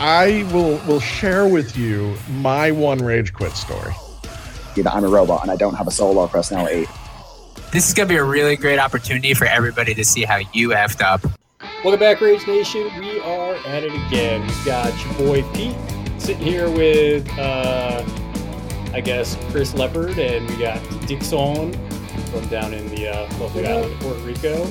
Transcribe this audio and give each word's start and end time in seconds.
I 0.00 0.48
will 0.52 0.76
will 0.86 1.00
share 1.00 1.48
with 1.48 1.76
you 1.76 2.14
my 2.30 2.70
one 2.70 2.98
rage 2.98 3.32
quit 3.32 3.52
story. 3.52 3.94
That 4.76 4.94
I'm 4.94 5.02
a 5.02 5.08
robot 5.08 5.42
and 5.42 5.50
I 5.50 5.56
don't 5.56 5.74
have 5.74 5.88
a 5.88 5.90
soul 5.90 6.18
or 6.18 6.28
personality. 6.28 6.86
This 7.72 7.88
is 7.88 7.94
gonna 7.94 8.08
be 8.08 8.14
a 8.14 8.22
really 8.22 8.54
great 8.54 8.78
opportunity 8.78 9.34
for 9.34 9.46
everybody 9.46 9.94
to 9.94 10.04
see 10.04 10.22
how 10.22 10.38
you 10.52 10.68
effed 10.68 11.02
up. 11.02 11.24
Welcome 11.82 11.98
back, 11.98 12.20
Rage 12.20 12.46
Nation. 12.46 12.88
We 13.00 13.18
are 13.18 13.54
at 13.66 13.82
it 13.82 13.92
again. 14.06 14.42
We've 14.42 14.64
got 14.64 15.04
your 15.04 15.14
boy 15.14 15.42
Pete 15.52 15.74
sitting 16.18 16.46
here 16.46 16.70
with, 16.70 17.28
uh, 17.36 18.04
I 18.92 19.00
guess, 19.00 19.36
Chris 19.50 19.74
Leopard, 19.74 20.16
and 20.16 20.48
we 20.48 20.58
got 20.58 20.80
Dixon 21.08 21.72
from 22.26 22.46
down 22.46 22.72
in 22.72 22.88
the 22.94 23.08
uh, 23.08 23.38
lovely 23.40 23.66
island 23.66 23.92
of 23.92 23.98
Puerto 23.98 24.20
Rico. 24.20 24.64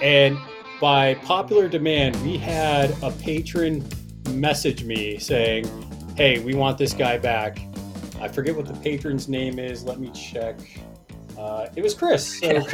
And 0.00 0.38
by 0.80 1.16
popular 1.16 1.68
demand, 1.68 2.16
we 2.22 2.38
had 2.38 2.96
a 3.02 3.10
patron 3.10 3.86
message 4.28 4.84
me 4.84 5.18
saying, 5.18 5.66
"Hey, 6.16 6.38
we 6.38 6.54
want 6.54 6.78
this 6.78 6.92
guy 6.92 7.18
back." 7.18 7.58
I 8.20 8.28
forget 8.28 8.56
what 8.56 8.66
the 8.66 8.74
patron's 8.74 9.28
name 9.28 9.58
is. 9.58 9.84
Let 9.84 9.98
me 10.00 10.10
check. 10.10 10.58
Uh, 11.38 11.68
it 11.76 11.82
was 11.82 11.92
Chris. 11.92 12.40
So 12.40 12.48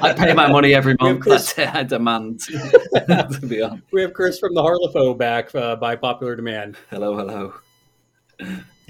I 0.00 0.12
pay 0.16 0.32
my 0.32 0.46
money 0.48 0.74
every 0.74 0.94
month. 1.00 1.24
That's 1.24 1.58
it. 1.58 1.74
I 1.74 1.82
demand 1.82 2.38
to 2.48 3.40
be 3.48 3.62
on. 3.62 3.82
we 3.90 4.00
have 4.02 4.12
Chris 4.12 4.38
from 4.38 4.54
the 4.54 4.62
Harlefo 4.62 5.18
back 5.18 5.52
uh, 5.54 5.74
by 5.74 5.96
popular 5.96 6.36
demand. 6.36 6.76
Hello, 6.88 7.16
hello. 7.16 7.54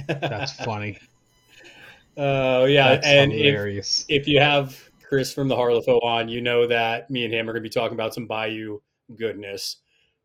That's 0.06 0.52
funny. 0.52 0.98
Oh 2.18 2.64
yeah, 2.64 2.94
That's 2.94 3.06
and 3.06 3.30
if, 3.30 3.38
hilarious. 3.44 4.06
if 4.08 4.26
you 4.26 4.40
have 4.40 4.74
Chris 5.06 5.34
from 5.34 5.48
the 5.48 5.54
Harlefo 5.54 6.02
on, 6.02 6.30
you 6.30 6.40
know 6.40 6.66
that 6.66 7.10
me 7.10 7.26
and 7.26 7.34
him 7.34 7.46
are 7.46 7.52
going 7.52 7.62
to 7.62 7.68
be 7.68 7.68
talking 7.68 7.92
about 7.94 8.14
some 8.14 8.26
Bayou 8.26 8.78
goodness. 9.16 9.76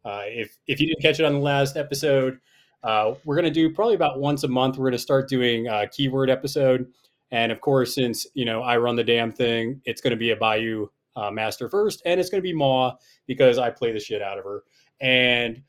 Uh, 0.03 0.23
if 0.25 0.57
if 0.67 0.79
you 0.79 0.87
didn't 0.87 1.01
catch 1.01 1.19
it 1.19 1.25
on 1.25 1.33
the 1.33 1.39
last 1.39 1.77
episode, 1.77 2.39
uh, 2.83 3.13
we're 3.25 3.35
going 3.35 3.45
to 3.45 3.51
do 3.51 3.71
probably 3.73 3.95
about 3.95 4.19
once 4.19 4.43
a 4.43 4.47
month. 4.47 4.77
We're 4.77 4.85
going 4.85 4.93
to 4.93 4.99
start 4.99 5.29
doing 5.29 5.67
a 5.67 5.87
keyword 5.87 6.29
episode, 6.29 6.87
and 7.31 7.51
of 7.51 7.61
course, 7.61 7.95
since 7.95 8.25
you 8.33 8.45
know 8.45 8.61
I 8.61 8.77
run 8.77 8.95
the 8.95 9.03
damn 9.03 9.31
thing, 9.31 9.81
it's 9.85 10.01
going 10.01 10.11
to 10.11 10.17
be 10.17 10.31
a 10.31 10.35
Bayou 10.35 10.87
uh, 11.15 11.31
master 11.31 11.69
first, 11.69 12.01
and 12.05 12.19
it's 12.19 12.29
going 12.29 12.41
to 12.41 12.47
be 12.47 12.53
Ma 12.53 12.93
because 13.27 13.57
I 13.57 13.69
play 13.69 13.91
the 13.91 13.99
shit 13.99 14.21
out 14.21 14.37
of 14.37 14.43
her. 14.43 14.63
And 14.99 15.61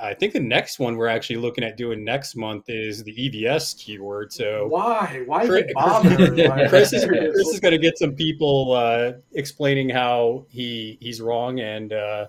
I 0.00 0.14
think 0.14 0.32
the 0.32 0.40
next 0.40 0.78
one 0.78 0.96
we're 0.96 1.06
actually 1.06 1.36
looking 1.36 1.64
at 1.64 1.76
doing 1.76 2.02
next 2.02 2.34
month 2.34 2.64
is 2.68 3.04
the 3.04 3.12
EVS 3.12 3.78
keyword. 3.78 4.32
So 4.32 4.66
Why? 4.68 5.22
Why 5.26 5.46
Chris, 5.46 5.64
bother? 5.74 6.16
Chris 6.68 6.92
is. 6.92 7.04
Chris 7.04 7.48
is 7.48 7.60
going 7.60 7.72
to 7.72 7.78
get 7.78 7.98
some 7.98 8.14
people 8.14 8.72
uh, 8.72 9.12
explaining 9.32 9.90
how 9.90 10.46
he 10.48 10.96
he's 11.00 11.20
wrong, 11.20 11.60
and 11.60 11.92
uh, 11.92 12.26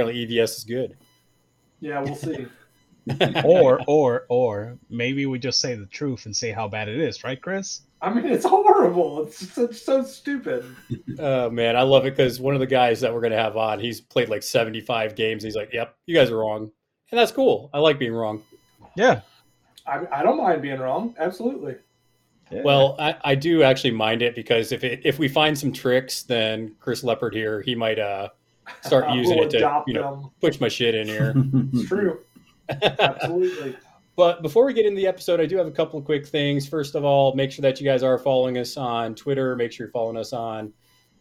apparently 0.00 0.26
EVS 0.26 0.58
is 0.58 0.64
good. 0.64 0.96
Yeah, 1.80 2.00
we'll 2.00 2.14
see. 2.14 2.46
or 3.44 3.80
or 3.86 4.26
or 4.28 4.78
maybe 4.90 5.26
we 5.26 5.38
just 5.38 5.60
say 5.60 5.74
the 5.74 5.86
truth 5.86 6.26
and 6.26 6.34
say 6.34 6.50
how 6.50 6.66
bad 6.66 6.88
it 6.88 6.98
is, 6.98 7.22
right, 7.22 7.40
Chris? 7.40 7.82
I 8.02 8.12
mean, 8.12 8.26
it's 8.26 8.44
horrible. 8.44 9.22
It's 9.22 9.52
so, 9.52 9.70
so 9.70 10.02
stupid. 10.02 10.64
Oh 11.18 11.48
man, 11.50 11.76
I 11.76 11.82
love 11.82 12.04
it 12.04 12.16
because 12.16 12.40
one 12.40 12.54
of 12.54 12.60
the 12.60 12.66
guys 12.66 13.00
that 13.00 13.14
we're 13.14 13.20
going 13.20 13.32
to 13.32 13.38
have 13.38 13.56
on, 13.56 13.78
he's 13.78 14.00
played 14.00 14.28
like 14.28 14.42
seventy 14.42 14.80
five 14.80 15.14
games. 15.14 15.42
He's 15.42 15.54
like, 15.54 15.70
"Yep, 15.72 15.94
you 16.06 16.16
guys 16.16 16.30
are 16.30 16.36
wrong," 16.36 16.70
and 17.10 17.18
that's 17.18 17.32
cool. 17.32 17.70
I 17.72 17.78
like 17.78 17.98
being 17.98 18.12
wrong. 18.12 18.42
Yeah. 18.96 19.20
I, 19.86 20.00
I 20.10 20.22
don't 20.24 20.38
mind 20.38 20.62
being 20.62 20.80
wrong. 20.80 21.14
Absolutely. 21.16 21.76
yeah. 22.50 22.62
Well, 22.64 22.96
I, 22.98 23.14
I 23.22 23.34
do 23.36 23.62
actually 23.62 23.92
mind 23.92 24.20
it 24.20 24.34
because 24.34 24.72
if 24.72 24.82
it, 24.82 25.00
if 25.04 25.20
we 25.20 25.28
find 25.28 25.56
some 25.56 25.72
tricks, 25.72 26.24
then 26.24 26.74
Chris 26.80 27.04
Leopard 27.04 27.34
here, 27.34 27.62
he 27.62 27.76
might 27.76 28.00
uh 28.00 28.30
start 28.82 29.10
using 29.14 29.38
it 29.38 29.50
to 29.50 29.82
you 29.86 29.94
know 29.94 30.22
them. 30.22 30.30
push 30.40 30.60
my 30.60 30.68
shit 30.68 30.94
in 30.94 31.06
here. 31.08 31.34
It's 31.72 31.88
true. 31.88 32.20
Absolutely. 32.68 33.76
But 34.16 34.40
before 34.40 34.64
we 34.64 34.72
get 34.72 34.86
into 34.86 34.96
the 34.96 35.06
episode, 35.06 35.42
I 35.42 35.46
do 35.46 35.58
have 35.58 35.66
a 35.66 35.70
couple 35.70 35.98
of 35.98 36.06
quick 36.06 36.26
things. 36.26 36.66
First 36.66 36.94
of 36.94 37.04
all, 37.04 37.34
make 37.34 37.52
sure 37.52 37.60
that 37.60 37.78
you 37.78 37.84
guys 37.86 38.02
are 38.02 38.16
following 38.16 38.56
us 38.56 38.78
on 38.78 39.14
Twitter. 39.14 39.54
Make 39.56 39.72
sure 39.72 39.84
you're 39.84 39.92
following 39.92 40.16
us 40.16 40.32
on 40.32 40.72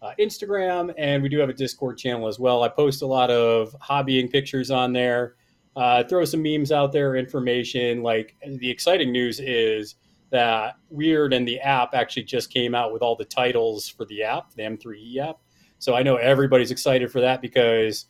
uh, 0.02 0.14
Instagram, 0.18 0.94
and 0.98 1.22
we 1.22 1.28
do 1.28 1.38
have 1.40 1.50
a 1.50 1.54
Discord 1.54 1.98
channel 1.98 2.26
as 2.26 2.40
well. 2.40 2.64
I 2.64 2.70
post 2.70 3.02
a 3.02 3.06
lot 3.06 3.30
of 3.30 3.76
hobbying 3.82 4.32
pictures 4.32 4.72
on 4.72 4.94
there. 4.94 5.36
Uh, 5.76 6.06
throw 6.06 6.24
some 6.24 6.42
memes 6.42 6.72
out 6.72 6.94
there, 6.94 7.18
information. 7.18 8.02
Like 8.02 8.34
the 8.46 8.70
exciting 8.70 9.12
news 9.12 9.42
is 9.42 9.96
that 10.30 10.76
Wyrd 10.94 11.36
and 11.36 11.46
the 11.46 11.60
app 11.60 11.94
actually 11.94 12.24
just 12.24 12.50
came 12.50 12.74
out 12.74 12.94
with 12.94 13.02
all 13.02 13.18
the 13.18 13.26
titles 13.26 13.90
for 13.90 14.06
the 14.06 14.24
app, 14.24 14.54
the 14.54 14.64
M3E 14.64 15.18
app. 15.18 15.40
So 15.80 15.96
I 15.96 16.04
know 16.04 16.16
everybody's 16.16 16.72
excited 16.72 17.12
for 17.12 17.22
that 17.22 17.42
because 17.42 18.06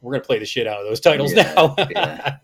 we're 0.00 0.12
going 0.12 0.22
to 0.22 0.26
play 0.26 0.38
the 0.38 0.46
shit 0.46 0.66
out 0.66 0.80
of 0.80 0.86
those 0.86 1.00
titles 1.00 1.32
Yeah, 1.32 1.52
now. 1.54 1.74
yeah. 1.90 2.36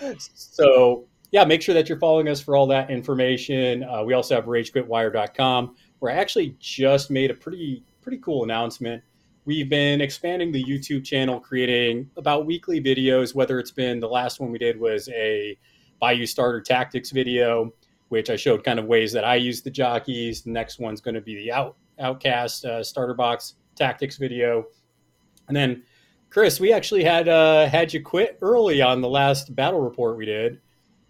so 0.18 1.04
yeah, 1.30 1.44
make 1.44 1.62
sure 1.62 1.74
that 1.74 1.88
you're 1.88 1.98
following 1.98 2.28
us 2.28 2.40
for 2.40 2.56
all 2.56 2.66
that 2.66 2.90
information. 2.90 3.84
Uh, 3.84 4.02
we 4.02 4.12
also 4.12 4.34
have 4.34 4.44
ragequitwire.com 4.44 5.76
where 6.00 6.12
I 6.12 6.16
actually 6.16 6.56
just 6.58 7.10
made 7.10 7.30
a 7.30 7.34
pretty 7.34 7.82
pretty 8.02 8.18
cool 8.18 8.42
announcement. 8.44 9.02
We've 9.44 9.68
been 9.68 10.00
expanding 10.00 10.52
the 10.52 10.62
YouTube 10.62 11.04
channel, 11.04 11.40
creating 11.40 12.10
about 12.16 12.46
weekly 12.46 12.80
videos. 12.80 13.34
Whether 13.34 13.58
it's 13.58 13.70
been 13.70 13.98
the 14.00 14.08
last 14.08 14.40
one 14.40 14.52
we 14.52 14.58
did 14.58 14.78
was 14.78 15.08
a 15.08 15.56
Bayou 16.00 16.26
starter 16.26 16.60
tactics 16.60 17.10
video, 17.10 17.72
which 18.08 18.30
I 18.30 18.36
showed 18.36 18.62
kind 18.64 18.78
of 18.78 18.86
ways 18.86 19.12
that 19.12 19.24
I 19.24 19.36
use 19.36 19.62
the 19.62 19.70
jockeys. 19.70 20.42
The 20.42 20.50
next 20.50 20.78
one's 20.78 21.00
going 21.00 21.14
to 21.14 21.20
be 21.20 21.36
the 21.36 21.52
out 21.52 21.76
outcast 22.02 22.64
uh, 22.64 22.82
starter 22.82 23.14
box 23.14 23.54
tactics 23.76 24.16
video, 24.16 24.66
and 25.48 25.56
then 25.56 25.82
Chris, 26.32 26.58
we 26.58 26.72
actually 26.72 27.04
had 27.04 27.28
uh, 27.28 27.68
had 27.68 27.92
you 27.92 28.02
quit 28.02 28.38
early 28.40 28.80
on 28.80 29.00
the 29.00 29.08
last 29.08 29.54
battle 29.54 29.80
report 29.80 30.16
we 30.16 30.24
did. 30.24 30.60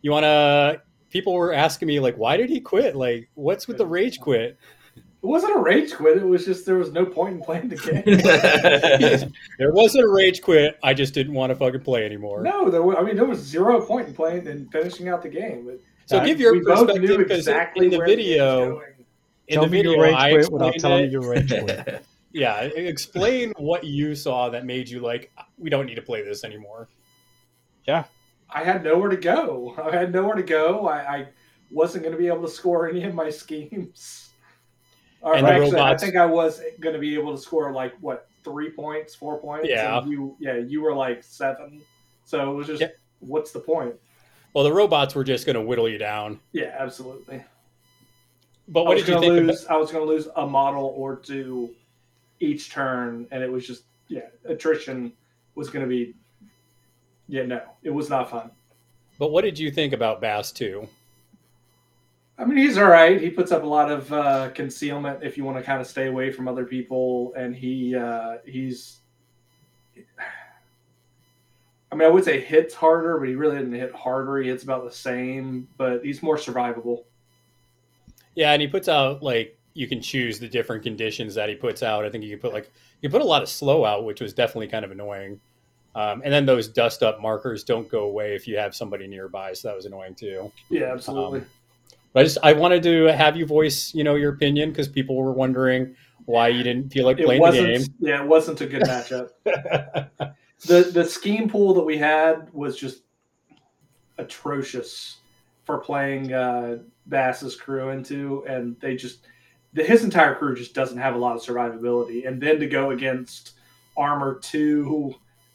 You 0.03 0.11
want 0.11 0.25
to? 0.25 0.83
People 1.11 1.35
were 1.35 1.53
asking 1.53 1.89
me 1.89 2.01
like, 2.01 2.17
why 2.17 2.37
did 2.37 2.51
he 2.51 2.61
quit? 2.61 2.97
Like, 2.97 3.29
what's 3.35 3.69
with 3.69 3.79
the 3.79 3.87
rage 3.87 4.19
quit? 4.19 4.59
It 4.97 5.27
wasn't 5.27 5.55
a 5.55 5.61
rage 5.61 5.95
quit. 5.95 6.17
It 6.17 6.27
was 6.27 6.45
just 6.45 6.67
there 6.67 6.75
was 6.75 6.91
no 6.91 7.07
point 7.07 7.37
in 7.37 7.43
playing 7.43 7.69
the 7.69 7.77
game. 7.77 9.31
there 9.59 9.73
wasn't 9.73 10.05
a 10.05 10.09
rage 10.09 10.43
quit. 10.43 10.77
I 10.83 10.95
just 10.95 11.15
didn't 11.15 11.35
want 11.35 11.51
to 11.51 11.55
fucking 11.55 11.83
play 11.83 12.05
anymore. 12.05 12.43
no, 12.43 12.69
there 12.69 12.83
was, 12.83 12.97
I 12.99 13.03
mean, 13.05 13.15
there 13.15 13.25
was 13.25 13.39
zero 13.39 13.81
point 13.81 14.09
in 14.09 14.15
playing 14.15 14.49
and 14.49 14.73
finishing 14.73 15.09
out 15.09 15.23
the 15.23 15.29
game. 15.29 15.67
But 15.67 15.81
So 16.07 16.19
Uh, 16.19 16.25
give 16.25 16.41
your 16.41 16.55
we 16.55 16.61
both 16.61 16.89
perspective 16.89 17.03
knew 17.09 17.21
exactly 17.21 17.85
in 17.87 17.93
the 17.93 17.99
where 17.99 18.07
video, 18.09 18.75
was 18.75 18.79
going. 18.81 18.92
In 19.49 19.55
Tell 19.55 19.65
the 19.65 19.71
me 19.71 19.79
video, 19.79 19.93
your 19.93 20.03
rage 20.03 20.15
I 20.15 20.31
quit 20.33 20.53
without 20.53 20.75
explained 20.75 20.81
telling 20.81 21.05
it. 21.05 21.13
your 21.13 21.29
rage 21.31 21.49
quit. 21.51 22.05
Yeah, 22.35 22.61
explain 22.63 23.53
what 23.59 23.85
you 23.85 24.15
saw 24.15 24.49
that 24.49 24.65
made 24.65 24.89
you 24.89 25.01
like, 25.01 25.31
we 25.59 25.69
don't 25.69 25.85
need 25.85 25.97
to 25.97 26.03
play 26.03 26.23
this 26.23 26.45
anymore. 26.45 26.89
Yeah. 27.87 28.05
I 28.49 28.65
had 28.65 28.83
nowhere 28.83 29.11
to 29.11 29.19
go. 29.19 29.75
I 29.77 29.95
had 29.95 30.15
nowhere 30.15 30.37
to 30.37 30.43
go. 30.43 30.89
I, 30.89 31.15
I 31.17 31.29
wasn't 31.71 32.05
going 32.05 32.15
to 32.15 32.19
be 32.19 32.29
able 32.29 32.41
to 32.41 32.49
score 32.49 32.89
any 32.89 33.05
of 33.05 33.15
my 33.15 33.29
schemes. 33.29 34.31
Or 35.21 35.35
And 35.37 35.47
actually, 35.47 35.73
robots- 35.73 36.03
I 36.03 36.07
think 36.07 36.17
I 36.17 36.25
was 36.25 36.63
going 36.81 36.95
to 36.95 36.99
be 36.99 37.15
able 37.15 37.37
to 37.37 37.43
score 37.43 37.71
like 37.71 37.93
what 38.01 38.29
three 38.45 38.71
points, 38.71 39.15
four 39.15 39.39
points. 39.39 39.69
Yeah. 39.69 39.99
and 39.99 40.11
you, 40.11 40.35
yeah, 40.41 40.57
you 40.57 40.81
were 40.81 40.95
like 40.95 41.23
seven. 41.23 41.83
So 42.25 42.51
it 42.51 42.55
was 42.55 42.67
just, 42.67 42.81
Yeah. 42.81 42.89
what's 43.21 43.53
the 43.53 43.61
point? 43.61 43.95
Well, 44.55 44.65
the 44.65 44.73
robots 44.73 45.15
were 45.15 45.25
just 45.25 45.45
going 45.45 45.57
to 45.57 45.63
whittle 45.63 45.87
you 45.89 45.99
down. 45.99 46.41
Yeah, 46.53 46.75
absolutely. 46.79 47.45
But 48.73 48.87
what 48.87 48.97
did 48.97 49.07
you 49.07 49.21
think? 49.21 49.35
About, 49.35 49.47
lose. 49.47 49.67
I 49.67 49.77
was 49.77 49.93
going 49.93 50.07
to 50.07 50.11
lose 50.11 50.29
a 50.35 50.47
model 50.47 50.95
or 50.97 51.17
two 51.17 51.75
each 52.41 52.71
turn, 52.71 53.27
and 53.31 53.43
it 53.43 53.53
was 53.53 53.67
just 53.67 53.83
yeah, 54.09 54.23
attrition 54.47 55.13
was 55.55 55.69
going 55.69 55.85
to 55.85 55.89
be. 55.89 56.15
Yeah, 57.29 57.45
no, 57.45 57.61
it 57.83 57.91
was 57.91 58.09
not 58.09 58.31
fun. 58.31 58.51
but 59.19 59.31
what 59.31 59.43
did 59.45 59.59
you 59.59 59.71
think 59.71 59.93
about 59.93 60.21
Bass 60.23 60.53
too? 60.53 60.89
I 62.39 62.47
mean, 62.47 62.57
he's 62.57 62.79
all 62.79 62.89
right. 62.89 63.21
He 63.21 63.29
puts 63.29 63.53
up 63.53 63.63
a 63.63 63.67
lot 63.67 63.91
of 63.91 64.11
uh, 64.11 64.51
concealment 64.51 65.23
if 65.23 65.37
you 65.37 65.45
want 65.45 65.59
to 65.59 65.63
kind 65.63 65.81
of 65.81 65.87
stay 65.87 66.07
away 66.07 66.33
from 66.33 66.49
other 66.49 66.65
people, 66.65 67.35
and 67.37 67.55
he 67.55 67.95
uh, 67.95 68.39
he's. 68.47 69.01
I 71.91 71.95
mean, 71.95 72.09
I 72.09 72.11
would 72.11 72.25
say 72.25 72.41
hits 72.41 72.73
harder, 72.73 73.19
but 73.19 73.29
he 73.29 73.35
really 73.35 73.59
didn't 73.59 73.75
hit 73.75 73.95
harder. 73.95 74.39
He 74.39 74.49
hits 74.49 74.65
about 74.65 74.83
the 74.85 74.91
same, 74.91 75.69
but 75.77 76.03
he's 76.03 76.23
more 76.23 76.39
survivable. 76.39 77.05
Yeah, 78.35 78.53
and 78.53 78.63
he 78.63 78.69
puts 78.69 78.89
out 78.89 79.23
like 79.23 79.59
you 79.75 79.89
can 79.89 80.01
choose 80.01 80.39
the 80.39 80.49
different 80.49 80.83
conditions 80.83 81.35
that 81.35 81.49
he 81.49 81.55
puts 81.55 81.83
out. 81.83 82.05
I 82.05 82.11
think 82.11 82.25
you 82.25 82.31
can 82.31 82.39
put 82.39 82.53
like 82.53 82.71
you 83.01 83.09
put 83.09 83.23
a 83.23 83.25
lot 83.25 83.43
of 83.43 83.49
slow 83.49 83.85
out, 83.85 84.05
which 84.05 84.21
was 84.21 84.33
definitely 84.33 84.69
kind 84.69 84.85
of 84.85 84.91
annoying. 84.91 85.41
Um, 85.95 86.23
and 86.25 86.33
then 86.33 86.47
those 86.47 86.69
dust 86.69 87.03
up 87.03 87.21
markers 87.21 87.65
don't 87.65 87.89
go 87.89 88.05
away 88.05 88.35
if 88.35 88.49
you 88.49 88.57
have 88.57 88.75
somebody 88.75 89.07
nearby, 89.07 89.53
so 89.53 89.69
that 89.69 89.77
was 89.77 89.85
annoying 89.85 90.15
too. 90.15 90.51
Yeah, 90.71 90.93
absolutely. 90.93 91.41
Um, 91.41 91.47
But 92.13 92.21
I 92.21 92.23
just 92.25 92.39
I 92.43 92.53
wanted 92.55 92.83
to 92.85 93.05
have 93.07 93.37
you 93.37 93.45
voice, 93.45 93.95
you 93.95 94.05
know, 94.05 94.15
your 94.15 94.33
opinion 94.33 94.71
because 94.71 94.89
people 94.89 95.17
were 95.17 95.33
wondering 95.33 95.95
why 96.25 96.49
you 96.49 96.63
didn't 96.63 96.91
feel 96.91 97.05
like 97.05 97.19
it 97.19 97.27
playing 97.27 97.43
the 97.43 97.51
game. 97.53 97.83
Yeah, 97.99 98.23
it 98.23 98.29
wasn't 98.29 98.61
a 98.61 98.67
good 98.67 98.83
matchup. 98.83 99.31
the 99.45 100.83
The 100.93 101.05
scheme 101.05 101.49
pool 101.49 101.75
that 101.75 101.83
we 101.83 101.99
had 101.99 102.53
was 102.53 102.77
just 102.77 103.03
atrocious 104.19 105.17
for 105.65 105.79
playing 105.79 106.33
uh, 106.33 106.79
Bass's 107.07 107.57
crew 107.57 107.91
into, 107.91 108.45
and 108.49 108.77
they 108.81 108.97
just 108.97 109.21
the, 109.73 109.85
his 109.85 110.05
entire 110.05 110.35
crew 110.35 110.55
just 110.55 110.75
doesn't 110.75 110.99
have 110.99 111.15
a 111.15 111.19
lot 111.19 111.37
of 111.37 111.43
survivability. 111.43 112.27
And 112.27 112.41
then 112.41 112.61
to 112.61 112.67
go 112.67 112.91
against 112.91 113.53
armor 113.97 114.39
two, 114.43 115.15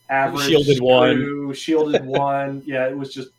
average 0.09 0.47
Shielded 0.47 0.81
one. 0.81 1.53
shielded 1.53 2.05
one, 2.05 2.63
yeah, 2.65 2.87
it 2.87 2.97
was 2.97 3.13
just 3.13 3.29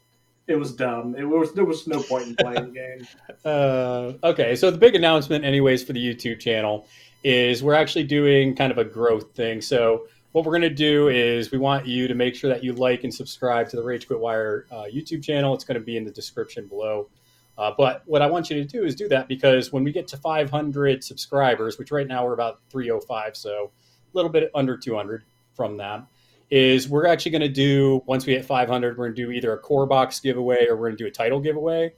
it 0.47 0.57
was 0.57 0.73
dumb. 0.75 1.15
It 1.17 1.25
was 1.25 1.53
there 1.53 1.65
was 1.65 1.87
no 1.87 2.03
point 2.03 2.29
in 2.29 2.37
playing 2.37 2.73
the 2.73 2.73
game. 2.73 3.07
Uh, 3.45 4.15
okay, 4.25 4.57
so 4.57 4.71
the 4.71 4.77
big 4.77 4.97
announcement, 4.97 5.45
anyways, 5.45 5.83
for 5.83 5.93
the 5.93 6.05
YouTube 6.05 6.41
channel 6.41 6.87
is 7.23 7.63
we're 7.63 7.73
actually 7.73 8.03
doing 8.03 8.55
kind 8.55 8.73
of 8.73 8.79
a 8.79 8.85
growth 8.85 9.33
thing. 9.35 9.63
So 9.63 10.07
what 10.33 10.45
we're 10.45 10.53
going 10.53 10.63
to 10.63 10.71
do 10.71 11.09
is 11.09 11.51
we 11.51 11.59
want 11.59 11.87
you 11.87 12.07
to 12.09 12.15
make 12.15 12.35
sure 12.35 12.51
that 12.51 12.63
you 12.63 12.73
like 12.75 13.05
and 13.05 13.13
subscribe 13.13 13.69
to 13.71 13.77
the 13.77 13.83
Rage 13.83 14.07
Quit 14.07 14.21
Wire 14.21 14.67
uh, 14.71 14.85
YouTube 14.85 15.23
channel. 15.23 15.55
It's 15.55 15.65
going 15.65 15.79
to 15.79 15.85
be 15.85 15.97
in 15.97 16.05
the 16.05 16.11
description 16.11 16.67
below. 16.67 17.09
Uh, 17.57 17.73
but 17.77 18.03
what 18.07 18.23
I 18.23 18.27
want 18.27 18.51
you 18.51 18.63
to 18.63 18.65
do 18.65 18.85
is 18.85 18.95
do 18.95 19.09
that 19.09 19.27
because 19.27 19.73
when 19.73 19.83
we 19.83 19.91
get 19.91 20.07
to 20.09 20.17
500 20.17 21.03
subscribers, 21.03 21.79
which 21.79 21.91
right 21.91 22.07
now 22.07 22.25
we're 22.25 22.35
about 22.35 22.61
305, 22.71 23.37
so 23.37 23.73
a 23.73 24.17
little 24.17 24.31
bit 24.31 24.51
under 24.55 24.77
200 24.77 25.25
from 25.55 25.77
that, 25.79 26.07
is 26.51 26.89
we're 26.89 27.07
actually 27.07 27.33
going 27.33 27.43
to 27.43 27.49
do 27.49 28.03
once 28.07 28.25
we 28.25 28.35
hit 28.35 28.45
500, 28.45 28.97
we're 28.97 29.07
going 29.07 29.17
to 29.17 29.23
do 29.27 29.33
either 29.33 29.53
a 29.53 29.59
core 29.59 29.87
box 29.87 30.21
giveaway 30.21 30.67
or 30.69 30.77
we're 30.77 30.87
going 30.87 30.97
to 30.97 31.05
do 31.05 31.09
a 31.09 31.11
title 31.11 31.41
giveaway. 31.41 31.93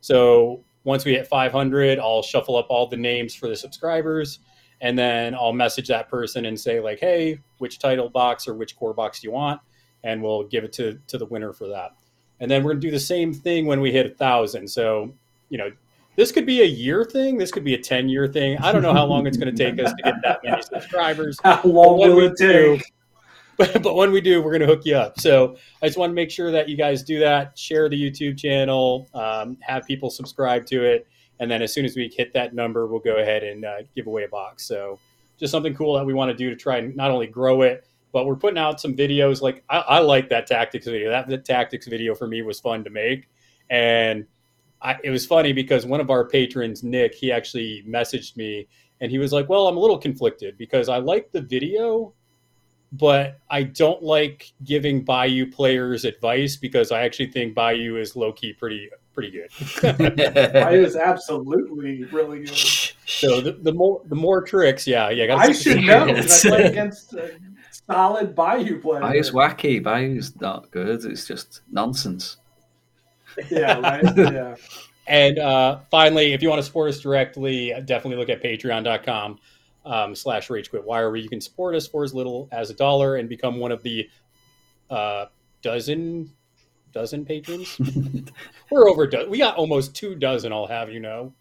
So 0.00 0.62
once 0.84 1.04
we 1.04 1.14
hit 1.14 1.26
500, 1.26 1.98
I'll 1.98 2.22
shuffle 2.22 2.56
up 2.56 2.66
all 2.68 2.86
the 2.86 2.96
names 2.96 3.34
for 3.34 3.48
the 3.48 3.56
subscribers, 3.56 4.40
and 4.80 4.98
then 4.98 5.34
I'll 5.34 5.52
message 5.52 5.88
that 5.88 6.08
person 6.08 6.46
and 6.46 6.58
say 6.58 6.80
like, 6.80 7.00
"Hey, 7.00 7.40
which 7.58 7.78
title 7.78 8.08
box 8.08 8.46
or 8.46 8.54
which 8.54 8.76
core 8.76 8.94
box 8.94 9.20
do 9.20 9.28
you 9.28 9.32
want?" 9.32 9.60
And 10.04 10.22
we'll 10.22 10.44
give 10.44 10.64
it 10.64 10.72
to 10.74 10.98
to 11.08 11.18
the 11.18 11.26
winner 11.26 11.52
for 11.52 11.68
that. 11.68 11.94
And 12.40 12.50
then 12.50 12.62
we're 12.62 12.72
gonna 12.72 12.80
do 12.80 12.90
the 12.90 13.00
same 13.00 13.32
thing 13.32 13.66
when 13.66 13.80
we 13.80 13.92
hit 13.92 14.06
a 14.06 14.14
thousand. 14.14 14.68
So 14.68 15.12
you 15.50 15.58
know, 15.58 15.70
this 16.16 16.32
could 16.32 16.46
be 16.46 16.62
a 16.62 16.66
year 16.66 17.04
thing. 17.04 17.38
This 17.38 17.50
could 17.50 17.64
be 17.64 17.74
a 17.74 17.78
ten 17.78 18.08
year 18.08 18.26
thing. 18.26 18.58
I 18.58 18.72
don't 18.72 18.82
know 18.82 18.92
how 18.92 19.06
long 19.06 19.26
it's 19.26 19.36
going 19.36 19.54
to 19.54 19.64
take 19.64 19.84
us 19.84 19.92
to 19.92 20.02
get 20.02 20.14
that 20.22 20.40
many 20.44 20.62
subscribers. 20.74 21.38
How 21.42 21.62
long 21.62 21.98
will 21.98 22.16
we 22.16 22.26
it 22.26 22.36
take? 22.36 22.92
but, 23.56 23.82
but 23.82 23.94
when 23.94 24.12
we 24.12 24.20
do, 24.20 24.42
we're 24.42 24.50
going 24.56 24.60
to 24.60 24.66
hook 24.66 24.84
you 24.84 24.96
up. 24.96 25.20
So 25.20 25.56
I 25.82 25.86
just 25.86 25.98
want 25.98 26.10
to 26.10 26.14
make 26.14 26.30
sure 26.30 26.50
that 26.52 26.68
you 26.68 26.76
guys 26.76 27.02
do 27.02 27.18
that. 27.20 27.58
Share 27.58 27.88
the 27.88 28.00
YouTube 28.00 28.38
channel, 28.38 29.08
um, 29.14 29.58
have 29.60 29.84
people 29.86 30.10
subscribe 30.10 30.64
to 30.66 30.84
it, 30.84 31.06
and 31.40 31.50
then 31.50 31.62
as 31.62 31.72
soon 31.72 31.84
as 31.84 31.96
we 31.96 32.12
hit 32.14 32.32
that 32.32 32.54
number, 32.54 32.86
we'll 32.86 33.00
go 33.00 33.16
ahead 33.16 33.42
and 33.42 33.64
uh, 33.64 33.78
give 33.94 34.06
away 34.06 34.24
a 34.24 34.28
box. 34.28 34.66
So 34.66 34.98
just 35.38 35.50
something 35.50 35.74
cool 35.74 35.94
that 35.94 36.04
we 36.04 36.14
want 36.14 36.30
to 36.30 36.36
do 36.36 36.50
to 36.50 36.56
try 36.56 36.78
and 36.78 36.96
not 36.96 37.10
only 37.10 37.26
grow 37.26 37.62
it, 37.62 37.86
but 38.12 38.26
we're 38.26 38.36
putting 38.36 38.58
out 38.58 38.80
some 38.80 38.94
videos. 38.94 39.40
Like 39.40 39.64
I, 39.68 39.78
I 39.78 39.98
like 40.00 40.28
that 40.30 40.46
tactics 40.46 40.86
video. 40.86 41.10
That 41.10 41.44
tactics 41.44 41.86
video 41.86 42.14
for 42.14 42.26
me 42.26 42.42
was 42.42 42.60
fun 42.60 42.84
to 42.84 42.90
make, 42.90 43.28
and 43.70 44.26
I, 44.82 44.96
it 45.04 45.10
was 45.10 45.26
funny 45.26 45.52
because 45.52 45.86
one 45.86 46.00
of 46.00 46.10
our 46.10 46.26
patrons, 46.26 46.82
Nick, 46.82 47.14
he 47.14 47.30
actually 47.32 47.84
messaged 47.86 48.36
me 48.36 48.68
and 49.00 49.10
he 49.10 49.18
was 49.18 49.32
like, 49.32 49.48
"Well, 49.48 49.68
I'm 49.68 49.76
a 49.76 49.80
little 49.80 49.98
conflicted 49.98 50.58
because 50.58 50.88
I 50.88 50.98
like 50.98 51.30
the 51.32 51.42
video." 51.42 52.14
but 52.92 53.38
I 53.50 53.64
don't 53.64 54.02
like 54.02 54.52
giving 54.64 55.04
Bayou 55.04 55.50
players 55.50 56.04
advice 56.04 56.56
because 56.56 56.90
I 56.90 57.02
actually 57.02 57.30
think 57.30 57.54
Bayou 57.54 57.96
is 57.96 58.16
low 58.16 58.32
key 58.32 58.52
pretty 58.52 58.88
pretty 59.18 59.30
good. 59.32 60.56
I 60.56 60.78
was 60.78 60.94
absolutely 60.94 62.04
really 62.04 62.44
good. 62.44 62.56
so 63.06 63.40
the, 63.40 63.58
the 63.62 63.72
more 63.72 64.00
the 64.06 64.14
more 64.14 64.42
tricks, 64.42 64.86
yeah, 64.86 65.10
yeah. 65.10 65.26
gotta 65.26 65.48
I 65.48 65.52
should 65.52 65.82
know 65.82 66.06
secrets. 66.06 66.42
because 66.42 66.46
I 66.46 66.48
played 66.50 66.66
against 66.70 67.12
a 67.14 67.32
solid 67.90 68.34
Bayou 68.36 68.80
player. 68.80 69.00
Bayou's 69.00 69.32
wacky. 69.32 69.82
Bayou's 69.82 70.40
not 70.40 70.70
good. 70.70 71.04
It's 71.04 71.26
just 71.26 71.62
nonsense. 71.70 72.36
Yeah, 73.50 73.80
right. 73.80 74.04
Yeah. 74.16 74.54
And 75.08 75.38
uh, 75.38 75.78
finally, 75.90 76.34
if 76.34 76.42
you 76.42 76.50
want 76.50 76.58
to 76.58 76.62
support 76.62 76.90
us 76.90 77.00
directly, 77.00 77.72
definitely 77.86 78.16
look 78.16 78.28
at 78.28 78.42
patreon.com 78.42 79.38
um, 79.86 80.14
slash 80.14 80.50
rage 80.50 80.68
quit 80.68 80.84
wire, 80.84 81.10
where 81.10 81.16
you 81.16 81.30
can 81.30 81.40
support 81.40 81.74
us 81.74 81.88
for 81.88 82.04
as 82.04 82.12
little 82.12 82.46
as 82.52 82.68
a 82.68 82.74
dollar 82.74 83.16
and 83.16 83.26
become 83.26 83.58
one 83.58 83.72
of 83.72 83.82
the 83.82 84.08
uh, 84.90 85.24
dozen 85.62 86.30
dozen 86.98 87.24
patrons. 87.24 87.78
We're 88.70 88.88
over. 88.88 89.06
Do- 89.06 89.30
we 89.30 89.38
got 89.38 89.56
almost 89.56 89.94
two 89.94 90.16
dozen. 90.16 90.52
I'll 90.52 90.66
have 90.66 90.90
you 90.90 90.98
know. 90.98 91.32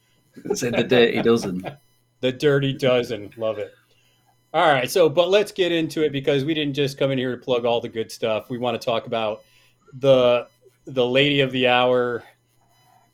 It's 0.46 0.62
in 0.62 0.74
the 0.74 0.84
dirty 0.84 1.22
dozen. 1.22 1.64
The 2.20 2.32
dirty 2.32 2.74
dozen. 2.74 3.32
Love 3.38 3.60
it. 3.60 3.72
All 4.52 4.68
right. 4.68 4.90
So, 4.90 5.08
but 5.08 5.30
let's 5.30 5.52
get 5.52 5.72
into 5.72 6.04
it 6.04 6.12
because 6.12 6.44
we 6.46 6.56
didn't 6.56 6.74
just 6.74 6.98
come 6.98 7.12
in 7.12 7.20
here 7.20 7.36
to 7.36 7.38
plug 7.38 7.64
all 7.64 7.80
the 7.80 7.90
good 7.90 8.12
stuff. 8.12 8.50
We 8.50 8.58
want 8.58 8.82
to 8.82 8.84
talk 8.84 9.06
about 9.06 9.44
the 10.00 10.48
the 10.88 11.06
lady 11.06 11.42
of 11.42 11.52
the 11.52 11.68
hour, 11.68 12.24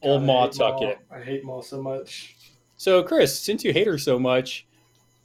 old 0.01 0.21
God, 0.21 0.23
I 0.23 0.25
Ma 0.25 0.45
hate 0.45 0.57
Maul. 0.57 0.71
Tuckett. 0.79 0.99
I 1.11 1.19
hate 1.19 1.43
Maul 1.43 1.61
so 1.61 1.81
much. 1.81 2.37
So, 2.77 3.03
Chris, 3.03 3.37
since 3.37 3.61
you 3.65 3.73
hate 3.73 3.87
her 3.87 3.97
so 3.97 4.17
much, 4.17 4.65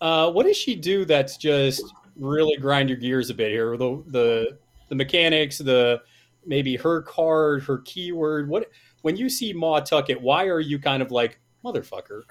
uh, 0.00 0.32
what 0.32 0.44
does 0.44 0.56
she 0.56 0.74
do 0.74 1.04
that's 1.04 1.36
just 1.36 1.84
really 2.16 2.56
grind 2.56 2.88
your 2.88 2.98
gears 2.98 3.30
a 3.30 3.34
bit 3.34 3.52
here? 3.52 3.76
The 3.76 4.02
the 4.08 4.58
the 4.88 4.96
mechanics, 4.96 5.58
the 5.58 6.02
maybe 6.48 6.74
her 6.76 7.02
card, 7.02 7.62
her 7.64 7.78
keyword. 7.78 8.48
What 8.48 8.70
when 9.02 9.16
you 9.16 9.28
see 9.28 9.52
Ma 9.52 9.80
Tuckett, 9.80 10.20
why 10.20 10.46
are 10.46 10.60
you 10.60 10.78
kind 10.78 11.02
of 11.02 11.12
like 11.12 11.38
motherfucker? 11.64 12.22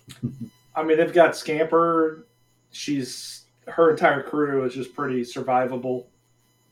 I 0.74 0.82
mean, 0.82 0.96
they've 0.96 1.12
got 1.12 1.36
Scamper. 1.36 2.26
She's 2.70 3.44
her 3.66 3.90
entire 3.90 4.22
crew 4.22 4.64
is 4.64 4.74
just 4.74 4.94
pretty 4.94 5.22
survivable, 5.22 6.06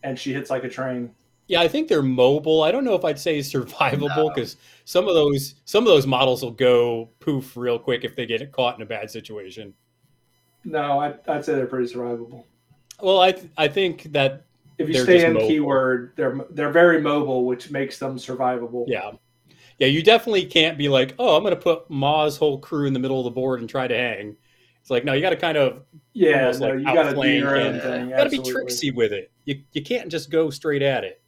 and 0.03 0.19
she 0.19 0.33
hits 0.33 0.49
like 0.49 0.65
a 0.65 0.69
train. 0.69 1.15
Yeah, 1.49 1.63
I 1.63 1.69
think 1.69 1.89
they're 1.89 2.03
mobile. 2.03 2.63
I 2.63 2.71
don't 2.71 2.85
know 2.85 2.95
if 2.95 3.05
I'd 3.05 3.19
say 3.19 3.39
survivable 3.41 4.15
No. 4.17 4.29
because 4.29 4.57
some 4.85 5.09
of 5.09 5.15
those 5.15 5.57
some 5.65 5.85
of 5.85 5.89
those 5.89 6.07
models 6.07 6.43
will 6.43 6.53
go 6.53 7.11
poof 7.21 7.57
real 7.57 7.79
quick 7.79 8.05
if 8.05 8.15
they 8.15 8.27
get 8.27 8.51
caught 8.53 8.77
in 8.77 8.83
a 8.83 8.87
bad 8.87 9.11
situation. 9.11 9.75
No, 10.65 11.01
I, 11.01 11.15
I'd 11.27 11.45
say 11.45 11.55
they're 11.55 11.67
pretty 11.67 11.93
survivable. 11.93 12.45
Well, 13.01 13.21
I 13.21 13.33
th- 13.33 13.51
I 13.57 13.69
think 13.69 14.05
that 14.13 14.45
If 14.79 14.89
you 14.89 14.95
They're 14.95 15.03
stay 15.05 15.27
in 15.27 15.33
mobile. 15.35 15.49
keyword, 15.49 16.13
they're 16.17 16.39
they're 16.51 16.71
very 16.71 17.01
mobile, 17.01 17.45
which 17.47 17.71
makes 17.71 17.99
them 17.99 18.17
survivable. 18.17 18.85
Yeah. 18.87 19.11
Yeah, 19.79 19.87
you 19.89 20.03
definitely 20.03 20.45
can't 20.47 20.77
be 20.79 20.89
like, 20.89 21.15
oh, 21.21 21.37
I'm 21.37 21.43
going 21.43 21.55
to 21.55 21.61
put 21.61 21.89
Ma's 21.91 22.37
whole 22.37 22.59
crew 22.59 22.87
in 22.87 22.93
the 22.93 22.99
middle 22.99 23.19
of 23.21 23.25
the 23.25 23.31
board 23.31 23.61
and 23.61 23.69
try 23.69 23.87
to 23.87 23.97
hang. 23.97 24.37
It's 24.81 24.91
like, 24.91 25.05
no, 25.05 25.13
you 25.13 25.21
got 25.21 25.31
to 25.31 25.37
kind 25.37 25.57
of, 25.57 25.83
yeah. 26.15 26.51
No, 26.53 26.67
like 26.69 26.79
you 26.79 26.85
got 26.85 27.11
to 27.15 27.21
do 27.23 27.29
your 27.29 27.57
own 27.57 27.75
and- 27.75 27.83
thing. 27.83 28.09
you 28.11 28.17
got 28.17 28.25
to 28.25 28.31
be 28.31 28.39
tricksy 28.51 28.91
with 28.91 29.13
it. 29.13 29.31
You, 29.45 29.63
you 29.73 29.83
can't 29.85 30.09
just 30.11 30.31
go 30.31 30.51
straight 30.51 30.83
at 30.83 31.05
it. 31.05 31.21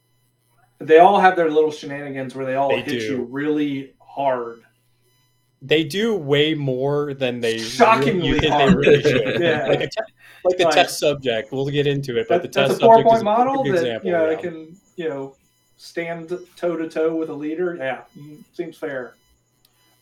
They 0.79 0.97
all 0.99 1.19
have 1.19 1.35
their 1.37 1.49
little 1.49 1.71
shenanigans 1.71 2.35
where 2.35 2.45
they 2.45 2.55
all 2.55 2.69
They 2.69 2.81
hit 2.81 2.99
do. 2.99 3.05
you 3.05 3.23
really 3.29 3.93
hard. 4.01 4.61
They 5.61 5.83
do 5.83 6.15
way 6.15 6.53
more 6.55 7.13
than 7.13 7.39
they 7.39 7.59
Shockingly 7.59 8.27
you 8.27 8.39
think 8.39 8.51
hard. 8.51 8.71
they 8.71 8.75
really 8.75 9.01
should. 9.03 9.41
Yeah. 9.41 9.67
Like, 9.67 9.91
like 10.45 10.57
the 10.57 10.65
Like- 10.65 10.73
test 10.75 10.99
subject. 10.99 11.51
We'll 11.51 11.65
get 11.67 11.87
into 11.87 12.17
it, 12.19 12.27
but 12.27 12.41
That, 12.41 12.51
the 12.53 12.59
that's 12.59 12.69
test 12.73 12.81
a 12.81 12.85
four 12.85 12.95
subject 12.95 13.07
is 13.07 13.11
point 13.11 13.21
a 13.21 13.25
model 13.25 13.63
perfect 13.63 13.75
that 13.75 13.81
example. 13.81 14.07
you 14.07 14.13
know 14.17 14.25
yeah. 14.25 14.37
it 14.37 14.41
can 14.41 14.75
you 14.95 15.09
know 15.09 15.35
stand 15.77 16.37
toe 16.55 16.75
to 16.77 16.87
toe 16.89 17.15
with 17.15 17.29
a 17.29 17.33
leader. 17.33 17.75
Yeah, 17.75 18.01
mm, 18.17 18.43
seems 18.53 18.77
fair. 18.77 19.15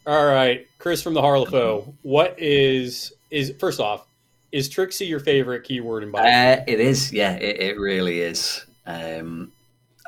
All 0.08 0.26
right, 0.26 0.68
Chris 0.80 1.02
from 1.02 1.14
the 1.14 1.22
Harlefo. 1.22 1.94
What 2.02 2.36
is 2.40 3.14
is 3.32 3.54
first 3.60 3.80
off, 3.80 4.08
is 4.52 4.70
Tricksy 4.70 5.06
your 5.06 5.20
favorite 5.20 5.64
keyword 5.64 6.04
in 6.04 6.12
Bayou? 6.12 6.26
Uh, 6.26 6.64
it 6.68 6.80
is. 6.80 7.12
Yeah, 7.14 7.34
it, 7.34 7.62
it 7.62 7.80
really 7.80 8.22
is. 8.22 8.66
Um, 8.86 9.52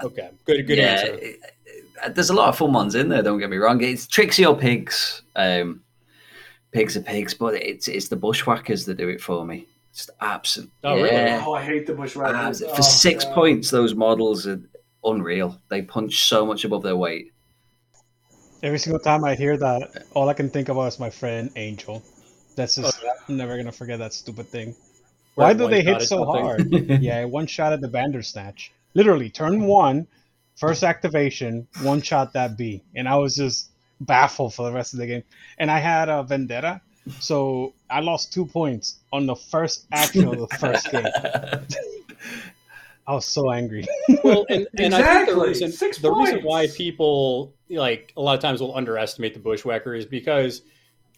okay, 0.02 0.30
good 0.46 0.66
good 0.66 0.78
yeah, 0.78 0.84
answer. 0.86 1.14
it- 1.14 1.22
it- 1.22 2.16
there's 2.16 2.32
a 2.32 2.34
lot 2.34 2.50
of 2.50 2.58
fun 2.58 2.74
ones 2.74 2.96
in 2.96 3.10
there. 3.10 3.22
Don't 3.22 3.38
get 3.38 3.52
me 3.52 3.58
wrong. 3.58 3.80
It's 3.84 4.08
Tricksy 4.08 4.44
or 4.44 4.58
pigs. 4.58 5.22
Um, 5.36 5.84
pigs 6.72 6.98
are 6.98 7.02
pigs, 7.02 7.36
but 7.36 7.54
it's 7.54 7.88
it's 7.88 8.08
the 8.08 8.16
bushwhackers 8.16 8.86
that 8.86 8.96
do 8.98 9.08
it 9.10 9.22
for 9.22 9.46
me. 9.46 9.68
It's 9.92 10.10
absolute. 10.22 10.72
Oh, 10.84 10.96
really? 10.96 11.10
yeah. 11.12 11.44
Oh, 11.46 11.54
I 11.54 11.62
hate 11.64 11.86
the 11.86 11.94
bushwhackers. 11.94 12.64
Ah, 12.64 12.68
Oh, 12.70 12.76
for 12.76 12.82
six 12.82 13.26
God. 13.26 13.34
points, 13.34 13.70
those 13.70 13.94
models 13.94 14.48
are 14.48 14.62
unreal. 15.04 15.60
They 15.70 15.82
punch 15.82 16.24
so 16.28 16.46
much 16.46 16.64
above 16.64 16.84
their 16.84 16.96
weight. 16.96 17.32
Every 18.64 18.80
single 18.80 19.00
time 19.00 19.24
I 19.24 19.36
hear 19.36 19.58
that, 19.58 20.06
all 20.14 20.30
I 20.30 20.34
can 20.34 20.50
think 20.50 20.70
about 20.70 20.88
is 20.88 21.00
my 21.00 21.10
friend 21.10 21.52
Angel. 21.56 22.02
That's 22.56 22.76
just 22.76 23.00
Oh, 23.04 23.10
I'm 23.28 23.38
never 23.38 23.58
gonna 23.58 23.72
forget 23.72 24.00
that 24.00 24.14
stupid 24.14 24.48
thing. 24.48 24.76
Why 25.36 25.52
it 25.52 25.58
do 25.58 25.68
they 25.68 25.82
hit 25.82 26.02
so 26.04 26.26
hard? 26.26 26.68
yeah, 26.72 27.26
one 27.26 27.48
shot 27.48 27.74
at 27.74 27.82
the 27.82 27.88
Bandersnatch. 27.88 28.72
Literally, 28.94 29.30
turn 29.30 29.64
one, 29.64 30.06
first 30.56 30.84
activation, 30.84 31.68
one 31.82 32.02
shot 32.02 32.34
that 32.34 32.58
B, 32.58 32.84
and 32.96 33.08
I 33.08 33.16
was 33.16 33.36
just 33.36 33.70
baffled 34.02 34.54
for 34.54 34.70
the 34.70 34.74
rest 34.76 34.94
of 34.94 35.00
the 35.00 35.08
game. 35.08 35.24
And 35.58 35.72
I 35.72 35.80
had 35.80 36.10
a 36.10 36.24
Vendetta, 36.24 36.82
so 37.20 37.74
I 37.90 38.00
lost 38.00 38.32
two 38.34 38.46
points 38.46 39.00
on 39.12 39.26
the 39.26 39.36
first 39.36 39.88
action 39.92 40.28
of 40.28 40.38
the 40.38 40.48
first 40.60 40.92
game. 40.92 41.06
I 41.06 41.60
I 43.08 43.14
was 43.14 43.26
so 43.26 43.52
angry. 43.52 43.88
Well, 44.24 44.46
and, 44.50 44.68
and 44.78 44.94
I 44.94 45.02
think 45.02 45.26
the 45.28 45.32
Exactly. 45.34 45.48
reason 45.48 45.72
Six 45.72 45.98
the 45.98 46.12
reason 46.12 46.42
why 46.44 46.68
people 46.68 47.54
like 47.70 48.14
a 48.16 48.22
lot 48.22 48.36
of 48.36 48.42
times 48.42 48.62
will 48.62 48.76
underestimate 48.76 49.34
the 49.34 49.40
bushwhacker 49.40 49.96
is 49.96 50.06
because 50.06 50.62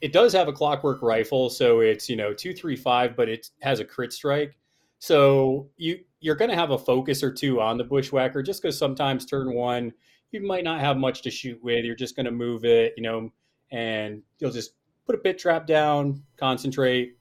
it 0.01 0.11
does 0.11 0.33
have 0.33 0.47
a 0.47 0.53
clockwork 0.53 1.01
rifle, 1.01 1.49
so 1.49 1.81
it's 1.81 2.09
you 2.09 2.15
know 2.15 2.33
two 2.33 2.53
three 2.53 2.75
five, 2.75 3.15
but 3.15 3.29
it 3.29 3.49
has 3.61 3.79
a 3.79 3.85
crit 3.85 4.13
strike. 4.13 4.57
So 4.99 5.69
you 5.77 5.99
you're 6.21 6.35
going 6.35 6.49
to 6.49 6.55
have 6.55 6.71
a 6.71 6.77
focus 6.77 7.21
or 7.21 7.31
two 7.31 7.59
on 7.59 7.77
the 7.77 7.83
bushwhacker 7.83 8.41
just 8.41 8.61
because 8.61 8.77
sometimes 8.77 9.25
turn 9.25 9.53
one 9.53 9.93
you 10.33 10.41
might 10.45 10.63
not 10.63 10.79
have 10.81 10.97
much 10.97 11.21
to 11.21 11.31
shoot 11.31 11.63
with. 11.63 11.85
You're 11.85 11.95
just 11.95 12.15
going 12.15 12.25
to 12.25 12.31
move 12.31 12.65
it, 12.65 12.93
you 12.97 13.03
know, 13.03 13.31
and 13.71 14.21
you'll 14.39 14.51
just 14.51 14.73
put 15.05 15.15
a 15.15 15.17
pit 15.17 15.37
trap 15.37 15.67
down, 15.67 16.23
concentrate, 16.37 17.17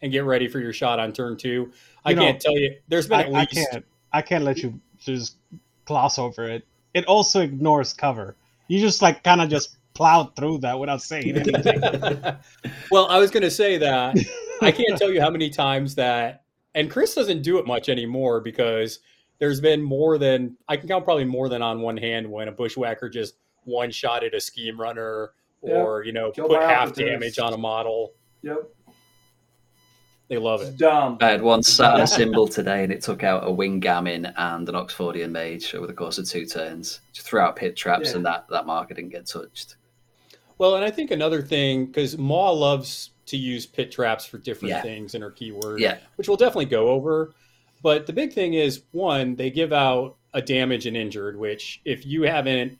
and 0.00 0.12
get 0.12 0.24
ready 0.24 0.48
for 0.48 0.58
your 0.58 0.72
shot 0.72 0.98
on 0.98 1.12
turn 1.12 1.36
two. 1.36 1.72
I 2.04 2.10
You 2.10 2.16
know, 2.16 2.22
can't 2.22 2.40
tell 2.40 2.58
you. 2.58 2.76
There's 2.88 3.06
been 3.06 3.20
I, 3.20 3.22
at 3.22 3.34
I 3.34 3.40
least 3.40 3.52
can't. 3.52 3.84
I 4.12 4.22
can't 4.22 4.44
let 4.44 4.58
you 4.58 4.80
just 4.98 5.36
gloss 5.84 6.18
over 6.18 6.44
it. 6.44 6.66
It 6.94 7.06
also 7.06 7.40
ignores 7.40 7.92
cover. 7.92 8.36
You 8.68 8.80
just 8.80 9.02
like 9.02 9.22
kind 9.24 9.40
of 9.40 9.48
just 9.48 9.76
plowed 9.94 10.34
through 10.36 10.58
that 10.58 10.78
without 10.78 11.02
saying 11.02 11.36
anything. 11.36 11.54
well, 12.90 13.06
I 13.08 13.18
was 13.18 13.30
going 13.30 13.42
to 13.42 13.50
say 13.50 13.78
that 13.78 14.16
I 14.60 14.70
can't 14.72 14.98
tell 14.98 15.10
you 15.10 15.20
how 15.20 15.30
many 15.30 15.50
times 15.50 15.94
that, 15.96 16.44
and 16.74 16.90
Chris 16.90 17.14
doesn't 17.14 17.42
do 17.42 17.58
it 17.58 17.66
much 17.66 17.88
anymore 17.88 18.40
because 18.40 19.00
there's 19.38 19.60
been 19.60 19.82
more 19.82 20.18
than 20.18 20.56
I 20.68 20.76
can 20.76 20.88
count 20.88 21.04
probably 21.04 21.24
more 21.24 21.48
than 21.48 21.62
on 21.62 21.80
one 21.80 21.96
hand 21.96 22.30
when 22.30 22.48
a 22.48 22.52
bushwhacker 22.52 23.08
just 23.08 23.34
one 23.64 23.90
shot 23.90 24.24
at 24.24 24.34
a 24.34 24.40
scheme 24.40 24.80
runner 24.80 25.32
or 25.62 26.04
you 26.04 26.12
know 26.12 26.30
Kill 26.30 26.48
put 26.48 26.60
half 26.60 26.92
damage 26.94 27.38
on 27.38 27.52
a 27.54 27.56
model. 27.58 28.12
Yep. 28.42 28.68
They 30.28 30.38
love 30.38 30.62
it. 30.62 30.78
dumb. 30.78 31.18
I 31.20 31.26
had 31.28 31.42
one 31.42 31.62
sat 31.62 31.94
on 31.94 32.00
a 32.00 32.06
symbol 32.06 32.48
today, 32.48 32.84
and 32.84 32.92
it 32.92 33.02
took 33.02 33.22
out 33.22 33.46
a 33.46 33.50
Wind 33.50 33.82
Gamin 33.82 34.32
and 34.36 34.66
an 34.68 34.74
Oxfordian 34.74 35.30
mage 35.30 35.74
over 35.74 35.86
the 35.86 35.92
course 35.92 36.16
of 36.16 36.26
two 36.26 36.46
turns. 36.46 37.00
Just 37.12 37.26
threw 37.26 37.40
out 37.40 37.56
pit 37.56 37.76
traps, 37.76 38.10
Yeah. 38.10 38.16
and 38.16 38.26
that 38.26 38.46
that 38.48 38.64
marker 38.66 38.94
didn't 38.94 39.10
get 39.10 39.26
touched. 39.26 39.76
Well, 40.58 40.76
and 40.76 40.84
I 40.84 40.90
think 40.90 41.10
another 41.10 41.42
thing 41.42 41.86
because 41.86 42.16
Maw 42.16 42.50
loves 42.52 43.10
to 43.26 43.36
use 43.36 43.66
pit 43.66 43.90
traps 43.92 44.24
for 44.24 44.38
different 44.38 44.70
Yeah. 44.70 44.82
things 44.82 45.14
in 45.14 45.20
her 45.22 45.30
keyword, 45.30 45.80
Yeah, 45.80 45.98
which 46.16 46.28
we'll 46.28 46.36
definitely 46.36 46.66
go 46.66 46.88
over. 46.88 47.34
But 47.82 48.06
the 48.06 48.12
big 48.12 48.32
thing 48.32 48.54
is 48.54 48.82
one, 48.92 49.34
they 49.36 49.50
give 49.50 49.72
out 49.72 50.16
a 50.34 50.40
damage 50.40 50.86
and 50.86 50.96
injured, 50.96 51.36
which 51.38 51.80
if 51.84 52.06
you 52.06 52.22
haven't 52.22 52.78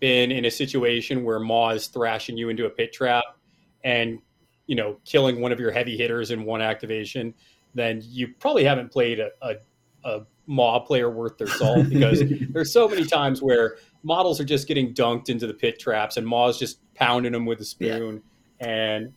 been 0.00 0.30
in 0.30 0.44
a 0.44 0.50
situation 0.50 1.24
where 1.24 1.38
Maw 1.38 1.70
is 1.70 1.86
thrashing 1.88 2.36
you 2.36 2.48
into 2.48 2.66
a 2.66 2.70
pit 2.70 2.92
trap 2.92 3.24
and 3.84 4.18
you 4.66 4.76
know 4.76 4.98
killing 5.04 5.40
one 5.40 5.52
of 5.52 5.60
your 5.60 5.70
heavy 5.70 5.96
hitters 5.96 6.30
in 6.30 6.44
one 6.44 6.60
activation, 6.62 7.34
then 7.74 8.00
you 8.04 8.28
probably 8.38 8.64
haven't 8.64 8.90
played 8.90 9.20
a, 9.20 9.30
a, 9.42 9.54
a 10.04 10.20
Maw 10.46 10.80
player 10.80 11.10
worth 11.10 11.36
their 11.38 11.46
salt 11.48 11.88
because 11.90 12.22
there's 12.50 12.72
so 12.72 12.88
many 12.88 13.04
times 13.04 13.42
where 13.42 13.76
models 14.02 14.40
are 14.40 14.44
just 14.44 14.66
getting 14.66 14.94
dunked 14.94 15.28
into 15.28 15.46
the 15.46 15.54
pit 15.54 15.78
traps 15.78 16.16
and 16.16 16.26
Maw's 16.26 16.58
just 16.58 16.80
pounding 16.94 17.32
them 17.32 17.44
with 17.44 17.60
a 17.60 17.64
spoon. 17.64 18.22
And 18.60 19.12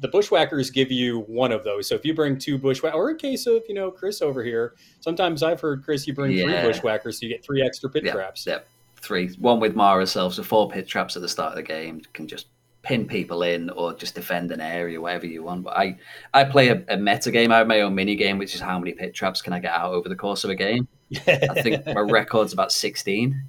the 0.00 0.08
bushwhackers 0.08 0.70
give 0.70 0.90
you 0.90 1.20
one 1.20 1.52
of 1.52 1.64
those. 1.64 1.88
So 1.88 1.94
if 1.94 2.04
you 2.04 2.14
bring 2.14 2.38
two 2.38 2.56
bushwhackers, 2.58 2.96
or 2.96 3.10
in 3.10 3.18
case 3.18 3.46
of, 3.46 3.62
you 3.68 3.74
know, 3.74 3.90
Chris 3.90 4.22
over 4.22 4.42
here, 4.42 4.74
sometimes 5.00 5.42
I've 5.42 5.60
heard, 5.60 5.84
Chris, 5.84 6.06
you 6.06 6.14
bring 6.14 6.32
Yeah. 6.32 6.44
three 6.62 6.72
bushwhackers, 6.72 7.20
so 7.20 7.26
you 7.26 7.32
get 7.32 7.44
three 7.44 7.62
extra 7.62 7.90
pit 7.90 8.04
yeah, 8.04 8.12
traps. 8.12 8.46
yeah. 8.46 8.60
Three, 9.02 9.28
one 9.38 9.58
with 9.60 9.74
Mara 9.74 10.00
herself, 10.00 10.34
so 10.34 10.42
four 10.42 10.70
pit 10.70 10.86
traps 10.86 11.16
at 11.16 11.22
the 11.22 11.28
start 11.28 11.50
of 11.50 11.56
the 11.56 11.62
game 11.62 12.00
can 12.12 12.26
just 12.28 12.46
pin 12.82 13.06
people 13.06 13.42
in 13.42 13.68
or 13.70 13.94
just 13.94 14.14
defend 14.14 14.50
an 14.52 14.60
area, 14.60 15.00
whatever 15.00 15.26
you 15.26 15.42
want. 15.42 15.64
But 15.64 15.76
I, 15.76 15.98
I 16.32 16.44
play 16.44 16.68
a, 16.68 16.84
a 16.88 16.96
meta 16.96 17.30
game. 17.30 17.50
I 17.52 17.58
have 17.58 17.66
my 17.66 17.80
own 17.80 17.94
mini 17.94 18.14
game, 18.16 18.38
which 18.38 18.54
is 18.54 18.60
how 18.60 18.78
many 18.78 18.92
pit 18.92 19.12
traps 19.14 19.42
can 19.42 19.52
I 19.52 19.58
get 19.60 19.72
out 19.72 19.92
over 19.92 20.08
the 20.08 20.16
course 20.16 20.44
of 20.44 20.50
a 20.50 20.54
game. 20.54 20.86
I 21.26 21.60
think 21.62 21.84
my 21.86 22.00
record's 22.00 22.52
about 22.52 22.70
sixteen. 22.72 23.42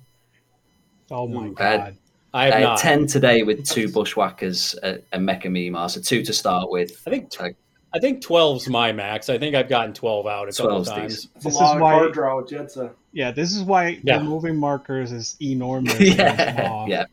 oh 1.12 1.28
my 1.28 1.48
Ooh, 1.48 1.52
I- 1.52 1.54
god! 1.54 1.98
I 2.36 2.46
have 2.46 2.54
I 2.54 2.58
had 2.58 2.64
not. 2.64 2.80
ten 2.80 3.06
today 3.06 3.44
with 3.44 3.64
two 3.64 3.90
bushwhackers 3.92 4.74
and 4.82 5.04
Mecha 5.14 5.46
Meemaw, 5.46 5.88
so 5.92 6.02
two 6.02 6.24
to 6.24 6.34
start 6.34 6.72
with. 6.72 7.00
I 7.06 7.12
think 7.12 7.40
Like, 7.40 7.56
I 7.94 8.00
think 8.00 8.24
12's 8.24 8.68
my 8.70 8.92
max. 8.92 9.30
I 9.30 9.38
think 9.38 9.54
I've 9.56 9.70
gotten 9.70 9.94
12 9.94 10.26
out 10.26 10.50
a 10.50 10.52
couple 10.52 10.84
times. 10.84 11.14
decent. 11.16 11.32
It's 11.36 11.44
This 11.46 11.54
is 11.54 11.62
of 11.62 11.80
why- 11.80 12.00
card 12.00 12.14
draw 12.14 12.38
with 12.38 12.48
Jedza. 12.50 12.90
Yeah, 13.14 13.32
this 13.32 13.56
is 13.56 13.64
why 13.64 14.00
Yeah. 14.04 14.18
the 14.18 14.24
moving 14.26 14.58
markers 14.58 15.12
is 15.12 15.38
enormous. 15.42 16.00
yeah, 16.02 16.88
yeah. 16.88 17.06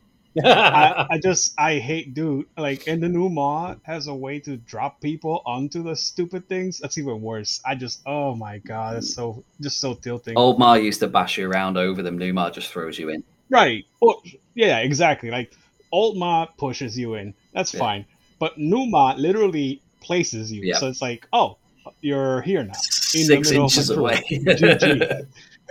I, 0.43 1.07
I 1.11 1.19
just 1.19 1.53
I 1.57 1.77
hate 1.77 2.13
dude 2.13 2.47
like 2.57 2.87
and 2.87 3.01
the 3.03 3.09
new 3.09 3.29
Maw 3.29 3.75
has 3.83 4.07
a 4.07 4.15
way 4.15 4.39
to 4.39 4.57
drop 4.57 4.99
people 4.99 5.41
onto 5.45 5.83
the 5.83 5.95
stupid 5.95 6.49
things. 6.49 6.79
That's 6.79 6.97
even 6.97 7.21
worse. 7.21 7.61
I 7.65 7.75
just 7.75 8.01
oh 8.05 8.33
my 8.35 8.57
god, 8.59 8.97
it's 8.97 9.13
so 9.13 9.43
just 9.61 9.79
so 9.79 9.93
tilting. 9.93 10.35
Old 10.37 10.57
Mar 10.57 10.79
used 10.79 10.99
to 11.01 11.07
bash 11.07 11.37
you 11.37 11.49
around 11.49 11.77
over 11.77 12.01
them. 12.01 12.17
New 12.17 12.33
Mar 12.33 12.49
just 12.49 12.71
throws 12.71 12.97
you 12.97 13.09
in. 13.09 13.23
Right. 13.49 13.85
Oh, 14.01 14.21
yeah, 14.55 14.79
exactly. 14.79 15.29
Like 15.29 15.53
old 15.91 16.17
Ma 16.17 16.45
pushes 16.45 16.97
you 16.97 17.15
in. 17.15 17.33
That's 17.53 17.73
Yeah. 17.73 17.79
fine. 17.79 18.05
But 18.39 18.57
new 18.57 18.85
Ma 18.87 19.13
literally 19.17 19.81
places 19.99 20.51
you. 20.51 20.61
Yeah. 20.63 20.77
So 20.77 20.87
it's 20.87 21.01
like, 21.01 21.27
oh, 21.33 21.57
you're 21.99 22.41
here 22.41 22.63
now. 22.63 22.73
In 23.13 23.25
Six 23.25 23.51
inches 23.51 23.89
away. 23.89 24.23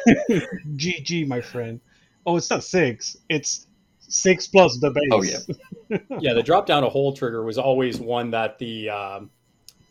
GG. 0.08 0.46
GG, 0.76 1.26
my 1.28 1.40
friend. 1.40 1.80
Oh, 2.26 2.36
it's 2.36 2.50
not 2.50 2.62
six. 2.64 3.16
It's 3.28 3.66
six 3.98 4.46
plus 4.46 4.78
the 4.78 4.90
base. 4.90 5.08
Oh, 5.12 5.22
yeah. 5.22 5.98
yeah, 6.20 6.32
the 6.34 6.42
drop 6.42 6.66
down 6.66 6.84
a 6.84 6.88
hole 6.88 7.12
trigger 7.12 7.44
was 7.44 7.58
always 7.58 7.98
one 7.98 8.30
that 8.32 8.58
the 8.58 8.90
um, 8.90 9.30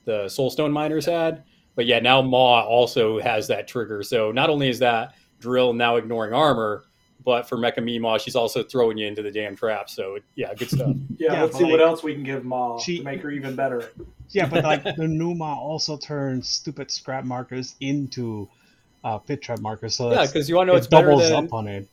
the 0.05 0.25
Soulstone 0.25 0.71
miners 0.71 1.05
had, 1.05 1.43
but 1.75 1.85
yeah, 1.85 1.99
now 1.99 2.21
Maw 2.21 2.63
also 2.63 3.19
has 3.19 3.47
that 3.47 3.67
trigger. 3.67 4.03
So 4.03 4.31
not 4.31 4.49
only 4.49 4.69
is 4.69 4.79
that 4.79 5.15
drill 5.39 5.73
now 5.73 5.95
ignoring 5.97 6.33
armor, 6.33 6.83
but 7.25 7.47
for 7.47 7.57
Mecha 7.57 7.77
Meemaw, 7.79 8.19
she's 8.19 8.35
also 8.35 8.63
throwing 8.63 8.97
you 8.97 9.07
into 9.07 9.21
the 9.21 9.31
damn 9.31 9.55
trap. 9.55 9.89
So 9.89 10.17
yeah, 10.35 10.53
good 10.53 10.69
stuff. 10.69 10.95
Yeah, 11.17 11.33
Yeah, 11.33 11.41
let's 11.43 11.51
but 11.53 11.57
see 11.59 11.71
what 11.71 11.81
else 11.81 12.01
we 12.01 12.13
can 12.13 12.23
give 12.23 12.45
Maw 12.45 12.79
She- 12.79 12.99
to 12.99 13.03
make 13.03 13.21
her 13.21 13.29
even 13.31 13.55
better. 13.55 13.91
Yeah, 14.29 14.47
but 14.47 14.63
like 14.63 14.83
the 14.83 15.07
Numa 15.07 15.55
also 15.55 15.97
turns 15.97 16.47
stupid 16.47 16.91
scrap 16.91 17.25
markers 17.25 17.75
into 17.81 18.47
uh, 19.03 19.17
pit 19.17 19.41
trap 19.41 19.59
markers. 19.59 19.95
So 19.95 20.11
yeah, 20.11 20.25
because 20.25 20.49
you 20.49 20.55
want 20.55 20.67
to 20.67 20.71
know 20.73 20.75
it 20.75 20.79
it's 20.79 20.87
better 20.87 21.07
doubles 21.07 21.29
than 21.29 21.45
up 21.45 21.53
on 21.53 21.67
it. 21.67 21.87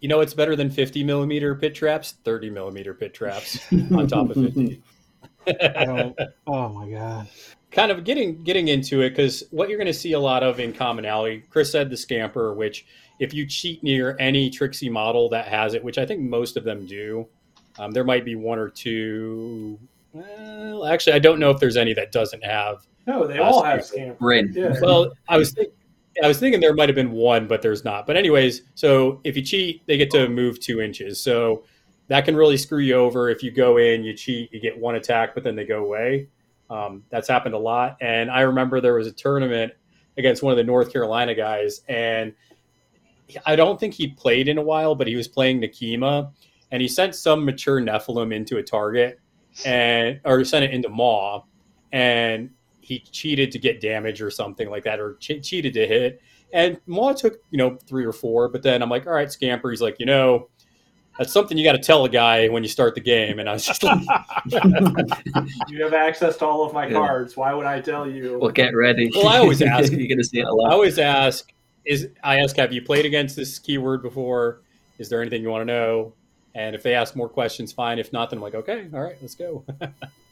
you 0.00 0.08
know 0.08 0.20
it's 0.20 0.34
better 0.34 0.56
than 0.56 0.70
50 0.70 1.04
millimeter 1.04 1.54
pit 1.54 1.74
traps, 1.74 2.14
30 2.24 2.50
millimeter 2.50 2.94
pit 2.94 3.14
traps 3.14 3.58
on 3.72 4.06
top 4.06 4.30
of 4.30 4.36
50. 4.36 4.82
Oh 6.46 6.68
my 6.68 6.90
god. 6.90 7.28
kind 7.70 7.90
of 7.92 8.04
getting 8.04 8.42
getting 8.42 8.68
into 8.68 9.02
it 9.02 9.10
because 9.10 9.44
what 9.50 9.68
you're 9.68 9.78
going 9.78 9.86
to 9.86 9.94
see 9.94 10.12
a 10.12 10.18
lot 10.20 10.42
of 10.42 10.58
in 10.60 10.72
commonality 10.72 11.42
chris 11.50 11.70
said 11.70 11.90
the 11.90 11.96
scamper 11.96 12.54
which 12.54 12.86
if 13.20 13.32
you 13.34 13.46
cheat 13.46 13.82
near 13.82 14.16
any 14.18 14.48
tricksy 14.50 14.88
model 14.88 15.28
that 15.28 15.46
has 15.46 15.74
it 15.74 15.84
which 15.84 15.98
i 15.98 16.06
think 16.06 16.20
most 16.20 16.56
of 16.56 16.64
them 16.64 16.86
do 16.86 17.26
um, 17.78 17.90
there 17.90 18.04
might 18.04 18.24
be 18.24 18.34
one 18.34 18.58
or 18.58 18.68
two 18.70 19.78
well 20.12 20.86
actually 20.86 21.12
i 21.12 21.18
don't 21.18 21.38
know 21.38 21.50
if 21.50 21.60
there's 21.60 21.76
any 21.76 21.92
that 21.92 22.10
doesn't 22.12 22.42
have 22.44 22.86
No, 23.06 23.26
they 23.26 23.38
Uh, 23.38 23.44
all 23.44 23.62
have 23.62 23.84
Scamper. 23.84 24.14
scamper. 24.16 24.24
Rin. 24.24 24.52
Yeah. 24.54 24.74
well 24.80 25.12
i 25.28 25.36
was 25.36 25.52
think, 25.52 25.72
i 26.22 26.28
was 26.28 26.38
thinking 26.38 26.60
there 26.60 26.74
might 26.74 26.88
have 26.88 26.96
been 26.96 27.12
one 27.12 27.46
but 27.46 27.62
there's 27.62 27.84
not. 27.84 28.06
But 28.06 28.16
anyways 28.16 28.62
so 28.74 29.20
if 29.24 29.36
you 29.36 29.42
cheat 29.42 29.86
they 29.86 29.96
get 29.96 30.10
to 30.12 30.28
move 30.28 30.60
two 30.60 30.80
inches. 30.80 31.20
So 31.20 31.64
that 32.08 32.24
can 32.24 32.36
really 32.36 32.56
screw 32.56 32.78
you 32.78 32.94
over. 32.94 33.28
If 33.28 33.42
you 33.42 33.50
go 33.50 33.78
in 33.78 34.04
you 34.04 34.14
cheat 34.14 34.52
you 34.52 34.60
get 34.60 34.78
one 34.78 34.94
attack 34.94 35.34
but 35.34 35.44
then 35.44 35.56
they 35.56 35.64
go 35.64 35.84
away. 35.84 36.28
Um, 36.68 37.04
that's 37.10 37.28
happened 37.28 37.54
a 37.54 37.58
lot. 37.58 37.96
And 38.00 38.30
i 38.30 38.42
remember 38.42 38.80
there 38.80 38.94
was 38.94 39.06
a 39.06 39.12
tournament 39.12 39.72
against 40.18 40.42
one 40.42 40.50
of 40.52 40.56
the 40.56 40.64
north 40.64 40.90
carolina 40.92 41.34
guys 41.34 41.82
and 41.88 42.32
i 43.44 43.54
don't 43.54 43.78
think 43.78 43.92
he 43.92 44.08
played 44.08 44.48
in 44.48 44.56
a 44.56 44.62
while 44.62 44.94
but 44.94 45.06
he 45.06 45.14
was 45.14 45.28
playing 45.28 45.60
nekima 45.60 46.32
and 46.70 46.80
he 46.80 46.88
sent 46.88 47.14
some 47.14 47.44
mature 47.44 47.80
nephilim 47.80 48.34
into 48.34 48.56
a 48.56 48.62
target 48.62 49.20
and 49.64 50.20
or 50.24 50.44
sent 50.44 50.64
it 50.64 50.72
into 50.72 50.88
maw. 50.88 51.42
And 51.92 52.50
he 52.86 53.00
cheated 53.00 53.50
to 53.52 53.58
get 53.58 53.80
damage 53.80 54.22
or 54.22 54.30
something 54.30 54.70
like 54.70 54.84
that, 54.84 55.00
or 55.00 55.14
che- 55.14 55.40
cheated 55.40 55.74
to 55.74 55.86
hit. 55.86 56.22
And 56.52 56.78
Maw 56.86 57.12
took, 57.12 57.40
you 57.50 57.58
know, 57.58 57.76
three 57.86 58.04
or 58.04 58.12
four, 58.12 58.48
but 58.48 58.62
then 58.62 58.80
I'm 58.82 58.88
like, 58.88 59.06
all 59.06 59.12
right, 59.12 59.30
Scamper. 59.30 59.70
He's 59.70 59.82
like, 59.82 59.96
you 59.98 60.06
know, 60.06 60.48
that's 61.18 61.32
something 61.32 61.58
you 61.58 61.64
got 61.64 61.72
to 61.72 61.78
tell 61.78 62.04
a 62.04 62.08
guy 62.08 62.46
when 62.48 62.62
you 62.62 62.68
start 62.68 62.94
the 62.94 63.00
game. 63.00 63.40
And 63.40 63.48
I 63.48 63.54
was 63.54 63.64
just 63.66 63.82
like, 63.82 63.98
You 65.68 65.82
have 65.82 65.94
access 65.94 66.36
to 66.38 66.46
all 66.46 66.64
of 66.64 66.72
my 66.72 66.86
Yeah. 66.86 66.92
cards. 66.94 67.36
Why 67.36 67.52
would 67.52 67.66
I 67.66 67.80
tell 67.80 68.08
you? 68.08 68.38
Well, 68.40 68.50
get 68.52 68.74
ready. 68.76 69.10
Well, 69.14 69.26
I 69.28 69.38
always 69.38 69.60
ask- 69.74 69.92
You're 69.92 70.06
going 70.06 70.18
to 70.18 70.24
see 70.24 70.38
it 70.38 70.44
a 70.44 70.48
I 70.48 70.50
lot. 70.50 70.70
I 70.70 70.72
always 70.74 70.98
ask, 70.98 71.52
is 71.84 72.08
I 72.22 72.38
ask, 72.40 72.56
have 72.56 72.72
you 72.72 72.82
played 72.82 73.04
against 73.06 73.34
this 73.34 73.58
keyword 73.58 74.02
before? 74.02 74.60
Is 74.98 75.08
there 75.08 75.20
anything 75.20 75.42
you 75.42 75.48
want 75.50 75.62
to 75.62 75.66
know? 75.66 76.12
And 76.54 76.74
if 76.76 76.82
they 76.82 76.94
ask 76.94 77.16
more 77.16 77.28
questions, 77.28 77.72
fine. 77.72 77.98
If 77.98 78.12
not, 78.12 78.30
then 78.30 78.38
I'm 78.38 78.42
like, 78.42 78.54
okay, 78.54 78.88
all 78.94 79.00
right, 79.02 79.16
let's 79.20 79.34
go. 79.34 79.64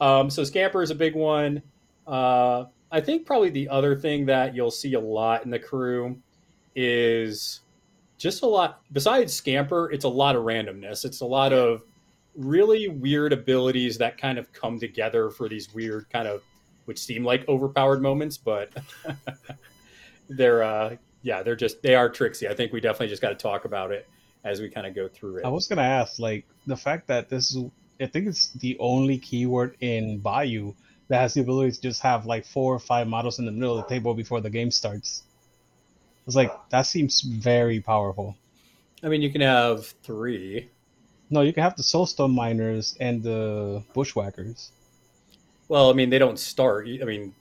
um, 0.00 0.30
so 0.30 0.44
Scamper 0.44 0.82
is 0.82 0.90
a 0.90 0.94
big 0.94 1.14
one. 1.14 1.62
Uh, 2.06 2.64
I 2.90 3.00
think 3.00 3.26
probably 3.26 3.50
the 3.50 3.68
other 3.68 3.96
thing 3.96 4.26
that 4.26 4.54
you'll 4.54 4.70
see 4.70 4.94
a 4.94 5.00
lot 5.00 5.44
in 5.44 5.50
the 5.50 5.58
crew 5.58 6.18
is 6.74 7.60
just 8.18 8.42
a 8.42 8.46
lot. 8.46 8.82
Besides 8.92 9.32
Scamper, 9.32 9.90
it's 9.90 10.04
a 10.04 10.08
lot 10.08 10.36
of 10.36 10.44
randomness. 10.44 11.04
It's 11.04 11.20
a 11.20 11.26
lot 11.26 11.52
of 11.52 11.82
really 12.36 12.88
weird 12.88 13.32
abilities 13.32 13.98
that 13.98 14.18
kind 14.18 14.38
of 14.38 14.52
come 14.52 14.78
together 14.78 15.30
for 15.30 15.48
these 15.48 15.72
weird 15.72 16.08
kind 16.10 16.28
of, 16.28 16.42
which 16.84 16.98
seem 16.98 17.24
like 17.24 17.48
overpowered 17.48 18.02
moments, 18.02 18.36
but 18.36 18.70
they're 20.28 20.62
uh, 20.62 20.96
yeah, 21.22 21.42
they're 21.42 21.56
just 21.56 21.82
they 21.82 21.94
are 21.94 22.08
tricksy. 22.08 22.48
I 22.48 22.54
think 22.54 22.72
we 22.72 22.80
definitely 22.80 23.08
just 23.08 23.22
got 23.22 23.30
to 23.30 23.34
talk 23.34 23.64
about 23.64 23.90
it 23.90 24.08
as 24.44 24.60
we 24.60 24.68
kind 24.68 24.86
of 24.86 24.94
go 24.94 25.08
through 25.08 25.38
it. 25.38 25.44
I 25.44 25.48
was 25.48 25.68
gonna 25.68 25.82
ask, 25.82 26.18
like, 26.18 26.46
the 26.66 26.76
fact 26.76 27.06
that 27.08 27.28
this 27.28 27.54
is, 27.54 27.64
I 28.00 28.06
think 28.06 28.26
it's 28.26 28.50
the 28.52 28.76
only 28.78 29.18
keyword 29.18 29.76
in 29.80 30.18
Bayou 30.18 30.74
that 31.08 31.20
has 31.20 31.34
the 31.34 31.40
ability 31.40 31.72
to 31.72 31.80
just 31.80 32.02
have 32.02 32.26
like 32.26 32.46
four 32.46 32.74
or 32.74 32.78
five 32.78 33.06
models 33.06 33.38
in 33.38 33.44
the 33.44 33.52
middle 33.52 33.78
of 33.78 33.86
the 33.86 33.94
table 33.94 34.14
before 34.14 34.40
the 34.40 34.50
game 34.50 34.70
starts. 34.70 35.24
It's 36.26 36.36
like 36.36 36.52
that 36.70 36.82
seems 36.82 37.20
very 37.20 37.80
powerful. 37.80 38.36
I 39.02 39.08
mean, 39.08 39.22
you 39.22 39.30
can 39.30 39.40
have 39.40 39.86
three. 40.02 40.70
No, 41.30 41.40
you 41.42 41.52
can 41.52 41.62
have 41.62 41.76
the 41.76 41.82
Soulstone 41.82 42.34
miners 42.34 42.96
and 43.00 43.22
the 43.22 43.82
bushwhackers. 43.94 44.70
Well, 45.68 45.90
I 45.90 45.94
mean, 45.94 46.10
they 46.10 46.18
don't 46.18 46.38
start. 46.38 46.86
I 46.86 47.04
mean, 47.04 47.34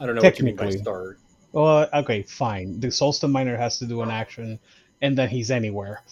I 0.00 0.06
don't 0.06 0.16
know 0.16 0.22
what 0.22 0.38
you 0.38 0.44
mean 0.44 0.56
by 0.56 0.70
start. 0.70 1.18
Well, 1.52 1.88
okay, 1.94 2.22
fine. 2.22 2.80
The 2.80 2.88
Soulstone 2.88 3.30
miner 3.30 3.56
has 3.56 3.78
to 3.78 3.86
do 3.86 4.02
an 4.02 4.10
action, 4.10 4.58
and 5.00 5.16
then 5.16 5.28
he's 5.28 5.50
anywhere. 5.50 6.02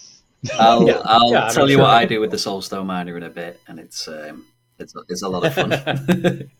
I'll, 0.53 0.87
Yeah, 0.87 1.01
I'll 1.05 1.31
yeah, 1.31 1.49
tell 1.49 1.69
you 1.69 1.75
sure. 1.75 1.83
what 1.83 1.93
I 1.93 2.05
do 2.05 2.19
with 2.19 2.31
the 2.31 2.37
Soulstone 2.37 2.85
Miner 2.85 3.17
in 3.17 3.23
a 3.23 3.29
bit, 3.29 3.59
and 3.67 3.79
it's 3.79 4.07
um, 4.07 4.45
it's 4.79 4.93
it's 5.09 5.21
a 5.21 5.29
lot 5.29 5.45
of 5.45 5.53
fun. 5.53 6.49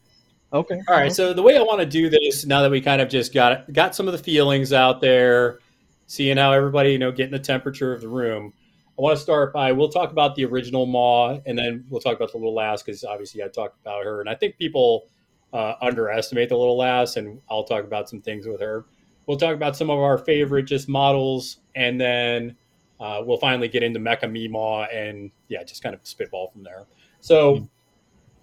Okay. 0.53 0.79
All 0.88 0.96
right, 0.96 1.12
so 1.12 1.34
the 1.34 1.41
way 1.41 1.58
I 1.58 1.62
want 1.62 1.82
to 1.82 1.86
do 1.86 2.10
this 2.10 2.46
now 2.46 2.62
that 2.62 2.72
we 2.72 2.79
kind 2.79 3.01
of 3.01 3.10
just 3.10 3.34
got 3.34 3.72
got 3.74 3.96
some 3.96 4.08
of 4.08 4.13
the 4.13 4.17
feelings 4.17 4.72
out 4.72 5.01
there, 5.01 5.60
seeing 6.06 6.38
how 6.38 6.53
everybody 6.53 6.94
you 6.94 7.00
know 7.00 7.12
getting 7.12 7.34
the 7.34 7.39
temperature 7.39 7.94
of 7.94 8.00
the 8.00 8.08
room. 8.08 8.53
I 8.98 9.01
want 9.01 9.17
to 9.17 9.22
start 9.22 9.51
by 9.51 9.74
we'll 9.74 9.89
talk 9.89 10.12
about 10.12 10.36
the 10.36 10.46
original 10.46 10.86
Maw, 10.86 11.39
and 11.46 11.58
then 11.58 11.86
we'll 11.89 12.00
talk 12.00 12.15
about 12.15 12.32
the 12.32 12.38
little 12.38 12.56
lass 12.56 12.82
because 12.82 13.03
obviously 13.03 13.44
I 13.44 13.50
talked 13.50 13.82
about 13.82 14.06
her, 14.06 14.22
and 14.22 14.29
I 14.29 14.36
think 14.36 14.58
people 14.58 15.08
uh, 15.51 15.74
underestimate 15.82 16.48
the 16.48 16.58
little 16.58 16.77
lass, 16.77 17.17
and 17.17 17.41
I'll 17.50 17.65
talk 17.65 17.84
about 17.84 18.10
some 18.10 18.22
things 18.22 18.48
with 18.48 18.62
her. 18.62 18.86
We'll 19.25 19.38
talk 19.38 19.53
about 19.53 19.75
some 19.75 19.89
of 19.89 20.00
our 20.00 20.17
favorite 20.17 20.63
just 20.63 20.88
models, 20.88 21.58
and 21.75 22.00
then 22.00 22.56
uh, 23.00 23.22
we'll 23.25 23.38
finally 23.38 23.68
get 23.68 23.84
into 23.84 24.00
Mecha 24.00 24.24
Meemaw, 24.24 24.88
and 24.94 25.32
yeah, 25.48 25.63
just 25.63 25.84
kind 25.84 25.94
of 25.94 26.01
spitball 26.04 26.50
from 26.51 26.63
there. 26.63 26.86
So, 27.20 27.68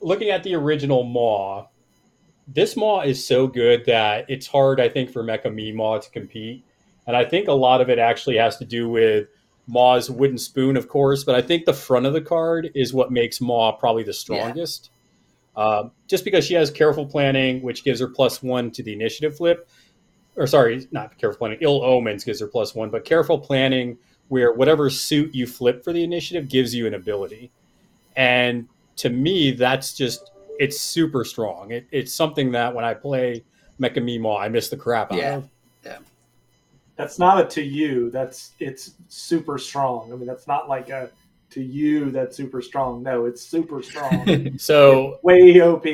looking 0.00 0.30
at 0.30 0.42
the 0.42 0.54
original 0.54 1.02
Maw, 1.02 1.66
this 2.46 2.76
Maw 2.76 3.02
is 3.02 3.24
so 3.24 3.46
good 3.46 3.84
that 3.86 4.26
it's 4.28 4.46
hard, 4.46 4.80
I 4.80 4.88
think, 4.88 5.10
for 5.10 5.24
Mecha 5.24 5.46
Meemaw 5.46 6.02
to 6.02 6.10
compete. 6.10 6.64
And 7.06 7.16
I 7.16 7.24
think 7.24 7.48
a 7.48 7.52
lot 7.52 7.80
of 7.80 7.88
it 7.88 7.98
actually 7.98 8.36
has 8.36 8.56
to 8.58 8.64
do 8.64 8.88
with 8.88 9.28
Maw's 9.66 10.10
wooden 10.10 10.38
spoon, 10.38 10.76
of 10.76 10.88
course, 10.88 11.24
but 11.24 11.34
I 11.34 11.42
think 11.42 11.64
the 11.64 11.74
front 11.74 12.06
of 12.06 12.12
the 12.12 12.20
card 12.20 12.70
is 12.74 12.92
what 12.92 13.10
makes 13.10 13.40
Maw 13.40 13.72
probably 13.72 14.02
the 14.02 14.12
strongest. 14.12 14.90
Um, 15.56 15.92
just 16.08 16.24
because 16.24 16.44
she 16.44 16.54
has 16.54 16.70
careful 16.70 17.06
planning, 17.06 17.62
which 17.62 17.84
gives 17.84 18.00
her 18.00 18.08
plus 18.08 18.42
one 18.42 18.70
to 18.72 18.82
the 18.82 18.92
initiative 18.92 19.36
flip. 19.36 19.68
Or 20.36 20.46
sorry, 20.46 20.86
not 20.90 21.16
careful 21.16 21.38
planning. 21.38 21.58
Ill 21.60 21.82
omens 21.84 22.24
gives 22.24 22.40
her 22.40 22.48
plus 22.48 22.74
one, 22.74 22.90
but 22.90 23.04
careful 23.04 23.38
planning, 23.38 23.98
where 24.28 24.52
whatever 24.52 24.88
suit 24.90 25.34
you 25.34 25.46
flip 25.46 25.84
for 25.84 25.92
the 25.92 26.02
initiative 26.02 26.48
gives 26.48 26.74
you 26.74 26.86
an 26.86 26.94
ability. 26.94 27.50
And 28.16 28.68
to 28.96 29.10
me, 29.10 29.50
that's 29.52 29.94
just 29.94 30.30
it's 30.58 30.80
super 30.80 31.24
strong. 31.24 31.72
It, 31.72 31.86
it's 31.90 32.12
something 32.12 32.52
that 32.52 32.74
when 32.74 32.84
I 32.84 32.94
play 32.94 33.44
Mecha 33.80 33.96
Meemaw, 33.98 34.40
I 34.40 34.48
miss 34.48 34.68
the 34.68 34.76
crap 34.76 35.12
out 35.12 35.18
Yeah. 35.18 35.36
of. 35.36 35.48
Yeah. 35.84 35.98
That's 36.96 37.18
not 37.18 37.40
a 37.40 37.44
to 37.46 37.62
you. 37.62 38.10
That's 38.10 38.52
it's 38.60 38.92
super 39.08 39.58
strong. 39.58 40.12
I 40.12 40.16
mean, 40.16 40.26
that's 40.26 40.46
not 40.46 40.68
like 40.68 40.90
a 40.90 41.10
to 41.50 41.62
you 41.62 42.10
that's 42.10 42.36
super 42.36 42.62
strong. 42.62 43.02
No, 43.02 43.26
it's 43.26 43.42
super 43.42 43.82
strong. 43.82 44.52
So 44.58 45.18
Way 45.22 45.60
OP. 45.60 45.86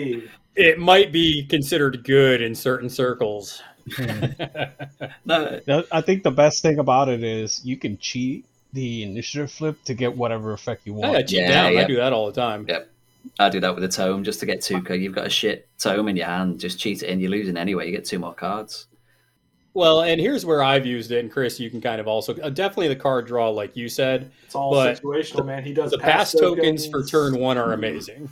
it 0.57 0.79
might 0.79 1.11
be 1.13 1.45
considered 1.47 2.05
good 2.05 2.41
in 2.43 2.55
certain 2.55 2.89
circles. 2.89 3.63
No, 5.25 5.61
I 5.93 6.01
think 6.01 6.23
the 6.23 6.31
best 6.31 6.63
thing 6.63 6.79
about 6.79 7.09
it 7.09 7.23
is 7.23 7.65
you 7.65 7.77
can 7.77 7.99
cheat 7.99 8.45
the 8.73 9.03
initiative 9.03 9.51
flip 9.51 9.83
to 9.85 9.95
get 9.95 10.17
whatever 10.17 10.53
effect 10.53 10.83
you 10.87 10.95
I 10.95 10.99
want. 10.99 11.13
got 11.15 11.27
cheat 11.29 11.41
Yeah, 11.41 11.71
down. 11.71 11.77
I 11.79 11.85
do 11.85 11.97
that 11.97 12.13
all 12.13 12.27
the 12.27 12.33
time. 12.41 12.67
Yeah. 12.69 12.81
I 13.39 13.51
do 13.51 13.61
that 13.61 13.75
with 13.75 13.85
a 13.85 13.89
tome 13.89 14.25
just 14.25 14.41
to 14.41 14.47
get 14.47 14.63
two. 14.63 14.83
You've 14.95 15.15
got 15.15 15.27
a 15.27 15.31
shit 15.31 15.69
tome 15.79 16.09
in 16.09 16.17
your 16.17 16.27
hand, 16.27 16.59
just 16.59 16.79
cheat 16.79 17.03
it 17.03 17.09
in. 17.09 17.21
You're 17.21 17.31
losing 17.31 17.57
anyway. 17.57 17.87
You 17.87 17.93
get 17.93 18.05
two 18.07 18.19
more 18.19 18.33
cards. 18.33 18.87
Well, 19.73 20.03
and 20.03 20.21
here's 20.21 20.45
where 20.45 20.63
I've 20.65 20.85
used 20.85 21.13
it, 21.13 21.21
and 21.21 21.31
Chris, 21.31 21.61
you 21.61 21.71
can 21.71 21.81
kind 21.81 22.01
of 22.01 22.09
also 22.09 22.35
uh, 22.39 22.51
definitely 22.51 22.89
the 22.89 22.97
card 22.97 23.27
draw, 23.27 23.51
like 23.51 23.77
you 23.77 23.89
said. 23.89 24.31
It's 24.45 24.55
all 24.57 24.73
But 24.73 25.01
situational, 25.01 25.47
man. 25.47 25.63
He 25.63 25.73
does 25.73 25.93
the 25.93 25.99
pass 25.99 26.33
pass 26.33 26.41
tokens 26.41 26.89
for 26.89 27.05
turn 27.05 27.39
one 27.39 27.57
are 27.57 27.73
amazing. 27.73 28.29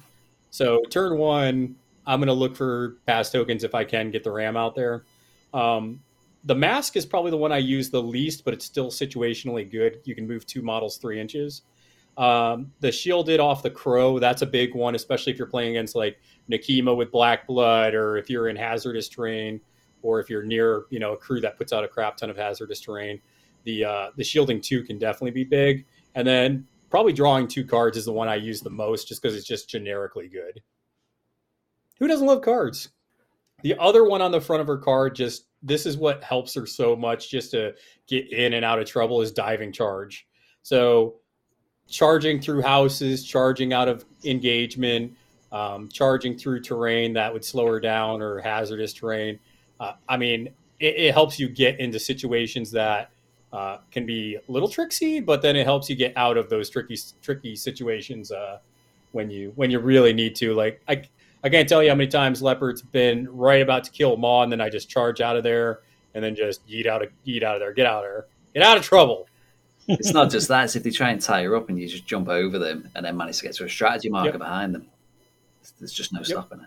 So 0.51 0.83
turn 0.91 1.17
one, 1.19 1.77
I'm 2.07 2.19
going 2.19 2.27
to 2.29 2.33
look 2.33 2.57
for 2.57 2.97
pass 3.07 3.31
tokens 3.31 3.63
if 3.63 3.75
I 3.75 3.85
can 3.85 4.11
get 4.11 4.25
the 4.25 4.33
ram 4.33 4.57
out 4.57 4.75
there. 4.75 5.05
Um, 5.53 6.01
the 6.45 6.55
mask 6.55 6.97
is 6.97 7.05
probably 7.05 7.31
the 7.31 7.37
one 7.37 7.53
I 7.53 7.59
use 7.59 7.91
the 7.91 8.03
least, 8.03 8.45
but 8.45 8.55
it's 8.55 8.65
still 8.65 8.91
situationally 8.91 9.71
good. 9.71 10.01
You 10.05 10.15
can 10.15 10.27
move 10.27 10.47
two 10.47 10.63
models 10.63 10.97
three 10.99 11.21
inches. 11.21 11.63
Um, 12.17 12.73
the 12.81 12.91
shielded 12.91 13.39
off 13.39 13.63
the 13.63 13.71
crow, 13.71 14.19
that's 14.19 14.43
a 14.43 14.47
big 14.47 14.75
one, 14.75 14.95
especially 14.95 15.33
if 15.33 15.39
you're 15.39 15.47
playing 15.47 15.71
against 15.71 15.95
like 15.95 16.19
Nekima 16.51 16.97
with 16.97 17.13
black 17.13 17.47
blood, 17.47 17.95
or 17.95 18.17
if 18.17 18.29
you're 18.29 18.49
in 18.49 18.57
hazardous 18.57 19.09
terrain, 19.09 19.61
or 20.03 20.21
if 20.21 20.29
you're 20.29 20.43
near 20.43 20.87
you 20.91 20.99
know 20.99 21.13
a 21.13 21.17
crew 21.17 21.41
that 21.41 21.57
puts 21.57 21.73
out 21.73 21.85
a 21.85 21.89
crap 21.89 22.17
ton 22.17 22.31
of 22.31 22.37
hazardous 22.37 22.81
terrain. 22.81 23.21
The 23.65 23.85
uh, 23.85 24.11
the 24.17 24.25
shielding 24.25 24.61
two 24.61 24.83
can 24.83 24.99
definitely 24.99 25.31
be 25.31 25.45
big, 25.45 25.87
and 26.15 26.27
then 26.27 26.67
probably 26.91 27.13
drawing 27.13 27.47
two 27.47 27.65
cards 27.65 27.97
is 27.97 28.05
the 28.05 28.13
one 28.13 28.29
I 28.29 28.37
use 28.37 28.61
the 28.61 28.71
most, 28.71 29.07
just 29.07 29.23
because 29.23 29.37
it's 29.37 29.47
just 29.47 29.69
generically 29.69 30.29
good. 30.29 30.61
Who 31.99 32.09
doesn't 32.09 32.27
love 32.27 32.43
cards? 32.43 32.89
The 33.63 33.77
other 33.79 34.05
one 34.05 34.23
on 34.23 34.31
the 34.31 34.41
front 34.41 34.61
of 34.61 34.67
her 34.67 34.79
card, 34.79 35.15
just 35.15 35.47
this 35.63 35.87
is 35.87 35.97
what 35.97 36.23
helps 36.23 36.55
her 36.55 36.67
so 36.67 36.95
much 36.95 37.31
just 37.31 37.51
to 37.51 37.75
get 38.07 38.33
in 38.33 38.55
and 38.55 38.65
out 38.65 38.79
of 38.79 38.87
trouble 38.87 39.21
is 39.21 39.33
diving 39.33 39.73
charge. 39.73 40.27
So 40.63 41.17
charging 41.89 42.41
through 42.41 42.63
houses, 42.63 43.25
charging 43.25 43.73
out 43.73 43.89
of 43.89 44.05
engagement, 44.25 45.15
um, 45.51 45.89
charging 45.89 46.37
through 46.37 46.61
terrain 46.61 47.15
that 47.15 47.33
would 47.33 47.45
slow 47.45 47.67
her 47.67 47.81
down 47.81 48.23
or 48.23 48.39
hazardous 48.41 48.93
terrain. 48.93 49.39
Uh, 49.81 49.95
I 50.09 50.17
mean, 50.17 50.49
it, 50.79 50.95
it 50.97 51.15
helps 51.15 51.39
you 51.39 51.49
get 51.49 51.81
into 51.81 51.99
situations 51.99 52.71
that 52.73 53.11
uh, 53.53 53.79
can 53.91 54.05
be 54.05 54.37
a 54.37 54.53
little 54.53 54.69
tricksy, 54.69 55.21
but 55.21 55.41
then 55.41 55.57
it 55.57 55.65
helps 55.65 55.89
you 55.89 55.97
get 55.97 56.13
out 56.17 56.37
of 56.37 56.51
those 56.51 56.69
tricky 56.69 56.99
tricky 57.23 57.57
situations 57.57 58.31
uh, 58.31 58.59
when 59.13 59.31
you 59.31 59.53
when 59.57 59.71
you 59.71 59.79
really 59.79 60.13
need 60.13 60.37
to. 60.37 60.55
Like 60.55 60.83
I 60.87 61.03
I 61.45 61.49
can't 61.49 61.69
tell 61.69 61.83
you 61.83 61.89
how 61.91 61.95
many 61.95 62.09
times 62.11 62.43
Leopard's 62.43 62.83
been 62.83 63.29
right 63.31 63.63
about 63.63 63.85
to 63.85 63.91
kill 63.91 64.17
Maw, 64.17 64.43
and 64.43 64.51
then 64.51 64.61
I 64.61 64.69
just 64.69 64.89
charge 64.89 65.21
out 65.21 65.37
of 65.37 65.45
there 65.45 65.81
and 66.15 66.25
then 66.25 66.35
just 66.35 66.67
yeet 66.69 66.87
out 66.87 67.03
of 67.03 67.11
yeet 67.27 67.43
out 67.43 67.55
of 67.57 67.61
there, 67.61 67.73
get 67.73 67.87
out 67.87 67.99
of 67.99 68.11
there, 68.11 68.27
get 68.55 68.63
out 68.63 68.77
of 68.77 68.83
trouble. 68.83 69.29
It's 69.87 70.13
not 70.13 70.31
just 70.31 70.49
that. 70.49 70.65
It's 70.65 70.77
if 70.77 70.83
they 70.83 70.91
try 70.91 71.11
and 71.11 71.21
tie 71.21 71.45
her 71.45 71.57
up 71.57 71.69
and 71.71 71.81
you 71.81 71.89
just 71.89 72.07
jump 72.07 72.29
over 72.29 72.59
them 72.59 72.89
and 72.95 73.07
then 73.07 73.17
manage 73.17 73.39
to 73.39 73.45
get 73.45 73.55
to 73.55 73.65
a 73.65 73.69
strategy 73.69 74.11
marker 74.11 74.31
Yep. 74.31 74.39
behind 74.39 74.75
them. 74.75 74.87
There's 75.79 75.93
just 75.93 76.13
no 76.13 76.23
stopping 76.23 76.61
it. 76.61 76.67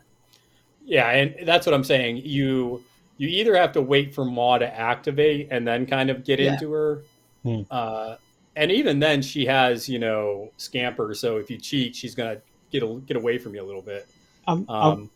Yeah, 0.86 1.10
and 1.12 1.48
that's 1.48 1.66
what 1.68 1.76
I'm 1.76 1.84
saying. 1.84 2.18
You 2.24 2.84
you 3.18 3.28
either 3.28 3.56
have 3.56 3.74
to 3.74 3.82
wait 3.82 4.16
for 4.16 4.26
Maw 4.26 4.58
to 4.58 4.68
activate 4.76 5.50
and 5.52 5.68
then 5.68 5.86
kind 5.86 6.10
of 6.10 6.24
get 6.24 6.40
Yeah. 6.40 6.54
into 6.54 6.72
her. 6.72 7.04
Hmm. 7.44 7.62
Uh, 7.70 8.16
and 8.56 8.72
even 8.72 9.00
then, 9.00 9.22
she 9.22 9.46
has 9.46 9.88
you 9.88 10.00
know 10.00 10.50
scamper. 10.58 11.14
So 11.14 11.38
if 11.38 11.52
you 11.52 11.58
cheat, 11.58 11.96
she's 11.96 12.16
gonna 12.16 12.38
get 12.72 12.82
a, 12.84 12.88
get 13.06 13.18
away 13.18 13.38
from 13.38 13.54
you 13.54 13.62
a 13.62 13.66
little 13.66 13.82
bit. 13.84 14.08
Um, 14.48 14.66
um, 14.70 15.10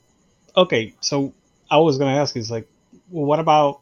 okay, 0.56 0.94
so 1.02 1.34
I 1.70 1.78
was 1.78 1.98
gonna 1.98 2.16
ask 2.16 2.36
is 2.38 2.52
like, 2.52 2.68
well, 3.10 3.26
what 3.26 3.40
about 3.40 3.82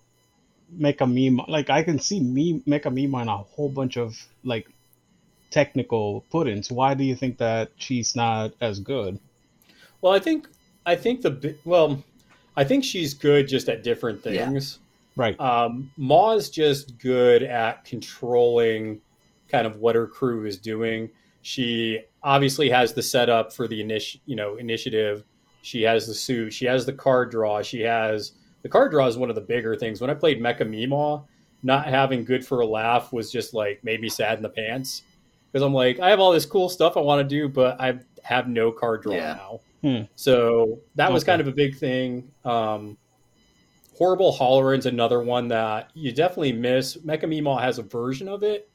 Mecha 0.75 0.99
Meemaw? 0.99 1.47
Like 1.47 1.69
I 1.69 1.83
can 1.83 1.99
see 1.99 2.19
me 2.19 2.61
Mecha 2.67 2.85
Meemaw 2.85 3.15
on 3.21 3.27
a 3.27 3.37
whole 3.37 3.69
bunch 3.69 3.97
of 3.97 4.17
like 4.43 4.67
technical 5.51 6.21
put-ins. 6.31 6.71
Why 6.71 6.93
do 6.93 7.03
you 7.03 7.15
think 7.15 7.37
that 7.37 7.71
she's 7.77 8.15
not 8.15 8.53
as 8.61 8.79
good? 8.79 9.19
well, 10.01 10.13
I 10.13 10.19
think 10.19 10.47
I 10.85 10.95
think 10.95 11.21
the 11.21 11.55
well, 11.63 12.03
I 12.57 12.63
think 12.63 12.83
she's 12.83 13.13
good 13.13 13.47
just 13.47 13.69
at 13.69 13.83
different 13.83 14.25
Yeah. 14.25 14.45
things. 14.49 14.79
Right. 15.15 15.39
Um, 15.39 15.91
Maw's 15.95 16.49
just 16.49 16.97
good 16.97 17.43
at 17.43 17.85
controlling 17.85 18.99
kind 19.47 19.67
of 19.67 19.77
what 19.77 19.95
her 19.95 20.07
crew 20.07 20.45
is 20.45 20.57
doing. 20.57 21.09
She 21.43 21.99
obviously 22.23 22.69
has 22.71 22.93
the 22.93 23.03
setup 23.03 23.53
for 23.53 23.67
the 23.67 23.83
initi- 23.83 24.19
you 24.25 24.35
know 24.35 24.55
initiative. 24.55 25.23
She 25.63 25.81
has 25.83 26.05
the 26.05 26.13
suit. 26.13 26.53
She 26.53 26.65
has 26.65 26.85
the 26.85 26.93
card 26.93 27.31
draw. 27.31 27.61
She 27.61 27.81
has 27.81 28.33
the 28.61 28.69
card 28.69 28.91
draw 28.91 29.07
is 29.07 29.17
one 29.17 29.29
of 29.29 29.35
the 29.35 29.41
bigger 29.41 29.75
things. 29.75 29.99
When 30.01 30.09
I 30.09 30.13
played 30.13 30.39
Mecha 30.41 30.61
Meemaw, 30.61 31.23
not 31.63 31.85
having 31.87 32.23
good 32.25 32.45
for 32.45 32.59
a 32.59 32.65
laugh 32.65 33.11
was 33.13 33.31
just 33.31 33.53
like 33.53 33.83
made 33.83 34.01
me 34.01 34.09
sad 34.09 34.37
in 34.37 34.43
the 34.43 34.49
pants 34.49 35.03
because 35.51 35.65
I'm 35.65 35.73
like 35.73 35.99
I 36.01 36.09
have 36.09 36.19
all 36.19 36.33
this 36.33 36.45
cool 36.45 36.67
stuff 36.69 36.97
I 36.97 36.99
want 36.99 37.27
to 37.27 37.35
do, 37.35 37.47
but 37.47 37.79
I 37.79 37.99
have 38.23 38.47
no 38.47 38.71
card 38.71 39.01
draw 39.03 39.15
Yeah. 39.15 39.33
now. 39.35 39.59
Hmm. 39.81 40.01
So 40.15 40.79
that 40.95 41.11
was 41.11 41.23
kind 41.23 41.41
of 41.41 41.47
a 41.47 41.51
big 41.51 41.77
thing. 41.77 42.29
Um, 42.45 42.97
Horrible 43.97 44.33
Holleran's 44.33 44.85
another 44.85 45.21
one 45.21 45.47
that 45.49 45.91
you 45.93 46.11
definitely 46.11 46.53
miss. 46.53 46.97
Mecha 46.97 47.23
Meemaw 47.23 47.61
has 47.61 47.77
a 47.79 47.83
version 47.83 48.27
of 48.27 48.43
it, 48.43 48.69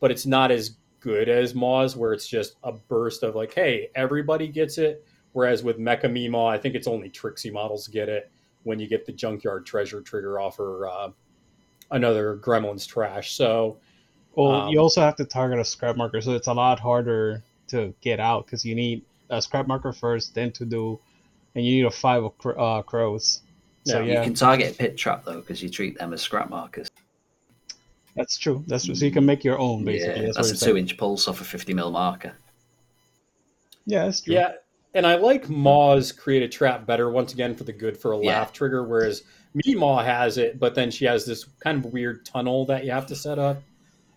but 0.00 0.10
it's 0.10 0.26
not 0.26 0.50
as 0.50 0.76
good 1.00 1.28
as 1.28 1.54
Maw's, 1.54 1.96
where 1.96 2.12
it's 2.12 2.26
just 2.26 2.56
a 2.64 2.72
burst 2.72 3.22
of 3.22 3.34
like, 3.36 3.54
hey, 3.54 3.88
everybody 3.94 4.48
gets 4.48 4.76
it. 4.78 5.06
Whereas 5.36 5.62
with 5.62 5.78
Mecha 5.78 6.04
Meemaw, 6.04 6.48
I 6.50 6.56
think 6.56 6.74
it's 6.74 6.86
only 6.86 7.10
Tricksy 7.10 7.50
models 7.50 7.88
get 7.88 8.08
it 8.08 8.30
when 8.62 8.78
you 8.78 8.88
get 8.88 9.04
the 9.04 9.12
Junkyard 9.12 9.66
Treasure 9.66 10.00
trigger 10.00 10.40
off 10.40 10.56
her 10.56 10.88
uh, 10.88 11.10
another 11.90 12.38
Gremlin's 12.38 12.86
trash. 12.86 13.32
So 13.34 13.76
Well, 14.34 14.52
Um, 14.62 14.68
you 14.70 14.80
also 14.80 15.02
have 15.02 15.14
to 15.16 15.26
target 15.26 15.58
a 15.58 15.64
scrap 15.66 15.94
marker, 15.94 16.22
so 16.22 16.32
it's 16.32 16.46
a 16.46 16.54
lot 16.54 16.80
harder 16.80 17.42
to 17.68 17.92
get 18.00 18.18
out 18.18 18.46
because 18.46 18.64
you 18.64 18.74
need 18.74 19.02
a 19.28 19.42
scrap 19.42 19.66
marker 19.66 19.92
first, 19.92 20.34
then 20.34 20.52
to 20.52 20.64
do, 20.64 20.98
and 21.54 21.66
you 21.66 21.74
need 21.76 21.84
a 21.84 21.90
five 21.90 22.24
of 22.24 22.38
cr- 22.38 22.58
uh, 22.58 22.80
crows. 22.80 23.42
So 23.84 24.00
You 24.00 24.22
can 24.22 24.32
target 24.32 24.78
pit 24.78 24.96
trap 24.96 25.26
though 25.26 25.40
because 25.40 25.62
you 25.62 25.68
treat 25.68 25.98
them 25.98 26.14
as 26.14 26.22
scrap 26.22 26.48
markers. 26.48 26.88
that's 28.14 28.38
true. 28.38 28.64
That's 28.68 28.86
true. 28.86 28.94
So 28.94 29.04
you 29.04 29.12
can 29.12 29.26
make 29.26 29.44
your 29.44 29.58
own 29.58 29.84
basically. 29.84 30.20
yeah, 30.22 30.32
that's, 30.32 30.48
that's 30.48 30.62
a 30.62 30.64
two-inch 30.64 30.96
pulse 30.96 31.28
off 31.28 31.42
a 31.42 31.44
50 31.44 31.74
mil 31.74 31.90
marker. 31.90 32.32
Yeah, 33.84 34.06
that's 34.06 34.22
true. 34.22 34.32
Yeah, 34.32 34.52
and 34.96 35.06
I 35.06 35.16
like 35.16 35.48
Maw's 35.50 36.10
create 36.10 36.42
a 36.42 36.48
trap 36.48 36.86
better 36.86 37.10
once 37.10 37.34
again 37.34 37.54
for 37.54 37.64
the 37.64 37.72
good 37.72 37.96
for 37.98 38.12
a 38.12 38.18
Yeah. 38.18 38.38
laugh 38.38 38.52
trigger, 38.52 38.82
whereas 38.82 39.24
Meemaw 39.54 40.02
has 40.02 40.38
it, 40.38 40.58
but 40.58 40.74
then 40.74 40.90
she 40.90 41.04
has 41.04 41.26
this 41.26 41.44
kind 41.60 41.84
of 41.84 41.92
weird 41.92 42.24
tunnel 42.24 42.64
that 42.66 42.84
you 42.84 42.90
have 42.90 43.06
to 43.06 43.14
set 43.14 43.38
up. 43.38 43.62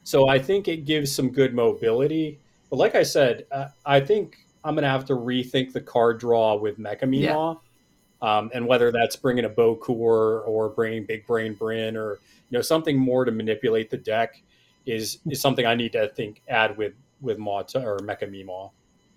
So 0.04 0.30
I 0.30 0.40
think 0.40 0.68
it 0.70 0.86
gives 0.86 1.12
some 1.14 1.30
good 1.30 1.54
mobility. 1.54 2.40
But 2.70 2.78
like 2.78 2.96
I 2.96 3.04
said, 3.04 3.46
uh, 3.52 3.68
I 3.86 4.00
think 4.00 4.38
I'm 4.64 4.74
gonna 4.74 4.90
have 4.90 5.06
to 5.06 5.14
rethink 5.14 5.74
the 5.74 5.82
card 5.82 6.20
draw 6.20 6.56
with 6.56 6.80
Mecha 6.80 7.04
Meemaw, 7.04 7.60
um, 8.22 8.50
and 8.54 8.66
whether 8.66 8.92
that's 8.92 9.16
bringing 9.18 9.46
a 9.46 9.50
Bokor 9.50 10.48
or 10.48 10.70
bringing 10.70 11.06
Big 11.06 11.28
Brain 11.28 11.54
Bryn 11.56 11.98
or 11.98 12.20
you 12.50 12.58
know 12.58 12.62
something 12.62 12.98
more 12.98 13.26
to 13.26 13.32
manipulate 13.32 13.90
the 13.90 13.98
deck 13.98 14.42
is 14.86 15.20
is 15.30 15.42
something 15.42 15.66
I 15.66 15.76
need 15.76 15.92
to 15.92 16.08
think 16.08 16.42
add 16.48 16.78
with 16.78 16.94
with 17.22 17.38
Maw 17.38 17.64
to, 17.64 17.84
or 17.84 18.00
Mecha 18.00 18.30
Meemaw. 18.30 18.72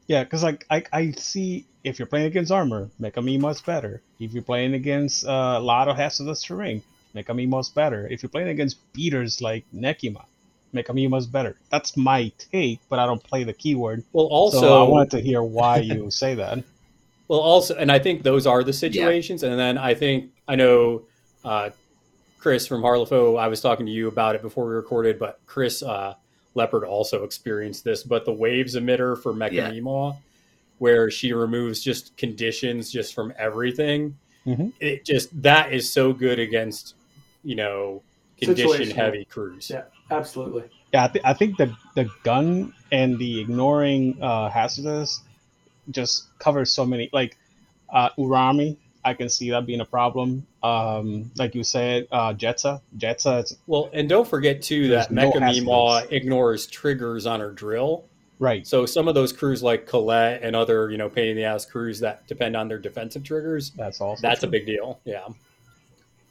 Yeah, 0.06 0.24
because 0.24 0.42
like 0.42 0.66
I, 0.70 0.84
I 0.92 1.10
see 1.12 1.66
if 1.84 1.98
you're 1.98 2.06
playing 2.06 2.26
against 2.26 2.52
armor, 2.52 2.90
Mecha 3.00 3.22
Meemaw's 3.22 3.60
better. 3.60 4.02
If 4.18 4.32
you're 4.32 4.42
playing 4.42 4.74
against 4.74 5.26
uh, 5.26 5.54
a 5.56 5.60
lot 5.60 5.88
of 5.88 5.96
hazardous 5.96 6.42
terrain, 6.42 6.82
Mecha 7.14 7.34
Meemaw's 7.34 7.68
better. 7.68 8.06
If 8.10 8.22
you're 8.22 8.30
playing 8.30 8.48
against 8.48 8.78
beaters 8.92 9.40
like 9.40 9.64
Nekima, 9.74 10.24
Mecha 10.74 10.90
Meemaw's 10.90 11.26
better. 11.26 11.56
That's 11.70 11.96
my 11.96 12.32
take, 12.38 12.80
but 12.88 12.98
I 12.98 13.06
don't 13.06 13.22
play 13.22 13.44
the 13.44 13.52
keyword. 13.52 14.04
Well, 14.12 14.26
also 14.26 14.60
so 14.60 14.84
I 14.84 14.88
wanted 14.88 15.10
to 15.12 15.20
hear 15.20 15.42
why 15.42 15.78
you 15.78 16.10
say 16.22 16.34
that. 16.34 16.62
Well, 17.28 17.40
also, 17.40 17.76
and 17.76 17.90
I 17.90 17.98
think 17.98 18.22
those 18.22 18.46
are 18.46 18.62
the 18.62 18.72
situations. 18.72 19.42
And 19.42 19.58
then 19.58 19.78
I 19.78 19.94
think 19.94 20.30
I 20.48 20.56
know 20.56 21.02
uh, 21.44 21.70
Chris 22.38 22.66
from 22.66 22.82
Harlefo. 22.82 23.38
I 23.38 23.48
was 23.48 23.60
talking 23.60 23.86
to 23.86 23.92
you 23.92 24.08
about 24.08 24.34
it 24.34 24.42
before 24.42 24.66
we 24.66 24.74
recorded, 24.74 25.18
but 25.18 25.40
Chris 25.46 25.82
uh, 25.82 26.14
Leopard 26.54 26.84
also 26.84 27.24
experienced 27.24 27.84
this. 27.84 28.02
But 28.02 28.24
the 28.24 28.32
waves 28.32 28.76
emitter 28.76 29.20
for 29.20 29.32
Mecha 29.32 29.52
Yeah. 29.52 29.70
Meemaw, 29.70 30.16
where 30.78 31.10
she 31.10 31.32
removes 31.32 31.82
just 31.82 32.16
conditions 32.16 32.90
just 32.90 33.14
from 33.14 33.32
everything. 33.38 34.16
Mhm. 34.46 34.72
It 34.80 35.04
just 35.04 35.40
that 35.42 35.72
is 35.72 35.90
so 35.90 36.12
good 36.12 36.38
against 36.38 36.94
you 37.44 37.54
know 37.54 38.02
condition 38.40 38.68
Situational. 38.88 38.92
heavy 38.94 39.24
crews. 39.24 39.70
Yeah, 39.70 39.84
absolutely. 40.10 40.64
Yeah, 40.92 41.04
I, 41.04 41.08
th- 41.08 41.24
I 41.24 41.32
think 41.32 41.56
the 41.56 41.74
the 41.94 42.08
gun 42.24 42.74
and 42.90 43.18
the 43.18 43.40
ignoring 43.40 44.20
uh, 44.20 44.50
hazardous 44.50 45.20
just 45.90 46.36
covers 46.38 46.72
so 46.72 46.84
many. 46.84 47.08
Like 47.12 47.38
uh, 47.92 48.10
Urami, 48.18 48.76
I 49.04 49.14
can 49.14 49.28
see 49.28 49.50
that 49.50 49.64
being 49.66 49.80
a 49.80 49.84
problem. 49.84 50.46
Um, 50.62 51.30
like 51.36 51.54
you 51.56 51.64
said, 51.64 52.06
uh, 52.12 52.34
Jedza, 52.34 52.80
Jedza, 52.96 53.52
Well, 53.66 53.90
and 53.92 54.08
don't 54.08 54.28
forget 54.28 54.62
too 54.62 54.88
that 54.88 55.10
no 55.10 55.32
Mecha 55.32 55.40
hazards. 55.40 55.66
Meemaw 55.66 56.12
ignores 56.12 56.66
triggers 56.66 57.26
on 57.26 57.40
her 57.40 57.50
drill. 57.50 58.04
right. 58.38 58.64
So 58.66 58.86
some 58.86 59.08
of 59.08 59.14
those 59.16 59.32
crews 59.32 59.62
like 59.62 59.86
Colette 59.86 60.42
and 60.42 60.54
other, 60.54 60.90
you 60.90 60.98
know, 60.98 61.08
pain 61.08 61.30
in 61.30 61.36
the 61.36 61.44
ass 61.44 61.64
crews 61.66 61.98
that 62.00 62.26
depend 62.28 62.54
on 62.56 62.68
their 62.68 62.78
defensive 62.78 63.24
triggers, 63.24 63.70
That's 63.70 64.00
also 64.00 64.22
that's 64.22 64.44
a 64.44 64.46
big 64.46 64.64
deal. 64.66 65.00
Yeah. 65.04 65.26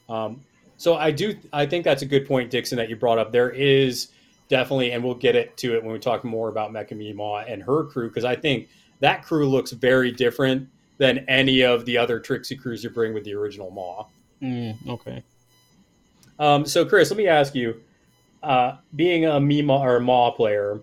Um, 0.07 0.41
so 0.77 0.95
I 0.95 1.11
do, 1.11 1.35
I 1.53 1.65
think 1.65 1.83
that's 1.85 2.01
a 2.01 2.05
good 2.05 2.25
point, 2.27 2.49
Dixon, 2.51 2.77
that 2.77 2.89
you 2.89 2.95
brought 2.95 3.17
up. 3.19 3.31
There 3.31 3.49
is 3.51 4.09
definitely, 4.49 4.91
and 4.91 5.03
we'll 5.03 5.13
get 5.15 5.35
it 5.35 5.55
to 5.57 5.75
it 5.75 5.83
when 5.83 5.93
we 5.93 5.99
talk 5.99 6.23
more 6.23 6.49
about 6.49 6.71
Mecha 6.71 6.93
Meemaw 6.93 7.51
and 7.51 7.61
her 7.63 7.83
crew, 7.85 8.07
because 8.07 8.25
I 8.25 8.35
think 8.35 8.69
that 8.99 9.23
crew 9.23 9.47
looks 9.49 9.71
very 9.71 10.11
different 10.11 10.69
than 10.97 11.19
any 11.27 11.61
of 11.61 11.85
the 11.85 11.97
other 11.97 12.19
Tricksy 12.19 12.55
crews 12.55 12.83
you 12.83 12.89
bring 12.89 13.13
with 13.13 13.23
the 13.23 13.33
original 13.33 13.71
Maw. 13.71 14.05
Mm, 14.41 14.87
okay. 14.87 15.23
Um, 16.39 16.65
so, 16.65 16.85
Chris, 16.85 17.09
let 17.11 17.17
me 17.17 17.27
ask 17.27 17.53
you: 17.55 17.81
uh, 18.41 18.77
being 18.95 19.25
a 19.25 19.39
Mima 19.39 19.77
or 19.77 19.97
a 19.97 20.01
Maw 20.01 20.31
player, 20.31 20.81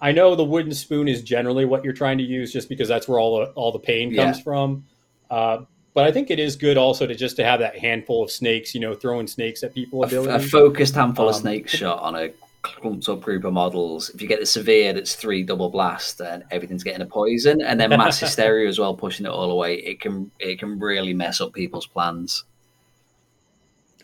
I 0.00 0.12
know 0.12 0.34
the 0.34 0.44
wooden 0.44 0.74
spoon 0.74 1.08
is 1.08 1.22
generally 1.22 1.64
what 1.64 1.84
you're 1.84 1.92
trying 1.94 2.18
to 2.18 2.24
use, 2.24 2.52
just 2.52 2.68
because 2.68 2.88
that's 2.88 3.08
where 3.08 3.18
all 3.18 3.38
the, 3.40 3.46
all 3.52 3.72
the 3.72 3.78
pain 3.78 4.10
Yeah. 4.10 4.24
comes 4.26 4.40
from. 4.40 4.84
Uh, 5.30 5.62
but 5.94 6.04
I 6.06 6.12
think 6.12 6.30
it 6.30 6.38
is 6.38 6.54
good 6.54 6.76
also 6.76 7.06
to 7.06 7.14
just 7.14 7.36
to 7.36 7.44
have 7.44 7.60
that 7.60 7.76
handful 7.78 8.22
of 8.22 8.30
snakes, 8.30 8.74
you 8.74 8.80
know, 8.80 8.94
throwing 8.94 9.26
snakes 9.26 9.62
at 9.64 9.74
people 9.74 10.04
A, 10.04 10.06
f- 10.06 10.12
a 10.12 10.38
focused 10.38 10.94
handful 10.94 11.28
of 11.28 11.34
snakes 11.34 11.72
shot 11.72 12.00
on 12.00 12.14
a 12.14 12.30
clumped 12.62 13.08
up 13.08 13.20
group 13.20 13.44
of 13.44 13.52
models. 13.52 14.10
If 14.10 14.22
you 14.22 14.28
get 14.28 14.38
the 14.40 14.46
severe, 14.46 14.92
that's 14.92 15.14
three 15.16 15.42
double 15.42 15.70
blast, 15.70 16.20
and 16.20 16.44
everything's 16.50 16.84
getting 16.84 17.00
a 17.02 17.06
poison, 17.06 17.62
and 17.62 17.80
then 17.80 17.90
mass 17.90 18.20
hysteria 18.20 18.68
as 18.68 18.78
well, 18.78 18.94
pushing 18.94 19.26
it 19.26 19.30
all 19.30 19.50
away. 19.50 19.76
It 19.76 20.00
can 20.00 20.30
it 20.38 20.58
can 20.60 20.78
really 20.78 21.14
mess 21.14 21.40
up 21.40 21.52
people's 21.52 21.86
plans. 21.86 22.44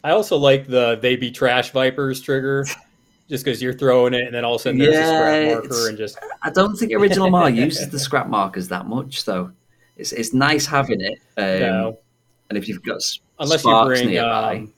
I 0.04 0.10
also 0.10 0.36
like 0.36 0.66
the 0.66 0.98
"they 1.00 1.16
be 1.16 1.30
trash 1.30 1.70
vipers" 1.70 2.20
trigger, 2.20 2.66
just 3.28 3.42
because 3.42 3.62
you're 3.62 3.72
throwing 3.72 4.12
it, 4.12 4.26
and 4.26 4.34
then 4.34 4.44
all 4.44 4.56
of 4.56 4.60
a 4.60 4.62
sudden 4.62 4.78
there's 4.78 4.94
a 4.94 5.06
scrap 5.06 5.62
marker, 5.62 5.88
and 5.88 5.98
just 5.98 6.18
I 6.42 6.50
don't 6.50 6.76
think 6.76 6.92
original 6.92 7.30
Mar 7.30 7.48
uses 7.50 7.88
the 7.88 7.98
scrap 7.98 8.28
markers 8.28 8.68
that 8.68 8.86
much, 8.86 9.24
though. 9.24 9.50
It's 9.96 10.12
it's 10.12 10.34
nice 10.34 10.66
having 10.66 11.00
it. 11.00 11.18
Um, 11.38 11.60
no, 11.60 11.98
And 12.50 12.58
if 12.58 12.68
you've 12.68 12.82
got 12.82 13.00
unless 13.38 13.64
you 13.64 13.70
sparks 13.70 14.00
bring, 14.00 14.10
nearby, 14.10 14.56
um, 14.56 14.72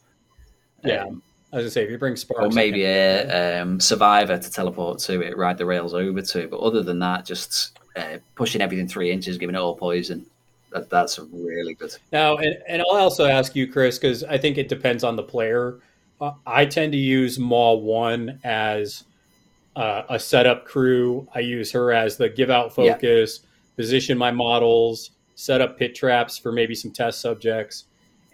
yeah. 0.85 1.05
um, 1.05 1.23
I 1.53 1.57
was 1.57 1.65
gonna 1.65 1.71
say 1.71 1.85
if 1.85 1.91
you 1.91 1.99
bring 1.99 2.15
sparks, 2.15 2.45
or 2.45 2.51
maybe 2.55 2.85
a 2.85 3.63
um, 3.63 3.81
survivor 3.81 4.39
to 4.39 4.51
teleport 4.51 5.01
to 5.01 5.23
it, 5.23 5.37
ride 5.37 5.59
the 5.59 5.67
rails 5.67 5.93
over 5.93 6.23
to 6.23 6.41
it. 6.41 6.51
But 6.51 6.61
other 6.61 6.85
than 6.85 7.01
that, 7.01 7.25
just 7.27 7.79
uh, 7.97 8.19
pushing 8.37 8.61
everything 8.61 8.87
three 8.87 9.11
inches, 9.11 9.39
giving 9.39 9.57
it 9.57 9.59
all 9.59 9.75
poison. 9.75 10.25
That, 10.77 10.91
that's 10.91 11.19
really 11.19 11.75
good. 11.75 11.95
Now, 12.13 12.37
and, 12.37 12.59
and 12.69 12.83
I'll 12.83 12.99
also 12.99 13.25
ask 13.25 13.57
you, 13.57 13.67
Chris, 13.67 13.99
because 13.99 14.23
I 14.25 14.37
think 14.37 14.59
it 14.59 14.69
depends 14.69 15.05
on 15.05 15.17
the 15.17 15.23
player. 15.23 15.79
Uh, 16.21 16.33
I 16.47 16.67
tend 16.67 16.93
to 16.93 16.99
use 16.99 17.39
Maw 17.39 17.75
1 17.75 18.41
as 18.45 19.05
uh, 19.75 20.03
a 20.11 20.19
setup 20.19 20.67
crew. 20.67 21.27
I 21.35 21.41
use 21.41 21.73
her 21.73 21.93
as 21.93 22.19
the 22.19 22.29
give 22.29 22.51
out 22.51 22.75
Yeah. 22.77 22.93
focus, 22.93 23.41
position 23.77 24.19
my 24.19 24.31
models, 24.31 25.13
set 25.35 25.61
up 25.63 25.79
pit 25.79 25.95
traps 25.95 26.37
for 26.37 26.53
maybe 26.53 26.75
some 26.75 26.91
test 26.91 27.21
subjects, 27.23 27.85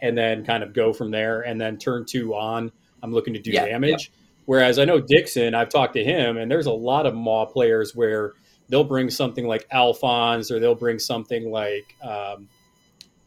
and 0.01 0.19
then 0.19 0.45
kind 0.45 0.65
of 0.65 0.73
go 0.73 0.93
from 0.93 1.11
there. 1.13 1.43
And 1.43 1.61
then 1.61 1.79
turn 1.79 2.05
two 2.05 2.35
on, 2.35 2.73
I'm 3.05 3.13
looking 3.13 3.35
to 3.35 3.41
do 3.41 3.53
Yeah, 3.53 3.67
damage. 3.67 4.11
Whereas 4.47 4.81
I 4.81 4.85
know 4.85 5.01
Dixon, 5.01 5.55
I've 5.55 5.69
talked 5.69 5.95
to 5.95 6.03
him, 6.03 6.39
and 6.39 6.51
there's 6.51 6.67
a 6.67 6.73
lot 6.73 7.07
of 7.07 7.15
Maw 7.15 7.47
players 7.47 7.95
where 7.95 8.33
they'll 8.73 8.83
bring 8.85 9.11
something 9.11 9.47
like 9.47 9.67
Alphonse 9.71 10.51
or 10.51 10.59
they'll 10.59 10.75
bring 10.75 10.99
something 10.99 11.51
like 11.51 11.95
um, 12.03 12.49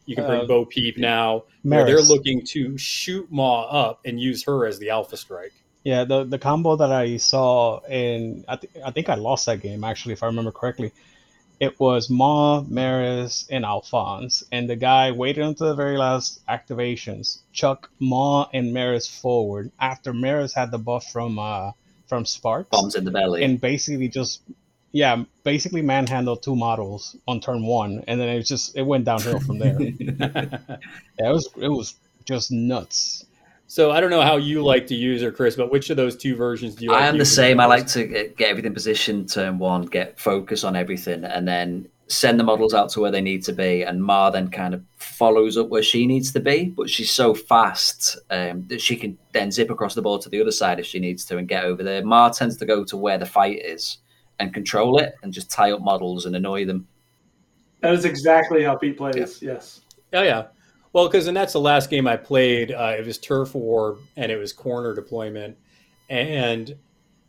you 0.08 0.16
can 0.16 0.26
bring 0.26 0.42
Uh, 0.42 0.46
Bo 0.46 0.66
Peep 0.66 0.98
now, 0.98 1.44
where 1.62 1.86
they're 1.86 2.02
looking 2.02 2.44
to 2.48 2.76
shoot 2.80 3.32
Maw 3.32 3.62
up 3.70 4.00
and 4.06 4.20
use 4.20 4.44
her 4.46 4.66
as 4.66 4.80
the 4.80 4.90
Alpha 4.90 5.16
Strike. 5.16 5.54
Yeah, 5.84 6.04
the 6.04 6.24
the 6.24 6.40
combo 6.40 6.76
that 6.78 6.92
I 6.92 7.18
saw 7.18 7.80
in 7.86 8.44
I, 8.48 8.56
th- 8.56 8.74
I 8.84 8.90
think 8.90 9.08
I 9.08 9.16
lost 9.16 9.46
that 9.46 9.62
game 9.62 9.84
actually 9.84 10.14
if 10.14 10.24
I 10.24 10.26
remember 10.26 10.52
correctly. 10.52 10.92
It 11.58 11.80
was 11.80 12.10
Ma, 12.10 12.64
Merris, 12.64 13.46
and 13.50 13.64
Alphonse, 13.64 14.44
and 14.52 14.70
the 14.70 14.76
guy 14.76 15.12
waited 15.12 15.42
until 15.46 15.68
the 15.68 15.76
very 15.76 15.96
last 15.98 16.46
activations, 16.48 17.38
chuck 17.54 17.90
Ma 18.00 18.48
and 18.52 18.74
Merris 18.76 19.08
forward 19.08 19.72
after 19.80 20.12
Merris 20.12 20.54
had 20.54 20.70
the 20.72 20.80
buff 20.80 21.06
from 21.12 21.38
uh 21.38 21.72
from 22.08 22.26
Sparks, 22.26 22.70
Bombs 22.72 22.96
in 22.96 23.06
the 23.06 23.12
belly. 23.12 23.44
and 23.44 23.62
basically 23.62 24.08
just 24.10 24.42
yeah, 24.96 25.26
basically 25.44 25.82
manhandled 25.82 26.42
two 26.42 26.56
models 26.56 27.18
on 27.28 27.42
turn 27.42 27.66
one, 27.66 28.02
and 28.08 28.18
then 28.18 28.30
it 28.30 28.38
was 28.38 28.48
just 28.48 28.78
it 28.78 28.84
went 28.84 29.04
downhill 29.04 29.42
from 29.42 29.60
there. 29.60 29.78
yeah, 29.82 30.78
it 31.20 31.34
was 31.34 31.50
it 31.58 31.68
was 31.68 31.96
just 32.24 32.50
nuts. 32.50 33.26
so 33.68 33.92
I 33.92 34.00
don't 34.00 34.10
know 34.10 34.22
how 34.22 34.38
you 34.38 34.64
like 34.64 34.88
to 34.88 34.96
use 34.96 35.22
her, 35.22 35.34
Chris, 35.34 35.58
but 35.58 35.70
which 35.70 35.90
of 35.90 35.98
those 35.98 36.16
two 36.16 36.38
versions 36.38 36.76
do 36.76 36.86
you? 36.86 36.92
like 36.92 37.02
I 37.02 37.08
am 37.08 37.16
the 37.16 37.20
using 37.20 37.36
same. 37.36 37.60
I 37.60 37.66
like 37.66 37.88
to 37.88 38.06
get, 38.06 38.38
get 38.38 38.50
everything 38.50 38.74
positioned 38.74 39.30
turn 39.30 39.58
one, 39.58 39.82
get 39.82 40.18
focus 40.18 40.64
on 40.64 40.78
everything, 40.78 41.26
and 41.26 41.46
then 41.46 41.90
send 42.08 42.40
the 42.40 42.46
models 42.46 42.74
out 42.74 42.88
to 42.92 43.02
where 43.02 43.12
they 43.12 43.20
need 43.20 43.44
to 43.44 43.52
be. 43.52 43.82
And 43.82 44.02
Ma 44.02 44.30
then 44.30 44.48
kind 44.48 44.74
of 44.74 44.82
follows 44.96 45.58
up 45.58 45.68
where 45.68 45.84
she 45.84 46.08
needs 46.08 46.32
to 46.32 46.40
be, 46.40 46.70
but 46.70 46.90
she's 46.90 47.12
so 47.12 47.34
fast 47.34 48.18
um, 48.30 48.66
that 48.70 48.80
she 48.80 48.96
can 48.96 49.18
then 49.34 49.52
zip 49.52 49.70
across 49.70 49.94
the 49.94 50.02
board 50.02 50.22
to 50.22 50.30
the 50.30 50.40
other 50.40 50.52
side 50.52 50.80
if 50.80 50.86
she 50.86 51.00
needs 51.00 51.26
to 51.26 51.38
and 51.38 51.50
get 51.50 51.66
over 51.66 51.84
there. 51.84 52.02
Ma 52.06 52.30
tends 52.30 52.56
to 52.56 52.66
go 52.66 52.86
to 52.86 52.96
where 52.96 53.18
the 53.18 53.26
fight 53.26 53.60
is 53.62 53.98
and 54.40 54.54
control 54.54 54.98
it 54.98 55.16
and 55.24 55.34
just 55.34 55.50
tie 55.50 55.72
up 55.72 55.82
models 55.82 56.26
and 56.26 56.36
annoy 56.36 56.66
them. 56.66 56.88
That 57.82 57.94
is 57.94 58.06
exactly 58.06 58.64
how 58.64 58.76
Pete 58.76 58.98
plays. 58.98 59.42
Yes. 59.42 59.82
Oh 60.14 60.24
yeah. 60.24 60.48
Well, 60.94 61.08
because 61.08 61.28
and 61.28 61.36
that's 61.36 61.54
the 61.54 61.60
last 61.60 61.90
game 61.90 62.08
I 62.08 62.18
played. 62.18 62.72
Uh, 62.72 62.96
it 62.98 63.06
was 63.06 63.18
Turf 63.18 63.54
War, 63.54 63.98
and 64.16 64.32
it 64.32 64.38
was 64.38 64.54
corner 64.54 64.96
deployment, 64.96 65.58
and 66.10 66.76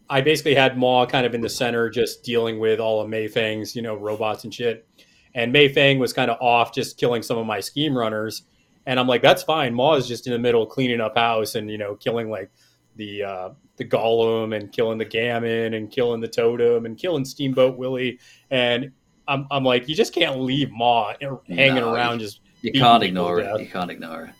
I 0.08 0.20
basically 0.20 0.54
had 0.54 0.78
Maw 0.78 1.06
kind 1.06 1.26
of 1.26 1.34
in 1.34 1.40
the 1.40 1.48
center, 1.48 1.90
just 1.90 2.22
dealing 2.22 2.58
with 2.60 2.78
all 2.78 3.00
of 3.00 3.08
Mei 3.08 3.26
Feng's, 3.28 3.74
you 3.74 3.82
know, 3.82 3.96
robots 3.96 4.44
and 4.44 4.54
shit. 4.54 4.86
And 5.34 5.54
Mayfang 5.54 5.98
was 5.98 6.12
kind 6.12 6.30
of 6.30 6.40
off, 6.40 6.72
just 6.72 6.96
killing 6.96 7.22
some 7.22 7.38
of 7.38 7.46
my 7.46 7.60
scheme 7.60 7.96
runners. 7.96 8.42
And 8.86 9.00
I'm 9.00 9.08
like, 9.08 9.20
that's 9.20 9.42
fine. 9.42 9.74
Maw 9.74 9.94
is 9.96 10.06
just 10.06 10.26
in 10.26 10.32
the 10.32 10.38
middle, 10.38 10.64
cleaning 10.64 11.00
up 11.00 11.16
house 11.16 11.56
and 11.56 11.70
you 11.70 11.76
know, 11.76 11.96
killing 11.96 12.30
like 12.30 12.50
the 12.94 13.24
uh, 13.24 13.50
the 13.76 13.84
golem 13.84 14.56
and 14.56 14.72
killing 14.72 14.98
the 14.98 15.04
gammon 15.04 15.74
and 15.74 15.90
killing 15.90 16.20
the 16.20 16.28
totem 16.28 16.86
and 16.86 16.96
killing 16.98 17.24
Steamboat 17.24 17.76
Willie. 17.76 18.18
And 18.50 18.90
I'm, 19.28 19.46
I'm 19.50 19.64
like, 19.64 19.88
you 19.88 19.94
just 19.94 20.14
can't 20.14 20.40
leave 20.40 20.70
Maw 20.70 21.12
hanging 21.48 21.74
No, 21.76 21.92
around 21.94 22.20
just 22.20 22.40
You 22.62 22.72
can't 22.72 23.02
ignore 23.02 23.36
to 23.36 23.42
it. 23.42 23.44
death. 23.52 23.60
You 23.60 23.66
can't 23.66 23.90
ignore 23.90 24.24
it. 24.26 24.30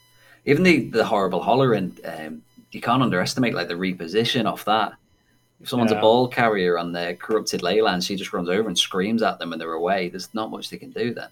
Even 0.47 0.63
the, 0.63 0.89
the 0.91 1.05
horrible 1.05 1.43
hollering, 1.43 1.97
um, 2.05 2.43
you 2.73 2.81
can't 2.81 3.03
underestimate 3.03 3.55
like 3.55 3.69
the 3.69 3.75
reposition 3.75 4.47
off 4.47 4.65
that. 4.65 4.93
If 5.61 5.69
someone's 5.69 5.91
Yeah. 5.93 5.99
a 5.99 6.01
ball 6.03 6.29
carrier 6.29 6.79
on 6.79 6.93
their 6.93 7.15
corrupted 7.15 7.63
leyland, 7.63 8.05
she 8.05 8.15
just 8.17 8.33
runs 8.33 8.49
over 8.49 8.69
and 8.69 8.79
screams 8.79 9.23
at 9.23 9.39
them 9.39 9.53
and 9.53 9.61
they're 9.61 9.73
away. 9.73 10.09
There's 10.09 10.33
not 10.35 10.51
much 10.51 10.71
they 10.71 10.77
can 10.77 10.91
do 10.91 11.13
then. 11.15 11.29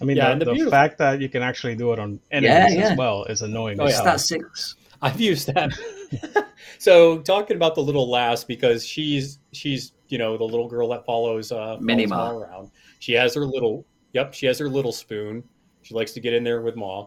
I 0.00 0.04
mean, 0.04 0.16
Yeah, 0.16 0.34
the, 0.34 0.44
the 0.44 0.64
the 0.64 0.70
fact 0.70 0.98
that 0.98 1.20
you 1.20 1.28
can 1.28 1.42
actually 1.42 1.74
do 1.74 1.92
it 1.92 1.98
on 1.98 2.20
enemies 2.30 2.50
Yeah, 2.50 2.68
yeah. 2.68 2.90
as 2.92 2.98
well 2.98 3.24
is 3.24 3.42
annoying. 3.42 3.80
Oh, 3.80 3.84
yeah. 3.84 3.90
It's 3.90 4.00
that 4.02 4.20
six. 4.20 4.76
I've 5.02 5.20
used 5.20 5.52
that. 5.54 5.72
so 6.78 7.18
talking 7.20 7.56
about 7.56 7.74
the 7.74 7.82
little 7.82 8.08
lass 8.08 8.44
because 8.44 8.86
she's 8.86 9.38
she's 9.52 9.92
you 10.08 10.18
know 10.18 10.36
the 10.36 10.44
little 10.44 10.68
girl 10.68 10.88
that 10.88 11.04
follows 11.04 11.52
uh 11.52 11.78
follows 11.78 12.08
Ma. 12.08 12.30
Around. 12.30 12.70
She 12.98 13.12
has 13.12 13.34
her 13.34 13.44
little 13.44 13.86
yep 14.12 14.34
she 14.34 14.46
has 14.46 14.58
her 14.58 14.68
little 14.68 14.92
spoon. 14.92 15.44
She 15.82 15.94
likes 15.94 16.12
to 16.12 16.20
get 16.20 16.34
in 16.34 16.44
there 16.44 16.60
with 16.62 16.76
Ma. 16.76 17.06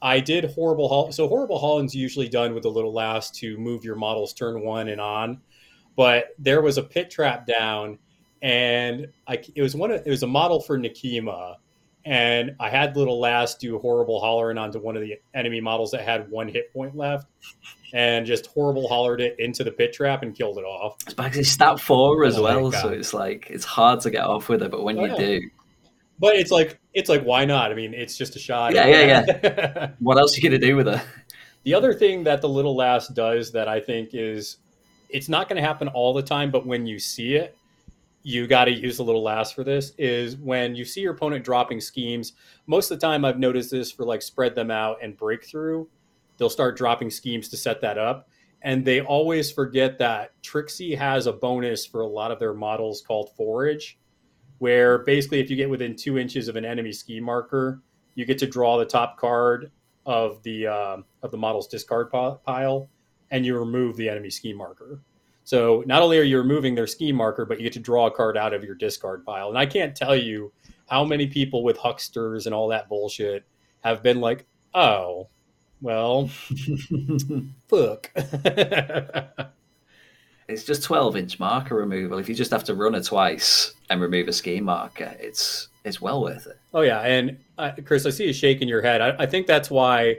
I 0.00 0.18
did 0.18 0.44
horrible 0.46 0.88
Hol- 0.88 1.12
so 1.12 1.28
horrible 1.28 1.58
Holland's 1.58 1.94
usually 1.94 2.28
done 2.28 2.54
with 2.54 2.64
the 2.64 2.70
little 2.70 2.92
lass 2.92 3.30
to 3.32 3.56
move 3.58 3.84
your 3.84 3.96
models 3.96 4.32
turn 4.32 4.62
one 4.62 4.88
and 4.88 5.00
on, 5.00 5.40
but 5.96 6.28
there 6.38 6.60
was 6.60 6.78
a 6.78 6.82
pit 6.82 7.10
trap 7.10 7.46
down, 7.46 7.98
and 8.42 9.06
I 9.28 9.42
it 9.54 9.62
was 9.62 9.76
one 9.76 9.92
of, 9.92 10.04
it 10.04 10.10
was 10.10 10.22
a 10.22 10.28
model 10.28 10.60
for 10.60 10.78
Nekima. 10.78 11.56
And 12.04 12.56
I 12.58 12.68
had 12.68 12.96
little 12.96 13.20
lass 13.20 13.54
do 13.54 13.78
horrible 13.78 14.18
hollering 14.18 14.58
onto 14.58 14.80
one 14.80 14.96
of 14.96 15.02
the 15.02 15.20
enemy 15.34 15.60
models 15.60 15.92
that 15.92 16.00
had 16.00 16.28
one 16.32 16.48
hit 16.48 16.72
point 16.72 16.96
left 16.96 17.28
and 17.92 18.24
just 18.26 18.46
horrible 18.46 18.88
hollered 18.88 19.20
it 19.20 19.36
into 19.38 19.64
the 19.64 19.70
pit 19.70 19.92
trap 19.92 20.22
and 20.22 20.34
killed 20.34 20.58
it 20.58 20.64
off. 20.64 20.96
It's 21.04 21.14
because 21.14 21.36
it's 21.38 21.50
stat 21.50 21.78
four 21.80 22.24
as 22.24 22.38
Oh 22.38 22.42
well, 22.42 22.72
so 22.72 22.88
it's 22.88 23.12
like 23.14 23.48
it's 23.50 23.64
hard 23.64 24.00
to 24.00 24.10
get 24.10 24.24
off 24.24 24.48
with 24.48 24.62
it. 24.62 24.70
But 24.70 24.82
when 24.84 24.98
Oh, 24.98 25.04
you 25.04 25.10
yeah. 25.12 25.16
do, 25.18 25.40
But 26.18 26.36
it's 26.36 26.50
like 26.50 26.78
it's 26.94 27.08
like 27.08 27.22
why 27.22 27.44
not? 27.44 27.70
I 27.70 27.74
mean, 27.74 27.94
it's 27.94 28.16
just 28.16 28.36
a 28.36 28.38
shot. 28.38 28.72
Yeah, 28.74 28.86
yeah, 28.86 29.24
yeah. 29.42 29.90
what 29.98 30.18
else 30.18 30.36
are 30.36 30.40
you 30.40 30.48
gonna 30.48 30.58
do 30.58 30.76
with 30.76 30.88
it? 30.88 31.00
the 31.64 31.74
other 31.74 31.94
thing 31.94 32.24
that 32.24 32.40
the 32.40 32.48
little 32.48 32.74
lass 32.74 33.06
does 33.08 33.52
that 33.52 33.68
I 33.68 33.78
think 33.80 34.10
is 34.14 34.56
it's 35.08 35.28
not 35.28 35.48
going 35.48 35.60
to 35.62 35.68
happen 35.68 35.88
all 35.88 36.14
the 36.14 36.22
time, 36.22 36.50
but 36.50 36.66
when 36.66 36.86
you 36.86 36.98
see 36.98 37.34
it, 37.34 37.54
you 38.22 38.46
got 38.46 38.64
to 38.64 38.70
use 38.72 38.96
the 38.96 39.04
little 39.04 39.22
lass 39.22 39.52
for 39.52 39.62
this. 39.62 39.92
Is 39.98 40.36
when 40.38 40.74
you 40.74 40.84
see 40.86 41.02
your 41.02 41.12
opponent 41.12 41.44
dropping 41.44 41.80
schemes. 41.82 42.32
Most 42.66 42.90
of 42.90 42.98
the 42.98 43.06
time, 43.06 43.24
I've 43.24 43.38
noticed 43.38 43.70
this 43.70 43.92
for 43.92 44.04
like 44.04 44.22
spread 44.22 44.54
them 44.54 44.70
out 44.70 44.96
and 45.02 45.16
breakthrough. 45.16 45.86
They'll 46.36 46.50
start 46.50 46.76
dropping 46.76 47.10
schemes 47.10 47.48
to 47.50 47.56
set 47.56 47.80
that 47.82 47.98
up. 47.98 48.28
And 48.62 48.84
they 48.84 49.00
always 49.00 49.50
forget 49.50 49.98
that 49.98 50.30
Tricksy 50.42 50.94
has 50.94 51.26
a 51.26 51.32
bonus 51.32 51.84
for 51.84 52.02
a 52.02 52.06
lot 52.06 52.30
of 52.30 52.38
their 52.38 52.54
models 52.54 53.02
called 53.02 53.30
Forage, 53.36 53.98
where 54.58 54.98
basically 54.98 55.40
if 55.40 55.50
you 55.50 55.56
get 55.56 55.68
within 55.68 55.96
two 55.96 56.16
inches 56.18 56.48
of 56.48 56.56
an 56.56 56.64
enemy 56.64 56.92
ski 56.92 57.20
marker, 57.20 57.82
you 58.14 58.24
get 58.24 58.38
to 58.38 58.46
draw 58.46 58.78
the 58.78 58.84
top 58.84 59.18
card 59.18 59.72
of 60.06 60.42
the 60.42 60.66
um, 60.66 61.04
of 61.22 61.30
the 61.30 61.36
model's 61.36 61.66
discard 61.66 62.10
pi- 62.10 62.36
pile, 62.44 62.88
and 63.30 63.44
you 63.44 63.58
remove 63.58 63.96
the 63.96 64.08
enemy 64.08 64.30
ski 64.30 64.52
marker. 64.52 65.00
So 65.44 65.82
not 65.86 66.02
only 66.02 66.18
are 66.18 66.22
you 66.22 66.38
removing 66.38 66.74
their 66.74 66.86
ski 66.86 67.10
marker, 67.10 67.44
but 67.44 67.58
you 67.58 67.64
get 67.64 67.72
to 67.72 67.80
draw 67.80 68.06
a 68.06 68.10
card 68.10 68.36
out 68.36 68.54
of 68.54 68.62
your 68.62 68.76
discard 68.76 69.24
pile. 69.24 69.48
And 69.48 69.58
I 69.58 69.66
can't 69.66 69.96
tell 69.96 70.14
you 70.14 70.52
how 70.88 71.04
many 71.04 71.26
people 71.26 71.64
with 71.64 71.76
hucksters 71.78 72.46
and 72.46 72.54
all 72.54 72.68
that 72.68 72.88
bullshit 72.88 73.44
have 73.82 74.02
been 74.02 74.20
like, 74.20 74.46
"Oh, 74.74 75.28
well, 75.82 76.28
fuck." 77.68 78.10
It's 80.48 80.64
just 80.64 80.82
twelve 80.82 81.16
inch 81.16 81.38
marker 81.38 81.76
removal. 81.76 82.18
If 82.18 82.28
you 82.28 82.34
just 82.34 82.50
have 82.50 82.64
to 82.64 82.74
run 82.74 82.94
it 82.94 83.04
twice 83.04 83.72
and 83.88 84.00
remove 84.00 84.28
a 84.28 84.32
ski 84.32 84.60
marker, 84.60 85.14
it's 85.18 85.68
it's 85.84 86.00
well 86.00 86.20
worth 86.20 86.46
it. 86.46 86.58
Oh 86.74 86.82
yeah, 86.82 87.00
and 87.00 87.38
uh, 87.58 87.72
Chris, 87.84 88.04
I 88.06 88.10
see 88.10 88.26
you 88.26 88.32
shaking 88.32 88.68
your 88.68 88.82
head. 88.82 89.00
I, 89.00 89.14
I 89.20 89.26
think 89.26 89.46
that's 89.46 89.70
why 89.70 90.16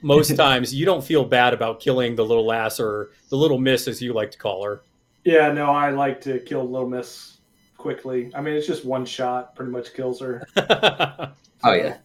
most 0.00 0.34
times 0.36 0.74
you 0.74 0.86
don't 0.86 1.04
feel 1.04 1.24
bad 1.24 1.52
about 1.52 1.80
killing 1.80 2.14
the 2.14 2.24
little 2.24 2.46
lass 2.46 2.80
or 2.80 3.10
the 3.28 3.36
little 3.36 3.58
miss, 3.58 3.86
as 3.88 4.00
you 4.00 4.12
like 4.12 4.30
to 4.30 4.38
call 4.38 4.64
her. 4.64 4.80
Yeah, 5.24 5.52
no, 5.52 5.66
I 5.66 5.90
like 5.90 6.20
to 6.22 6.38
kill 6.38 6.68
Little 6.68 6.88
Miss 6.88 7.38
quickly. 7.76 8.30
I 8.34 8.42
mean, 8.42 8.54
it's 8.54 8.66
just 8.66 8.84
one 8.84 9.04
shot, 9.04 9.56
pretty 9.56 9.72
much 9.72 9.92
kills 9.92 10.20
her. 10.20 10.46
Oh 11.66 11.72
yeah, 11.72 11.96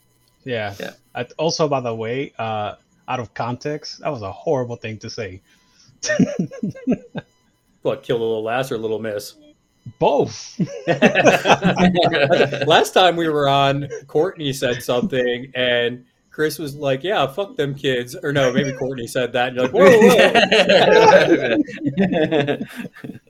Yeah. 0.44 0.74
Yeah. 0.80 1.24
Also, 1.38 1.68
by 1.68 1.82
the 1.82 1.94
way, 1.94 2.34
uh, 2.40 2.76
out 3.10 3.20
of 3.20 3.34
context, 3.34 4.00
that 4.00 4.10
was 4.10 4.22
a 4.22 4.32
horrible 4.32 4.78
thing 4.78 5.00
to 5.00 5.10
say. 5.10 5.42
what 7.82 8.04
kill 8.04 8.20
the 8.20 8.24
little 8.24 8.44
lass 8.44 8.72
or 8.72 8.76
a 8.76 8.78
little 8.78 9.00
miss? 9.00 9.36
Both. 9.98 10.60
Last 12.68 12.94
time 12.94 13.16
we 13.16 13.28
were 13.28 13.50
on, 13.50 13.90
Courtney 14.08 14.54
said 14.54 14.84
something, 14.84 15.52
and 15.56 16.06
Chris 16.30 16.60
was 16.60 16.76
like, 16.76 17.04
"Yeah, 17.04 17.26
fuck 17.28 17.58
them 17.58 17.74
kids," 17.74 18.16
or 18.16 18.32
no, 18.32 18.54
maybe 18.54 18.72
Courtney 18.74 19.08
said 19.08 19.34
that. 19.34 19.48
And 19.50 19.58
you're 19.58 19.66
like, 19.66 19.74
"Whoa, 19.74 19.90
whoa!" 19.90 20.16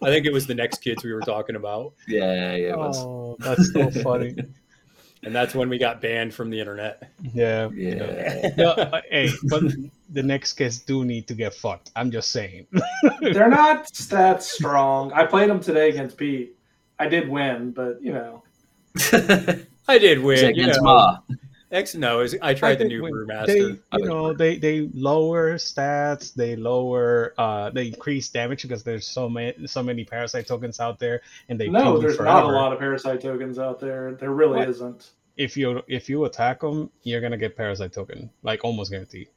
I 0.01 0.11
think 0.11 0.25
it 0.25 0.33
was 0.33 0.45
the 0.47 0.55
next 0.55 0.79
kids 0.79 1.03
we 1.03 1.13
were 1.13 1.21
talking 1.21 1.55
about, 1.55 1.93
yeah, 2.07 2.55
yeah. 2.55 2.73
It 2.73 2.77
was. 2.77 2.97
Oh, 2.99 3.37
that's 3.39 3.71
so 3.71 3.89
funny. 4.03 4.35
And 5.23 5.36
that's 5.36 5.53
when 5.53 5.69
we 5.69 5.77
got 5.77 6.01
banned 6.01 6.34
from 6.34 6.49
the 6.49 6.60
internet. 6.60 7.12
Yeah. 7.34 7.69
Yeah. 7.73 8.49
No, 8.58 9.01
hey, 9.10 9.29
but 9.43 9.63
the 10.10 10.23
next 10.23 10.53
kids 10.53 10.79
do 10.79 11.03
need 11.05 11.27
to 11.27 11.34
get 11.34 11.53
fucked. 11.53 11.91
I'm 11.95 12.12
just 12.12 12.32
saying. 12.32 12.67
They're 13.21 13.49
not 13.49 13.91
that 14.10 14.43
strong. 14.43 15.12
I 15.13 15.25
played 15.25 15.49
them 15.49 15.60
today 15.60 15.89
against 15.89 16.17
Pete. 16.17 16.55
I 16.99 17.08
did 17.08 17.29
win, 17.29 17.71
but 17.71 18.01
you 18.01 18.13
know, 18.13 18.43
I 19.88 19.97
did 19.97 20.21
win. 20.21 20.38
Is 20.38 20.43
it 20.43 20.55
you 20.55 20.63
against 20.63 20.82
know. 20.82 20.86
Ma? 20.86 21.17
X 21.71 21.93
no, 21.93 22.21
is- 22.21 22.36
I 22.41 22.53
tried 22.55 22.79
the 22.79 22.86
new 22.86 23.01
They, 23.03 23.12
brewmaster. 23.12 23.79
you 23.93 24.05
know, 24.05 24.34
they 24.34 24.58
they 24.58 24.89
lower 24.93 25.53
stats, 25.55 26.34
they 26.34 26.55
lower, 26.55 27.34
uh, 27.38 27.69
they 27.69 27.88
increase 27.88 28.27
damage 28.29 28.63
because 28.63 28.82
there's 28.84 29.05
so 29.05 29.29
many 29.29 29.67
so 29.67 29.84
many 29.84 30.03
parasite 30.03 30.47
tokens 30.47 30.79
out 30.79 30.97
there, 30.97 31.21
and 31.47 31.60
they 31.60 31.69
no, 31.69 31.82
kill 31.84 31.95
you 31.95 32.01
there's 32.01 32.19
not 32.19 32.43
a 32.45 32.47
lot 32.47 32.73
of 32.73 32.79
parasite 32.79 33.21
tokens 33.21 33.60
out 33.60 33.79
there. 33.79 34.13
There 34.13 34.32
really 34.32 34.58
What? 34.60 34.69
isn't. 34.69 35.12
If 35.38 35.55
you 35.55 35.84
if 35.88 36.10
you 36.10 36.25
attack 36.25 36.62
them, 36.62 36.89
you're 37.03 37.21
gonna 37.21 37.38
get 37.38 37.55
parasite 37.55 37.93
token, 37.93 38.32
like 38.41 38.63
almost 38.65 38.89
guaranteed. 38.91 39.27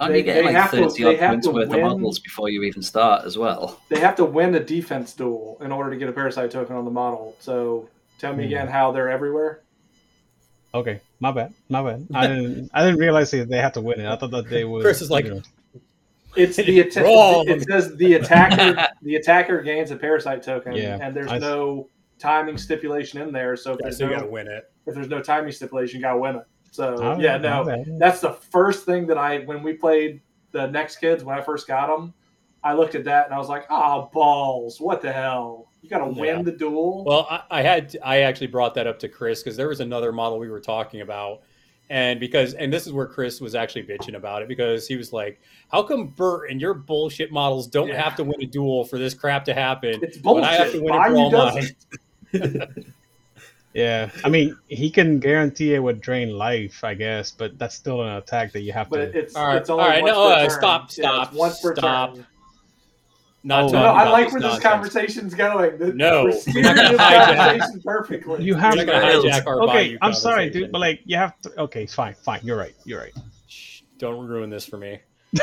Aren't 0.00 0.12
They- 0.12 0.18
you 0.18 0.24
getting 0.24 0.44
like 0.46 0.54
have 0.54 0.70
to- 0.72 0.88
thirty 0.90 1.02
they 1.04 1.18
odd 1.18 1.30
points 1.30 1.48
worth 1.48 1.68
win. 1.70 1.80
of 1.80 1.92
models 1.92 2.18
before 2.18 2.50
you 2.50 2.62
even 2.64 2.82
start 2.82 3.24
as 3.24 3.38
well? 3.38 3.80
They 3.88 4.00
have 4.00 4.16
to 4.16 4.24
win 4.26 4.54
a 4.54 4.60
defense 4.62 5.14
duel 5.14 5.56
in 5.62 5.72
order 5.72 5.90
to 5.90 5.96
get 5.96 6.10
a 6.10 6.12
parasite 6.12 6.50
token 6.50 6.76
on 6.76 6.84
the 6.84 6.90
model. 6.90 7.36
So 7.40 7.88
tell 8.18 8.34
me 8.34 8.42
Hmm. 8.44 8.48
again 8.48 8.68
how 8.68 8.92
they're 8.92 9.08
everywhere. 9.08 9.62
Okay, 10.74 11.00
my 11.22 11.30
bad, 11.30 11.54
my 11.68 11.82
bad. 11.82 12.06
I 12.12 12.26
didn't 12.30 12.68
I 12.74 12.84
didn't 12.84 12.98
realize 12.98 13.30
that 13.30 13.48
they 13.48 13.58
had 13.58 13.74
to 13.74 13.80
win 13.80 14.00
it. 14.00 14.06
I 14.08 14.16
thought 14.16 14.32
that 14.32 14.50
they 14.50 14.64
would. 14.64 14.82
Chris 14.82 15.00
is 15.00 15.10
like, 15.10 15.24
you 15.26 15.34
know, 15.36 15.42
It's 16.36 16.56
the 16.56 16.80
atta- 16.86 17.02
Wrong. 17.04 17.48
it 17.48 17.62
says 17.62 17.94
the 17.96 18.14
attacker 18.20 18.86
the 19.02 19.14
attacker 19.16 19.62
gains 19.62 19.90
a 19.92 19.96
parasite 19.96 20.42
token, 20.42 20.72
Yeah, 20.74 20.98
and 21.00 21.14
there's 21.16 21.30
I- 21.30 21.38
no 21.38 21.88
timing 22.18 22.58
stipulation 22.58 23.20
in 23.22 23.32
there. 23.32 23.56
So 23.56 23.72
if 23.72 23.78
Yeah, 23.78 23.84
there's 23.84 23.98
so 23.98 24.04
you 24.04 24.10
no 24.10 24.16
got 24.16 24.22
to 24.26 24.30
win 24.30 24.48
it. 24.48 24.64
if 24.86 24.94
there's 24.94 25.08
no 25.08 25.20
timing 25.22 25.52
stipulation, 25.52 25.98
you 26.00 26.02
gotta 26.02 26.18
win 26.18 26.36
it. 26.36 26.44
So 26.72 26.96
my 26.96 27.16
yeah, 27.20 27.38
bad, 27.38 27.42
my 27.42 27.58
no, 27.58 27.64
bad. 27.84 27.98
that's 28.00 28.20
the 28.20 28.32
first 28.32 28.84
thing 28.84 29.06
that 29.06 29.18
I 29.18 29.38
when 29.40 29.62
we 29.62 29.74
played 29.74 30.20
the 30.52 30.66
next 30.66 30.96
kids 30.96 31.22
when 31.24 31.38
I 31.38 31.42
first 31.42 31.66
got 31.68 31.86
them, 31.86 32.12
I 32.64 32.74
looked 32.74 32.94
at 32.94 33.04
that 33.04 33.26
and 33.26 33.34
I 33.34 33.38
was 33.38 33.48
like, 33.48 33.64
ah, 33.70 34.06
balls, 34.12 34.80
what 34.80 35.00
the 35.02 35.12
hell? 35.12 35.68
You 35.82 35.90
gotta 35.90 36.06
win 36.06 36.24
Yeah. 36.36 36.42
the 36.42 36.52
duel. 36.52 37.04
Well, 37.04 37.26
I, 37.28 37.42
I 37.50 37.62
had 37.62 37.96
I 38.04 38.20
actually 38.20 38.46
brought 38.46 38.74
that 38.74 38.86
up 38.86 38.98
to 39.00 39.08
Chris 39.08 39.42
because 39.42 39.56
there 39.56 39.68
was 39.68 39.80
another 39.80 40.12
model 40.12 40.38
we 40.38 40.48
were 40.48 40.60
talking 40.60 41.00
about, 41.00 41.42
and 41.90 42.20
because 42.20 42.54
and 42.54 42.72
this 42.72 42.86
is 42.86 42.92
where 42.92 43.06
Chris 43.06 43.40
was 43.40 43.54
actually 43.56 43.82
bitching 43.82 44.14
about 44.14 44.42
it 44.42 44.48
because 44.48 44.86
he 44.86 44.96
was 44.96 45.12
like, 45.12 45.40
"How 45.72 45.82
come 45.82 46.06
Bert 46.08 46.50
and 46.50 46.60
your 46.60 46.72
bullshit 46.74 47.32
models 47.32 47.66
don't 47.66 47.88
Yeah. 47.88 48.00
have 48.00 48.14
to 48.16 48.24
win 48.24 48.40
a 48.40 48.46
duel 48.46 48.84
for 48.84 48.96
this 48.96 49.12
crap 49.12 49.44
to 49.46 49.54
happen? 49.54 49.98
it's 50.02 50.18
bullshit. 50.18 50.44
I 50.44 50.54
have 50.54 50.70
to 50.72 50.78
win 50.80 50.94
Why 50.94 51.06
it 51.06 51.10
for 51.10 51.16
you 51.16 51.22
all 51.22 51.30
doesn't? 51.30 51.76
mine." 52.32 52.84
Yeah, 53.74 54.10
I 54.22 54.28
mean, 54.28 54.54
he 54.68 54.90
can 54.90 55.18
guarantee 55.18 55.72
it 55.72 55.78
would 55.78 56.02
drain 56.02 56.28
life, 56.36 56.84
I 56.84 56.92
guess, 56.92 57.30
but 57.30 57.58
that's 57.58 57.74
still 57.74 58.02
an 58.02 58.16
attack 58.16 58.52
that 58.52 58.60
you 58.60 58.70
have 58.74 58.88
to 58.90 58.98
But 58.98 59.12
to. 59.14 59.18
it's 59.18 59.34
All 59.34 59.46
right, 59.46 59.56
it's 59.56 59.70
only 59.70 59.84
all 59.84 59.88
right, 59.88 60.02
once 60.02 60.12
no, 60.12 60.26
per 60.28 60.32
uh, 60.34 60.40
turn. 60.40 60.50
stop, 60.50 60.90
Yeah, 60.98 61.22
it's 61.48 61.78
stop, 61.78 62.18
Not 63.44 63.64
Oh, 63.64 63.66
talking 63.66 63.80
No, 63.80 63.86
I 63.86 64.08
like 64.08 64.26
this 64.26 64.32
where 64.34 64.40
this 64.42 64.50
nonsense. 64.52 64.62
conversation's 64.72 65.34
going. 65.34 65.78
The- 65.78 65.92
No, 65.94 66.24
we're 66.24 66.30
we're 66.54 66.62
not 66.62 66.76
gonna 66.76 66.98
hijack. 66.98 67.84
perfectly. 67.84 68.44
You 68.44 68.54
have 68.54 68.76
You're 68.76 68.84
not 68.86 68.92
gonna 69.02 69.14
hijack 69.14 69.46
our 69.46 69.62
okay, 69.62 69.98
I'm 70.00 70.14
sorry, 70.14 70.48
dude, 70.50 70.70
but 70.70 70.78
like 70.80 71.00
you 71.04 71.16
have 71.16 71.38
to. 71.42 71.60
Okay, 71.62 71.82
it's 71.84 71.94
fine, 71.94 72.14
fine. 72.14 72.40
You're 72.44 72.56
right. 72.56 72.74
You're 72.84 73.00
right. 73.00 73.12
Shh, 73.48 73.82
Don't 73.98 74.26
ruin 74.28 74.48
this 74.50 74.64
for 74.64 74.78
me. 74.78 75.00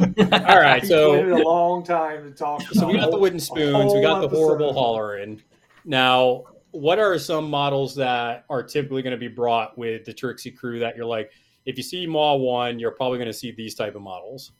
All 0.00 0.60
right, 0.60 0.80
He's 0.80 0.90
so 0.90 1.12
waited 1.12 1.30
a 1.32 1.36
long 1.48 1.82
time 1.84 2.24
to 2.24 2.30
talk. 2.30 2.62
So 2.72 2.86
we 2.86 2.94
about 2.94 3.06
got 3.06 3.10
the 3.12 3.18
wooden 3.18 3.40
spoons. 3.40 3.92
We 3.94 4.00
got 4.00 4.20
the 4.20 4.28
horrible 4.28 4.66
episode. 4.66 4.78
hollering. 4.80 5.42
Now, 5.84 6.44
what 6.72 6.98
are 6.98 7.18
some 7.18 7.48
models 7.50 7.94
that 7.96 8.44
are 8.50 8.62
typically 8.62 9.02
going 9.02 9.12
to 9.12 9.16
be 9.18 9.28
brought 9.28 9.76
with 9.78 10.04
the 10.04 10.12
Tricksy 10.12 10.50
crew 10.50 10.78
that 10.80 10.96
you're 10.96 11.06
like, 11.06 11.30
if 11.66 11.76
you 11.76 11.82
see 11.82 12.06
Maw 12.06 12.36
one, 12.36 12.78
you're 12.78 12.90
probably 12.90 13.18
going 13.18 13.28
to 13.28 13.32
see 13.32 13.50
these 13.52 13.74
type 13.74 13.94
of 13.96 14.02
models? 14.02 14.52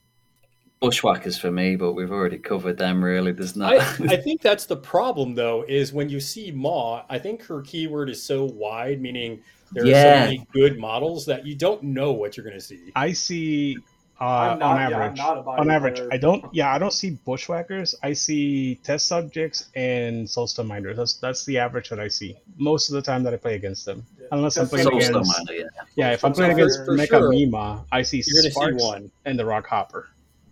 Bushwhackers 0.79 1.37
for 1.37 1.51
me, 1.51 1.75
but 1.75 1.93
we've 1.93 2.11
already 2.11 2.37
covered 2.37 2.77
them. 2.77 3.03
Really, 3.03 3.31
there's 3.31 3.55
not. 3.55 3.73
I, 3.73 3.77
I 4.13 4.17
think 4.17 4.41
that's 4.41 4.65
the 4.65 4.77
problem, 4.77 5.35
though, 5.35 5.63
is 5.67 5.93
when 5.93 6.09
you 6.09 6.19
see 6.19 6.51
Maw, 6.51 7.03
I 7.09 7.19
think 7.19 7.43
her 7.45 7.61
keyword 7.61 8.09
is 8.09 8.21
so 8.21 8.45
wide, 8.45 9.01
meaning 9.01 9.41
there 9.71 9.83
are 9.83 9.87
Yeah. 9.87 10.03
so 10.25 10.25
many 10.25 10.47
good 10.53 10.79
models 10.79 11.25
that 11.25 11.45
you 11.45 11.55
don't 11.55 11.83
know 11.83 12.11
what 12.11 12.37
you're 12.37 12.43
going 12.45 12.57
to 12.57 12.61
see. 12.65 12.91
I 12.95 13.11
see 13.13 13.77
uh, 14.21 14.57
not- 14.59 14.61
on 14.61 14.79
average. 14.79 15.17
not 15.17 15.37
a 15.37 15.41
body 15.41 15.61
on 15.61 15.69
average. 15.69 16.01
I 16.11 16.17
don't. 16.17 16.43
Yeah, 16.53 16.73
I 16.73 16.77
don't 16.77 16.91
see 16.93 17.11
bushwhackers. 17.25 17.95
I 18.03 18.13
see 18.13 18.75
test 18.83 19.07
subjects 19.07 19.69
and 19.75 20.27
soulstone 20.27 20.67
miners. 20.67 20.97
That's 20.97 21.13
that's 21.15 21.45
the 21.45 21.57
average 21.57 21.89
that 21.89 21.99
I 22.01 22.07
see 22.09 22.35
most 22.57 22.89
of 22.89 22.95
the 22.95 23.01
time 23.01 23.23
that 23.23 23.33
I 23.33 23.37
play 23.37 23.55
against 23.55 23.85
them. 23.85 24.05
Unless 24.31 24.57
I'm 24.57 24.67
playing 24.67 24.87
against. 24.87 25.13
Miner, 25.13 25.53
yeah. 25.59 25.63
Yeah, 25.95 26.11
if 26.11 26.23
I'm 26.25 26.33
playing 26.33 26.51
against 26.53 26.83
for 26.85 26.97
Mecha 26.97 27.07
sure, 27.07 27.29
Mima, 27.29 27.85
I 27.91 28.01
see 28.01 28.17
You're 28.25 28.41
going 28.41 28.43
to 28.43 28.49
see 28.49 28.51
Sparks 28.51 28.83
one. 28.83 29.11
and 29.25 29.39
the 29.39 29.45
Rock 29.45 29.67
Hopper. 29.67 30.09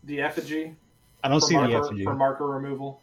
The 0.08 0.22
effigy. 0.22 0.76
I 1.24 1.30
don't 1.30 1.39
for 1.39 1.46
see 1.48 1.56
the 1.56 1.62
marker, 1.67 1.86
effigy. 1.86 2.04
for 2.04 2.15
marker 2.15 2.48
removal. 2.48 3.02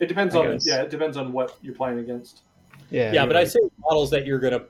It 0.00 0.06
depends 0.06 0.34
I 0.34 0.38
on 0.40 0.52
guess. 0.52 0.66
yeah, 0.66 0.82
it 0.82 0.90
depends 0.90 1.16
on 1.16 1.32
what 1.32 1.56
you're 1.62 1.74
playing 1.74 1.98
against. 1.98 2.42
Yeah, 2.90 3.12
Yeah, 3.12 3.12
you're 3.22 3.26
but 3.28 3.36
I 3.36 3.44
say 3.44 3.60
models 3.78 4.10
that 4.10 4.26
you're 4.26 4.38
going 4.40 4.52
to. 4.54 4.64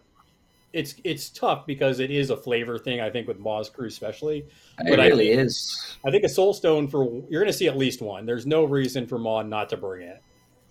It's 0.73 0.97
it's 1.05 1.29
tough 1.31 1.66
because 1.66 2.01
it 2.01 2.11
is 2.11 2.31
a 2.31 2.37
flavor 2.37 2.79
thing. 2.79 3.01
I 3.01 3.09
think 3.09 3.29
with 3.29 3.38
Maw's 3.38 3.70
crew 3.70 3.87
especially. 3.87 4.38
It 4.38 4.47
But 4.88 4.99
I 4.99 5.07
really 5.07 5.29
think- 5.29 5.47
is. 5.47 5.97
I 6.05 6.11
think 6.11 6.25
a 6.25 6.29
Soulstone 6.29 6.90
for 6.90 7.05
you're 7.31 7.40
going 7.42 7.47
to 7.47 7.53
see 7.57 7.68
at 7.68 7.77
least 7.77 8.03
one. 8.03 8.27
There's 8.27 8.44
no 8.47 8.64
reason 8.64 9.07
for 9.07 9.18
Maw 9.18 9.42
not 9.42 9.68
to 9.70 9.77
bring 9.77 10.09
it. 10.09 10.20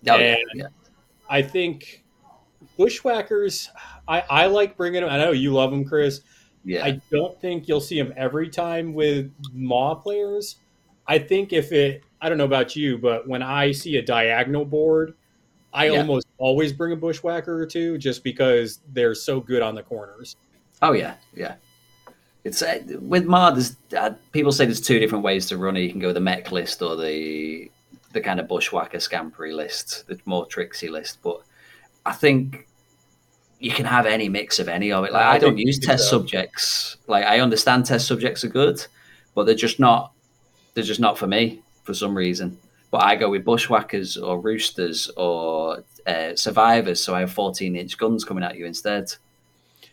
Oh, 0.09 0.17
yeah, 0.17 0.35
And- 0.35 0.39
yeah. 0.55 0.65
I 1.29 1.41
think 1.41 2.03
Bushwhackers. 2.77 3.69
I, 4.07 4.23
I 4.29 4.45
like 4.47 4.75
bringing 4.75 5.01
them. 5.01 5.09
I 5.09 5.17
know 5.17 5.31
you 5.31 5.53
love 5.53 5.71
them, 5.71 5.85
Chris. 5.85 6.21
yeah. 6.65 6.83
I 6.83 6.99
don't 7.11 7.39
think 7.39 7.67
you'll 7.67 7.79
see 7.81 7.97
them 8.01 8.13
every 8.17 8.49
time 8.49 8.93
with 8.93 9.31
Maw 9.53 9.95
players. 9.95 10.57
I 11.07 11.19
think 11.19 11.53
if 11.53 11.71
it, 11.71 12.03
I 12.21 12.29
don't 12.29 12.37
know 12.37 12.45
about 12.45 12.75
you, 12.75 12.97
but 12.97 13.27
when 13.27 13.43
I 13.43 13.71
see 13.71 13.97
a 13.97 14.01
diagonal 14.01 14.65
board, 14.65 15.13
I 15.73 15.89
Yeah. 15.89 15.99
almost 15.99 16.27
always 16.37 16.71
bring 16.71 16.93
a 16.93 16.95
Bushwhacker 16.95 17.53
or 17.61 17.65
two 17.65 17.97
just 17.97 18.23
because 18.23 18.79
they're 18.93 19.15
so 19.15 19.39
good 19.39 19.61
on 19.61 19.75
the 19.75 19.83
corners. 19.83 20.35
Oh 20.81 20.93
yeah, 20.93 21.15
yeah. 21.35 21.55
It's 22.43 22.61
uh, 22.61 22.79
with 23.01 23.25
Maw. 23.25 23.51
There's 23.51 23.75
uh, 23.97 24.11
people 24.33 24.51
say 24.51 24.65
there's 24.65 24.81
two 24.81 24.99
different 24.99 25.23
ways 25.23 25.45
to 25.47 25.57
run 25.57 25.77
it. 25.77 25.81
You 25.81 25.89
can 25.91 25.99
go 25.99 26.11
the 26.13 26.19
mech 26.19 26.51
list 26.51 26.81
or 26.81 26.95
the 26.95 27.71
the 28.11 28.21
kind 28.21 28.39
of 28.39 28.47
bushwhacker 28.47 28.97
scampery 28.99 29.53
list, 29.55 30.05
the 30.07 30.19
more 30.25 30.45
tricksy 30.45 30.89
list. 30.89 31.19
But 31.23 31.41
I 32.05 32.11
think 32.11 32.67
you 33.59 33.71
can 33.71 33.85
have 33.85 34.05
any 34.05 34.27
mix 34.29 34.59
of 34.59 34.67
any 34.67 34.91
of 34.91 35.05
it. 35.05 35.13
Like 35.13 35.25
I 35.25 35.35
I, 35.35 35.39
don't 35.39 35.57
use 35.57 35.79
test 35.79 36.11
though. 36.11 36.19
subjects. 36.19 36.97
Like 37.07 37.25
I 37.25 37.39
understand 37.39 37.85
test 37.85 38.07
subjects 38.07 38.43
are 38.43 38.49
good, 38.49 38.85
but 39.35 39.45
they're 39.45 39.55
just 39.55 39.79
not. 39.79 40.11
They're 40.73 40.83
just 40.83 40.99
not 40.99 41.17
for 41.17 41.27
me 41.27 41.61
for 41.83 41.93
some 41.93 42.15
reason. 42.15 42.57
But 42.91 43.03
I 43.03 43.15
go 43.15 43.29
with 43.29 43.43
bushwhackers 43.43 44.17
or 44.17 44.39
roosters 44.39 45.09
or 45.17 45.83
uh, 46.05 46.35
survivors, 46.35 47.03
so 47.03 47.15
I 47.15 47.21
have 47.21 47.31
14 47.33 47.75
inch 47.75 47.97
guns 47.97 48.23
coming 48.23 48.43
at 48.43 48.55
you 48.57 48.65
instead. 48.65 49.13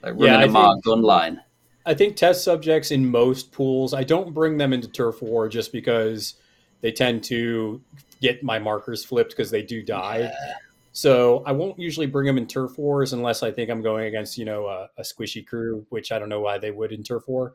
Like 0.02 0.12
running 0.14 0.26
Yeah, 0.26 0.38
I 0.38 0.42
a 0.44 0.48
Mark 0.48 0.74
think- 0.76 0.84
gun 0.84 1.02
line. 1.02 1.40
I 1.86 1.94
think 1.94 2.14
test 2.14 2.44
subjects 2.44 2.90
in 2.90 3.10
most 3.10 3.52
pools, 3.52 3.94
I 3.94 4.04
don't 4.04 4.34
bring 4.34 4.58
them 4.58 4.74
into 4.74 4.86
turf 4.86 5.22
war 5.22 5.48
just 5.48 5.72
because 5.72 6.34
they 6.82 6.92
tend 6.92 7.24
to 7.24 7.80
get 8.20 8.42
my 8.42 8.58
markers 8.58 9.02
flipped 9.02 9.30
because 9.30 9.50
they 9.50 9.62
do 9.62 9.82
die. 9.82 10.30
So 10.92 11.42
I 11.46 11.52
won't 11.52 11.78
usually 11.78 12.06
bring 12.06 12.26
them 12.26 12.36
in 12.36 12.46
turf 12.46 12.76
wars 12.76 13.14
unless 13.14 13.42
I 13.42 13.50
think 13.50 13.70
I'm 13.70 13.80
going 13.80 14.04
against, 14.06 14.36
you 14.36 14.44
know, 14.44 14.66
a, 14.66 14.90
a 14.98 15.02
squishy 15.02 15.44
crew, 15.44 15.86
which 15.88 16.12
I 16.12 16.18
don't 16.18 16.28
know 16.28 16.40
why 16.40 16.58
they 16.58 16.70
would 16.70 16.92
in 16.92 17.02
turf 17.02 17.26
war. 17.26 17.54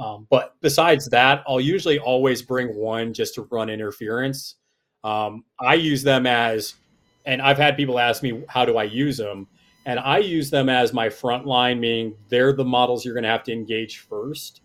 Um, 0.00 0.26
but 0.30 0.56
besides 0.62 1.10
that, 1.10 1.44
I'll 1.46 1.60
usually 1.60 1.98
always 1.98 2.40
bring 2.40 2.74
one 2.74 3.12
just 3.12 3.34
to 3.34 3.42
run 3.50 3.68
interference. 3.68 4.56
Um, 5.04 5.44
I 5.60 5.74
use 5.74 6.02
them 6.02 6.26
as, 6.26 6.74
and 7.26 7.42
I've 7.42 7.58
had 7.58 7.76
people 7.76 7.98
ask 7.98 8.22
me, 8.22 8.42
how 8.48 8.64
do 8.64 8.78
I 8.78 8.84
use 8.84 9.18
them? 9.18 9.46
And 9.84 10.00
I 10.00 10.18
use 10.18 10.48
them 10.48 10.70
as 10.70 10.94
my 10.94 11.10
front 11.10 11.46
line, 11.46 11.80
meaning 11.80 12.14
they're 12.30 12.54
the 12.54 12.64
models 12.64 13.04
you're 13.04 13.14
going 13.14 13.24
to 13.24 13.30
have 13.30 13.44
to 13.44 13.52
engage 13.52 13.98
first. 13.98 14.62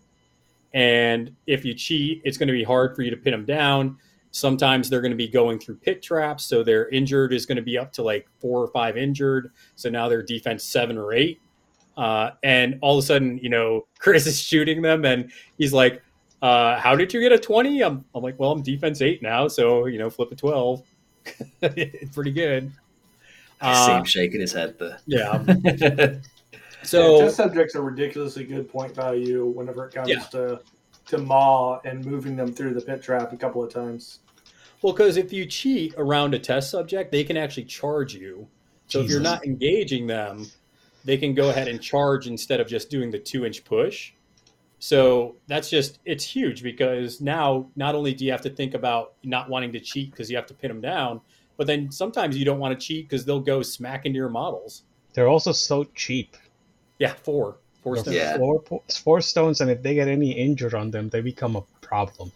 And 0.72 1.36
if 1.46 1.66
you 1.66 1.74
cheat, 1.74 2.22
it's 2.24 2.38
going 2.38 2.48
to 2.48 2.52
be 2.54 2.64
hard 2.64 2.96
for 2.96 3.02
you 3.02 3.10
to 3.10 3.16
pin 3.16 3.32
them 3.32 3.44
down. 3.44 3.98
Sometimes 4.30 4.88
they're 4.88 5.00
going 5.02 5.12
to 5.12 5.16
be 5.16 5.28
going 5.28 5.58
through 5.58 5.76
pit 5.76 6.02
traps. 6.02 6.44
So 6.44 6.62
their 6.62 6.88
injured 6.88 7.34
is 7.34 7.44
going 7.44 7.56
to 7.56 7.62
be 7.62 7.76
up 7.76 7.92
to 7.94 8.02
like 8.02 8.26
four 8.40 8.62
or 8.62 8.68
five 8.68 8.96
injured. 8.96 9.52
So 9.74 9.90
now 9.90 10.08
they're 10.08 10.22
defense 10.22 10.64
seven 10.64 10.96
or 10.96 11.12
eight. 11.12 11.40
Uh, 11.96 12.30
and 12.42 12.78
all 12.82 12.98
of 12.98 13.04
a 13.04 13.06
sudden, 13.06 13.38
you 13.38 13.48
know, 13.48 13.86
Chris 13.98 14.26
is 14.26 14.40
shooting 14.40 14.82
them 14.82 15.04
and 15.04 15.30
he's 15.58 15.72
like, 15.72 16.02
uh, 16.42 16.78
How 16.78 16.94
did 16.96 17.12
you 17.14 17.20
get 17.20 17.32
a 17.32 17.38
20? 17.38 17.82
I'm, 17.82 18.04
I'm 18.14 18.22
like, 18.22 18.38
Well, 18.38 18.52
I'm 18.52 18.62
defense 18.62 19.00
eight 19.02 19.22
now. 19.22 19.48
So, 19.48 19.86
you 19.86 19.98
know, 19.98 20.10
flip 20.10 20.30
a 20.32 20.36
12. 20.36 20.82
it's 21.62 22.10
pretty 22.14 22.32
good. 22.32 22.70
I 23.60 23.86
see 23.86 23.92
Uh, 23.92 23.98
him 23.98 24.04
shaking 24.04 24.40
his 24.40 24.52
head 24.52 24.78
there. 24.78 24.98
yeah. 25.06 25.42
Yeah, 26.82 26.88
So, 26.88 27.20
test 27.22 27.36
subjects 27.36 27.74
are 27.74 27.82
ridiculously 27.82 28.44
good 28.44 28.68
point 28.68 28.94
value 28.94 29.44
whenever 29.46 29.86
it 29.86 29.94
comes 29.94 30.08
Yeah. 30.10 30.20
to 30.32 30.60
to 31.06 31.18
maw 31.18 31.80
and 31.84 32.04
moving 32.04 32.34
them 32.36 32.52
through 32.52 32.74
the 32.74 32.80
pit 32.80 33.00
trap 33.02 33.32
a 33.32 33.36
couple 33.36 33.62
of 33.64 33.72
times. 33.72 34.18
Well, 34.82 34.92
because 34.92 35.16
if 35.16 35.32
you 35.32 35.46
cheat 35.46 35.94
around 35.96 36.34
a 36.34 36.38
test 36.38 36.70
subject, 36.70 37.10
they 37.12 37.22
can 37.24 37.36
actually 37.36 37.64
charge 37.64 38.12
you. 38.14 38.46
So 38.88 39.00
if 39.00 39.08
you're 39.10 39.20
not 39.20 39.44
engaging 39.46 40.06
them, 40.08 40.46
they 41.06 41.16
can 41.16 41.34
go 41.34 41.48
ahead 41.48 41.68
and 41.68 41.80
charge 41.80 42.26
instead 42.26 42.60
of 42.60 42.66
just 42.66 42.90
doing 42.90 43.10
the 43.10 43.18
two 43.18 43.46
inch 43.46 43.64
push. 43.64 44.12
So 44.78 45.36
that's 45.46 45.70
just, 45.70 46.00
it's 46.04 46.24
huge 46.24 46.62
because 46.62 47.20
now 47.20 47.66
not 47.76 47.94
only 47.94 48.12
do 48.12 48.26
you 48.26 48.32
have 48.32 48.42
to 48.42 48.50
think 48.50 48.74
about 48.74 49.14
not 49.24 49.48
wanting 49.48 49.72
to 49.72 49.80
cheat 49.80 50.10
because 50.10 50.30
you 50.30 50.36
have 50.36 50.46
to 50.46 50.54
pin 50.54 50.68
them 50.68 50.80
down, 50.80 51.20
but 51.56 51.66
then 51.66 51.90
sometimes 51.90 52.36
you 52.36 52.44
don't 52.44 52.58
want 52.58 52.78
to 52.78 52.86
cheat 52.86 53.08
because 53.08 53.24
they'll 53.24 53.40
go 53.40 53.62
smack 53.62 54.04
into 54.04 54.16
your 54.16 54.28
models. 54.28 54.82
They're 55.14 55.28
also 55.28 55.52
so 55.52 55.84
cheap. 55.94 56.36
Yeah, 56.98 57.14
four. 57.14 57.56
Four 57.82 57.96
stones. 57.98 58.16
Yeah. 58.16 58.36
Four, 58.36 58.62
four 59.02 59.20
stones, 59.20 59.60
and 59.60 59.70
if 59.70 59.82
they 59.82 59.94
get 59.94 60.08
any 60.08 60.32
injured 60.32 60.74
on 60.74 60.90
them, 60.90 61.08
they 61.08 61.20
become 61.20 61.56
a 61.56 61.62
problem. 61.80 62.32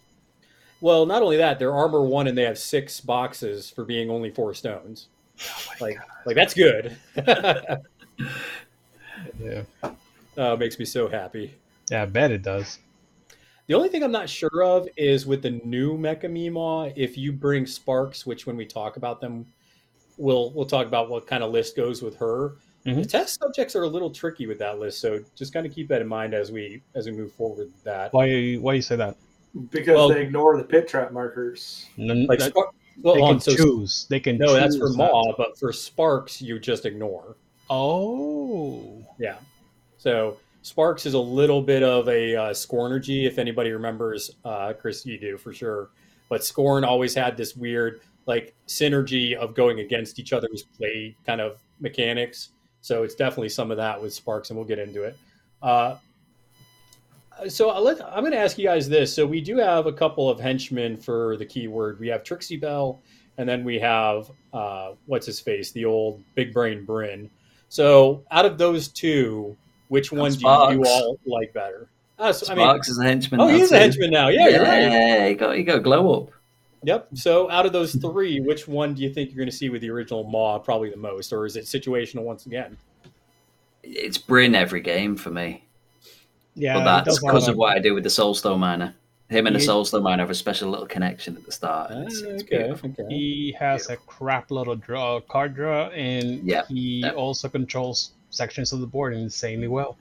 Well, 0.80 1.04
not 1.04 1.22
only 1.22 1.36
that, 1.38 1.58
they're 1.58 1.74
armor 1.74 2.02
one 2.02 2.26
and 2.26 2.38
they 2.38 2.44
have 2.44 2.58
six 2.58 3.00
boxes 3.00 3.68
for 3.68 3.84
being 3.84 4.08
only 4.10 4.30
four 4.30 4.54
stones. 4.54 5.08
Oh 5.42 5.72
like, 5.80 5.98
like 6.24 6.36
that's 6.36 6.54
good. 6.54 6.96
Yeah, 9.42 9.62
uh, 10.36 10.56
makes 10.56 10.78
me 10.78 10.84
so 10.84 11.08
happy. 11.08 11.54
yeah, 11.90 12.02
I 12.02 12.06
bet 12.06 12.30
it 12.30 12.42
does. 12.42 12.78
The 13.66 13.74
only 13.74 13.88
thing 13.88 14.02
I'm 14.02 14.10
not 14.12 14.28
sure 14.28 14.62
of 14.64 14.88
is 14.96 15.26
with 15.26 15.42
the 15.42 15.50
new 15.64 15.96
Mecha 15.96 16.24
Meemaw, 16.24 16.92
if 16.96 17.16
you 17.16 17.30
bring 17.32 17.66
Sparks, 17.66 18.26
which 18.26 18.46
when 18.46 18.56
we 18.56 18.66
talk 18.66 18.96
about 18.96 19.20
them, 19.20 19.46
we'll 20.16 20.50
we'll 20.52 20.66
talk 20.66 20.86
about 20.86 21.08
what 21.10 21.26
kind 21.26 21.42
of 21.44 21.52
list 21.52 21.76
goes 21.76 22.02
with 22.02 22.16
her. 22.16 22.56
The 22.84 22.92
Mhm. 22.92 23.08
test 23.10 23.38
subjects 23.40 23.76
are 23.76 23.82
a 23.82 23.88
little 23.88 24.10
tricky 24.10 24.46
with 24.46 24.58
that 24.60 24.78
list, 24.78 25.00
so 25.00 25.20
just 25.36 25.52
kind 25.52 25.66
of 25.66 25.74
keep 25.74 25.86
that 25.88 26.00
in 26.00 26.08
mind 26.08 26.32
as 26.34 26.50
we 26.50 26.82
as 26.94 27.06
we 27.06 27.12
move 27.12 27.32
forward 27.32 27.58
with 27.66 27.84
that. 27.84 28.12
Why? 28.12 28.54
Why 28.54 28.74
you 28.74 28.82
say 28.82 28.96
that? 28.96 29.16
Because 29.70 29.94
Well- 29.96 30.08
they 30.08 30.22
ignore 30.22 30.56
the 30.56 30.64
pit 30.64 30.88
trap 30.88 31.12
markers. 31.12 31.86
N- 31.98 32.26
Like 32.26 32.38
that- 32.38 32.50
Spark, 32.50 32.70
well, 33.02 33.14
they 33.16 33.20
can 33.20 33.40
so 33.40 33.54
choose. 33.54 34.06
They 34.08 34.18
can. 34.20 34.38
no, 34.38 34.54
that's 34.54 34.76
for 34.76 34.86
choose 34.86 34.96
Maw, 34.96 35.34
but 35.36 35.58
for 35.58 35.72
Sparks, 35.72 36.40
you 36.40 36.58
just 36.58 36.86
ignore. 36.86 37.36
Oh, 37.70 39.04
Yeah. 39.18 39.36
So 39.96 40.38
Sparks 40.62 41.06
is 41.06 41.14
a 41.14 41.18
little 41.18 41.62
bit 41.62 41.82
of 41.82 42.08
a 42.08 42.34
uh, 42.34 42.50
Scornergy, 42.50 43.26
if 43.26 43.38
anybody 43.38 43.70
remembers. 43.70 44.30
Uh, 44.44 44.72
Chris, 44.72 45.06
you 45.06 45.18
do 45.18 45.38
for 45.38 45.52
sure. 45.52 45.90
But 46.28 46.44
Scorn 46.44 46.84
always 46.84 47.14
had 47.14 47.36
this 47.36 47.56
weird 47.56 48.00
like 48.26 48.54
synergy 48.66 49.34
of 49.34 49.54
going 49.54 49.80
against 49.80 50.18
each 50.18 50.32
other's 50.32 50.62
play 50.62 51.16
kind 51.26 51.40
of 51.40 51.58
mechanics. 51.80 52.50
So 52.82 53.02
it's 53.02 53.14
definitely 53.14 53.48
some 53.50 53.70
of 53.70 53.76
that 53.76 54.00
with 54.00 54.12
Sparks, 54.12 54.50
and 54.50 54.58
we'll 54.58 54.68
get 54.68 54.78
into 54.78 55.02
it. 55.02 55.16
Uh, 55.62 55.96
so 57.48 57.70
I'll 57.70 57.82
let, 57.82 58.00
I'm 58.04 58.20
going 58.20 58.32
to 58.32 58.38
ask 58.38 58.58
you 58.58 58.64
guys 58.64 58.88
this. 58.88 59.14
So 59.14 59.26
we 59.26 59.40
do 59.40 59.56
have 59.56 59.86
a 59.86 59.92
couple 59.92 60.28
of 60.28 60.40
henchmen 60.40 60.96
for 60.96 61.36
the 61.36 61.46
keyword. 61.46 62.00
We 62.00 62.08
have 62.08 62.22
Trixie 62.24 62.56
Bell, 62.56 63.00
and 63.38 63.48
then 63.48 63.64
we 63.64 63.78
have 63.78 64.30
uh, 64.52 64.92
what's 65.06 65.26
his 65.26 65.40
face, 65.40 65.72
the 65.72 65.84
old 65.84 66.22
big 66.34 66.52
brain 66.52 66.84
Bryn. 66.84 67.30
So 67.70 68.24
out 68.30 68.44
of 68.44 68.58
those 68.58 68.88
two, 68.88 69.56
which 69.88 70.12
one 70.12 70.30
do 70.32 70.34
you 70.34 70.40
Sparks. 70.40 70.88
all 70.88 71.18
like 71.24 71.54
better? 71.54 71.88
Uh, 72.18 72.32
so- 72.32 72.52
I 72.52 72.54
mean, 72.56 72.66
Sparks 72.66 72.88
is 72.90 72.98
a 72.98 73.04
henchman. 73.04 73.40
oh, 73.40 73.46
now, 73.46 73.54
he's 73.54 73.72
a 73.72 73.78
henchman 73.78 74.10
now. 74.10 74.28
Yeah, 74.28 74.48
you're 74.48 74.62
right. 74.62 74.80
Yeah, 74.82 75.26
you 75.28 75.34
got 75.36 75.56
you 75.56 75.64
got 75.64 75.82
glow 75.82 76.12
up. 76.24 76.30
Yep. 76.82 77.08
So 77.14 77.50
out 77.50 77.64
of 77.66 77.72
those 77.72 77.94
three, 77.94 78.40
which 78.40 78.66
one 78.68 78.94
do 78.94 79.02
you 79.02 79.12
think 79.12 79.30
you're 79.30 79.36
going 79.38 79.50
to 79.50 79.56
see 79.56 79.68
with 79.70 79.82
the 79.82 79.90
original 79.90 80.24
Maw 80.24 80.58
probably 80.58 80.90
the 80.90 80.96
most, 80.96 81.32
or 81.32 81.46
is 81.46 81.56
it 81.56 81.64
situational 81.64 82.22
once 82.24 82.46
again? 82.46 82.76
It's 83.82 84.18
Bryn 84.18 84.54
every 84.54 84.80
game 84.80 85.16
for 85.16 85.30
me. 85.30 85.64
yeah. 86.54 86.74
but 86.74 86.84
that's 86.84 87.04
does 87.06 87.22
a 87.22 87.24
lot 87.26 87.32
because 87.32 87.48
of 87.48 87.52
of- 87.52 87.58
what 87.58 87.76
I 87.76 87.80
do 87.80 87.94
with 87.94 88.02
the 88.02 88.10
Soulstone 88.10 88.58
Miner. 88.58 88.94
Him 89.30 89.46
and 89.46 89.54
the 89.54 89.60
He- 89.60 89.66
Soulstone 89.66 90.02
Miner 90.02 90.22
have 90.24 90.30
a 90.30 90.34
special 90.34 90.68
little 90.70 90.86
connection 90.86 91.36
at 91.36 91.44
the 91.46 91.52
start. 91.52 91.92
it's- 91.92 92.20
it's 92.20 92.42
ah, 92.42 92.44
okay. 92.46 92.58
beautiful. 92.64 92.90
Okay. 92.98 93.14
He 93.14 93.56
has 93.58 93.88
a 93.88 93.96
crap 93.96 94.50
load 94.50 94.66
of 94.68 94.80
draw, 94.80 95.20
card 95.20 95.54
draw, 95.54 95.86
and 95.90 96.42
Yeah, 96.46 96.64
he 96.68 97.00
yeah. 97.02 97.10
also 97.12 97.48
controls 97.48 98.10
sections 98.30 98.72
of 98.72 98.80
the 98.80 98.86
board 98.88 99.14
insanely 99.14 99.68
well. 99.68 99.96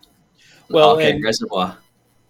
Well, 0.69 0.95
Arcane 0.95 1.15
and- 1.15 1.23
Reservoir. 1.23 1.77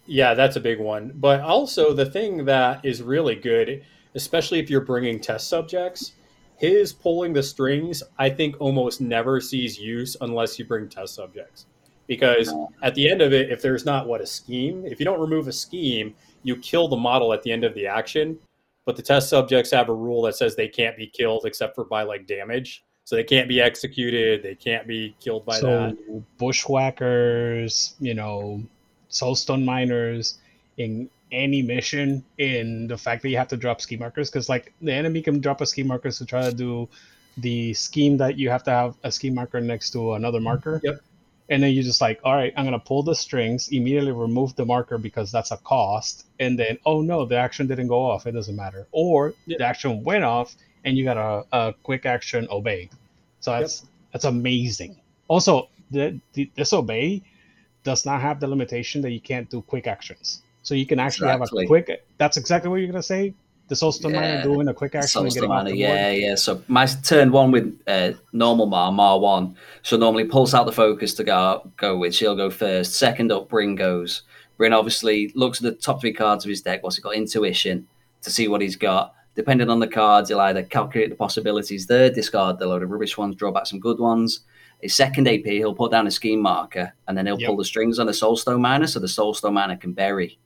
Yeah, 0.07 0.33
that's 0.33 0.55
a 0.55 0.59
big 0.59 0.79
one. 0.79 1.13
But 1.15 1.39
also, 1.41 1.93
the 1.93 2.05
thing 2.05 2.45
that 2.45 2.83
is 2.83 3.01
really 3.01 3.35
good, 3.35 3.83
especially 4.15 4.59
if 4.59 4.69
you're 4.69 4.81
bringing 4.81 5.19
test 5.21 5.47
subjects, 5.47 6.13
his 6.57 6.91
pulling 6.91 7.31
the 7.31 7.43
strings, 7.43 8.03
I 8.17 8.29
think, 8.29 8.59
almost 8.59 8.99
never 8.99 9.39
sees 9.39 9.79
use 9.79 10.17
unless 10.19 10.59
you 10.59 10.65
bring 10.65 10.89
test 10.89 11.13
subjects. 11.15 11.65
Because 12.09 12.53
at 12.81 12.95
the 12.95 13.09
end 13.09 13.21
of 13.21 13.31
it, 13.31 13.51
if 13.51 13.61
there's 13.61 13.85
not 13.85 14.07
what 14.07 14.19
a 14.19 14.25
scheme, 14.25 14.83
if 14.85 14.99
you 14.99 15.05
don't 15.05 15.19
remove 15.19 15.47
a 15.47 15.53
scheme, 15.53 16.15
you 16.43 16.57
kill 16.57 16.87
the 16.87 16.97
model 16.97 17.31
at 17.31 17.43
the 17.43 17.51
end 17.51 17.63
of 17.63 17.73
the 17.75 17.87
action. 17.87 18.37
But 18.85 18.95
the 18.95 19.03
test 19.03 19.29
subjects 19.29 19.71
have 19.71 19.87
a 19.87 19.93
rule 19.93 20.23
that 20.23 20.35
says 20.35 20.55
they 20.55 20.67
can't 20.67 20.97
be 20.97 21.05
killed 21.05 21.45
except 21.45 21.75
for 21.75 21.85
by 21.85 22.03
like 22.03 22.25
damage. 22.25 22.83
So 23.05 23.15
they 23.15 23.23
can't 23.23 23.47
be 23.47 23.61
executed, 23.61 24.43
they 24.43 24.55
can't 24.55 24.87
be 24.87 25.15
killed 25.19 25.45
by 25.45 25.59
so 25.59 25.67
that. 25.67 26.23
bushwhackers, 26.37 27.95
you 27.99 28.13
know, 28.13 28.63
soulstone 29.09 29.63
miners 29.63 30.39
in 30.77 31.09
any 31.31 31.61
mission 31.61 32.23
in 32.37 32.87
the 32.87 32.97
fact 32.97 33.21
that 33.21 33.29
you 33.29 33.37
have 33.37 33.47
to 33.49 33.57
drop 33.57 33.81
ski 33.81 33.97
markers 33.97 34.29
because 34.29 34.49
like 34.49 34.73
the 34.81 34.91
enemy 34.91 35.21
can 35.21 35.39
drop 35.39 35.61
a 35.61 35.65
ski 35.65 35.83
marker 35.83 36.11
to 36.11 36.25
try 36.25 36.41
to 36.43 36.55
do 36.55 36.87
the 37.37 37.73
scheme 37.73 38.17
that 38.17 38.37
you 38.37 38.49
have 38.49 38.63
to 38.63 38.71
have 38.71 38.95
a 39.03 39.11
ski 39.11 39.29
marker 39.29 39.61
next 39.61 39.91
to 39.91 40.13
another 40.13 40.39
marker. 40.39 40.81
Yep. 40.83 40.99
And 41.49 41.63
then 41.63 41.71
you 41.71 41.81
just 41.81 41.99
like, 41.99 42.19
all 42.23 42.35
right, 42.35 42.53
I'm 42.55 42.65
gonna 42.65 42.79
pull 42.79 43.03
the 43.03 43.15
strings, 43.15 43.69
immediately 43.69 44.11
remove 44.11 44.55
the 44.55 44.65
marker 44.65 44.97
because 44.97 45.31
that's 45.31 45.51
a 45.51 45.57
cost, 45.57 46.27
and 46.39 46.57
then 46.57 46.77
oh 46.85 47.01
no, 47.01 47.25
the 47.25 47.37
action 47.37 47.67
didn't 47.67 47.87
go 47.87 48.01
off. 48.01 48.27
It 48.27 48.33
doesn't 48.33 48.55
matter. 48.55 48.87
Or 48.91 49.33
the 49.47 49.63
action 49.63 50.03
went 50.03 50.23
off, 50.23 50.55
and 50.85 50.97
you 50.97 51.03
got 51.03 51.17
a, 51.17 51.45
a 51.51 51.73
quick 51.83 52.05
action 52.05 52.47
obey. 52.51 52.89
So 53.39 53.51
that's 53.51 53.85
that's 54.11 54.25
amazing. 54.25 54.99
Also, 55.27 55.69
the, 55.91 56.19
the 56.33 56.49
disobey 56.55 57.21
does 57.83 58.05
not 58.05 58.21
have 58.21 58.39
the 58.39 58.47
limitation 58.47 59.01
that 59.01 59.11
you 59.11 59.21
can't 59.21 59.49
do 59.49 59.61
quick 59.61 59.87
actions. 59.87 60.41
So 60.63 60.75
you 60.75 60.85
can 60.85 60.99
actually 60.99 61.29
Exactly. 61.29 61.63
have 61.63 61.81
a 61.81 61.83
quick. 61.83 62.05
That's 62.17 62.37
exactly 62.37 62.69
what 62.69 62.77
you're 62.77 62.91
gonna 62.91 63.03
say. 63.03 63.33
The 63.69 63.75
Soulstone 63.75 64.13
Miner 64.15 64.27
Yeah. 64.27 64.41
doing 64.43 64.67
a 64.67 64.73
quick 64.73 64.95
action 64.95 65.21
and 65.21 65.29
Soulstone 65.29 65.33
getting 65.35 65.49
Miner, 65.49 65.69
the 65.71 65.83
board. 65.83 65.95
yeah, 65.95 66.09
yeah. 66.11 66.35
So 66.35 66.61
my 66.67 66.85
turn 66.85 67.31
one 67.31 67.51
with 67.51 67.79
uh, 67.87 68.11
normal 68.33 68.65
Maw, 68.65 68.91
Maw 68.91 69.17
one. 69.17 69.55
So 69.83 69.95
normally 69.95 70.25
pulls 70.25 70.53
out 70.53 70.65
the 70.65 70.71
focus 70.71 71.13
to 71.15 71.23
go 71.23 71.71
go 71.77 71.97
with. 71.97 72.13
She'll 72.15 72.35
go 72.35 72.49
first. 72.49 72.95
Second 72.95 73.31
up, 73.31 73.47
Bryn 73.49 73.75
goes. 73.75 74.23
Bryn 74.57 74.73
obviously 74.73 75.31
looks 75.35 75.59
at 75.59 75.63
the 75.63 75.71
top 75.81 76.01
three 76.01 76.11
cards 76.13 76.43
of 76.43 76.49
his 76.49 76.61
deck. 76.61 76.83
What's 76.83 76.95
he 76.97 77.01
got? 77.01 77.15
Intuition 77.15 77.87
to 78.23 78.29
see 78.31 78.47
what 78.47 78.59
he's 78.61 78.75
got. 78.75 79.13
Depending 79.35 79.69
on 79.69 79.79
the 79.79 79.87
cards, 79.87 80.27
he'll 80.29 80.41
either 80.41 80.63
calculate 80.63 81.09
the 81.11 81.15
possibilities 81.15 81.87
there, 81.87 82.09
discard 82.09 82.59
the 82.59 82.65
load 82.67 82.83
of 82.83 82.89
rubbish 82.89 83.17
ones, 83.17 83.35
draw 83.35 83.51
back 83.51 83.67
some 83.67 83.79
good 83.79 83.97
ones. 83.99 84.41
His 84.81 84.93
second 84.95 85.27
AP, 85.29 85.45
he'll 85.45 85.75
put 85.75 85.91
down 85.91 86.07
a 86.07 86.11
scheme 86.11 86.41
marker, 86.41 86.93
and 87.07 87.17
then 87.17 87.25
he'll 87.25 87.39
Yep. 87.39 87.47
pull 87.47 87.57
the 87.57 87.63
strings 87.63 87.99
on 87.99 88.09
a 88.09 88.11
Soulstone 88.11 88.59
Miner, 88.59 88.87
so 88.87 88.99
the 88.99 89.07
Soulstone 89.07 89.53
Miner 89.53 89.77
can 89.77 89.93
bury. 89.93 90.37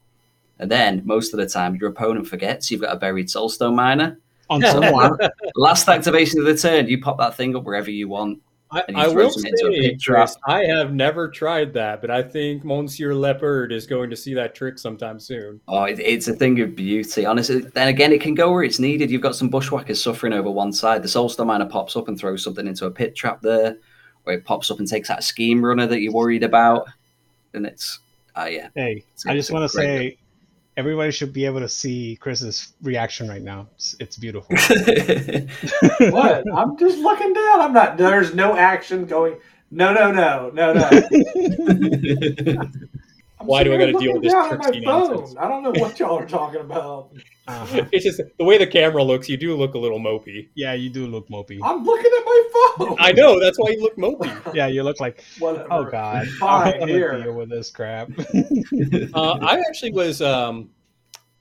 And 0.59 0.69
then 0.69 1.01
most 1.05 1.33
of 1.33 1.39
the 1.39 1.47
time, 1.47 1.75
your 1.75 1.89
opponent 1.89 2.27
forgets 2.27 2.69
you've 2.71 2.81
got 2.81 2.95
a 2.95 2.99
buried 2.99 3.27
Soulstone 3.27 3.75
Miner. 3.75 4.19
On 4.49 4.61
So 4.61 4.79
turn 4.81 4.93
one, 4.93 5.17
last 5.55 5.87
activation 5.87 6.39
of 6.39 6.45
the 6.45 6.55
turn, 6.57 6.87
you 6.87 7.01
pop 7.01 7.17
that 7.17 7.35
thing 7.35 7.55
up 7.55 7.63
wherever 7.63 7.89
you 7.89 8.07
want. 8.07 8.41
I, 8.73 8.83
I 8.95 9.07
will 9.07 9.29
some 9.29 9.45
into 9.45 9.67
a 9.69 9.83
say. 9.83 9.97
Chris, 10.03 10.35
I 10.47 10.63
have 10.63 10.93
never 10.93 11.29
tried 11.29 11.73
that, 11.73 12.01
but 12.01 12.09
I 12.09 12.23
think 12.23 12.63
Monsieur 12.65 13.13
Leopard 13.13 13.71
is 13.71 13.85
going 13.85 14.09
to 14.09 14.15
see 14.15 14.33
that 14.33 14.55
trick 14.55 14.79
sometime 14.79 15.19
soon. 15.19 15.61
Oh, 15.67 15.83
it, 15.83 15.99
it's 15.99 16.27
a 16.27 16.33
thing 16.33 16.59
of 16.59 16.75
beauty. 16.75 17.23
Honestly, 17.25 17.59
then 17.61 17.87
again, 17.87 18.11
it 18.11 18.19
can 18.21 18.33
go 18.33 18.51
where 18.51 18.63
it's 18.63 18.79
needed. 18.79 19.11
You've 19.11 19.21
got 19.21 19.35
some 19.35 19.49
bushwhackers 19.49 20.01
suffering 20.01 20.33
over 20.33 20.49
one 20.49 20.73
side. 20.73 21.03
The 21.03 21.07
Soulstone 21.07 21.45
Miner 21.47 21.67
pops 21.67 21.95
up 21.95 22.07
and 22.07 22.17
throws 22.17 22.43
something 22.43 22.65
into 22.65 22.87
a 22.87 22.91
pit 22.91 23.15
trap 23.15 23.41
there, 23.41 23.77
or 24.25 24.33
it 24.33 24.43
pops 24.43 24.71
up 24.71 24.79
and 24.79 24.87
takes 24.87 25.07
that 25.07 25.23
scheme 25.23 25.63
runner 25.63 25.85
that 25.85 26.01
you're 26.01 26.13
worried 26.13 26.43
about. 26.43 26.87
And 27.53 27.67
it's, 27.67 27.99
oh 28.35 28.45
yeah. 28.45 28.69
hey, 28.73 28.93
It's- 28.93 29.25
I 29.27 29.35
just 29.35 29.51
want 29.51 29.69
to 29.69 29.77
say, 29.77 30.17
everybody 30.77 31.11
should 31.11 31.33
be 31.33 31.45
able 31.45 31.59
to 31.59 31.69
see 31.69 32.17
Chris's 32.17 32.73
reaction 32.81 33.27
right 33.27 33.41
now. 33.41 33.67
It's, 33.75 33.95
it's 33.99 34.17
beautiful. 34.17 34.55
What? 36.11 36.43
I'm 36.53 36.77
just 36.77 36.97
looking 36.99 37.33
down. 37.33 37.61
I'm 37.61 37.73
not. 37.73 37.97
There's 37.97 38.33
no 38.33 38.55
action 38.55 39.05
going. 39.05 39.35
No, 39.71 39.93
no, 39.93 40.11
no, 40.11 40.51
no, 40.53 40.73
no. 40.73 40.89
I'm 43.43 43.47
Why 43.47 43.63
do 43.63 43.73
I 43.73 43.77
sitting 43.77 43.93
gotta 43.93 44.03
deal 44.05 44.13
with 44.13 44.23
this 44.23 44.31
down 44.33 44.49
tricksy 44.49 44.79
nonsense? 44.79 45.35
I 45.39 45.47
don't 45.47 45.63
know 45.63 45.71
what 45.81 45.99
y'all 45.99 46.17
are 46.19 46.25
talking 46.25 46.61
about. 46.61 47.11
Uh-huh. 47.45 47.83
It's 47.91 48.05
just 48.05 48.21
the 48.37 48.45
way 48.45 48.57
the 48.57 48.65
camera 48.65 49.03
looks, 49.03 49.27
you 49.27 49.35
do 49.35 49.53
look 49.57 49.73
a 49.73 49.77
little 49.77 49.99
mopey. 49.99 50.47
Yeah, 50.55 50.71
you 50.75 50.89
do 50.89 51.07
look 51.07 51.27
mopey. 51.27 51.59
I'm 51.61 51.83
looking 51.83 52.05
at 52.17 52.25
my 52.25 52.43
phone. 52.77 52.95
I 52.99 53.11
know, 53.11 53.37
that's 53.37 53.59
why 53.59 53.71
you 53.71 53.81
look 53.81 53.97
mopey. 53.97 54.31
Yeah, 54.55 54.67
you 54.67 54.81
look 54.81 55.01
like, 55.01 55.21
Whatever. 55.39 55.67
oh 55.69 55.83
god, 55.83 56.25
Fine, 56.39 56.73
I'm 56.75 56.79
gonna 56.79 56.91
here. 56.93 57.21
deal 57.21 57.33
with 57.33 57.49
this 57.49 57.69
crap. 57.69 58.09
Uh, 59.13 59.37
I 59.41 59.61
actually 59.67 59.91
was 59.91 60.21
um, 60.21 60.69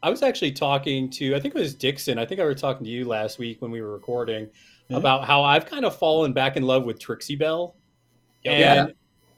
I 0.03 0.11
was 0.11 0.22
actually 0.22 0.50
talking 0.50 1.09
to 1.11 1.36
I 1.36 1.40
think 1.40 1.55
it 1.55 1.59
was 1.61 1.72
Dixon. 1.72 2.18
I 2.18 2.26
think 2.26 2.40
I 2.40 2.44
was 2.46 2.61
talking 2.61 2.84
to 2.84 2.90
you 2.90 3.05
last 3.07 3.38
week 3.38 3.62
when 3.62 3.70
we 3.70 3.80
were 3.80 3.92
recording 3.92 4.48
Yeah. 4.88 4.96
about 4.96 5.24
how 5.24 5.44
I've 5.44 5.66
kind 5.66 5.84
of 5.84 5.96
fallen 5.96 6.32
back 6.32 6.57
in 6.57 6.64
love 6.64 6.84
with 6.84 6.98
Trixie 6.98 7.36
Bell. 7.36 7.76
And 8.44 8.59
Yeah. 8.59 8.86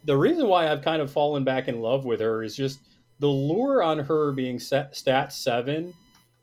The 0.04 0.16
reason 0.16 0.46
why 0.48 0.70
I've 0.70 0.82
kind 0.82 1.00
of 1.02 1.10
fallen 1.10 1.44
back 1.44 1.68
in 1.68 1.80
love 1.80 2.04
with 2.04 2.20
her 2.20 2.42
is 2.42 2.56
just 2.56 2.80
the 3.18 3.26
lure 3.28 3.82
on 3.82 3.98
her 3.98 4.32
being 4.32 4.58
set, 4.58 4.94
stat 4.96 5.32
seven 5.32 5.94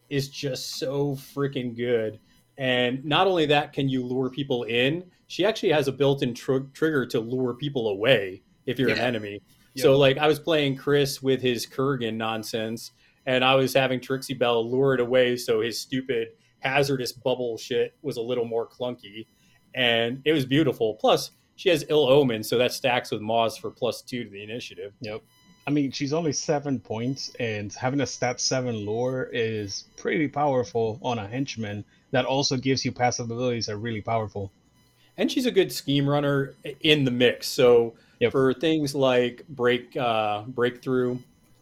is 0.10 0.30
just 0.30 0.78
so 0.78 1.16
freaking 1.16 1.76
good. 1.76 2.20
And 2.58 3.04
not 3.06 3.28
only 3.28 3.46
that, 3.48 3.74
can 3.74 3.90
you 3.90 4.06
lure 4.06 4.30
people 4.30 4.64
in? 4.64 5.06
She 5.28 5.46
actually 5.46 5.72
has 5.72 5.88
a 5.88 5.92
built-in 5.92 6.34
tr- 6.34 6.68
trigger 6.74 7.06
to 7.08 7.20
lure 7.20 7.54
people 7.54 7.90
away 7.90 8.44
if 8.66 8.78
you're 8.78 8.90
an 8.90 8.98
Yeah. 8.98 9.04
enemy. 9.04 9.42
So 9.78 9.98
like 9.98 10.18
I 10.18 10.28
was 10.28 10.38
playing 10.40 10.76
Chris 10.76 11.22
with 11.24 11.42
his 11.42 11.66
Kurgan 11.66 12.16
nonsense, 12.16 12.92
and 13.26 13.44
I 13.44 13.56
was 13.56 13.74
having 13.74 14.02
Trixie 14.02 14.34
Bell 14.34 14.70
lured 14.70 15.00
away 15.00 15.38
so 15.38 15.62
his 15.62 15.80
stupid 15.80 16.30
hazardous 16.60 17.14
bubble 17.14 17.58
shit 17.58 17.94
was 18.02 18.18
a 18.18 18.22
little 18.22 18.44
more 18.46 18.68
clunky, 18.68 19.28
and 19.74 20.22
it 20.26 20.34
was 20.34 20.46
beautiful. 20.46 20.96
Plus, 20.96 21.32
she 21.56 21.70
has 21.70 21.86
ill 21.90 22.08
omen, 22.08 22.44
so 22.44 22.58
that 22.58 22.72
stacks 22.74 23.12
with 23.12 23.22
Maw's 23.22 23.58
for 23.58 23.70
plus 23.72 24.02
two 24.02 24.24
to 24.24 24.30
the 24.30 24.44
initiative. 24.44 24.94
Yep. 25.02 25.22
I 25.68 25.70
mean, 25.72 25.92
she's 25.92 26.12
only 26.12 26.34
seven 26.34 26.80
points, 26.80 27.32
and 27.40 27.72
having 27.74 28.02
a 28.02 28.06
stat 28.08 28.42
seven 28.42 28.86
lore 28.86 29.30
is 29.32 29.86
pretty 29.96 30.28
powerful 30.28 31.00
on 31.04 31.20
a 31.20 31.28
henchman. 31.28 31.86
That 32.12 32.26
also 32.26 32.58
gives 32.58 32.84
you 32.84 32.92
passive 32.92 33.26
abilities 33.30 33.68
that 33.68 33.74
are 33.74 33.78
really 33.78 34.02
powerful. 34.02 34.52
and 35.18 35.30
she's 35.32 35.46
a 35.46 35.52
good 35.52 35.72
scheme 35.72 36.08
runner 36.10 36.56
in 36.80 37.04
the 37.04 37.12
mix. 37.12 37.46
So 37.48 37.94
Yep. 38.22 38.32
for 38.32 38.54
things 38.54 38.96
like 38.96 39.46
break 39.50 39.96
uh, 39.98 40.44
breakthrough, 40.48 41.20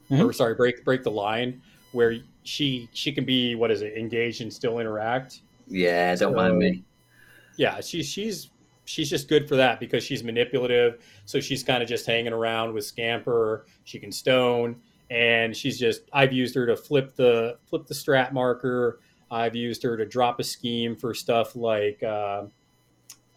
Mhm. 0.09 0.23
or 0.29 0.31
sorry, 0.33 0.53
break 0.55 0.85
break 0.85 1.03
the 1.03 1.11
line, 1.11 1.61
where 1.91 2.15
she 2.43 2.87
she 2.93 3.11
can 3.11 3.25
be 3.25 3.55
what 3.55 3.69
is 3.71 3.81
it 3.81 3.97
engaged 3.97 4.41
and 4.41 4.53
still 4.53 4.79
interact. 4.79 5.41
Yeah, 5.67 6.15
don't 6.15 6.31
So- 6.33 6.35
mind 6.37 6.57
me. 6.59 6.83
Yeah, 7.57 7.81
she's 7.81 8.07
she's 8.07 8.49
she's 8.89 9.09
just 9.09 9.27
good 9.27 9.47
for 9.47 9.55
that 9.55 9.79
because 9.79 10.03
she's 10.03 10.23
manipulative. 10.23 11.03
So 11.25 11.39
she's 11.39 11.63
kind 11.63 11.83
of 11.83 11.87
just 11.87 12.05
hanging 12.07 12.33
around 12.33 12.73
with 12.73 12.85
Scamper. 12.85 13.65
She 13.83 13.99
can 13.99 14.11
stone, 14.11 14.75
and 15.11 15.55
she's 15.55 15.79
just 15.79 16.01
I've 16.11 16.33
used 16.33 16.55
her 16.55 16.65
to 16.65 16.75
flip 16.75 17.15
the 17.15 17.57
flip 17.65 17.85
the 17.85 17.93
strat 17.93 18.33
marker. 18.33 18.99
I've 19.31 19.55
used 19.55 19.83
her 19.83 19.95
to 19.95 20.05
drop 20.05 20.39
a 20.39 20.43
scheme 20.43 20.95
for 20.95 21.13
stuff 21.13 21.55
like 21.55 22.01
uh, 22.01 22.45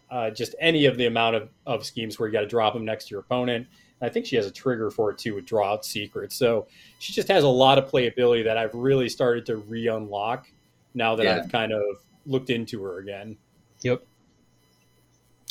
uh, 0.09 0.31
just 0.31 0.55
any 0.59 0.85
of 0.85 0.97
the 0.97 1.05
amount 1.05 1.35
of, 1.35 1.49
of 1.67 1.85
schemes 1.85 2.17
where 2.17 2.27
you 2.27 2.33
got 2.33 2.41
to 2.41 2.47
drop 2.47 2.73
them 2.73 2.83
next 2.83 3.05
to 3.05 3.11
your 3.11 3.19
opponent. 3.19 3.67
I 4.01 4.09
think 4.09 4.25
she 4.25 4.35
has 4.35 4.47
a 4.47 4.51
trigger 4.51 4.89
for 4.89 5.11
it 5.11 5.19
too 5.19 5.35
with 5.35 5.45
draw 5.45 5.71
out 5.71 5.85
secrets. 5.85 6.35
So 6.35 6.67
she 6.97 7.13
just 7.13 7.27
has 7.27 7.43
a 7.43 7.47
lot 7.47 7.77
of 7.77 7.89
playability 7.89 8.43
that 8.43 8.57
I've 8.57 8.73
really 8.73 9.07
started 9.07 9.45
to 9.45 9.57
re 9.57 9.87
unlock 9.87 10.47
now 10.95 11.15
that 11.15 11.23
Yeah. 11.23 11.37
I've 11.43 11.51
kind 11.51 11.71
of 11.71 11.83
looked 12.25 12.49
into 12.49 12.81
her 12.83 12.97
again. 12.97 13.37
Yep. 13.81 14.03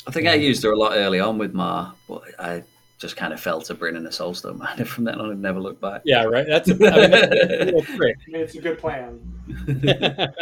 I 0.07 0.11
think 0.11 0.27
I 0.27 0.33
used 0.33 0.63
her 0.63 0.71
a 0.71 0.77
lot 0.77 0.93
early 0.93 1.19
on 1.19 1.37
with 1.37 1.53
Maw, 1.53 1.93
but 2.07 2.23
I 2.39 2.63
just 2.99 3.15
kind 3.17 3.33
of 3.33 3.39
fell 3.39 3.61
to 3.61 3.73
Bryn 3.73 3.95
and 3.95 4.05
the 4.05 4.09
Soulstone 4.09 4.57
Miner 4.59 4.85
from 4.85 5.03
then 5.03 5.19
on 5.19 5.31
and 5.31 5.41
never 5.41 5.59
looked 5.59 5.81
back. 5.81 6.01
Yeah, 6.05 6.23
right. 6.23 6.45
That's 6.47 6.69
a, 6.69 6.73
I 6.73 6.75
mean, 6.75 7.11
that's 7.11 7.41
a 7.41 7.65
real 7.71 7.81
trick. 7.83 8.17
I 8.27 8.31
mean, 8.31 8.41
it's 8.41 8.55
a 8.55 8.61
good 8.61 8.79
plan. 8.79 9.19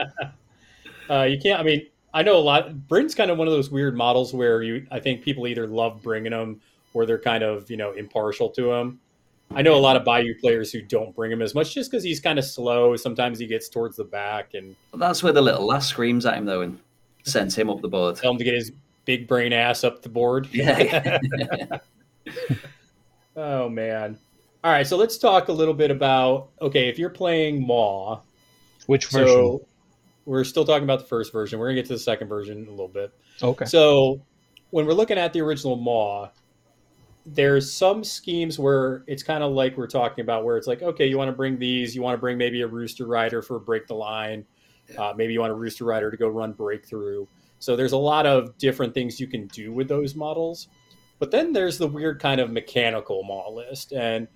uh, 1.09 1.24
you 1.24 1.39
can't. 1.39 1.59
I 1.59 1.64
mean, 1.64 1.88
I 2.14 2.24
know 2.24 2.38
a 2.38 2.39
lot. 2.39 2.88
Bryn's 2.88 3.16
kind 3.16 3.32
of 3.32 3.38
one 3.38 3.47
of 3.47 3.53
those 3.53 3.70
weird 3.70 3.95
models 3.95 4.34
where 4.34 4.62
you. 4.64 4.86
I 4.91 4.99
think 4.99 5.24
people 5.24 5.47
either 5.47 5.68
love 5.68 6.01
bringing 6.01 6.32
them 6.32 6.62
or 6.93 7.05
they're 7.05 7.20
kind 7.20 7.43
of 7.43 7.70
you 7.70 7.78
know 7.78 7.91
impartial 7.91 8.49
to 8.51 8.72
him. 8.72 8.99
I 9.53 9.62
know 9.62 9.76
a 9.76 9.80
lot 9.82 9.97
of 9.97 10.05
Bayou 10.05 10.34
players 10.39 10.72
who 10.72 10.82
don't 10.82 11.14
bring 11.14 11.32
him 11.32 11.41
as 11.41 11.53
much 11.53 11.74
just 11.74 11.91
because 11.91 12.03
he's 12.03 12.22
kind 12.22 12.39
of 12.39 12.45
slow. 12.45 12.95
Sometimes 12.95 13.38
he 13.38 13.47
gets 13.47 13.68
towards 13.68 13.97
the 13.97 14.05
back 14.05 14.53
and 14.53 14.76
That's 14.93 15.24
where 15.24 15.34
the 15.34 15.41
little 15.41 15.66
lass 15.66 15.88
screams 15.88 16.26
at 16.26 16.36
him 16.36 16.45
though 16.45 16.62
and 16.62 16.80
sends 17.24 17.55
him 17.55 17.70
up 17.70 17.82
the 17.82 17.89
board. 17.89 18.16
tell 18.16 18.32
him 18.32 18.38
to 18.38 18.43
get 18.45 18.53
his 18.53 18.72
big 19.06 19.28
brain 19.28 19.54
ass 19.54 19.84
up 19.84 20.02
the 20.02 20.10
board. 20.10 20.47
Yeah. 20.54 21.20
Oh 23.36 23.70
man. 23.70 24.18
All 24.64 24.72
right, 24.72 24.86
so 24.86 24.97
let's 24.97 25.18
talk 25.18 25.47
a 25.47 25.52
little 25.54 25.74
bit 25.74 25.89
about 25.89 26.49
okay, 26.62 26.88
if 26.89 26.99
you're 26.99 27.10
playing 27.10 27.66
Maw, 27.66 28.20
Which 28.86 29.06
version? 29.08 29.28
so 29.28 29.66
we're 30.26 30.43
still 30.43 30.66
talking 30.66 30.84
about 30.84 30.99
the 30.99 31.06
first 31.06 31.32
version. 31.32 31.58
We're 31.58 31.68
gonna 31.68 31.76
get 31.82 31.88
to 31.88 31.93
the 31.93 31.99
second 31.99 32.28
version 32.28 32.60
in 32.60 32.68
a 32.68 32.72
little 32.72 32.88
bit. 32.88 33.12
okay. 33.41 33.66
So 33.66 34.22
when 34.70 34.86
we're 34.86 34.93
looking 34.93 35.18
at 35.18 35.34
the 35.34 35.41
original 35.41 35.76
Maw, 35.78 36.30
there's 37.26 37.72
some 37.72 38.04
schemes 38.04 38.60
where 38.60 39.04
it's 39.08 39.24
kind 39.24 39.43
of 39.43 39.52
like 39.54 39.78
we're 39.78 39.88
talking 39.88 40.22
about, 40.24 40.43
where 40.43 40.58
it's 40.58 40.68
like, 40.68 40.82
okay, 40.82 41.08
you 41.08 41.18
want 41.18 41.30
to 41.30 41.36
bring 41.36 41.58
these, 41.58 41.95
you 41.95 42.02
want 42.02 42.16
to 42.16 42.20
bring 42.20 42.38
maybe 42.38 42.62
a 42.62 42.68
Rooster 42.68 43.06
Rider 43.06 43.41
for 43.41 43.60
break 43.60 43.88
the 43.88 43.95
line, 43.95 44.45
uh, 44.97 45.14
maybe 45.16 45.34
you 45.34 45.39
want 45.39 45.52
a 45.52 45.56
Rooster 45.56 45.86
Rider 45.86 46.12
to 46.12 46.18
go 46.18 46.28
run 46.28 46.52
breakthrough. 46.52 47.26
So 47.62 47.76
there's 47.76 47.91
a 47.91 47.97
lot 47.97 48.26
of 48.26 48.57
different 48.57 48.93
things 48.93 49.20
you 49.20 49.28
can 49.28 49.45
do 49.47 49.72
with 49.72 49.88
those 49.88 50.16
models. 50.16 50.68
But 51.20 51.30
then 51.30 51.53
there's 51.53 51.78
the 51.78 51.88
weird 51.88 52.20
kind 52.20 52.41
of 52.41 52.51
mechanical 52.51 53.24
Maw 53.24 53.49
list, 53.51 53.93
and 53.93 54.28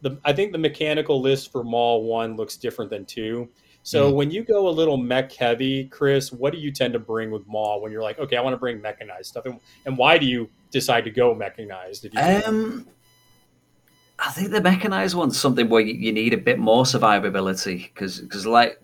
the 0.00 0.18
I 0.24 0.32
think 0.32 0.52
the 0.52 0.58
mechanical 0.58 1.20
list 1.20 1.52
for 1.52 1.62
Maw 1.62 1.98
One 1.98 2.34
looks 2.36 2.56
different 2.56 2.90
than 2.90 3.04
two. 3.04 3.50
So 3.82 4.10
Mhm. 4.10 4.14
when 4.14 4.30
you 4.30 4.42
go 4.42 4.68
a 4.68 4.70
little 4.70 4.96
mech 4.96 5.32
heavy, 5.32 5.84
Chris, 5.84 6.32
what 6.32 6.52
do 6.54 6.58
you 6.58 6.72
tend 6.72 6.94
to 6.94 6.98
bring 6.98 7.30
with 7.30 7.46
Maw 7.46 7.78
when 7.78 7.92
you're 7.92 8.02
like, 8.02 8.18
okay, 8.18 8.36
I 8.36 8.40
want 8.40 8.54
to 8.54 8.58
bring 8.58 8.80
mechanized 8.80 9.26
stuff, 9.26 9.44
and, 9.44 9.60
and 9.84 9.98
why 9.98 10.16
do 10.16 10.24
you 10.24 10.48
decide 10.70 11.04
to 11.04 11.10
go 11.10 11.34
mechanized? 11.34 12.06
If 12.06 12.14
you 12.14 12.20
Um, 12.20 12.88
I 14.18 14.30
think 14.30 14.50
the 14.50 14.62
mechanized 14.62 15.14
one's 15.14 15.38
something 15.38 15.68
where 15.68 15.82
you, 15.82 15.94
you 15.94 16.12
need 16.12 16.32
a 16.32 16.38
bit 16.38 16.58
more 16.58 16.84
survivability 16.84 17.92
because, 17.92 18.46
like, 18.46 18.80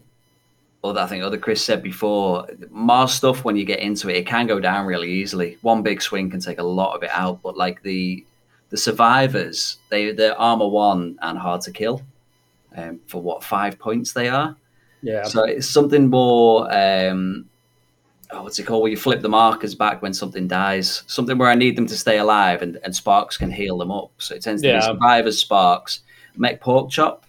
other 0.89 1.01
I 1.01 1.07
think 1.07 1.23
other 1.23 1.39
Chris 1.39 1.63
said 1.63 1.83
before, 1.83 2.47
Maw's 2.71 3.15
stuff 3.15 3.45
when 3.45 3.57
you 3.57 3.65
get 3.65 3.81
into 3.81 4.09
it, 4.09 4.17
it 4.17 4.27
can 4.27 4.47
go 4.47 4.59
down 4.61 4.87
really 4.87 5.11
easily. 5.11 5.59
One 5.63 5.83
big 5.83 6.03
swing 6.03 6.31
can 6.31 6.41
take 6.41 6.59
a 6.59 6.63
lot 6.63 6.95
of 6.97 7.03
it 7.03 7.11
out, 7.13 7.41
but 7.43 7.57
like 7.57 7.83
the 7.83 8.25
the 8.71 8.77
survivors, 8.77 9.79
they 9.91 10.13
they're 10.13 10.39
armor 10.39 10.69
one 10.69 11.19
and 11.23 11.39
hard 11.39 11.61
to 11.63 11.71
kill. 11.73 12.03
Um, 12.77 13.01
for 13.07 13.23
what 13.23 13.43
five 13.43 13.79
points 13.79 14.13
they 14.13 14.29
are. 14.29 14.55
yeah, 15.03 15.25
So 15.25 15.43
it's 15.45 15.67
something 15.67 16.09
more. 16.09 16.73
Um, 16.73 17.47
oh, 18.31 18.43
what's 18.43 18.59
it 18.59 18.65
called? 18.67 18.83
Where 18.83 18.91
you 18.91 18.97
flip 18.97 19.23
the 19.23 19.29
markers 19.29 19.75
back 19.75 20.03
when 20.03 20.13
something 20.13 20.47
dies. 20.47 21.03
Something 21.07 21.39
where 21.39 21.49
I 21.49 21.55
need 21.55 21.77
them 21.77 21.87
to 21.87 21.97
stay 21.97 22.19
alive, 22.19 22.61
and, 22.63 22.79
and 22.85 22.95
Sparks 22.95 23.37
can 23.39 23.51
heal 23.51 23.79
them 23.79 23.91
up. 23.91 24.13
So 24.19 24.35
it 24.35 24.43
tends 24.43 24.61
to 24.63 24.69
Yeah. 24.69 24.77
be 24.81 24.83
survivors, 24.85 25.39
Sparks, 25.41 26.01
Mech 26.37 26.61
Pork 26.61 26.91
Chop. 26.91 27.25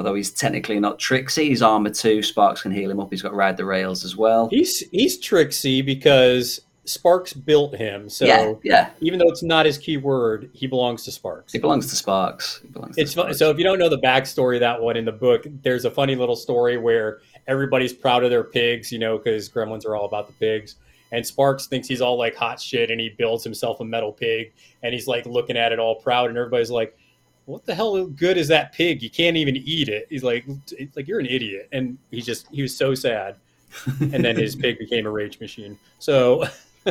Although 0.00 0.14
he's 0.14 0.30
technically 0.30 0.80
not 0.80 0.98
Trixie, 0.98 1.50
he's 1.50 1.60
armor 1.60 1.90
two. 1.90 2.22
Sparks 2.22 2.62
can 2.62 2.72
heal 2.72 2.90
him 2.90 2.98
up. 3.00 3.10
He's 3.10 3.20
got 3.20 3.34
ride 3.34 3.58
the 3.58 3.66
rails 3.66 4.02
as 4.02 4.16
well. 4.16 4.48
he's 4.48 4.78
he's 4.92 5.18
tricksy 5.18 5.82
because 5.82 6.62
Sparks 6.86 7.34
built 7.34 7.76
him. 7.76 8.08
So 8.08 8.24
yeah, 8.24 8.54
yeah. 8.64 8.90
even 9.02 9.18
though 9.18 9.28
it's 9.28 9.42
not 9.42 9.66
his 9.66 9.76
keyword, 9.76 10.48
he 10.54 10.66
belongs 10.66 11.04
to 11.04 11.12
Sparks. 11.12 11.52
He 11.52 11.58
belongs 11.58 11.88
to 11.88 11.96
Sparks. 11.96 12.60
He 12.62 12.68
belongs 12.68 12.96
to 12.96 13.02
It's 13.02 13.12
fun. 13.12 13.24
Sparks. 13.24 13.38
So 13.40 13.50
if 13.50 13.58
you 13.58 13.64
don't 13.64 13.78
know 13.78 13.90
the 13.90 13.98
backstory 13.98 14.54
of 14.56 14.60
that 14.60 14.80
one 14.80 14.96
in 14.96 15.04
the 15.04 15.12
book, 15.12 15.44
there's 15.60 15.84
a 15.84 15.90
funny 15.90 16.16
little 16.16 16.34
story 16.34 16.78
where 16.78 17.18
everybody's 17.46 17.92
proud 17.92 18.24
of 18.24 18.30
their 18.30 18.44
pigs, 18.44 18.90
you 18.90 18.98
know, 18.98 19.18
because 19.18 19.50
gremlins 19.50 19.84
are 19.84 19.96
all 19.96 20.06
about 20.06 20.28
the 20.28 20.32
pigs. 20.32 20.76
And 21.12 21.26
Sparks 21.26 21.66
thinks 21.66 21.88
he's 21.88 22.00
all 22.00 22.16
like 22.16 22.36
hot 22.36 22.58
shit, 22.58 22.90
and 22.90 22.98
he 22.98 23.10
builds 23.10 23.44
himself 23.44 23.80
a 23.80 23.84
metal 23.84 24.12
pig, 24.12 24.54
and 24.82 24.94
he's 24.94 25.06
like 25.06 25.26
looking 25.26 25.58
at 25.58 25.72
it 25.72 25.78
all 25.78 25.96
proud, 25.96 26.30
and 26.30 26.38
everybody's 26.38 26.70
like, 26.70 26.96
"What 27.50 27.66
the 27.66 27.74
hell 27.74 28.06
good 28.06 28.36
is 28.36 28.48
that 28.48 28.72
pig? 28.72 29.02
You 29.02 29.10
can't 29.10 29.36
even 29.36 29.56
eat 29.56 29.88
it." 29.88 30.06
He's 30.10 30.22
like, 30.24 30.44
"It's 30.72 30.96
"Like 30.96 31.06
you're 31.08 31.20
an 31.20 31.26
idiot," 31.26 31.68
and 31.72 31.98
he 32.10 32.20
just 32.22 32.46
he 32.50 32.62
was 32.62 32.76
so 32.76 32.94
sad. 32.94 33.36
and 34.00 34.24
then 34.24 34.36
his 34.36 34.56
pig 34.56 34.78
became 34.78 35.06
a 35.06 35.10
rage 35.10 35.38
machine. 35.40 35.78
So 36.00 36.44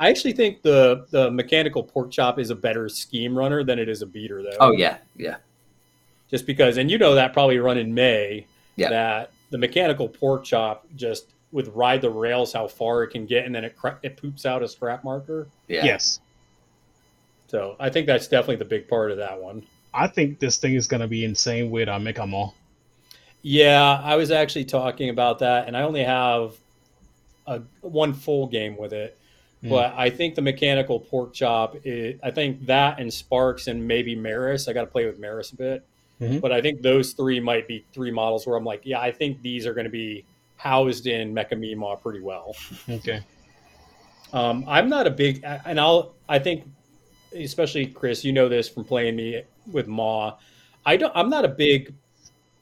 I 0.00 0.08
actually 0.10 0.32
think 0.32 0.62
the 0.62 1.06
the 1.10 1.30
mechanical 1.30 1.82
pork 1.82 2.10
chop 2.10 2.38
is 2.38 2.50
a 2.50 2.54
better 2.54 2.88
scheme 2.88 3.36
runner 3.36 3.64
than 3.64 3.78
it 3.78 3.88
is 3.88 4.02
a 4.02 4.06
beater, 4.06 4.42
though 4.42 4.56
oh 4.60 4.72
yeah, 4.72 4.98
yeah. 5.16 5.36
just 6.30 6.46
because 6.46 6.76
and 6.76 6.90
you 6.90 6.98
know 6.98 7.14
that 7.14 7.32
probably 7.32 7.58
run 7.58 7.78
in 7.78 7.94
may 7.94 8.46
Yeah. 8.76 8.90
that 8.90 9.32
the 9.50 9.58
mechanical 9.58 10.08
pork 10.08 10.44
chop 10.44 10.86
just 10.96 11.26
with 11.52 11.68
ride 11.68 12.00
the 12.02 12.10
rails 12.10 12.52
how 12.52 12.66
far 12.68 13.02
it 13.02 13.08
can 13.08 13.24
get 13.26 13.44
and 13.46 13.54
then 13.54 13.64
it 13.64 13.74
cra- 13.76 13.98
it 14.02 14.16
poops 14.16 14.44
out 14.46 14.62
a 14.62 14.68
scrap 14.68 15.02
marker 15.04 15.48
Yeah. 15.68 15.84
Yes. 15.84 16.20
so 17.48 17.76
i 17.80 17.88
think 17.90 18.06
that's 18.06 18.28
definitely 18.28 18.56
the 18.56 18.64
big 18.66 18.88
part 18.88 19.10
of 19.10 19.16
that 19.18 19.40
one 19.40 19.64
I 19.92 20.06
think 20.06 20.38
this 20.38 20.56
thing 20.58 20.74
is 20.74 20.86
gonna 20.86 21.08
be 21.08 21.24
insane 21.24 21.70
with 21.70 21.88
uh, 21.88 21.98
Mecha 21.98 22.28
Mall. 22.28 22.54
yeah 23.42 24.00
i 24.04 24.16
was 24.16 24.30
actually 24.30 24.64
talking 24.66 25.08
about 25.08 25.38
that 25.38 25.66
and 25.66 25.74
i 25.76 25.80
only 25.82 26.04
have 26.04 26.52
a 27.46 27.60
one 27.80 28.12
full 28.12 28.46
game 28.46 28.76
with 28.76 28.92
it 28.92 29.16
Hmm. 29.62 29.68
but 29.70 29.94
i 29.96 30.08
think 30.10 30.34
the 30.34 30.42
mechanical 30.42 30.98
pork 31.00 31.32
chop 31.34 31.76
is, 31.84 32.18
i 32.22 32.30
think 32.30 32.64
that 32.66 32.98
and 33.00 33.12
sparks 33.12 33.66
and 33.66 33.86
maybe 33.86 34.14
Merris 34.16 34.68
i 34.68 34.72
got 34.72 34.82
to 34.82 34.86
play 34.90 35.04
with 35.06 35.18
Merris 35.20 35.52
a 35.52 35.56
bit 35.56 35.86
Mhm. 36.20 36.40
but 36.40 36.50
i 36.52 36.60
think 36.62 36.80
those 36.82 37.12
three 37.12 37.40
might 37.40 37.66
be 37.68 37.84
three 37.94 38.10
models 38.10 38.46
where 38.46 38.56
i'm 38.56 38.64
like 38.64 38.82
yeah 38.84 39.00
i 39.00 39.10
think 39.10 39.40
these 39.42 39.66
are 39.66 39.72
going 39.74 39.84
to 39.84 39.90
be 39.90 40.24
housed 40.56 41.06
in 41.06 41.34
mecha 41.34 41.52
Meemaw 41.52 42.00
pretty 42.02 42.20
well 42.20 42.54
Okay. 42.88 43.20
Um, 44.32 44.64
I'm 44.68 44.88
not 44.88 45.06
a 45.06 45.10
big, 45.10 45.42
and 45.66 45.80
I'll, 45.80 46.14
I 46.28 46.38
think, 46.38 46.64
especially 47.34 47.86
Chris, 47.86 48.24
you 48.24 48.32
know 48.32 48.48
this 48.48 48.68
from 48.68 48.84
playing 48.84 49.16
me 49.16 49.42
with 49.70 49.86
Maw. 49.86 50.36
I 50.84 50.96
don't, 50.96 51.12
I'm 51.14 51.30
not 51.30 51.44
a 51.44 51.48
big 51.48 51.94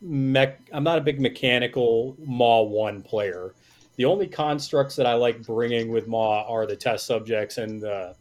mech, 0.01 0.61
I'm 0.73 0.85
not 0.85 0.99
a 0.99 1.03
big 1.03 1.21
mechanical 1.21 2.17
Maw 2.25 2.63
one 2.63 3.03
player. 3.03 3.55
The 3.97 4.05
only 4.05 4.27
constructs 4.27 4.95
that 4.97 5.07
I 5.07 5.15
like 5.15 5.43
bringing 5.43 5.91
with 5.91 6.07
Maw 6.07 6.45
are 6.47 6.67
the 6.67 6.77
test 6.77 7.07
subjects 7.07 7.59
and 7.59 7.81
the, 7.81 8.15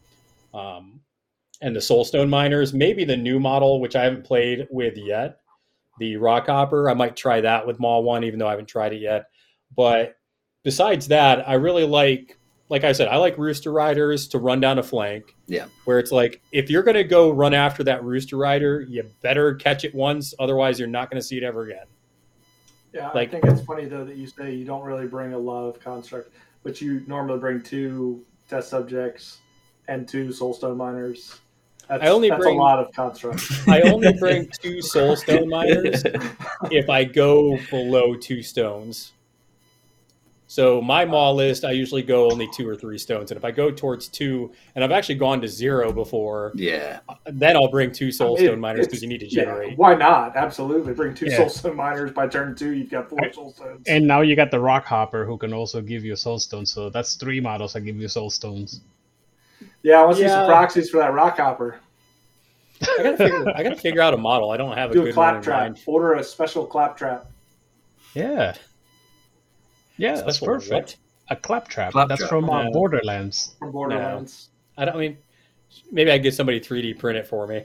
um, 0.54 1.00
and 1.60 1.74
the 1.74 1.80
Soulstone 1.80 2.28
miners. 2.28 2.72
Maybe 2.72 3.04
the 3.04 3.16
new 3.16 3.38
model, 3.38 3.80
which 3.80 3.96
I 3.96 4.04
haven't 4.04 4.24
played 4.24 4.66
with 4.70 4.96
yet, 4.96 5.40
the 5.98 6.14
Rockhopper. 6.14 6.90
I 6.90 6.94
might 6.94 7.16
try 7.16 7.40
that 7.40 7.66
with 7.66 7.80
Maw 7.80 8.00
one, 8.00 8.24
even 8.24 8.38
though 8.38 8.46
I 8.46 8.52
haven't 8.52 8.66
tried 8.66 8.92
it 8.92 9.00
yet. 9.00 9.26
But 9.76 10.16
besides 10.64 11.08
that, 11.08 11.48
I 11.48 11.54
really 11.54 11.84
like, 11.84 12.37
like 12.68 12.84
I 12.84 12.92
said, 12.92 13.08
I 13.08 13.16
like 13.16 13.38
Rooster 13.38 13.72
Riders 13.72 14.28
to 14.28 14.38
run 14.38 14.60
down 14.60 14.78
a 14.78 14.82
flank. 14.82 15.34
Yeah. 15.46 15.66
Where 15.84 15.98
it's 15.98 16.12
like, 16.12 16.40
if 16.52 16.68
you're 16.70 16.82
going 16.82 16.96
to 16.96 17.04
go 17.04 17.30
run 17.30 17.54
after 17.54 17.82
that 17.84 18.04
Rooster 18.04 18.36
Rider, 18.36 18.82
you 18.82 19.08
better 19.22 19.54
catch 19.54 19.84
it 19.84 19.94
once. 19.94 20.34
Otherwise, 20.38 20.78
you're 20.78 20.88
not 20.88 21.10
going 21.10 21.20
to 21.20 21.26
see 21.26 21.36
it 21.38 21.42
ever 21.42 21.62
again. 21.64 21.86
Yeah, 22.92 23.10
Like- 23.10 23.28
I 23.28 23.40
think 23.40 23.44
it's 23.46 23.62
funny 23.62 23.84
though 23.84 24.04
that 24.04 24.16
you 24.16 24.26
say 24.26 24.54
you 24.54 24.64
don't 24.64 24.82
really 24.82 25.06
bring 25.06 25.32
a 25.34 25.38
lot 25.38 25.64
of 25.68 25.78
construct, 25.80 26.30
but 26.62 26.80
you 26.80 27.02
normally 27.06 27.38
bring 27.38 27.60
two 27.62 28.24
test 28.48 28.70
subjects 28.70 29.38
and 29.88 30.08
two 30.08 30.28
soulstone 30.28 30.76
miners. 30.76 31.38
That's, 31.88 32.02
I 32.02 32.08
only 32.08 32.28
that's 32.28 32.42
bring- 32.42 32.58
a 32.58 32.60
lot 32.60 32.78
of 32.78 32.92
construct. 32.92 33.42
I 33.68 33.80
only 33.82 34.12
bring 34.12 34.46
two 34.60 34.76
Soulstone 34.78 35.48
miners 35.48 36.02
if 36.70 36.90
I 36.90 37.04
go 37.04 37.58
below 37.70 38.14
two 38.14 38.42
stones. 38.42 39.12
So 40.50 40.80
my 40.80 41.04
maw 41.04 41.30
list, 41.32 41.66
I 41.66 41.72
usually 41.72 42.02
go 42.02 42.30
only 42.30 42.48
two 42.54 42.66
or 42.66 42.74
three 42.74 42.96
stones, 42.96 43.30
and 43.30 43.36
if 43.36 43.44
I 43.44 43.50
go 43.50 43.70
towards 43.70 44.08
two, 44.08 44.50
and 44.74 44.82
I've 44.82 44.92
actually 44.92 45.16
gone 45.16 45.42
to 45.42 45.46
zero 45.48 45.92
before, 45.92 46.52
Yeah. 46.54 47.00
then 47.26 47.54
I'll 47.54 47.70
bring 47.70 47.92
two 47.92 48.08
soulstone 48.08 48.54
It- 48.54 48.58
miners 48.58 48.86
because 48.86 49.02
you 49.02 49.08
need 49.08 49.20
to 49.20 49.26
yeah, 49.26 49.44
generate. 49.44 49.76
why 49.76 49.94
not? 49.94 50.36
Absolutely, 50.36 50.94
bring 50.94 51.12
two 51.12 51.26
Yeah. 51.26 51.36
soulstone 51.40 51.74
miners 51.76 52.12
by 52.12 52.28
turn 52.28 52.54
two. 52.56 52.70
You've 52.70 52.88
got 52.90 53.10
four 53.10 53.18
Right. 53.18 53.34
soulstones. 53.34 53.82
And 53.86 54.06
now 54.06 54.22
you 54.22 54.36
got 54.36 54.50
the 54.50 54.58
Rock 54.58 54.86
Hopper 54.86 55.26
who 55.26 55.36
can 55.36 55.52
also 55.52 55.82
give 55.82 56.02
you 56.02 56.16
soul 56.16 56.38
stones. 56.38 56.72
So 56.72 56.88
that's 56.88 57.16
three 57.16 57.40
models 57.40 57.74
that 57.74 57.82
give 57.82 57.96
you 57.96 58.08
soul 58.08 58.30
stones. 58.30 58.80
yeah, 59.82 60.00
I 60.00 60.04
want 60.04 60.16
to 60.16 60.22
see 60.22 60.28
some 60.30 60.46
proxies 60.46 60.88
for 60.88 60.96
that 60.96 61.12
rock 61.12 61.36
hopper. 61.36 61.76
I 62.80 63.02
gotta 63.02 63.16
figure. 63.18 63.52
I 63.54 63.62
gotta 63.64 63.76
figure 63.76 64.00
out 64.00 64.14
a 64.14 64.16
model. 64.16 64.50
I 64.50 64.56
don't 64.56 64.76
have 64.78 64.92
a 64.92 64.94
Do 64.94 65.02
a 65.02 65.04
good 65.06 65.16
one 65.16 65.28
in 65.28 65.42
claptrap. 65.42 65.60
mind. 65.60 65.80
Order 65.84 66.14
a 66.14 66.24
special 66.24 66.64
claptrap. 66.64 67.26
Yeah. 68.14 68.54
Yeah, 69.98 70.14
that's 70.14 70.36
Special 70.38 70.46
perfect. 70.46 70.72
what? 70.72 70.96
A 71.30 71.36
claptrap. 71.36 71.92
Claptrap. 71.92 72.18
That's 72.18 72.28
from 72.30 72.48
uh, 72.48 72.70
Borderlands. 72.70 73.54
from 73.58 73.72
Borderlands. 73.72 74.48
I 74.78 74.86
don't 74.86 74.96
I 74.96 74.98
mean. 74.98 75.18
Maybe 75.92 76.10
I 76.10 76.16
get 76.16 76.32
somebody 76.34 76.60
3D 76.60 76.98
print 76.98 77.18
it 77.18 77.26
for 77.26 77.46
me. 77.46 77.62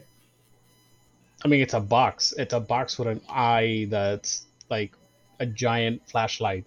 I 1.44 1.48
mean, 1.48 1.62
it's 1.62 1.74
a 1.74 1.80
box. 1.80 2.34
It's 2.38 2.54
a 2.54 2.60
box 2.60 3.00
with 3.00 3.08
an 3.08 3.22
eye 3.30 3.88
that's 3.90 4.46
like 4.70 4.92
a 5.40 5.46
giant 5.46 6.02
flashlight. 6.10 6.66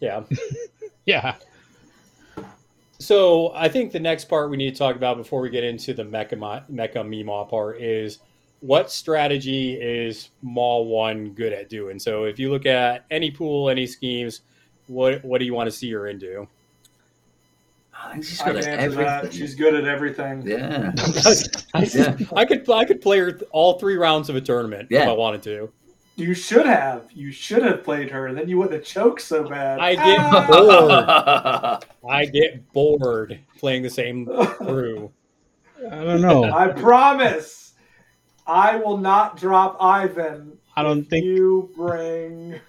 Yeah. 0.00 0.22
Yeah. 1.04 1.34
So 2.98 3.52
I 3.56 3.68
think 3.68 3.90
the 3.90 3.98
next 3.98 4.26
part 4.26 4.50
we 4.50 4.56
need 4.56 4.70
to 4.72 4.78
talk 4.78 4.94
about 4.94 5.16
before 5.16 5.40
we 5.40 5.50
get 5.50 5.64
into 5.64 5.92
the 5.92 6.04
mecha 6.04 6.38
Mo- 6.38 6.62
mecha 6.70 6.94
Meemaw 6.98 7.50
part 7.50 7.80
is 7.80 8.20
what 8.60 8.92
strategy 8.92 9.72
is 9.72 10.30
Maw 10.42 10.82
One 10.82 11.30
good 11.30 11.52
at 11.52 11.68
doing. 11.68 11.98
So 11.98 12.24
if 12.24 12.38
you 12.38 12.50
look 12.52 12.66
at 12.66 13.04
any 13.10 13.32
pool, 13.32 13.68
any 13.68 13.84
schemes, 13.86 14.42
what 14.86 15.24
what 15.24 15.38
do 15.38 15.44
you 15.44 15.54
want 15.54 15.68
to 15.70 15.76
see 15.76 15.90
her 15.92 16.06
into? 16.06 16.46
I 17.94 18.12
think 18.12 18.24
she's 18.24 18.42
good 18.42 18.56
at 18.56 18.66
answer 18.66 18.96
that. 18.96 19.18
everything. 19.24 19.38
She's 19.38 19.54
good 19.54 19.74
at 19.74 19.84
everything. 19.84 20.42
Yeah. 20.46 20.92
I, 21.74 21.82
Yeah. 21.94 22.16
I 22.34 22.44
could 22.44 22.68
I 22.70 22.84
could 22.84 23.00
play 23.00 23.18
her 23.18 23.38
all 23.52 23.78
three 23.78 23.96
rounds 23.96 24.28
of 24.28 24.36
a 24.36 24.40
tournament 24.40 24.88
if 24.90 25.06
I 25.06 25.12
wanted 25.12 25.42
to. 25.44 25.70
You 26.16 26.34
should 26.34 26.66
have. 26.66 27.04
You 27.12 27.30
should 27.32 27.62
have 27.62 27.82
played 27.84 28.10
her, 28.10 28.26
and 28.26 28.36
then 28.36 28.46
you 28.48 28.58
wouldn't 28.58 28.74
have 28.74 28.84
choked 28.84 29.22
so 29.22 29.48
bad. 29.48 29.78
I 29.78 29.94
get 29.94 30.18
Ah! 30.20 31.78
bored. 31.80 32.12
I 32.12 32.24
get 32.26 32.70
bored 32.72 33.38
playing 33.58 33.82
the 33.82 33.88
same 33.90 34.26
crew. 34.26 35.10
I 35.90 36.04
don't 36.04 36.20
know. 36.20 36.44
I 36.52 36.68
promise. 36.68 37.72
I 38.46 38.76
will 38.76 38.98
not 38.98 39.36
drop 39.38 39.76
Ivan. 39.80 40.58
I 40.76 40.82
don't 40.82 41.00
if 41.00 41.08
think- 41.08 41.24
you 41.24 41.70
bring. 41.76 42.60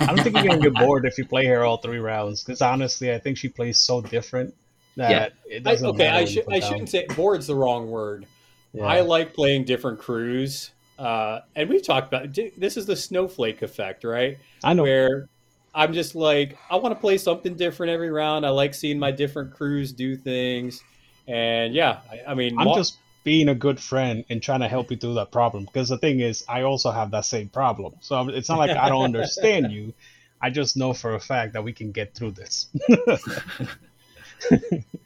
I 0.00 0.06
don't 0.06 0.20
think 0.20 0.36
you're 0.36 0.46
gonna 0.46 0.60
get 0.60 0.74
bored 0.74 1.04
if 1.06 1.18
you 1.18 1.24
play 1.24 1.46
her 1.46 1.64
all 1.64 1.76
three 1.78 1.98
rounds. 1.98 2.42
Because 2.44 2.62
honestly, 2.62 3.12
I 3.12 3.18
think 3.18 3.36
she 3.38 3.48
plays 3.48 3.78
so 3.78 4.00
different 4.00 4.54
that 4.96 5.10
Yeah. 5.48 5.56
it 5.56 5.62
doesn't 5.64 5.86
okay, 5.90 5.98
matter 5.98 6.18
I, 6.18 6.24
should 6.24 6.52
I 6.52 6.60
down. 6.60 6.70
shouldn't 6.70 6.88
say 6.90 7.06
bored's 7.16 7.46
the 7.46 7.54
wrong 7.54 7.90
word. 7.90 8.26
Yeah. 8.72 8.84
I 8.84 9.00
like 9.00 9.34
playing 9.34 9.64
different 9.64 9.98
crews. 9.98 10.70
Uh, 10.98 11.40
and 11.56 11.68
we've 11.68 11.84
talked 11.84 12.12
about 12.12 12.32
this 12.56 12.76
is 12.76 12.86
the 12.86 12.96
snowflake 12.96 13.62
effect, 13.62 14.04
right? 14.04 14.38
I 14.62 14.72
know. 14.74 14.82
Where 14.84 15.28
I'm 15.74 15.92
just 15.92 16.14
like, 16.14 16.58
I 16.70 16.76
want 16.76 16.94
to 16.94 17.00
play 17.00 17.18
something 17.18 17.54
different 17.54 17.90
every 17.90 18.10
round. 18.10 18.44
I 18.44 18.50
like 18.50 18.74
seeing 18.74 18.98
my 18.98 19.10
different 19.10 19.52
crews 19.54 19.92
do 19.92 20.16
things. 20.16 20.82
And 21.26 21.74
yeah, 21.74 22.00
I, 22.10 22.32
I 22.32 22.34
mean, 22.34 22.58
I'm 22.58 22.66
Mo- 22.66 22.74
just 22.76 22.98
being 23.24 23.48
a 23.48 23.54
good 23.54 23.78
friend 23.80 24.24
and 24.30 24.42
trying 24.42 24.60
to 24.60 24.68
help 24.68 24.90
you 24.90 24.96
through 24.96 25.14
that 25.14 25.30
problem. 25.30 25.64
Because 25.64 25.88
the 25.88 25.98
thing 25.98 26.20
is, 26.20 26.44
I 26.48 26.62
also 26.62 26.90
have 26.90 27.10
that 27.12 27.24
same 27.24 27.48
problem. 27.48 27.94
So 28.00 28.28
it's 28.28 28.48
not 28.48 28.58
like 28.58 28.70
I 28.70 28.88
don't 28.88 29.04
understand 29.04 29.70
you. 29.72 29.94
I 30.40 30.50
just 30.50 30.76
know 30.76 30.92
for 30.92 31.14
a 31.14 31.20
fact 31.20 31.52
that 31.52 31.62
we 31.62 31.72
can 31.72 31.92
get 31.92 32.14
through 32.14 32.32
this. 32.32 32.66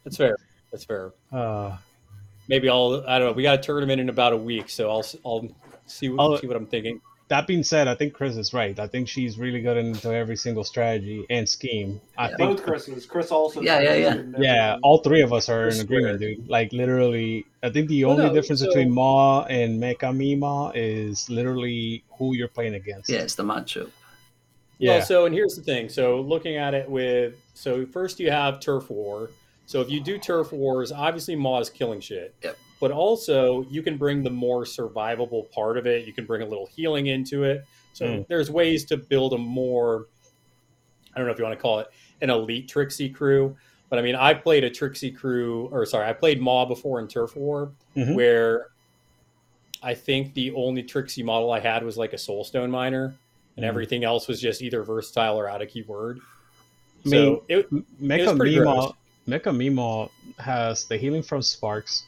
that's 0.04 0.16
fair. 0.16 0.36
That's 0.70 0.84
fair. 0.84 1.12
uh, 1.32 1.76
Maybe 2.48 2.68
I'll, 2.68 3.04
I 3.08 3.18
don't 3.18 3.28
know. 3.28 3.32
We 3.32 3.42
got 3.42 3.58
a 3.58 3.62
tournament 3.62 4.00
in 4.00 4.08
about 4.08 4.32
a 4.32 4.36
week, 4.36 4.68
so 4.70 4.88
I'll, 4.90 5.04
I'll 5.24 5.48
see, 5.86 6.08
Oh. 6.16 6.36
see 6.36 6.46
what 6.46 6.56
I'm 6.56 6.66
thinking. 6.66 7.00
That 7.28 7.48
being 7.48 7.64
said, 7.64 7.88
I 7.88 7.96
think 7.96 8.14
Chris 8.14 8.36
is 8.36 8.54
right. 8.54 8.78
I 8.78 8.86
think 8.86 9.08
she's 9.08 9.36
really 9.36 9.60
good 9.60 9.76
into 9.76 10.14
every 10.14 10.36
single 10.36 10.62
strategy 10.62 11.26
and 11.28 11.48
scheme. 11.48 12.00
I 12.16 12.30
Yeah. 12.30 12.36
think 12.36 12.56
Both 12.58 12.62
Chris's. 12.64 13.04
Chris 13.04 13.32
also. 13.32 13.60
Yeah, 13.60 13.80
yeah, 13.80 13.94
yeah. 13.96 14.22
Yeah, 14.38 14.76
all 14.82 14.98
three 14.98 15.22
of 15.22 15.32
us 15.32 15.48
are 15.48 15.66
in 15.68 15.80
agreement, 15.80 16.20
dude. 16.20 16.48
Like 16.48 16.72
literally, 16.72 17.44
I 17.64 17.70
think 17.70 17.88
the 17.88 18.04
Well, 18.04 18.12
only 18.14 18.26
no, 18.26 18.32
difference 18.34 18.60
so- 18.60 18.66
between 18.68 18.92
Maw 18.92 19.42
and 19.46 19.82
Mecha 19.82 20.14
Meemaw 20.16 20.70
is 20.76 21.28
literally 21.28 22.04
who 22.16 22.34
you're 22.34 22.46
playing 22.46 22.74
against. 22.74 23.10
Yeah, 23.10 23.18
it's 23.22 23.34
the 23.34 23.42
matchup. 23.42 23.90
Yeah. 24.78 24.98
Well, 24.98 25.02
so 25.06 25.26
and 25.26 25.34
here's 25.34 25.56
the 25.56 25.62
thing. 25.62 25.88
So 25.88 26.20
looking 26.20 26.56
at 26.56 26.74
it 26.74 26.88
with 26.88 27.34
so 27.54 27.86
first 27.86 28.20
you 28.20 28.30
have 28.30 28.60
turf 28.60 28.88
war. 28.88 29.30
So 29.66 29.80
if 29.80 29.90
you 29.90 29.98
do 30.00 30.16
turf 30.16 30.52
wars, 30.52 30.92
obviously 30.92 31.34
Maw 31.34 31.58
is 31.58 31.70
killing 31.70 31.98
shit. 31.98 32.36
Yep. 32.44 32.56
But 32.80 32.90
also 32.90 33.62
you 33.70 33.82
can 33.82 33.96
bring 33.96 34.22
the 34.22 34.30
more 34.30 34.64
survivable 34.64 35.50
part 35.50 35.78
of 35.78 35.86
it. 35.86 36.06
You 36.06 36.12
can 36.12 36.26
bring 36.26 36.42
a 36.42 36.46
little 36.46 36.66
healing 36.66 37.06
into 37.06 37.44
it. 37.44 37.64
So 37.94 38.06
Mm. 38.06 38.28
there's 38.28 38.50
ways 38.50 38.84
to 38.86 38.96
build 38.96 39.32
a 39.32 39.38
more 39.38 40.06
I 41.14 41.18
don't 41.18 41.26
know 41.26 41.32
if 41.32 41.38
you 41.38 41.44
want 41.44 41.56
to 41.58 41.62
call 41.62 41.78
it 41.78 41.86
an 42.20 42.28
elite 42.28 42.68
Trixie 42.68 43.08
crew. 43.08 43.56
But 43.88 43.98
I 43.98 44.02
mean 44.02 44.14
I 44.16 44.34
played 44.34 44.64
a 44.64 44.70
Trixie 44.70 45.10
crew 45.10 45.68
or 45.72 45.86
sorry, 45.86 46.06
I 46.06 46.12
played 46.12 46.40
Maw 46.40 46.66
before 46.66 47.00
in 47.00 47.08
Turf 47.08 47.34
War 47.36 47.72
Mhm. 47.96 48.14
where 48.14 48.68
I 49.82 49.94
think 49.94 50.34
the 50.34 50.52
only 50.52 50.82
Trixie 50.82 51.22
model 51.22 51.50
I 51.52 51.60
had 51.60 51.84
was 51.84 51.96
like 51.96 52.12
a 52.12 52.16
Soulstone 52.16 52.70
miner, 52.70 53.14
and 53.56 53.64
Mhm. 53.64 53.68
everything 53.68 54.04
else 54.04 54.26
was 54.26 54.40
just 54.40 54.60
either 54.62 54.82
versatile 54.82 55.38
or 55.38 55.48
out 55.48 55.62
of 55.62 55.68
keyword. 55.68 56.18
I 57.04 57.08
mean, 57.08 57.12
so 57.12 57.44
it, 57.48 57.66
M- 57.70 57.86
It 58.00 58.02
Mecha 58.02 58.94
Mecha 59.28 59.52
Meemaw 59.54 60.10
has 60.38 60.84
the 60.86 60.96
healing 60.96 61.22
from 61.22 61.40
sparks. 61.42 62.04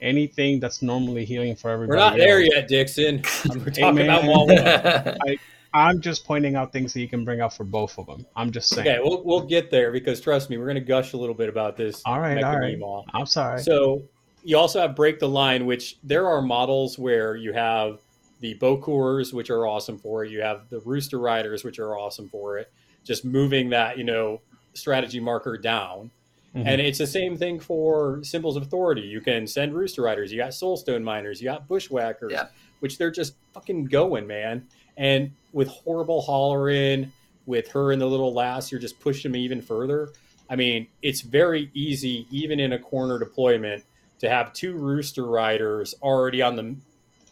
Anything 0.00 0.60
that's 0.60 0.82
normally 0.82 1.24
healing 1.24 1.56
for 1.56 1.70
everybody. 1.70 1.98
we're 1.98 2.04
everybody. 2.04 2.20
not 2.20 2.26
there 2.26 2.40
yet, 2.40 2.68
Dixon. 2.68 3.22
We're 3.64 3.70
talking 3.70 4.00
about 4.00 4.24
Maw 4.24 4.46
One. 4.46 5.36
I'm 5.72 6.00
just 6.00 6.24
pointing 6.24 6.56
out 6.56 6.72
things 6.72 6.92
that 6.94 7.00
you 7.00 7.08
can 7.08 7.24
bring 7.24 7.40
up 7.40 7.52
for 7.52 7.64
both 7.64 7.96
of 7.98 8.06
them. 8.06 8.26
I'm 8.34 8.50
just 8.50 8.70
saying. 8.70 8.88
Okay, 8.88 8.98
we'll 9.02 9.22
we'll 9.22 9.46
get 9.46 9.70
there 9.70 9.92
because 9.92 10.20
trust 10.20 10.50
me, 10.50 10.58
we're 10.58 10.64
going 10.64 10.74
to 10.74 10.80
gush 10.80 11.12
a 11.12 11.16
little 11.16 11.34
bit 11.34 11.48
about 11.48 11.76
this. 11.76 12.02
All 12.06 12.18
right, 12.18 12.42
all 12.42 12.58
right. 12.58 12.76
Meemaw. 12.76 13.04
I'm 13.14 13.26
sorry. 13.26 13.62
So 13.62 14.02
you 14.42 14.56
also 14.56 14.80
have 14.80 14.96
break 14.96 15.18
the 15.18 15.28
line, 15.28 15.66
which 15.66 15.98
there 16.02 16.26
are 16.26 16.42
models 16.42 16.98
where 16.98 17.36
you 17.36 17.52
have 17.52 17.98
the 18.40 18.54
Bokors, 18.56 19.32
which 19.32 19.50
are 19.50 19.66
awesome 19.66 19.98
for 19.98 20.24
it. 20.24 20.30
You 20.30 20.40
have 20.40 20.68
the 20.70 20.80
Rooster 20.80 21.18
Riders, 21.18 21.62
which 21.62 21.78
are 21.78 21.96
awesome 21.96 22.28
for 22.28 22.58
it. 22.58 22.72
Just 23.04 23.24
moving 23.24 23.70
that, 23.70 23.98
you 23.98 24.04
know, 24.04 24.40
strategy 24.74 25.20
marker 25.20 25.56
down. 25.56 26.10
Mhm. 26.54 26.62
And 26.66 26.80
it's 26.80 26.98
the 26.98 27.06
same 27.06 27.36
thing 27.36 27.60
for 27.60 28.20
symbols 28.24 28.56
of 28.56 28.64
authority. 28.64 29.02
You 29.02 29.20
can 29.20 29.46
send 29.46 29.72
Rooster 29.74 30.02
Riders. 30.02 30.32
You 30.32 30.38
got 30.38 30.50
Soulstone 30.50 31.02
Miners. 31.02 31.40
You 31.40 31.44
got 31.46 31.68
Bushwhackers, 31.68 32.32
Yeah. 32.32 32.48
which 32.80 32.98
they're 32.98 33.10
just 33.12 33.34
fucking 33.52 33.84
going, 33.86 34.26
man. 34.26 34.66
And 34.96 35.30
with 35.52 35.68
horrible 35.68 36.20
hollering, 36.22 37.12
with 37.46 37.68
her 37.68 37.92
and 37.92 38.00
the 38.02 38.06
little 38.06 38.32
lass, 38.32 38.70
you're 38.70 38.80
just 38.80 38.98
pushing 39.00 39.32
them 39.32 39.40
even 39.40 39.62
further. 39.62 40.10
I 40.48 40.56
mean, 40.56 40.88
it's 41.02 41.20
very 41.20 41.70
easy, 41.74 42.26
even 42.30 42.58
in 42.58 42.72
a 42.72 42.78
corner 42.78 43.18
deployment, 43.18 43.84
to 44.18 44.28
have 44.28 44.52
two 44.52 44.74
Rooster 44.74 45.24
Riders 45.24 45.94
already 46.02 46.42
on 46.42 46.56
the 46.56 46.74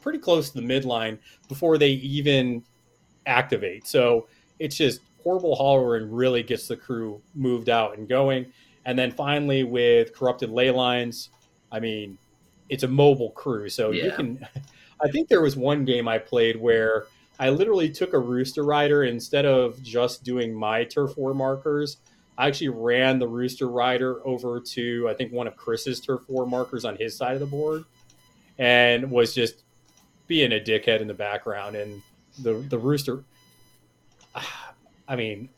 pretty 0.01 0.19
close 0.21 0.51
to 0.51 0.61
the 0.61 0.67
midline 0.67 1.19
before 1.49 1.77
they 1.77 1.91
even 1.91 2.63
activate. 3.27 3.87
So 3.87 4.27
it's 4.59 4.77
just 4.77 5.01
horrible 5.23 5.57
hollering 5.57 6.11
really 6.11 6.43
gets 6.43 6.69
the 6.69 6.77
crew 6.77 7.21
moved 7.35 7.69
out 7.69 7.99
and 7.99 8.09
going. 8.09 8.47
And 8.89 8.99
then 8.99 9.11
finally 9.11 9.65
with 9.65 10.15
corrupted 10.15 10.49
ley 10.49 10.71
lines, 10.71 11.29
I 11.71 11.79
mean, 11.79 12.17
it's 12.71 12.85
a 12.85 12.89
mobile 12.89 13.33
crew, 13.33 13.69
so 13.69 13.91
you 13.91 14.11
can. 14.13 14.49
I 15.05 15.09
think 15.11 15.29
there 15.29 15.43
was 15.43 15.57
one 15.57 15.85
game 15.85 16.09
I 16.09 16.17
played 16.17 16.57
where 16.57 17.05
I 17.39 17.51
literally 17.51 17.91
took 17.91 18.15
a 18.15 18.19
rooster 18.19 18.63
rider 18.65 19.05
instead 19.05 19.45
of 19.45 19.83
just 19.83 20.25
doing 20.25 20.55
my 20.55 20.85
turf 20.85 21.19
war 21.19 21.35
markers. 21.35 21.99
I 22.39 22.47
actually 22.49 22.71
ran 22.71 23.19
the 23.19 23.29
rooster 23.29 23.69
rider 23.69 24.27
over 24.27 24.59
to 24.59 25.07
I 25.07 25.13
think 25.13 25.35
one 25.35 25.47
of 25.47 25.55
Chris's 25.55 26.01
turf 26.01 26.23
war 26.27 26.47
markers 26.47 26.87
on 26.87 26.97
his 26.97 27.15
side 27.15 27.35
of 27.35 27.41
the 27.41 27.47
board, 27.47 27.85
and 28.57 29.11
was 29.11 29.35
just 29.35 29.65
being 30.27 30.53
a 30.53 30.61
dickhead 30.61 31.03
in 31.03 31.09
the 31.09 31.15
background. 31.15 31.77
And 31.77 32.01
the 32.43 32.55
the 32.55 32.79
rooster, 32.79 33.23
I 35.07 35.15
mean, 35.15 35.51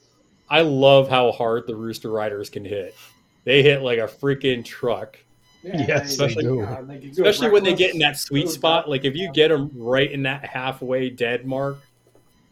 I 0.51 0.63
love 0.63 1.09
how 1.09 1.31
hard 1.31 1.69
the 1.69 1.77
rooster 1.77 2.11
riders 2.11 2.51
can 2.51 2.65
hit. 2.65 2.97
They 3.45 3.63
hit 3.63 3.83
like 3.83 3.99
a 3.99 4.03
freaking 4.09 4.65
truck. 4.65 5.19
Yeah, 5.63 5.85
Yes, 5.87 6.17
they, 6.17 6.29
they 6.29 6.43
do. 6.43 6.63
God, 6.63 6.89
they 6.89 7.09
especially 7.11 7.51
when 7.51 7.65
they 7.65 7.75
get 7.75 7.93
in 7.93 8.01
that 8.01 8.19
sweet 8.19 8.49
spot. 8.49 8.89
Like 8.89 9.05
if 9.05 9.15
you 9.15 9.31
get 9.33 9.49
them 9.49 9.71
right 9.75 10.11
in 10.11 10.23
that 10.23 10.45
halfway 10.47 11.11
dead 11.11 11.47
mark, 11.47 11.79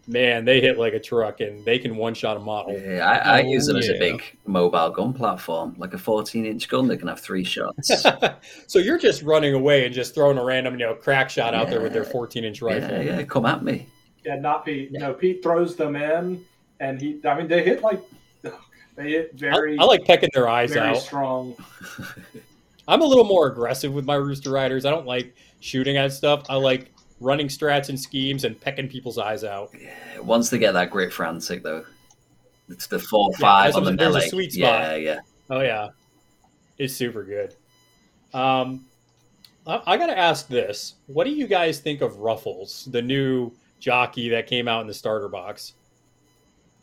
man, 0.07 0.45
they 0.45 0.61
hit 0.61 0.79
like 0.79 0.93
a 0.93 1.01
truck 1.01 1.41
and 1.41 1.65
they 1.65 1.79
can 1.79 1.97
one 1.97 2.13
shot 2.15 2.37
a 2.37 2.41
model. 2.41 2.79
Yeah, 2.79 3.07
I, 3.09 3.39
I 3.39 3.43
Oh, 3.43 3.47
use 3.47 3.67
them 3.67 3.77
as 3.77 3.89
a 3.89 3.99
big 3.99 4.23
mobile 4.47 4.91
gun 4.91 5.13
platform, 5.15 5.75
like 5.79 5.95
a 5.95 5.99
14 5.99 6.45
inch 6.45 6.69
gun 6.69 6.87
that 6.89 6.99
can 6.99 7.09
have 7.09 7.21
three 7.21 7.45
shots. 7.45 8.05
so 8.67 8.79
you're 8.79 8.99
just 8.99 9.23
running 9.23 9.55
away 9.55 9.87
and 9.87 9.95
just 9.95 10.15
throwing 10.15 10.37
a 10.37 10.45
random, 10.45 10.75
you 10.79 10.87
know, 10.87 10.95
crack 10.95 11.31
shot 11.31 11.55
out 11.55 11.71
there 11.71 11.81
with 11.81 11.93
their 11.93 12.05
14 12.05 12.45
inch 12.45 12.61
rifle. 12.61 12.91
yeah, 12.91 13.19
yeah, 13.19 13.23
come 13.23 13.47
at 13.47 13.63
me. 13.65 13.87
Yeah, 14.25 14.37
not 14.37 14.65
Pete. 14.67 14.91
You 14.91 14.99
know, 14.99 15.15
Pete 15.15 15.43
throws 15.43 15.77
them 15.77 15.97
in, 15.97 16.45
and 16.81 17.01
he. 17.01 17.21
I 17.25 17.39
mean, 17.39 17.49
they 17.49 17.63
hit 17.63 17.83
like 17.83 18.01
they 18.99 19.11
hit 19.11 19.43
I, 19.45 19.77
I 19.79 19.85
like 19.85 20.05
pecking 20.05 20.29
their 20.35 20.49
eyes 20.49 20.73
very 20.73 20.89
out. 20.89 20.97
strong. 20.97 21.55
I'm 22.89 23.01
a 23.01 23.05
little 23.05 23.25
more 23.25 23.47
aggressive 23.47 23.93
with 23.93 24.05
my 24.05 24.17
rooster 24.17 24.51
riders. 24.51 24.85
I 24.85 24.91
don't 24.91 25.07
like 25.07 25.35
shooting 25.61 25.97
at 25.97 26.13
stuff. 26.13 26.45
I 26.49 26.57
like 26.57 26.91
running 27.21 27.47
strats 27.47 27.91
and 27.91 28.01
schemes 28.01 28.45
and 28.45 28.61
pecking 28.61 28.89
people's 28.89 29.19
eyes 29.19 29.45
out. 29.45 29.71
Once 30.21 30.51
they 30.51 30.59
get 30.59 30.73
that 30.73 30.91
great 30.91 31.13
frantic, 31.13 31.63
though, 31.63 31.85
it's 32.69 32.89
the 32.89 32.99
four 32.99 33.31
Yeah, 33.33 33.39
five 33.39 33.77
on 33.77 33.85
the 33.85 33.91
I'm 33.91 33.95
a 33.99 34.03
melee. 34.03 34.29
sweet 34.29 34.55
Yeah, 34.55 34.97
yeah. 34.97 35.21
Oh 35.49 35.61
yeah, 35.61 35.89
it's 36.79 36.95
super 36.95 37.23
good. 37.23 37.55
Um, 38.35 38.85
I, 39.67 39.83
I 39.87 39.97
got 39.97 40.07
to 40.07 40.19
ask 40.19 40.49
this: 40.49 40.95
What 41.07 41.25
do 41.25 41.31
you 41.31 41.47
guys 41.47 41.79
think 41.79 42.01
of 42.01 42.17
Ruffles, 42.17 42.89
the 42.91 43.03
new 43.03 43.53
jockey 43.79 44.29
that 44.31 44.49
came 44.49 44.67
out 44.67 44.81
in 44.81 44.87
the 44.89 44.95
starter 44.95 45.29
box? 45.29 45.75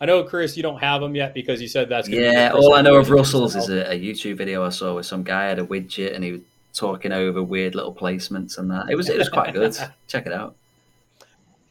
I 0.02 0.06
know, 0.06 0.24
Chris, 0.24 0.58
you 0.58 0.64
don't 0.64 0.80
have 0.80 1.02
them 1.02 1.16
yet 1.16 1.34
because 1.34 1.62
you 1.62 1.68
said 1.68 1.88
that's 1.88 2.08
gonna 2.08 2.22
be 2.22 2.26
Yeah, 2.26 2.52
all 2.54 2.74
I 2.74 2.82
know 2.82 2.96
of 2.96 3.10
Russell's 3.10 3.56
is 3.56 3.70
a, 3.70 3.94
a 3.94 4.00
YouTube 4.00 4.38
video 4.38 4.66
I 4.66 4.70
saw 4.70 4.94
where 4.94 5.04
some 5.04 5.24
guy 5.24 5.46
had 5.46 5.60
a 5.60 5.66
widget 5.66 6.14
and 6.14 6.24
he 6.24 6.34
was 6.34 6.42
talking 6.74 7.14
over 7.14 7.42
weird 7.42 7.76
little 7.76 7.94
placements 7.94 8.58
and 8.58 8.70
that. 8.72 8.90
It 8.90 8.96
was 8.96 9.10
it 9.10 9.18
was 9.18 9.30
quite 9.30 9.54
good. 9.54 9.78
Check 10.08 10.26
it 10.26 10.34
out. 10.34 10.56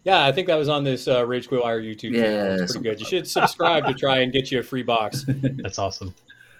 Yeah, 0.05 0.25
I 0.25 0.33
think 0.33 0.49
that 0.49 0.57
was 0.57 0.69
on 0.69 0.85
this 0.85 1.09
uh, 1.09 1.27
Rage 1.27 1.49
Quit 1.49 1.63
Wire 1.63 1.81
YouTube 1.81 2.15
channel. 2.15 2.57
Yeah, 2.57 2.63
It's 2.63 2.73
pretty 2.73 2.89
good. 2.89 3.01
You 3.01 3.07
should 3.07 3.27
subscribe 3.27 3.87
to 3.87 3.95
try 3.99 4.19
and 4.19 4.33
get 4.33 4.51
you 4.51 4.61
a 4.61 4.63
free 4.63 4.83
box. 4.83 5.25
That's 5.29 5.79
awesome. 5.79 6.15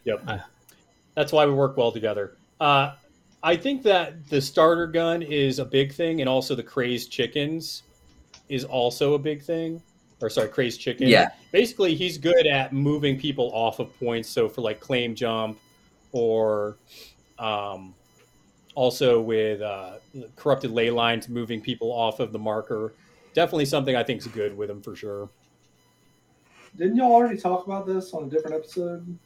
Yep. 0.05 0.43
That's 1.15 1.31
why 1.31 1.45
we 1.45 1.53
work 1.53 1.77
well 1.77 1.93
together. 1.93 2.37
Uh, 2.59 2.93
I 3.43 3.57
think 3.57 3.83
that 3.83 4.27
the 4.31 4.41
starter 4.41 4.87
gun 4.87 5.21
is 5.21 5.59
a 5.59 5.65
big 5.65 5.93
thing, 5.93 6.21
and 6.21 6.29
also 6.29 6.55
the 6.55 6.63
crazed 6.63 7.13
chickens 7.13 7.83
is 8.49 8.65
also 8.65 9.13
a 9.13 9.19
big 9.19 9.43
thing. 9.43 9.83
Or 10.25 10.31
sorry, 10.31 10.49
crazed 10.49 10.81
chicken. 10.81 11.07
Yeah. 11.07 11.33
Basically, 11.53 11.95
he's 11.95 12.17
good 12.17 12.47
at 12.47 12.73
moving 12.73 13.19
people 13.19 13.51
off 13.53 13.79
of 13.79 13.95
points. 14.01 14.27
So 14.31 14.49
for 14.49 14.63
like 14.63 14.81
claim 14.81 15.15
jump, 15.15 15.59
or 16.13 16.79
um, 17.39 17.95
also 18.75 19.21
with 19.21 19.61
uh, 19.61 19.99
corrupted 20.35 20.71
ley 20.71 20.91
lines, 20.91 21.29
moving 21.29 21.61
people 21.61 21.93
off 21.93 22.21
of 22.21 22.33
the 22.33 22.39
marker. 22.39 22.95
Definitely 23.35 23.67
something 23.67 23.95
I 23.95 24.03
think 24.03 24.21
is 24.21 24.27
good 24.29 24.57
with 24.57 24.71
him 24.71 24.81
for 24.81 24.97
sure. 24.97 25.29
Didn't 26.79 26.97
y'all 26.97 27.13
already 27.13 27.39
talk 27.39 27.67
about 27.67 27.87
this 27.87 28.15
on 28.15 28.25
a 28.25 28.27
different 28.29 28.57
episode? 28.57 29.19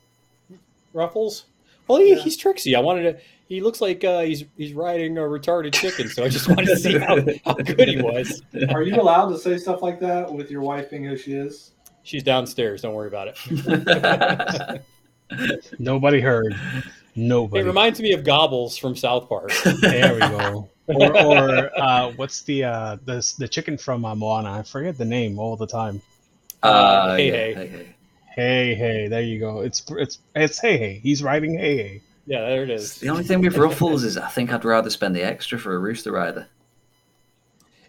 Ruffles. 0.93 1.45
Well, 1.87 1.99
he, 1.99 2.11
Yeah. 2.11 2.17
he's 2.17 2.37
tricksy. 2.37 2.75
I 2.75 2.81
wanted 2.81 3.03
to. 3.03 3.23
He 3.49 3.63
looks 3.63 3.81
like 3.81 4.05
uh, 4.05 4.21
he's 4.21 4.45
he's 4.59 4.75
riding 4.75 5.17
a 5.17 5.23
retarded 5.23 5.73
chicken, 5.73 6.11
so 6.11 6.23
I 6.23 6.29
just 6.29 6.49
wanted 6.49 6.67
to 6.67 6.77
see 6.77 6.99
how, 6.99 7.17
how 7.47 7.55
good 7.55 7.89
he 7.89 8.03
was. 8.03 8.43
Are 8.75 8.83
you 8.83 9.01
allowed 9.01 9.31
to 9.31 9.39
say 9.39 9.57
stuff 9.57 9.81
like 9.81 9.99
that 10.01 10.31
with 10.31 10.51
your 10.51 10.61
wife 10.61 10.91
being 10.91 11.05
who 11.05 11.17
she 11.17 11.33
is? 11.33 11.73
She's 12.03 12.23
downstairs. 12.23 12.83
Don't 12.83 12.93
worry 12.93 13.09
about 13.09 13.35
it. 13.35 14.83
Nobody 15.79 16.21
heard. 16.21 16.55
Nobody. 17.17 17.65
It 17.65 17.67
reminds 17.67 18.01
me 18.01 18.13
of 18.13 18.23
Gobbles 18.23 18.77
from 18.77 18.95
South 18.95 19.31
Park. 19.31 19.51
there 19.81 20.15
we 20.15 20.21
go. 20.21 20.69
Or, 20.89 21.15
or 21.19 21.79
uh, 21.79 22.13
what's 22.17 22.41
the 22.45 22.65
uh, 22.65 22.97
the 23.05 23.35
the 23.39 23.47
chicken 23.47 23.77
from 23.77 24.07
uh, 24.07 24.15
Moana? 24.15 24.53
I 24.53 24.63
forget 24.63 24.97
the 24.97 25.05
name 25.05 25.39
all 25.39 25.55
the 25.55 25.67
time. 25.67 26.01
Uh, 26.63 27.15
hey, 27.15 27.27
yeah, 27.27 27.33
hey. 27.33 27.55
hey, 27.55 27.69
hey. 27.69 27.95
Hey, 28.35 28.75
hey, 28.75 29.09
there 29.09 29.21
you 29.21 29.39
go. 29.39 29.61
It's 29.61 29.85
it's 29.91 30.19
it's 30.35 30.59
hey, 30.59 30.79
hey. 30.79 31.01
He's 31.03 31.23
riding 31.23 31.59
hey, 31.59 31.77
hey. 31.77 32.03
Yeah, 32.29 32.43
there 32.43 32.63
it 32.63 32.69
is. 32.71 32.97
The 32.97 33.09
only 33.09 33.25
thing 33.25 33.41
with 33.41 33.57
Ruffles 33.57 34.05
is 34.05 34.19
I 34.19 34.29
think 34.29 34.53
I'd 34.53 34.63
rather 34.65 34.91
spend 34.91 35.17
the 35.17 35.23
extra 35.23 35.59
for 35.59 35.75
a 35.75 35.79
Rooster 35.79 36.13
Rider. 36.13 36.47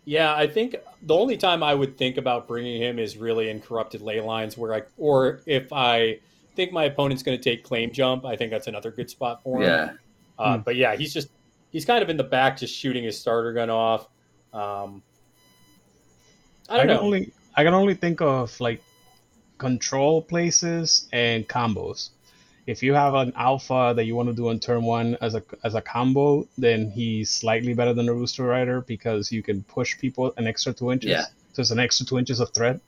Yeah, 0.05 0.33
I 0.33 0.47
think 0.47 0.77
the 1.01 1.13
only 1.13 1.35
time 1.35 1.61
I 1.61 1.75
would 1.75 1.97
think 1.97 2.15
about 2.17 2.47
bringing 2.47 2.81
him 2.81 2.99
is 2.99 3.17
really 3.17 3.49
in 3.49 3.59
corrupted 3.59 4.01
ley 4.01 4.21
lines, 4.21 4.57
where 4.57 4.73
I 4.73 4.83
or 4.97 5.41
if 5.45 5.73
I 5.73 6.19
think 6.55 6.71
my 6.71 6.85
opponent's 6.85 7.21
going 7.21 7.37
to 7.37 7.43
take 7.43 7.65
claim 7.65 7.91
jump, 7.91 8.25
I 8.25 8.37
think 8.37 8.49
that's 8.49 8.67
another 8.67 8.91
good 8.91 9.09
spot 9.09 9.43
for 9.43 9.57
him. 9.61 9.67
Yeah. 9.67 9.91
Uh, 10.39 10.55
Hmm. 10.55 10.61
But 10.63 10.77
yeah, 10.77 10.95
he's 10.95 11.13
just 11.13 11.27
he's 11.71 11.83
kind 11.83 12.01
of 12.01 12.09
in 12.09 12.15
the 12.15 12.23
back, 12.23 12.57
just 12.57 12.73
shooting 12.73 13.03
his 13.03 13.19
starter 13.19 13.51
gun 13.51 13.69
off. 13.69 14.07
Um, 14.53 15.03
I 16.69 16.77
don't 16.77 16.87
can 16.87 16.95
know. 16.95 17.01
only 17.01 17.33
I 17.55 17.65
can 17.65 17.73
only 17.73 17.93
think 17.93 18.21
of 18.21 18.57
like 18.61 18.81
control 19.57 20.21
places 20.21 21.07
and 21.11 21.45
combos. 21.47 22.11
If 22.69 22.83
you 22.83 22.93
have 22.93 23.15
an 23.15 23.33
alpha 23.35 23.93
that 23.95 24.05
you 24.05 24.15
want 24.15 24.29
to 24.29 24.35
do 24.35 24.49
on 24.49 24.59
turn 24.59 24.83
one 24.83 25.17
as 25.21 25.33
a 25.33 25.41
as 25.63 25.73
a 25.73 25.81
combo, 25.81 26.47
then 26.55 26.91
he's 26.91 27.31
slightly 27.31 27.73
better 27.73 27.95
than 27.95 28.07
a 28.07 28.13
Rooster 28.13 28.43
Rider 28.43 28.81
because 28.81 29.31
you 29.31 29.41
can 29.41 29.63
push 29.63 29.97
people 29.97 30.35
an 30.37 30.45
extra 30.45 30.71
two 30.71 30.91
inches. 30.91 31.09
Yeah. 31.09 31.25
So 31.53 31.61
it's 31.61 31.71
an 31.71 31.79
extra 31.79 32.05
two 32.05 32.19
inches 32.19 32.39
of 32.39 32.51
threat. 32.51 32.79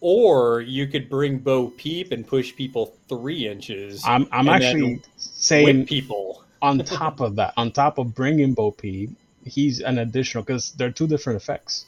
Or 0.00 0.62
you 0.62 0.86
could 0.86 1.10
bring 1.10 1.36
Bo 1.36 1.68
Peep 1.68 2.12
and 2.12 2.26
push 2.26 2.56
people 2.56 2.94
three 3.10 3.46
inches. 3.46 4.02
I'm 4.06 4.26
I'm 4.32 4.48
actually 4.48 5.02
saying 5.18 5.84
people. 5.84 6.42
on 6.62 6.78
top 7.02 7.20
of 7.20 7.36
that, 7.36 7.52
on 7.58 7.72
top 7.72 7.98
of 7.98 8.14
bringing 8.14 8.54
Bo 8.54 8.70
Peep, 8.70 9.10
he's 9.44 9.80
an 9.80 9.98
additional 9.98 10.44
because 10.44 10.72
they're 10.72 10.90
two 10.90 11.06
different 11.06 11.42
effects. 11.42 11.84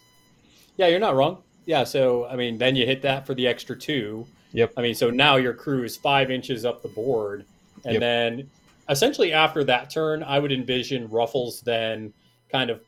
Yeah, 0.76 0.88
you're 0.88 1.00
not 1.00 1.16
wrong. 1.16 1.38
Yeah, 1.64 1.84
so 1.84 2.26
I 2.26 2.36
mean, 2.36 2.58
then 2.58 2.76
you 2.76 2.84
hit 2.84 3.00
that 3.02 3.26
for 3.26 3.32
the 3.32 3.46
extra 3.46 3.74
two. 3.74 4.26
Yep. 4.56 4.72
I 4.78 4.80
mean, 4.80 4.94
so 4.94 5.10
now 5.10 5.36
your 5.36 5.52
crew 5.52 5.84
is 5.84 5.98
five 5.98 6.30
inches 6.30 6.64
up 6.64 6.80
the 6.82 6.88
board, 6.88 7.44
and 7.84 7.94
Yep. 7.94 8.00
then 8.00 8.50
essentially 8.88 9.30
after 9.32 9.62
that 9.64 9.90
turn, 9.90 10.22
I 10.22 10.38
would 10.38 10.50
envision 10.50 11.08
Ruffles 11.08 11.60
then 11.60 12.14
kind 12.50 12.70
of 12.70 12.80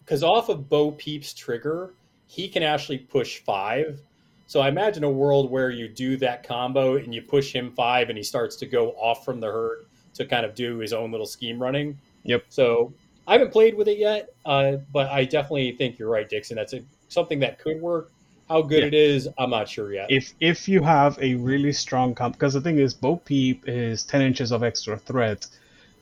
because 0.00 0.22
off 0.22 0.50
of 0.50 0.68
Bo 0.68 0.90
Peep's 0.90 1.32
trigger, 1.32 1.94
he 2.26 2.46
can 2.46 2.62
actually 2.62 2.98
push 2.98 3.38
five. 3.38 4.00
So 4.46 4.60
I 4.60 4.68
imagine 4.68 5.02
a 5.02 5.10
world 5.10 5.50
where 5.50 5.70
you 5.70 5.88
do 5.88 6.18
that 6.18 6.46
combo 6.46 6.96
and 6.96 7.14
you 7.14 7.22
push 7.22 7.54
him 7.54 7.72
five, 7.72 8.10
and 8.10 8.18
he 8.18 8.22
starts 8.22 8.56
to 8.56 8.66
go 8.66 8.90
off 8.90 9.24
from 9.24 9.40
the 9.40 9.46
herd 9.46 9.86
to 10.14 10.26
kind 10.26 10.44
of 10.44 10.54
do 10.54 10.76
his 10.78 10.92
own 10.92 11.10
little 11.10 11.26
scheme 11.26 11.58
running. 11.62 11.98
Yep. 12.24 12.44
So 12.50 12.92
I 13.26 13.32
haven't 13.32 13.50
played 13.50 13.74
with 13.74 13.88
it 13.88 13.96
yet, 13.96 14.34
uh, 14.44 14.72
but 14.92 15.08
I 15.08 15.24
definitely 15.24 15.72
think 15.72 15.98
you're 15.98 16.10
right, 16.10 16.28
Dixon. 16.28 16.56
That's 16.56 16.74
a, 16.74 16.82
something 17.08 17.38
that 17.40 17.58
could 17.58 17.80
work. 17.80 18.10
How 18.48 18.62
good 18.62 18.80
Yeah. 18.82 18.86
it 18.88 18.94
is, 18.94 19.28
I'm 19.38 19.50
not 19.50 19.68
sure 19.68 19.92
yet. 19.92 20.06
if 20.10 20.34
if 20.40 20.68
you 20.68 20.82
have 20.82 21.18
a 21.20 21.34
really 21.36 21.72
strong 21.72 22.14
comp 22.14 22.34
because 22.34 22.52
the 22.54 22.60
thing 22.60 22.78
is 22.78 22.92
bo 22.94 23.16
peep 23.16 23.64
is 23.66 24.04
10 24.04 24.20
inches 24.22 24.52
of 24.52 24.62
extra 24.62 24.98
threat 24.98 25.46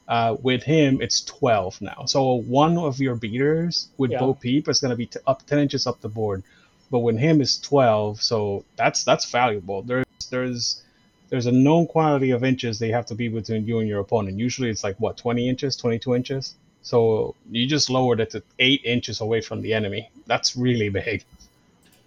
uh, 0.08 0.36
with 0.42 0.62
him 0.64 1.00
it's 1.00 1.20
12 1.22 1.80
now. 1.80 2.04
So 2.06 2.34
one 2.34 2.76
of 2.78 2.98
your 2.98 3.14
beaters 3.14 3.88
with 3.98 4.10
Yeah. 4.10 4.18
bo 4.20 4.34
peep 4.34 4.68
is 4.68 4.80
going 4.80 4.90
to 4.90 4.96
be 4.96 5.06
t- 5.06 5.20
up 5.26 5.46
10 5.46 5.58
inches 5.60 5.86
up 5.86 6.00
the 6.00 6.08
board. 6.08 6.42
But 6.90 7.00
when 7.00 7.16
him 7.18 7.40
is 7.40 7.58
12 7.58 8.20
so 8.22 8.64
that's 8.76 9.04
that's 9.04 9.30
valuable. 9.30 9.82
There's 9.82 10.06
there's 10.30 10.82
there's 11.28 11.46
a 11.46 11.52
known 11.52 11.86
quantity 11.86 12.32
of 12.32 12.42
inches 12.42 12.80
they 12.80 12.88
have 12.90 13.06
to 13.06 13.14
be 13.14 13.28
between 13.28 13.64
you 13.64 13.78
and 13.78 13.88
your 13.88 14.00
opponent. 14.00 14.38
Usually 14.38 14.68
it's 14.70 14.82
like 14.82 14.96
what 14.98 15.16
20 15.16 15.48
inches 15.48 15.76
22 15.76 16.16
inches? 16.16 16.56
So 16.82 17.36
you 17.50 17.66
just 17.68 17.88
lowered 17.90 18.18
it 18.20 18.30
to 18.30 18.42
8 18.58 18.80
inches 18.84 19.20
away 19.20 19.40
from 19.42 19.60
the 19.62 19.72
enemy. 19.74 20.10
That's 20.26 20.56
really 20.56 20.88
big 21.02 21.24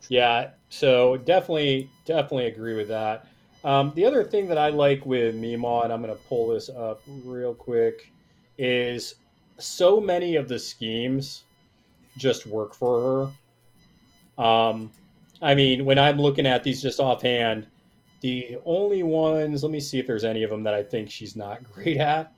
Yeah, 0.09 0.51
so 0.69 1.17
definitely, 1.17 1.89
definitely 2.05 2.47
agree 2.47 2.75
with 2.75 2.87
that. 2.89 3.27
Um, 3.63 3.93
the 3.95 4.05
other 4.05 4.23
thing 4.23 4.47
that 4.49 4.57
I 4.57 4.69
like 4.69 5.05
with 5.05 5.35
Meemaw, 5.35 5.85
and 5.85 5.93
I'm 5.93 6.01
going 6.01 6.13
to 6.13 6.21
pull 6.23 6.49
this 6.49 6.69
up 6.69 7.01
real 7.23 7.53
quick, 7.53 8.11
is 8.57 9.15
so 9.57 10.01
many 10.01 10.35
of 10.35 10.49
the 10.49 10.59
schemes 10.59 11.43
just 12.17 12.45
work 12.45 12.73
for 12.75 13.31
her. 14.37 14.43
Um, 14.43 14.91
I 15.41 15.55
mean, 15.55 15.85
when 15.85 15.97
I'm 15.97 16.19
looking 16.19 16.45
at 16.45 16.63
these 16.63 16.81
just 16.81 16.99
offhand, 16.99 17.67
the 18.21 18.57
only 18.65 19.03
ones, 19.03 19.63
let 19.63 19.71
me 19.71 19.79
see 19.79 19.99
if 19.99 20.07
there's 20.07 20.23
any 20.23 20.43
of 20.43 20.49
them 20.49 20.63
that 20.63 20.73
I 20.73 20.83
think 20.83 21.09
she's 21.09 21.35
not 21.35 21.63
great 21.73 21.97
at. 21.97 22.33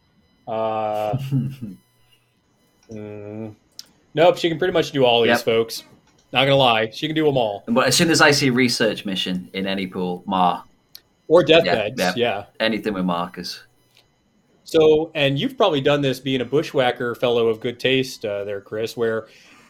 Uh, 0.48 1.18
mm, 2.92 3.56
nope, 4.14 4.38
she 4.38 4.50
can 4.50 4.60
pretty 4.60 4.74
much 4.74 4.92
do 4.92 5.06
all 5.06 5.24
these, 5.24 5.42
folks. 5.42 5.84
Not 6.36 6.44
gonna 6.44 6.58
lie, 6.58 6.90
she 6.90 7.08
can 7.08 7.16
do 7.16 7.24
them 7.26 7.38
all. 7.38 7.64
but 7.66 7.88
as 7.88 7.96
soon 7.96 8.10
as 8.12 8.20
I 8.20 8.32
see 8.32 8.50
research 8.50 9.06
mission 9.06 9.50
in 9.54 9.66
any 9.66 9.88
pool, 9.88 10.22
Maw, 10.28 10.64
Or 11.30 11.46
Yeah, 11.48 11.62
deathbeds, 11.62 11.98
yeah. 11.98 12.14
yeah. 12.18 12.46
anything 12.60 12.94
with 12.94 13.06
markers. 13.06 13.64
So, 14.66 15.12
and 15.16 15.40
you've 15.40 15.56
probably 15.56 15.80
done 15.80 16.02
this 16.02 16.20
being 16.20 16.42
a 16.42 16.46
bushwhacker 16.46 17.16
fellow 17.16 17.48
of 17.48 17.62
good 17.62 17.80
taste 17.80 18.26
uh, 18.26 18.44
there, 18.44 18.60
Chris, 18.60 18.98
where 18.98 19.28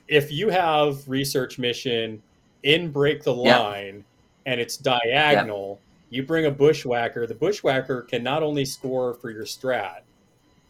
if 0.07 0.31
you 0.31 0.49
have 0.49 1.07
research 1.07 1.59
mission 1.59 2.23
in 2.63 2.89
break 2.91 3.21
the 3.23 3.35
Yeah. 3.35 3.59
line 3.59 4.03
and 4.47 4.59
it's 4.59 4.75
diagonal, 4.77 5.79
you 6.09 6.23
bring 6.23 6.45
a 6.47 6.51
bushwhacker. 6.51 7.27
The 7.27 7.35
bushwhacker 7.35 8.01
can 8.03 8.23
not 8.23 8.41
only 8.41 8.65
score 8.65 9.13
for 9.13 9.29
your 9.29 9.45
strat, 9.45 9.99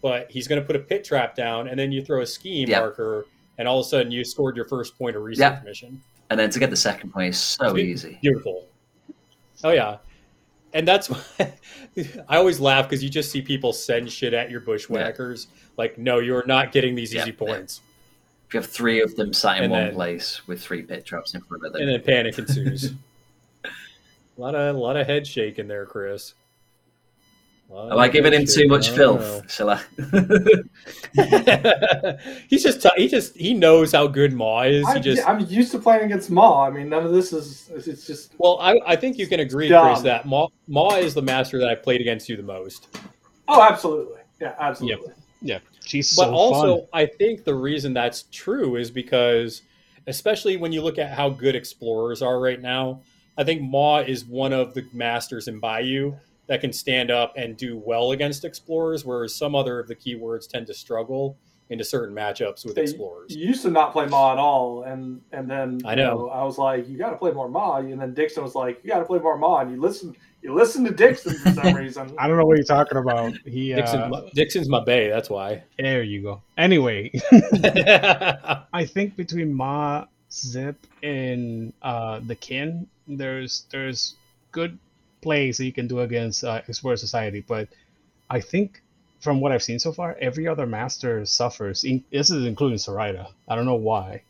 but 0.01 0.29
he's 0.29 0.47
going 0.49 0.59
to 0.59 0.65
put 0.67 0.75
a 0.75 0.79
pit 0.79 1.05
trap 1.05 1.35
down, 1.35 1.69
and 1.69 1.79
then 1.79 1.93
you 1.93 2.03
throw 2.03 2.21
a 2.21 2.25
scheme 2.25 2.67
Yeah. 2.69 2.79
marker, 2.81 3.25
and 3.57 3.67
all 3.67 3.79
of 3.79 3.85
a 3.85 3.89
sudden 3.89 4.11
you 4.11 4.23
scored 4.23 4.55
your 4.55 4.65
first 4.65 4.97
point 4.97 5.15
of 5.15 5.23
research 5.23 5.39
Yeah. 5.39 5.61
mission. 5.63 6.01
And 6.29 6.39
then 6.39 6.49
to 6.49 6.59
get 6.59 6.69
the 6.69 6.75
second 6.75 7.11
point 7.11 7.29
is 7.29 7.39
so 7.39 7.77
easy. 7.77 8.17
Beautiful. 8.21 8.67
Oh 9.63 9.71
yeah, 9.71 9.97
and 10.73 10.87
that's 10.87 11.09
why 11.09 11.21
I 12.27 12.37
always 12.37 12.59
laugh 12.59 12.89
because 12.89 13.03
you 13.03 13.09
just 13.09 13.31
see 13.31 13.41
people 13.41 13.71
send 13.73 14.11
shit 14.11 14.33
at 14.33 14.49
your 14.51 14.59
bushwhackers. 14.61 15.47
Like, 15.77 15.97
no, 15.97 16.19
you're 16.19 16.45
not 16.45 16.71
getting 16.71 16.95
these 16.95 17.13
Yeah, 17.13 17.21
easy 17.21 17.31
yeah. 17.31 17.37
points, 17.37 17.81
If 18.47 18.53
you 18.53 18.59
have 18.61 18.69
three 18.69 19.01
of 19.01 19.15
them 19.15 19.33
sat 19.33 19.57
in 19.57 19.65
And 19.65 19.71
one 19.71 19.83
then- 19.85 19.93
place 19.93 20.45
with 20.47 20.61
three 20.61 20.81
pit 20.81 21.05
traps 21.05 21.33
in 21.35 21.41
front 21.41 21.65
of 21.65 21.73
them. 21.73 21.81
and 21.81 21.91
then 21.91 22.01
panic 22.01 22.37
ensues. 22.37 22.93
a 23.63 23.69
lot 24.41 24.55
of 24.55 24.75
a 24.75 24.79
lot 24.79 24.97
of 24.97 25.05
head 25.07 25.25
shaking 25.27 25.67
there, 25.67 25.85
Chris. 25.85 26.33
Lot 27.69 27.91
Am 27.91 27.99
I 27.99 28.07
giving 28.07 28.33
him 28.33 28.45
too 28.45 28.67
much 28.67 28.91
I 28.91 28.95
don't 28.95 29.19
filth? 29.19 29.51
Shall 29.51 29.69
I? 29.71 29.81
He's 32.47 32.63
just 32.63 32.81
t- 32.81 32.89
he 32.95 33.07
just 33.07 33.35
he 33.35 33.53
knows 33.53 33.91
how 33.91 34.07
good 34.07 34.33
Maw 34.33 34.63
is. 34.63 34.87
He 34.87 34.93
I'm, 34.93 35.01
just 35.01 35.27
I'm 35.27 35.39
used 35.47 35.71
to 35.71 35.79
playing 35.79 36.03
against 36.03 36.29
Maw. 36.29 36.65
I 36.65 36.69
mean, 36.69 36.89
none 36.89 37.05
of 37.05 37.11
this 37.11 37.33
is. 37.33 37.69
It's 37.87 38.05
just. 38.05 38.33
well, 38.37 38.59
I, 38.61 38.79
I 38.85 38.95
think 38.95 39.17
you 39.17 39.27
can 39.27 39.39
agree, 39.39 39.67
Dumb. 39.67 39.87
Chris, 39.87 40.01
that 40.03 40.25
Maw, 40.25 40.47
Maw 40.67 40.95
is 40.95 41.13
the 41.13 41.21
master 41.21 41.59
that 41.59 41.67
I 41.67 41.75
played 41.75 42.01
against 42.01 42.29
you 42.29 42.37
the 42.37 42.43
most. 42.43 42.97
Oh, 43.47 43.61
absolutely. 43.61 44.21
Yeah, 44.39 44.53
absolutely. 44.59 45.13
yeah 45.41 45.59
she's 45.83 46.15
but 46.15 46.25
so 46.25 46.33
also 46.33 46.77
fun. 46.77 46.87
i 46.93 47.05
think 47.05 47.43
the 47.43 47.53
reason 47.53 47.93
that's 47.93 48.23
true 48.31 48.75
is 48.75 48.91
because 48.91 49.61
especially 50.07 50.57
when 50.57 50.71
you 50.71 50.81
look 50.81 50.97
at 50.97 51.11
how 51.11 51.29
good 51.29 51.55
explorers 51.55 52.21
are 52.21 52.39
right 52.39 52.61
now 52.61 53.01
i 53.37 53.43
think 53.43 53.61
maw 53.61 53.99
is 53.99 54.25
one 54.25 54.51
of 54.51 54.73
the 54.73 54.85
masters 54.91 55.47
in 55.47 55.59
bayou 55.59 56.13
that 56.47 56.61
can 56.61 56.71
stand 56.73 57.09
up 57.11 57.33
and 57.35 57.57
do 57.57 57.77
well 57.77 58.11
against 58.11 58.45
explorers 58.45 59.03
whereas 59.05 59.33
some 59.35 59.55
other 59.55 59.79
of 59.79 59.87
the 59.87 59.95
keywords 59.95 60.47
tend 60.47 60.67
to 60.67 60.73
struggle 60.73 61.37
into 61.69 61.83
certain 61.83 62.15
matchups 62.15 62.63
with 62.63 62.75
They- 62.75 62.83
explorers 62.83 63.35
You 63.35 63.47
used 63.47 63.63
to 63.63 63.71
not 63.71 63.91
play 63.91 64.05
Maw 64.05 64.33
at 64.33 64.37
all, 64.37 64.83
and 64.83 65.19
and 65.31 65.49
then 65.49 65.81
I 65.83 65.91
you 65.91 65.95
know. 65.95 66.29
I 66.29 66.43
was 66.43 66.59
like, 66.59 66.87
you 66.87 66.95
got 66.95 67.09
to 67.09 67.17
play 67.17 67.31
more 67.31 67.49
Maw, 67.49 67.77
and 67.77 67.99
then 67.99 68.13
Dixon 68.13 68.43
was 68.43 68.53
like, 68.53 68.79
you 68.83 68.91
got 68.91 68.99
to 68.99 69.05
play 69.05 69.17
more 69.17 69.35
Maw, 69.35 69.61
and 69.61 69.71
you 69.71 69.81
listen, 69.81 70.15
you 70.43 70.53
listen 70.53 70.85
to 70.85 70.91
Dixon 70.91 71.33
for 71.33 71.49
some 71.53 71.73
reason. 71.75 72.13
I 72.19 72.27
don't 72.27 72.37
know 72.37 72.45
what 72.45 72.57
you're 72.57 72.65
talking 72.65 72.99
about. 72.99 73.33
He 73.45 73.73
Dixon, 73.73 74.13
uh, 74.13 74.29
dixon's 74.35 74.69
my 74.69 74.83
bay 74.83 75.09
that's 75.09 75.27
why 75.27 75.63
there 75.79 76.03
you 76.03 76.21
go. 76.21 76.43
Anyway, 76.55 77.11
I 77.31 78.85
think 78.85 79.15
between 79.15 79.51
Maw, 79.51 80.05
Zip, 80.31 80.77
and 81.01 81.73
uh, 81.81 82.19
the 82.27 82.35
Kin, 82.35 82.87
there's 83.07 83.65
there's 83.71 84.15
good 84.51 84.77
plays 85.25 85.57
that 85.57 85.65
you 85.65 85.73
can 85.73 85.87
do 85.87 85.97
against 86.01 86.43
uh, 86.43 86.61
Explorer 86.67 86.97
Society, 86.97 87.41
but 87.47 87.67
I 88.29 88.39
think 88.39 88.81
from 89.19 89.41
what 89.41 89.51
I've 89.51 89.63
seen 89.63 89.79
so 89.79 89.91
far, 89.91 90.15
every 90.21 90.45
other 90.47 90.67
master 90.67 91.25
suffers. 91.25 91.83
In, 91.83 92.03
this 92.11 92.29
is 92.29 92.45
including 92.45 92.77
Zoraida. 92.77 93.25
I 93.49 93.55
don't 93.55 93.65
know 93.65 93.81
why. 93.91 94.21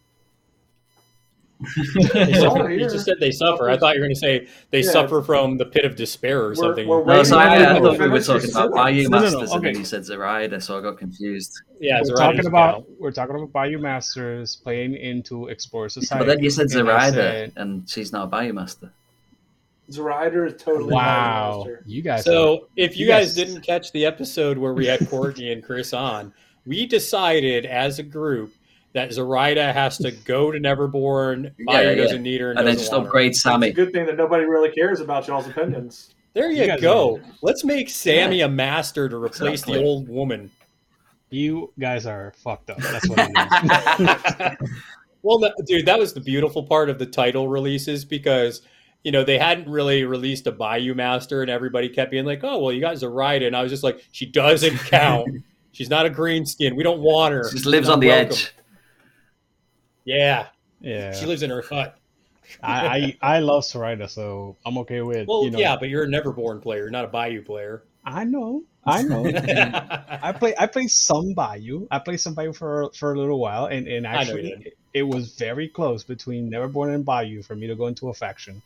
They 2.13 2.33
suffer- 2.33 2.63
Well, 2.63 2.69
you 2.69 2.79
just 2.79 3.05
said 3.05 3.15
they 3.21 3.31
suffer 3.31 3.69
i 3.69 3.77
thought 3.77 3.95
you 3.95 4.01
were 4.01 4.07
going 4.07 4.13
to 4.13 4.19
say 4.19 4.47
they 4.71 4.81
Yeah. 4.81 4.91
suffer 4.91 5.21
from 5.21 5.57
the 5.57 5.65
pit 5.65 5.85
of 5.85 5.95
despair 5.95 6.37
or 6.41 6.47
We're- 6.49 6.55
something 6.63 6.85
we're 6.87 6.99
No, 6.99 7.05
waiting 7.13 7.25
so 7.25 7.37
I, 7.37 7.55
I 7.55 7.79
thought 7.79 7.97
we 7.97 8.07
were 8.09 8.19
talking 8.21 8.49
about 8.51 8.53
sentence. 8.53 8.75
Bayou 8.75 9.09
No, 9.09 9.19
no, 9.19 9.23
no, 9.29 9.39
Masters, 9.39 9.51
and 9.53 9.63
then 9.65 9.75
you 9.77 9.85
said 9.85 10.03
Zoraida, 10.05 10.59
so 10.59 10.77
I 10.77 10.81
got 10.81 10.97
confused. 10.97 11.53
yeah 11.79 11.99
we're 11.99 12.05
Zoraida 12.11 12.23
talking 12.33 12.45
about 12.47 12.73
count. 12.75 12.85
we're 12.99 13.11
talking 13.19 13.35
about 13.35 13.51
Bayou 13.53 13.79
Masters 13.79 14.57
playing 14.65 14.95
into 14.95 15.47
Explorer 15.47 15.87
Society. 15.89 16.19
But 16.25 16.27
then 16.31 16.43
you 16.43 16.49
said 16.49 16.63
and 16.63 16.71
Zoraida, 16.71 17.13
said- 17.13 17.53
and 17.55 17.89
she's 17.89 18.11
not 18.11 18.23
a 18.25 18.27
Bayou 18.27 18.51
Master. 18.53 18.91
Zoraida 19.91 20.45
is 20.45 20.61
totally 20.61 20.93
Wow, 20.93 21.65
you 21.85 22.01
guys. 22.01 22.21
are- 22.21 22.23
So, 22.31 22.67
if 22.75 22.97
you, 22.97 23.05
you 23.05 23.11
guys, 23.11 23.27
guys- 23.27 23.35
didn't 23.35 23.61
catch 23.61 23.91
the 23.91 24.05
episode 24.05 24.57
where 24.57 24.73
we 24.73 24.85
had 24.87 25.07
Courtney 25.09 25.51
and 25.51 25.63
Chris 25.63 25.93
on, 25.93 26.33
we 26.65 26.85
decided 26.85 27.65
as 27.65 27.99
a 27.99 28.03
group 28.03 28.53
that 28.93 29.11
Zoraida 29.13 29.71
has 29.73 29.97
to 29.99 30.11
go 30.11 30.51
to 30.51 30.59
Neverborn. 30.59 31.51
Yeah, 31.57 31.65
Bayou 31.65 31.89
yeah. 31.89 31.95
doesn't 31.95 32.23
need 32.23 32.41
her, 32.41 32.49
and, 32.51 32.59
And 32.59 32.67
then 32.67 32.77
just 32.77 32.91
want 32.91 33.03
her. 33.03 33.07
upgrade 33.09 33.31
It's 33.31 33.43
Sammy. 33.43 33.67
a 33.67 33.73
good 33.73 33.91
thing 33.93 34.05
that 34.05 34.17
nobody 34.17 34.45
really 34.45 34.71
cares 34.71 35.01
about 35.01 35.27
y'all's 35.27 35.47
opinions. 35.47 36.15
There 36.33 36.49
you, 36.49 36.61
You 36.63 36.67
guys 36.67 36.81
go. 36.81 37.19
Let's 37.41 37.63
make 37.63 37.89
Sammy 37.89 38.41
a 38.41 38.49
master 38.49 39.07
to 39.07 39.15
replace 39.17 39.61
Exactly. 39.61 39.79
the 39.79 39.85
old 39.85 40.09
woman. 40.09 40.49
you 41.31 41.73
guys 41.79 42.05
are 42.05 42.33
fucked 42.37 42.69
up. 42.69 42.77
That's 42.77 43.09
what 43.09 43.19
it 43.19 44.59
is. 44.61 44.69
Well, 45.21 45.39
no, 45.39 45.49
dude, 45.65 45.87
that 45.87 45.97
was 45.97 46.13
the 46.13 46.21
beautiful 46.21 46.61
part 46.63 46.87
of 46.87 46.99
the 46.99 47.05
title 47.07 47.47
releases 47.47 48.05
because 48.05 48.61
you 49.05 49.11
know 49.11 49.23
they 49.23 49.37
hadn't 49.37 49.69
really 49.69 50.03
released 50.03 50.47
a 50.47 50.51
Bayou 50.51 50.95
Master, 50.95 51.43
and 51.43 51.51
everybody 51.51 51.89
kept 51.89 52.09
being 52.09 52.25
like, 52.25 52.43
"Oh, 52.43 52.59
well, 52.59 52.73
you 52.73 52.81
got 52.81 52.97
Zoraida," 52.97 53.45
and 53.45 53.55
I 53.55 53.61
was 53.61 53.71
just 53.71 53.83
like, 53.83 54.03
"She 54.11 54.25
doesn't 54.25 54.77
count. 54.89 55.43
She's 55.71 55.91
not 55.91 56.07
a 56.07 56.09
green 56.09 56.45
skin. 56.45 56.75
We 56.75 56.81
don't 56.81 57.01
want 57.01 57.33
her. 57.35 57.47
She 57.47 57.57
just 57.57 57.67
lives 57.67 57.87
on 57.87 57.99
the 57.99 58.07
welcome." 58.07 58.31
edge. 58.31 58.53
Yeah, 60.05 60.47
yeah, 60.81 61.13
she 61.13 61.27
lives 61.27 61.43
in 61.43 61.51
her 61.51 61.61
hut. 61.61 61.99
I, 62.63 63.17
I 63.21 63.35
I 63.35 63.39
love 63.39 63.63
Zoraida, 63.63 64.09
so 64.09 64.57
I'm 64.65 64.79
okay 64.79 65.01
with. 65.01 65.27
Well, 65.27 65.43
you 65.43 65.51
know, 65.51 65.59
yeah, 65.59 65.77
but 65.79 65.89
you're 65.89 66.03
a 66.03 66.07
Neverborn 66.07 66.63
player, 66.63 66.89
not 66.89 67.05
a 67.05 67.07
Bayou 67.07 67.43
player. 67.43 67.83
I 68.03 68.23
know, 68.23 68.63
I 68.85 69.03
know. 69.03 69.23
I 70.23 70.31
play 70.31 70.55
I 70.57 70.65
play 70.65 70.87
some 70.87 71.33
Bayou. 71.35 71.87
I 71.91 71.99
played 71.99 72.19
some 72.19 72.33
Bayou 72.33 72.53
for 72.53 72.89
for 72.95 73.13
a 73.13 73.19
little 73.19 73.39
while, 73.39 73.67
and 73.67 73.87
and 73.87 74.07
I 74.07 74.23
know 74.23 74.35
you 74.35 74.37
actually 74.37 74.51
it, 74.65 74.77
it 74.95 75.03
was 75.03 75.35
very 75.35 75.67
close 75.67 76.03
between 76.03 76.49
Neverborn 76.49 76.95
and 76.95 77.05
Bayou 77.05 77.43
for 77.43 77.55
me 77.55 77.67
to 77.67 77.75
go 77.75 77.85
into 77.85 78.09
a 78.09 78.13
faction. 78.15 78.63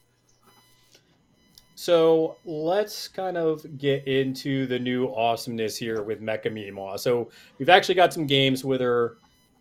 So 1.79 2.35
let's 2.43 3.07
kind 3.07 3.37
of 3.37 3.77
get 3.77 4.05
into 4.05 4.65
the 4.67 4.77
new 4.77 5.07
awesomeness 5.15 5.77
here 5.77 6.01
with 6.03 6.21
Mecha 6.21 6.47
Meemaw. 6.47 6.99
So 6.99 7.29
we've 7.57 7.69
actually 7.69 7.95
got 7.95 8.11
some 8.13 8.27
games 8.27 8.65
with 8.65 8.81
her. 8.81 9.15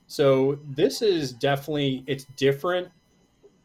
So 0.09 0.59
this 0.71 1.01
is 1.01 1.33
definitely 1.33 2.03
it's 2.09 2.25
different. 2.35 2.89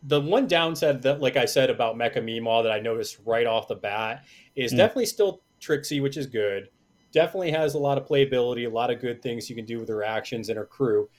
The 0.03 0.21
one 0.21 0.45
downside 0.45 1.01
that, 1.01 1.19
like 1.19 1.35
I 1.35 1.45
said 1.45 1.71
about 1.71 1.95
Mecha 1.95 2.17
Meemaw 2.17 2.61
that 2.61 2.71
I 2.71 2.79
noticed 2.79 3.17
right 3.25 3.47
off 3.47 3.67
the 3.67 3.73
bat 3.73 4.23
is 4.55 4.69
Hmm. 4.69 4.77
definitely 4.77 5.07
still 5.07 5.41
tricksy, 5.59 5.99
which 5.99 6.15
is 6.15 6.27
good. 6.27 6.69
Definitely 7.11 7.49
has 7.49 7.73
a 7.73 7.79
lot 7.79 7.97
of 7.97 8.05
playability, 8.07 8.67
a 8.67 8.69
lot 8.69 8.91
of 8.91 9.01
good 9.01 9.23
things 9.23 9.49
you 9.49 9.55
can 9.55 9.65
do 9.65 9.79
with 9.79 9.89
her 9.89 10.03
actions 10.03 10.49
and 10.49 10.59
her 10.59 10.65
crew. 10.67 11.09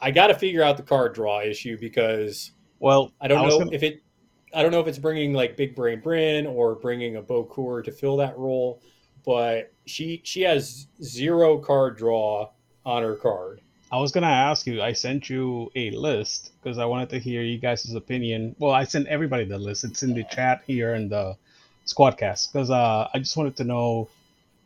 I 0.00 0.10
got 0.10 0.28
to 0.28 0.34
figure 0.34 0.62
out 0.62 0.78
the 0.78 0.84
card 0.84 1.12
draw 1.12 1.42
issue 1.42 1.76
because 1.78 2.52
Well, 2.78 3.12
I 3.20 3.28
don't 3.28 3.46
know 3.46 3.58
gonna- 3.58 3.72
if 3.74 3.82
it. 3.82 4.00
I 4.52 4.62
don't 4.62 4.72
know 4.72 4.80
if 4.80 4.86
it's 4.86 4.98
bringing 4.98 5.32
like 5.32 5.56
Big 5.56 5.76
Brain 5.76 6.00
Bryn 6.00 6.46
or 6.46 6.74
bringing 6.74 7.16
a 7.16 7.22
Bokor 7.22 7.84
to 7.84 7.92
fill 7.92 8.16
that 8.18 8.36
role, 8.36 8.82
but 9.24 9.72
she 9.86 10.20
she 10.24 10.42
has 10.42 10.86
zero 11.02 11.58
card 11.58 11.96
draw 11.96 12.50
on 12.84 13.02
her 13.02 13.14
card. 13.14 13.60
I 13.92 13.98
was 13.98 14.12
gonna 14.12 14.26
ask 14.26 14.66
you. 14.66 14.82
I 14.82 14.92
sent 14.92 15.28
you 15.28 15.70
a 15.74 15.90
list 15.90 16.52
because 16.62 16.78
I 16.78 16.84
wanted 16.84 17.10
to 17.10 17.18
hear 17.18 17.42
you 17.42 17.58
guys' 17.58 17.92
opinion. 17.94 18.54
Well, 18.58 18.72
I 18.72 18.84
sent 18.84 19.08
everybody 19.08 19.44
the 19.44 19.58
list. 19.58 19.84
It's 19.84 20.02
in 20.02 20.14
the 20.14 20.24
chat 20.24 20.62
here 20.66 20.94
in 20.94 21.08
the 21.08 21.36
squadcast 21.86 22.52
because 22.52 22.70
uh, 22.70 23.08
I 23.12 23.18
just 23.18 23.36
wanted 23.36 23.56
to 23.56 23.64
know 23.64 24.08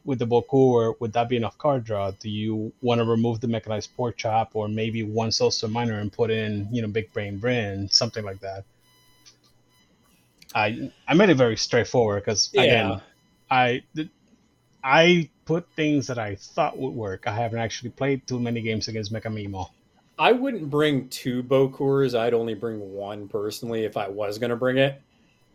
with 0.05 0.19
the 0.19 0.27
Bokor, 0.27 0.95
would 1.01 1.13
that 1.15 1.29
be 1.29 1.37
enough 1.37 1.57
card 1.57 1.85
draw? 1.85 2.11
Do 2.11 2.29
you 2.29 2.73
want 2.83 3.01
to 3.01 3.05
remove 3.07 3.41
the 3.41 3.49
mechanized 3.49 3.97
pork 3.97 4.17
chop 4.17 4.51
or 4.55 4.69
maybe 4.69 5.03
one 5.03 5.33
Sosa 5.33 5.67
Miner 5.67 5.99
and 5.99 6.13
put 6.13 6.31
in, 6.31 6.69
you 6.71 6.83
know, 6.83 6.89
Big 6.89 7.13
Brain 7.13 7.39
Brin, 7.39 7.89
something 7.91 8.25
like 8.25 8.41
that? 8.41 8.65
I 10.55 10.91
I 11.09 11.15
made 11.15 11.31
it 11.31 11.37
very 11.37 11.57
straightforward 11.57 12.23
because 12.23 12.51
again, 12.55 13.01
I 13.51 13.83
I 14.83 15.31
put 15.45 15.67
things 15.77 16.07
that 16.07 16.19
I 16.19 16.37
thought 16.37 16.79
would 16.79 16.95
work. 16.95 17.27
I 17.27 17.35
haven't 17.35 17.59
actually 17.59 17.91
played 17.91 18.27
too 18.27 18.39
many 18.39 18.61
games 18.63 18.89
against 18.89 19.13
Mecha 19.13 19.25
Meemaw. 19.27 19.69
I 20.19 20.33
wouldn't 20.33 20.71
bring 20.71 21.09
two 21.09 21.43
Bokors. 21.43 22.17
I'd 22.19 22.35
only 22.35 22.55
bring 22.55 22.79
one 22.93 23.27
personally 23.29 23.85
if 23.85 23.97
I 23.97 24.09
was 24.09 24.39
going 24.39 24.51
to 24.51 24.57
bring 24.57 24.79
it. 24.79 25.01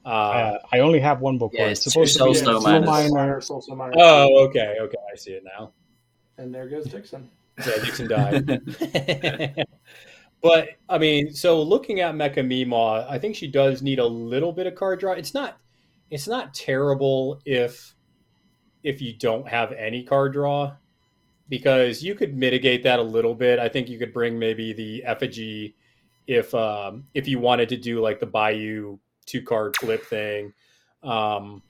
Uh, 0.06 0.10
Uh, 0.10 0.60
I 0.72 0.80
only 0.80 1.00
have 1.00 1.22
one 1.22 1.40
Bokor. 1.40 1.54
Yeah, 1.54 1.68
it's 1.68 1.86
it's 1.86 1.96
two 1.96 2.06
supposed 2.06 2.18
to 2.18 2.26
be 2.26 2.50
Soulstone 2.50 2.58
a 2.58 2.62
minors. 2.62 2.88
minor. 2.88 3.10
Minor, 3.14 3.42
Soul 3.42 3.64
Minor. 3.76 3.94
oh, 3.98 4.44
okay, 4.48 4.76
okay, 4.82 4.98
I 5.12 5.16
see 5.16 5.32
it 5.32 5.44
now. 5.46 5.72
And 6.38 6.54
there 6.54 6.68
goes 6.68 6.86
Dixon. 6.86 7.30
Yeah, 7.60 7.76
Dixon 7.84 8.08
died. 8.08 8.48
but 10.42 10.70
I 10.88 10.98
mean, 10.98 11.34
so 11.34 11.62
looking 11.62 12.00
at 12.00 12.16
Mecha 12.16 12.38
Meemaw, 12.38 13.10
I 13.10 13.20
think 13.20 13.36
she 13.36 13.48
does 13.48 13.82
need 13.82 14.00
a 14.00 14.06
little 14.06 14.54
bit 14.54 14.68
of 14.68 14.76
card 14.76 15.00
draw. 15.00 15.14
It's 15.14 15.34
not 15.34 15.58
it's 16.10 16.28
not 16.28 16.54
terrible 16.54 17.42
if 17.46 17.96
if 18.84 19.02
you 19.02 19.14
don't 19.14 19.48
have 19.48 19.72
any 19.74 20.04
card 20.04 20.34
draw 20.34 20.74
because 21.50 22.02
you 22.04 22.16
could 22.16 22.38
mitigate 22.38 22.84
that 22.84 23.00
a 23.00 23.04
little 23.04 23.36
bit. 23.36 23.60
I 23.60 23.68
think 23.68 23.90
you 23.90 24.00
could 24.00 24.14
bring 24.14 24.40
maybe 24.40 24.72
the 24.72 25.04
effigy 25.04 25.76
if 26.28 26.54
um 26.54 27.06
if 27.14 27.28
you 27.28 27.40
wanted 27.40 27.70
to 27.70 27.78
do 27.78 28.02
like 28.02 28.20
the 28.20 28.26
Bayou 28.26 28.98
two 29.26 29.42
card 29.42 29.76
flip 29.76 30.06
thing. 30.06 30.54
Um 31.04 31.62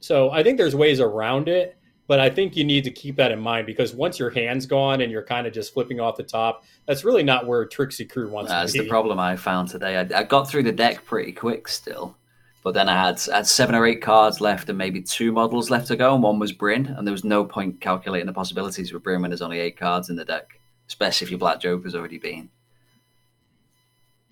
so 0.00 0.30
I 0.30 0.42
think 0.42 0.56
there's 0.56 0.74
ways 0.74 0.98
around 0.98 1.48
it 1.48 1.76
but 2.12 2.20
I 2.20 2.28
think 2.28 2.56
you 2.56 2.64
need 2.64 2.84
to 2.84 2.90
keep 2.90 3.16
that 3.16 3.32
in 3.32 3.40
mind 3.40 3.66
because 3.66 3.94
once 3.94 4.18
your 4.18 4.28
hand's 4.28 4.66
gone 4.66 5.00
and 5.00 5.10
you're 5.10 5.22
kind 5.22 5.46
of 5.46 5.54
just 5.54 5.72
flipping 5.72 5.98
off 5.98 6.18
the 6.18 6.22
top, 6.22 6.62
that's 6.84 7.06
really 7.06 7.22
not 7.22 7.46
where 7.46 7.64
Trixie 7.64 8.04
Crew 8.04 8.28
wants 8.28 8.50
That's 8.50 8.72
to 8.72 8.76
be. 8.76 8.78
That's 8.80 8.86
the 8.86 8.90
problem 8.90 9.18
I 9.18 9.34
found 9.34 9.68
today. 9.68 9.96
I, 9.96 10.20
I 10.20 10.22
got 10.22 10.46
through 10.46 10.64
the 10.64 10.72
deck 10.72 11.06
pretty 11.06 11.32
quick 11.32 11.68
still, 11.68 12.14
but 12.62 12.74
then 12.74 12.86
I 12.86 13.02
had, 13.02 13.18
I 13.32 13.36
had 13.36 13.46
seven 13.46 13.74
or 13.74 13.86
eight 13.86 14.02
cards 14.02 14.42
left 14.42 14.68
and 14.68 14.76
maybe 14.76 15.00
two 15.00 15.32
models 15.32 15.70
left 15.70 15.86
to 15.86 15.96
go, 15.96 16.12
and 16.12 16.22
one 16.22 16.38
was 16.38 16.52
Bryn, 16.52 16.84
and 16.84 17.06
there 17.06 17.12
was 17.12 17.24
no 17.24 17.46
point 17.46 17.80
calculating 17.80 18.26
the 18.26 18.34
possibilities 18.34 18.92
with 18.92 19.02
Bryn 19.02 19.22
when 19.22 19.30
there's 19.30 19.40
only 19.40 19.60
eight 19.60 19.78
cards 19.78 20.10
in 20.10 20.16
the 20.16 20.26
deck, 20.26 20.60
especially 20.88 21.24
if 21.24 21.30
your 21.30 21.38
Black 21.38 21.60
Joker's 21.60 21.94
already 21.94 22.18
been. 22.18 22.50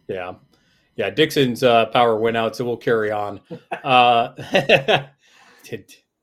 Yeah, 0.07 0.35
yeah. 0.97 1.09
Dixon's 1.09 1.62
uh, 1.62 1.87
power 1.87 2.18
went 2.18 2.37
out, 2.37 2.57
so 2.57 2.66
we'll 2.66 2.76
carry 2.76 3.11
on. 3.11 3.41
Uh, 3.83 4.35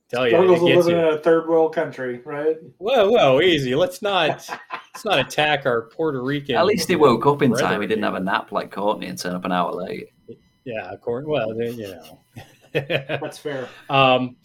tell 0.10 0.26
you, 0.26 0.32
Struggles 0.32 0.62
it 0.62 0.72
of 0.72 0.86
living 0.86 1.00
you. 1.00 1.08
in 1.08 1.14
a 1.14 1.18
third 1.18 1.48
world 1.48 1.74
country, 1.74 2.22
right? 2.26 2.58
Whoa, 2.78 3.10
whoa, 3.10 3.42
easy. 3.42 3.76
Let's 3.76 4.02
not 4.02 4.48
let's 4.94 5.06
not 5.06 5.20
attack 5.20 5.66
our 5.66 5.84
Puerto 5.84 6.22
Rican. 6.24 6.56
At 6.56 6.66
least 6.66 6.88
he 6.88 6.96
woke 6.96 7.26
up 7.26 7.42
in 7.42 7.52
time. 7.52 7.58
brethren 7.60 7.82
He 7.82 7.88
didn't 7.88 8.04
have 8.04 8.16
a 8.16 8.20
nap 8.20 8.52
like 8.52 8.72
Courtney 8.72 9.08
and 9.08 9.18
turn 9.18 9.36
up 9.36 9.46
an 9.46 9.52
hour 9.52 9.72
late. 9.74 10.10
Yeah, 10.66 10.94
Courtney. 11.02 11.30
Well, 11.32 11.54
then, 11.56 11.74
you 11.78 11.88
know. 11.88 12.20
That's 12.74 13.38
fair. 13.38 13.70
Um, 13.90 14.36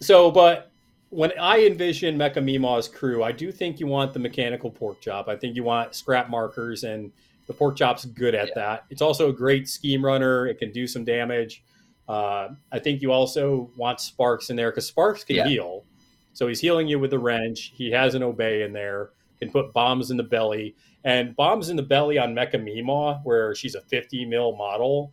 so, 0.00 0.30
but 0.30 0.70
when 1.10 1.32
I 1.40 1.64
envision 1.64 2.16
Mecha 2.16 2.36
Meemaw's 2.36 2.86
crew, 2.86 3.22
I 3.24 3.32
do 3.32 3.50
think 3.50 3.80
you 3.80 3.86
want 3.86 4.12
the 4.12 4.18
mechanical 4.20 4.70
pork 4.70 5.00
chop. 5.00 5.28
I 5.28 5.36
think 5.36 5.56
you 5.56 5.64
want 5.64 5.94
scrap 5.94 6.30
markers, 6.30 6.84
and 6.84 7.10
the 7.46 7.52
pork 7.54 7.76
chop's 7.76 8.04
good 8.04 8.34
at 8.34 8.48
Yeah. 8.48 8.54
that. 8.56 8.84
It's 8.90 9.02
also 9.02 9.30
a 9.30 9.32
great 9.32 9.68
scheme 9.68 10.04
runner. 10.04 10.46
It 10.46 10.58
can 10.58 10.70
do 10.70 10.86
some 10.86 11.04
damage. 11.04 11.64
Uh, 12.08 12.48
I 12.72 12.78
think 12.78 13.02
you 13.02 13.12
also 13.12 13.70
want 13.76 14.00
Sparks 14.00 14.50
in 14.50 14.56
there 14.56 14.70
because 14.70 14.86
Sparks 14.86 15.24
can 15.24 15.36
Yeah. 15.36 15.48
heal. 15.48 15.84
So 16.32 16.48
he's 16.48 16.60
healing 16.60 16.88
you 16.88 16.98
with 16.98 17.10
the 17.10 17.18
wrench. 17.18 17.72
He 17.74 17.90
has 17.90 18.14
an 18.14 18.22
obey 18.22 18.62
in 18.62 18.72
there. 18.72 19.10
Can 19.38 19.50
put 19.50 19.72
bombs 19.72 20.10
in 20.10 20.16
the 20.16 20.22
belly 20.24 20.74
and 21.04 21.36
bombs 21.36 21.68
in 21.68 21.76
the 21.76 21.82
belly 21.82 22.18
on 22.18 22.34
Mecha 22.34 22.54
Meemaw, 22.54 23.20
where 23.24 23.54
she's 23.54 23.74
a 23.74 23.80
50 23.82 24.24
mil 24.24 24.56
model. 24.56 25.12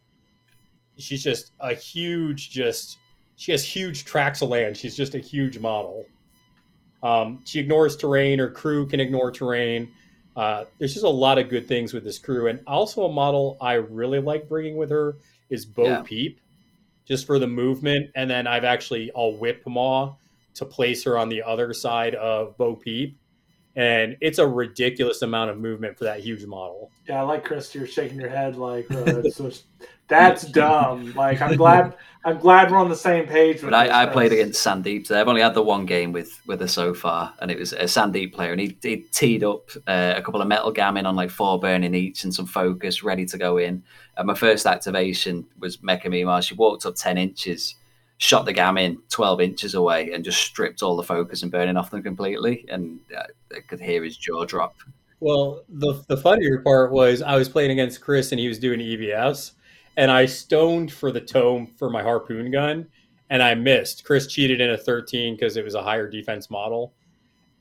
She's 0.98 1.22
just 1.24 1.52
a 1.60 1.74
huge, 1.74 2.50
just 2.50 2.98
she 3.36 3.52
has 3.52 3.64
huge 3.64 4.06
tracts 4.06 4.42
of 4.42 4.50
land. 4.50 4.78
She's 4.78 4.96
just 4.96 5.14
a 5.14 5.20
huge 5.20 5.60
model. 5.60 6.06
Um, 7.04 7.42
she 7.46 7.60
ignores 7.60 7.96
terrain. 7.98 8.40
Her 8.40 8.50
crew 8.50 8.88
can 8.88 9.00
ignore 9.00 9.30
terrain. 9.32 9.92
Uh, 10.36 10.66
there's 10.80 10.94
just 10.94 11.06
a 11.06 11.10
lot 11.10 11.38
of 11.38 11.50
good 11.50 11.68
things 11.68 11.94
with 11.94 12.04
this 12.04 12.18
crew, 12.18 12.48
and 12.48 12.60
also 12.66 13.06
a 13.06 13.12
model 13.12 13.58
I 13.62 13.74
really 13.74 14.20
like 14.20 14.50
bringing 14.50 14.76
with 14.78 14.90
her 14.90 15.18
is 15.50 15.66
Bo 15.66 15.86
Yeah. 15.86 16.02
Peep, 16.04 16.40
just 17.06 17.26
for 17.26 17.40
the 17.40 17.48
movement. 17.48 18.12
And 18.16 18.30
then 18.30 18.48
I've 18.48 18.64
actually 18.64 19.12
I'll 19.16 19.34
whip 19.34 19.64
Maw 19.66 20.16
to 20.56 20.66
place 20.66 21.04
her 21.04 21.18
on 21.18 21.30
the 21.30 21.44
other 21.44 21.74
side 21.74 22.16
of 22.16 22.58
Bo 22.58 22.76
Peep, 22.76 23.18
and 23.76 24.18
it's 24.22 24.40
a 24.40 24.48
ridiculous 24.48 25.22
amount 25.22 25.52
of 25.52 25.58
movement 25.60 25.98
for 25.98 26.06
that 26.06 26.20
huge 26.22 26.46
model. 26.46 26.92
Yeah, 27.08 27.20
I 27.20 27.24
like 27.24 27.44
Chris. 27.44 27.74
You're 27.76 27.88
shaking 27.88 28.20
your 28.20 28.30
head 28.30 28.56
like 28.56 28.90
uh, 28.92 29.04
it's 29.24 29.38
just- 29.38 29.66
that's 30.08 30.44
dumb. 30.44 31.14
Like 31.16 31.42
I'm 31.42 31.56
glad 31.56 31.96
I'm 32.24 32.38
glad 32.38 32.72
we're 32.72 32.78
on 32.78 32.90
the 32.90 32.96
same 32.96 33.26
page. 33.26 33.64
With 33.64 33.72
But 33.72 33.86
this, 33.86 33.92
I, 33.94 34.04
I 34.04 34.06
played 34.06 34.32
against 34.32 34.64
Sandeep. 34.64 35.08
So 35.08 35.20
I've 35.20 35.28
only 35.28 35.42
had 35.42 35.56
the 35.56 35.64
one 35.64 35.88
game 35.88 36.12
with 36.12 36.40
with 36.46 36.60
her 36.62 36.68
so 36.68 36.94
far, 36.94 37.34
and 37.40 37.50
it 37.50 37.58
was 37.58 37.74
a 37.74 37.86
Sandeep 37.86 38.34
player, 38.34 38.52
and 38.52 38.62
he, 38.62 38.78
he 38.84 38.98
teed 38.98 39.44
up 39.44 39.72
uh, 39.88 40.14
a 40.16 40.22
couple 40.22 40.42
of 40.44 40.48
metal 40.48 40.72
Gamin 40.72 41.06
on 41.06 41.16
like 41.16 41.32
four 41.32 41.60
burning 41.60 41.96
each 41.96 42.24
and 42.24 42.34
some 42.34 42.46
focus 42.46 43.04
ready 43.04 43.26
to 43.26 43.38
go 43.38 43.58
in. 43.58 43.82
And 44.16 44.28
my 44.28 44.36
first 44.36 44.68
activation 44.68 45.48
was 45.60 45.78
Mecha 45.78 46.06
Meemaw. 46.06 46.44
She 46.44 46.54
walked 46.54 46.86
up 46.86 46.96
ten 46.96 47.18
inches, 47.18 47.74
shot 48.18 48.46
the 48.46 48.54
Gamin 48.54 48.98
twelve 49.10 49.42
inches 49.42 49.74
away, 49.74 50.12
and 50.12 50.24
just 50.24 50.42
stripped 50.42 50.84
all 50.84 50.96
the 50.96 51.04
focus 51.04 51.44
and 51.44 51.52
burning 51.52 51.78
off 51.78 51.92
them 51.92 52.04
completely. 52.04 52.66
And 52.70 53.00
uh, 53.16 53.24
I 53.56 53.60
could 53.62 53.82
hear 53.82 54.04
his 54.04 54.18
jaw 54.18 54.46
drop. 54.46 54.76
Well, 55.20 55.64
the 55.70 56.04
the 56.08 56.18
funnier 56.18 56.60
part 56.60 56.92
was 56.92 57.22
I 57.22 57.36
was 57.36 57.50
playing 57.50 57.72
against 57.72 58.02
Chris 58.02 58.32
and 58.32 58.40
he 58.40 58.48
was 58.48 58.60
doing 58.60 58.80
EVS, 58.80 59.52
and 59.98 60.12
I 60.12 60.26
stoned 60.26 60.92
for 60.92 61.12
the 61.12 61.22
tome 61.22 61.68
for 61.78 61.90
my 61.90 62.04
harpoon 62.04 62.52
gun, 62.52 62.88
and 63.30 63.42
I 63.42 63.56
missed. 63.56 64.04
Chris 64.04 64.28
cheated 64.28 64.62
in 64.62 64.72
a 64.72 64.78
13 64.78 65.36
because 65.36 65.58
it 65.58 65.64
was 65.64 65.76
a 65.76 65.84
higher 65.84 66.10
defense 66.10 66.50
model. 66.50 66.94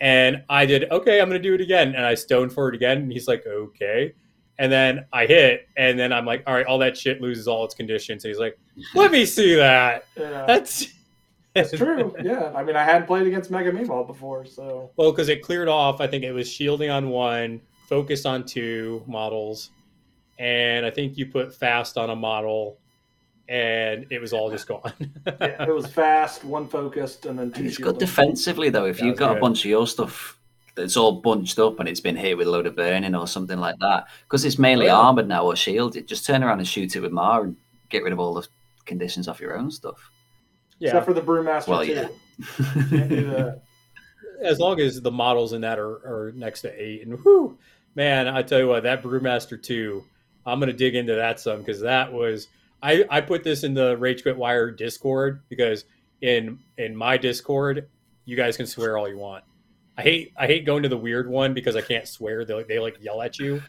And 0.00 0.42
I 0.48 0.66
did, 0.66 0.90
okay, 0.90 1.20
I'm 1.20 1.28
going 1.28 1.40
to 1.40 1.48
do 1.48 1.55
it 1.55 1.61
again. 1.61 1.94
And 1.94 2.05
I 2.05 2.14
stoned 2.14 2.52
for 2.52 2.68
it 2.68 2.74
again. 2.74 2.98
And 2.98 3.12
he's 3.12 3.28
like, 3.28 3.46
okay. 3.46 4.12
And 4.59 4.70
then 4.70 5.05
I 5.12 5.26
hit, 5.26 5.68
and 5.76 5.98
then 5.98 6.12
I'm 6.12 6.24
like, 6.24 6.44
all 6.46 6.55
right, 6.55 6.64
all 6.66 6.78
that 6.78 6.96
shit 6.96 7.20
loses 7.20 7.48
all 7.48 7.64
its 7.64 7.74
conditions. 7.74 8.24
And 8.24 8.30
he's 8.30 8.38
like, 8.38 8.57
let 8.94 9.11
me 9.11 9.26
see 9.26 9.57
that. 9.57 10.07
Yeah, 10.16 10.44
That's 10.46 10.86
that's 11.55 11.72
true. 11.72 12.14
Yeah, 12.22 12.52
I 12.55 12.62
mean, 12.62 12.76
I 12.76 12.84
hadn't 12.84 13.07
played 13.07 13.26
against 13.26 13.50
Mega 13.50 13.72
Meemaw 13.72 14.07
before, 14.07 14.44
so 14.44 14.90
Well, 14.96 15.11
because 15.11 15.28
it 15.28 15.42
cleared 15.42 15.68
off. 15.68 16.00
I 16.00 16.07
think 16.07 16.22
it 16.24 16.32
was 16.32 16.48
shielding 16.48 16.90
on 16.90 17.09
one, 17.11 17.61
focused 17.88 18.26
on 18.26 18.44
two 18.44 19.02
models, 19.09 19.70
and 20.38 20.86
I 20.86 20.90
think 20.90 21.16
you 21.18 21.26
put 21.26 21.52
fast 21.55 21.98
on 21.98 22.11
a 22.11 22.16
model, 22.16 22.78
and 23.48 24.07
it 24.11 24.20
was 24.20 24.32
all 24.32 24.50
just 24.50 24.68
gone. 24.68 24.92
yeah, 25.26 25.64
it 25.64 25.74
was 25.74 25.86
fast, 25.88 26.44
one 26.44 26.68
focused, 26.68 27.26
and 27.26 27.36
then 27.38 27.50
two. 27.50 27.64
It's 27.64 27.78
good 27.78 27.98
defensively 27.98 28.70
though. 28.70 28.86
If 28.86 28.98
That 28.98 29.07
you've 29.07 29.12
was 29.14 29.18
got 29.18 29.36
a 29.36 29.40
bunch 29.40 29.61
of 29.64 29.70
your 29.70 29.86
stuff 29.88 30.38
that's 30.75 30.97
all 30.97 31.20
bunched 31.20 31.59
up 31.59 31.79
and 31.81 31.89
it's 31.89 32.01
been 32.01 32.16
hit 32.16 32.37
with 32.37 32.47
a 32.47 32.51
load 32.51 32.66
of 32.66 32.77
burning 32.77 33.14
or 33.14 33.27
something 33.27 33.59
like 33.59 33.79
that, 33.81 34.09
because 34.25 34.45
it's 34.45 34.59
mainly 34.59 34.87
yeah. 34.87 34.97
armored 34.97 35.29
now 35.29 35.45
or 35.45 35.57
shielded, 35.57 36.09
just 36.09 36.27
turn 36.27 36.43
around 36.43 36.59
and 36.59 36.68
shoot 36.68 36.95
it 36.97 37.01
with 37.01 37.12
Maw 37.12 37.41
and 37.43 37.57
get 37.91 38.03
rid 38.03 38.12
of 38.12 38.18
all 38.18 38.35
the 38.35 38.47
conditions 38.85 39.29
off 39.29 39.41
your 39.41 39.57
own 39.57 39.70
stuff. 39.70 40.11
yeah, 40.79 40.89
Except 40.89 41.07
for 41.07 41.14
the 41.14 41.22
Brewmaster 41.22 41.68
Well, 41.68 41.85
too. 41.85 41.93
yeah. 41.93 42.09
Can't 42.91 43.09
do 43.09 43.31
that. 43.31 43.62
as 44.43 44.59
long 44.59 44.81
as 44.81 45.01
the 45.01 45.11
models 45.11 45.53
in 45.53 45.61
that 45.62 45.79
are, 45.79 45.93
are 46.05 46.33
next 46.35 46.62
to 46.62 46.83
eight, 46.83 47.07
and 47.07 47.25
whoo, 47.25 47.57
man, 47.95 48.29
I 48.29 48.43
tell 48.43 48.59
you 48.59 48.68
what, 48.68 48.83
that 48.83 49.03
Brewmaster 49.03 49.62
two, 49.62 50.05
I'm 50.47 50.61
gonna 50.61 50.72
dig 50.72 50.95
into 50.95 51.14
that 51.14 51.41
some 51.41 51.61
because 51.61 51.81
that 51.81 52.12
was 52.12 52.49
I 52.83 53.05
I 53.09 53.20
put 53.20 53.45
this 53.45 53.64
in 53.64 53.72
the 53.75 53.97
Rage 53.97 54.22
Quit 54.22 54.37
Wire 54.37 54.70
Discord 54.70 55.43
because 55.49 55.85
in 56.20 56.59
in 56.77 56.95
my 56.95 57.16
Discord, 57.16 57.89
you 58.27 58.37
guys 58.37 58.57
can 58.57 58.66
swear 58.66 58.99
all 58.99 59.09
you 59.09 59.16
want. 59.18 59.45
I 59.97 60.03
hate 60.03 60.32
I 60.36 60.47
hate 60.47 60.64
going 60.66 60.82
to 60.82 60.88
the 60.88 60.99
Wyrd 60.99 61.26
one 61.28 61.55
because 61.55 61.76
I 61.76 61.80
can't 61.80 62.07
swear. 62.09 62.45
They 62.45 62.62
they 62.64 62.78
like 62.78 62.97
yell 63.01 63.22
at 63.22 63.38
you. 63.38 63.62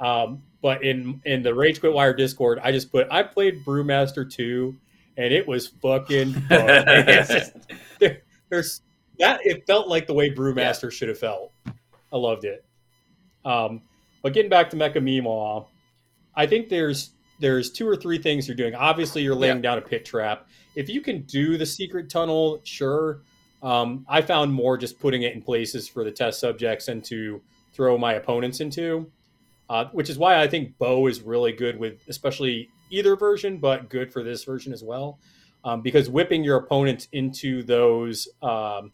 Um, 0.00 0.42
but 0.60 0.82
in 0.84 1.20
in 1.24 1.42
the 1.42 1.54
Rage 1.54 1.80
Quit 1.80 1.92
Wire 1.92 2.12
Discord, 2.14 2.58
I 2.62 2.72
just 2.72 2.90
put 2.92 3.06
I 3.10 3.22
played 3.22 3.64
Brewmaster 3.64 4.30
two, 4.30 4.76
and 5.16 5.32
it 5.32 5.46
was 5.46 5.68
fucking. 5.68 6.32
Just- 6.50 7.52
there- 7.98 8.22
there's 8.50 8.82
that 9.18 9.40
it 9.46 9.66
felt 9.66 9.88
like 9.88 10.06
the 10.06 10.12
way 10.14 10.30
Brewmaster 10.30 10.90
should 10.92 11.08
have 11.08 11.18
felt. 11.18 11.52
I 12.12 12.16
loved 12.16 12.44
it. 12.44 12.64
Um, 13.44 13.82
but 14.22 14.34
getting 14.34 14.50
back 14.50 14.68
to 14.70 14.76
Mecha 14.76 14.96
Meemaw, 14.98 15.66
I 16.34 16.46
think 16.46 16.68
there's 16.68 17.12
there's 17.40 17.70
two 17.70 17.88
or 17.88 17.96
three 17.96 18.18
things 18.18 18.46
you're 18.46 18.56
doing. 18.56 18.74
Obviously, 18.74 19.22
you're 19.22 19.34
laying 19.34 19.62
down 19.62 19.78
a 19.78 19.80
pit 19.80 20.04
trap. 20.04 20.48
If 20.76 20.88
you 20.88 21.00
can 21.00 21.22
do 21.22 21.56
the 21.56 21.66
secret 21.66 22.10
tunnel, 22.10 22.60
sure. 22.64 23.22
Um, 23.62 24.04
I 24.08 24.22
found 24.22 24.52
more 24.52 24.76
just 24.76 24.98
putting 24.98 25.22
it 25.22 25.34
in 25.34 25.42
places 25.42 25.88
for 25.88 26.04
the 26.04 26.10
test 26.10 26.40
subjects 26.40 26.88
and 26.88 27.04
to 27.04 27.40
throw 27.72 27.96
my 27.96 28.14
opponents 28.14 28.60
into, 28.60 29.10
uh, 29.70 29.86
which 29.92 30.10
is 30.10 30.18
why 30.18 30.40
I 30.40 30.48
think 30.48 30.76
Bow 30.78 31.06
is 31.06 31.22
really 31.22 31.52
good 31.52 31.78
with, 31.78 32.00
especially 32.08 32.68
either 32.90 33.16
version, 33.16 33.58
but 33.58 33.88
good 33.88 34.12
for 34.12 34.22
this 34.22 34.44
version 34.44 34.72
as 34.72 34.82
well, 34.82 35.18
um, 35.64 35.80
because 35.80 36.10
whipping 36.10 36.42
your 36.42 36.56
opponents 36.56 37.08
into 37.12 37.62
those 37.62 38.28
um, 38.42 38.92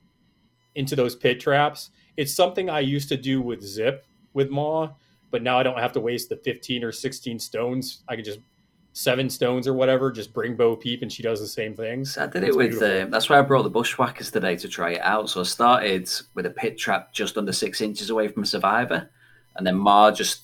into 0.78 0.94
those 0.94 1.16
pit 1.16 1.40
traps. 1.40 1.90
It's 2.16 2.32
something 2.32 2.70
I 2.70 2.80
used 2.80 3.08
to 3.08 3.16
do 3.16 3.42
with 3.42 3.62
Zip 3.62 4.04
with 4.32 4.48
Maw, 4.48 4.90
but 5.30 5.42
now 5.42 5.58
I 5.58 5.64
don't 5.64 5.78
have 5.78 5.92
to 5.92 6.00
waste 6.00 6.28
the 6.28 6.36
15 6.36 6.84
or 6.84 6.92
16 6.92 7.38
stones. 7.40 8.02
I 8.08 8.14
can 8.14 8.24
just 8.24 8.38
seven 8.98 9.30
stones 9.30 9.68
or 9.68 9.74
whatever, 9.74 10.10
just 10.10 10.32
bring 10.32 10.56
Bo 10.56 10.74
Peep 10.74 11.02
and 11.02 11.12
she 11.12 11.22
does 11.22 11.40
the 11.40 11.46
same 11.46 11.74
things. 11.74 12.14
So 12.14 12.24
I 12.24 12.26
did 12.26 12.42
It's 12.42 12.56
it 12.56 12.58
with. 12.58 12.82
Uh, 12.82 13.06
that's 13.06 13.28
why 13.30 13.38
I 13.38 13.42
brought 13.42 13.62
the 13.62 13.70
bushwhackers 13.70 14.30
today 14.30 14.56
to 14.56 14.68
try 14.68 14.92
it 14.92 15.02
out. 15.02 15.30
So 15.30 15.40
I 15.40 15.44
started 15.44 16.10
with 16.34 16.46
a 16.46 16.50
pit 16.50 16.76
trap 16.78 17.12
just 17.12 17.38
under 17.38 17.52
six 17.52 17.80
inches 17.80 18.10
away 18.10 18.28
from 18.28 18.42
a 18.42 18.46
survivor, 18.46 19.08
and 19.56 19.66
then 19.66 19.76
Maw 19.76 20.10
just 20.10 20.42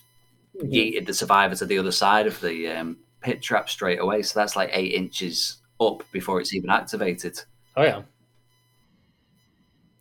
Mm-hmm. 0.56 0.72
yeeted 0.72 1.06
the 1.06 1.12
survivor 1.12 1.56
to 1.56 1.66
the 1.66 1.76
other 1.80 1.90
side 1.90 2.28
of 2.28 2.40
the 2.40 2.68
um, 2.68 2.96
pit 3.20 3.42
trap 3.42 3.68
straight 3.68 3.98
away. 3.98 4.22
So 4.22 4.38
that's 4.38 4.54
like 4.54 4.70
eight 4.72 4.92
inches 4.92 5.56
up 5.80 6.04
before 6.12 6.40
it's 6.40 6.54
even 6.54 6.70
activated. 6.70 7.40
Oh 7.76 7.82
yeah. 7.82 8.02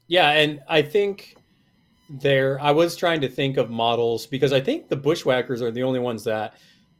Yeah, 0.07 0.29
and 0.29 0.61
I 0.69 0.83
think 0.83 1.37
there 2.07 2.59
I 2.61 2.69
was 2.69 2.95
trying 2.95 3.21
to 3.21 3.27
think 3.29 3.57
of 3.57 3.71
models 3.71 4.27
because 4.27 4.53
I 4.53 4.61
think 4.61 4.89
the 4.89 4.95
bushwhackers 4.95 5.63
are 5.63 5.71
the 5.71 5.81
only 5.81 5.99
ones 5.99 6.23
that 6.25 6.53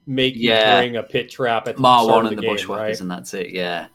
make 0.05 0.33
Yeah. 0.35 0.75
you 0.75 0.81
bring 0.81 0.95
a 0.97 1.03
pit 1.03 1.29
trap 1.29 1.67
at 1.67 1.75
the 1.75 1.81
Maw 1.81 2.05
one 2.07 2.25
of 2.25 2.31
and 2.31 2.37
the 2.37 2.41
the 2.41 2.47
game, 2.47 2.55
bushwhackers, 2.55 2.79
right? 2.97 3.01
and 3.01 3.09
that's 3.11 3.33
it. 3.33 3.51
Yeah. 3.51 3.87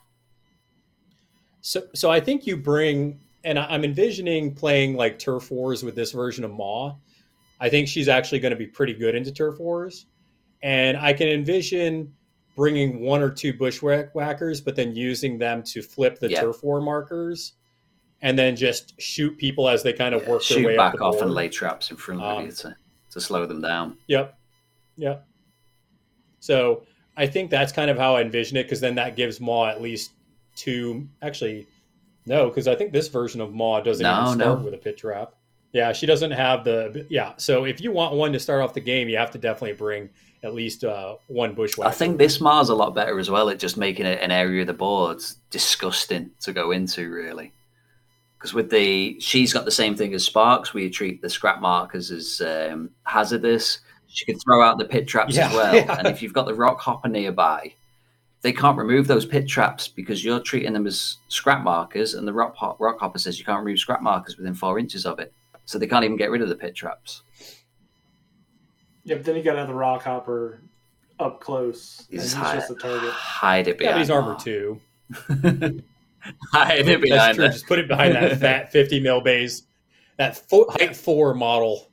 So, 1.61 1.83
so 1.95 2.11
I 2.11 2.21
think 2.21 2.47
you 2.47 2.57
bring, 2.57 3.21
and 3.45 3.59
I'm 3.59 3.85
envisioning 3.85 4.55
playing 4.55 4.95
like 4.97 5.19
turf 5.19 5.51
wars 5.51 5.83
with 5.83 5.95
this 5.95 6.13
version 6.13 6.45
of 6.45 6.51
Maw. 6.51 6.97
I 7.61 7.69
think 7.69 7.89
she's 7.89 8.09
actually 8.09 8.39
going 8.39 8.51
to 8.53 8.57
be 8.57 8.67
pretty 8.67 8.95
good 8.95 9.15
into 9.15 9.33
turf 9.33 9.59
wars, 9.59 10.07
and 10.63 10.97
I 10.97 11.13
can 11.13 11.29
envision 11.29 12.13
bringing 12.57 13.01
one 13.01 13.23
or 13.23 13.31
two 13.31 13.53
bushwhackers, 13.53 14.61
but 14.61 14.75
then 14.77 14.95
using 14.95 15.39
them 15.39 15.63
to 15.65 15.83
flip 15.83 16.19
the 16.19 16.31
Yeah. 16.31 16.41
turf 16.41 16.63
war 16.63 16.81
markers, 16.81 17.55
and 18.23 18.39
then 18.39 18.57
just 18.57 19.01
shoot 19.01 19.37
people 19.37 19.69
as 19.69 19.83
they 19.83 19.93
kind 19.93 20.15
of 20.15 20.23
work 20.23 20.43
their 20.49 20.59
Shoot 20.59 20.67
way 20.67 20.77
back 20.77 20.95
up 20.95 20.99
the 20.99 21.05
off 21.05 21.15
board. 21.15 21.25
and 21.27 21.35
lay 21.35 21.49
traps 21.49 21.91
in 21.91 21.97
front 21.97 22.21
of 22.23 22.39
Um, 22.39 22.47
you 22.47 22.53
to, 22.53 22.77
to 23.11 23.21
slow 23.21 23.47
them 23.47 23.61
down. 23.61 23.97
Yep. 24.09 24.37
Yep. 24.97 25.28
So 26.49 26.85
I 27.15 27.27
think 27.27 27.51
that's 27.51 27.73
kind 27.73 27.91
of 27.91 27.99
how 27.99 28.17
I 28.17 28.23
envision 28.23 28.57
it 28.57 28.63
because 28.63 28.81
then 28.81 28.95
that 28.95 29.17
gives 29.17 29.39
Maw 29.39 29.67
at 29.67 29.83
least 29.83 30.13
two. 30.57 31.07
Actually, 31.21 31.67
no, 32.25 32.49
because 32.49 32.67
I 32.67 32.75
think 32.75 32.91
this 32.91 33.09
version 33.09 33.43
of 33.43 33.53
Maw 33.53 33.83
doesn't 33.83 34.03
No, 34.03 34.23
even 34.23 34.41
start 34.41 34.59
no. 34.61 34.65
with 34.65 34.73
a 34.73 34.79
pit 34.79 34.97
trap. 34.97 35.35
Yeah, 35.75 35.93
she 35.93 36.07
doesn't 36.07 36.31
have 36.31 36.65
the. 36.65 37.07
Yeah, 37.11 37.35
so 37.37 37.67
if 37.67 37.83
you 37.83 37.93
want 37.93 38.15
one 38.15 38.33
to 38.33 38.41
start 38.41 38.63
off 38.63 38.73
the 38.73 38.81
game, 38.81 39.11
you 39.11 39.19
have 39.19 39.31
to 39.33 39.39
definitely 39.39 39.77
bring 39.77 40.09
at 40.43 40.55
least 40.55 40.85
uh, 40.85 41.17
one 41.27 41.53
bushwhacker. 41.53 41.91
I 41.91 41.93
think 41.93 42.17
this 42.17 42.41
Maw's 42.41 42.71
a 42.71 42.75
lot 42.75 42.95
better 42.95 43.19
as 43.19 43.29
well 43.29 43.51
at 43.51 43.59
just 43.59 43.77
making 43.77 44.07
it 44.07 44.19
an 44.23 44.31
area 44.31 44.63
of 44.63 44.69
the 44.69 44.73
board 44.73 45.21
disgusting 45.51 46.31
to 46.41 46.55
go 46.55 46.71
into, 46.71 47.11
really. 47.11 47.53
Because 48.39 48.55
with 48.55 48.71
the, 48.71 49.21
she's 49.21 49.53
got 49.53 49.67
the 49.67 49.71
same 49.71 49.97
thing 49.97 50.15
as 50.15 50.25
Sparks, 50.25 50.73
where 50.73 50.85
you 50.85 50.91
treat 50.91 51.21
the 51.21 51.29
scrap 51.29 51.61
markers 51.61 52.11
as 52.11 52.41
um, 52.41 52.89
hazardous. 53.05 53.81
She 54.09 54.25
could 54.25 54.41
throw 54.43 54.63
out 54.63 54.79
the 54.79 54.85
pit 54.87 55.07
traps 55.07 55.37
Yeah, 55.37 55.49
as 55.49 55.55
well. 55.55 55.75
yeah. 55.75 55.99
And 55.99 56.07
if 56.09 56.23
you've 56.23 56.33
got 56.33 56.47
the 56.47 56.55
rock 56.55 56.81
hopper 56.81 57.09
nearby, 57.09 57.75
they 58.41 58.53
can't 58.53 58.79
remove 58.79 59.07
those 59.07 59.27
pit 59.27 59.47
traps 59.49 59.87
because 59.89 60.25
you're 60.25 60.41
treating 60.41 60.73
them 60.73 60.87
as 60.87 61.19
scrap 61.29 61.63
markers, 61.63 62.15
and 62.15 62.27
the 62.27 62.33
rock, 62.33 62.55
hop, 62.57 62.81
rock 62.81 62.99
hopper 63.01 63.19
says 63.19 63.39
you 63.39 63.45
can't 63.45 63.65
remove 63.65 63.79
scrap 63.79 64.01
markers 64.03 64.37
within 64.39 64.55
four 64.55 64.79
inches 64.79 65.05
of 65.07 65.19
it. 65.19 65.33
So 65.67 65.79
they 65.79 65.87
can't 65.87 66.05
even 66.05 66.17
get 66.17 66.31
rid 66.31 66.41
of 66.41 66.49
the 66.49 66.55
pit 66.57 66.75
traps. 66.75 67.23
Yeah, 69.05 69.17
but 69.17 69.25
then 69.25 69.37
you 69.37 69.43
got 69.43 69.53
to 69.55 69.59
have 69.61 69.69
the 69.69 69.75
rock 69.75 70.03
hopper 70.05 70.63
up 71.19 71.41
close. 71.41 72.07
You 72.11 72.19
and 72.19 72.23
just 72.23 72.37
he's 72.37 72.43
hide, 72.45 72.55
just 72.61 72.71
a 72.71 72.75
target. 72.77 73.11
hide 73.11 73.69
it 73.69 73.71
yeah, 73.71 73.73
but 73.75 73.79
behind. 73.79 73.99
he's 74.01 74.11
armor 74.11 74.33
Maw. 74.33 74.39
two. 74.39 74.81
hide 76.53 76.79
it 76.81 76.87
That's 76.87 77.03
behind 77.03 77.37
true. 77.37 77.45
it. 77.47 77.53
Just 77.53 77.67
put 77.67 77.79
it 77.79 77.89
behind 77.89 78.15
that 78.15 78.39
fat 78.39 78.71
50 78.73 79.01
mil 79.01 79.21
base, 79.21 79.63
that 80.17 80.37
four, 80.49 80.67
height 80.71 80.97
four 80.97 81.35
model. 81.35 81.88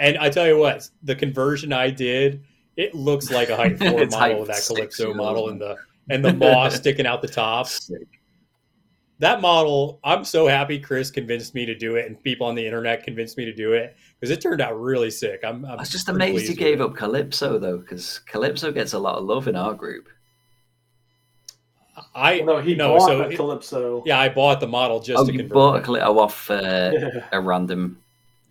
And 0.00 0.18
I 0.18 0.30
tell 0.30 0.46
you 0.48 0.56
what, 0.58 0.88
the 1.04 1.14
conversion 1.14 1.72
I 1.72 1.90
did, 1.90 2.42
it 2.76 2.94
looks 2.94 3.30
like 3.30 3.50
a 3.50 3.56
height 3.56 3.78
four 3.78 3.90
model 3.90 4.10
height 4.18 4.38
with 4.38 4.48
that 4.48 4.64
Calypso 4.66 5.04
years 5.08 5.16
model 5.16 5.50
and 5.50 5.60
the 5.60 5.76
and 6.08 6.24
the 6.24 6.32
moss 6.32 6.74
sticking 6.82 7.06
out 7.06 7.22
the 7.22 7.28
top. 7.28 7.68
That 9.18 9.42
model, 9.42 10.00
I'm 10.02 10.24
so 10.24 10.46
happy 10.48 10.78
Chris 10.80 11.10
convinced 11.10 11.54
me 11.54 11.66
to 11.66 11.74
do 11.74 11.96
it, 11.96 12.06
and 12.06 12.20
people 12.24 12.46
on 12.46 12.54
the 12.54 12.64
internet 12.64 13.04
convinced 13.04 13.36
me 13.36 13.44
to 13.44 13.52
do 13.54 13.74
it 13.74 13.94
because 14.18 14.30
it 14.30 14.40
turned 14.40 14.62
out 14.62 14.80
really 14.80 15.10
sick. 15.10 15.40
I'm, 15.44 15.62
I'm 15.66 15.72
I 15.72 15.76
was 15.76 15.90
just 15.90 16.08
amazed 16.08 16.32
pleased 16.36 16.48
you 16.50 16.56
gave 16.56 16.80
it. 16.80 16.82
up 16.82 16.96
Calypso 16.96 17.58
though, 17.58 17.76
because 17.76 18.20
Calypso 18.20 18.72
gets 18.72 18.94
a 18.94 18.98
lot 18.98 19.18
of 19.18 19.24
love 19.24 19.46
in 19.46 19.54
our 19.56 19.74
group. 19.74 20.08
I 22.14 22.40
No, 22.40 22.58
he 22.62 22.74
no, 22.74 22.96
bought 22.96 23.06
so 23.08 23.20
a 23.20 23.28
it- 23.28 23.36
Calypso. 23.36 24.02
yeah, 24.06 24.18
I 24.18 24.30
bought 24.30 24.60
the 24.60 24.66
model 24.66 25.00
just 25.00 25.18
oh, 25.22 25.26
to 25.26 25.32
you 25.32 25.40
convert. 25.40 25.54
bought 25.54 25.74
a 25.74 25.78
it. 25.78 25.84
Calypso 25.84 26.18
off 26.18 26.50
uh, 26.50 26.90
Yeah. 26.94 27.28
a 27.32 27.40
random 27.40 28.00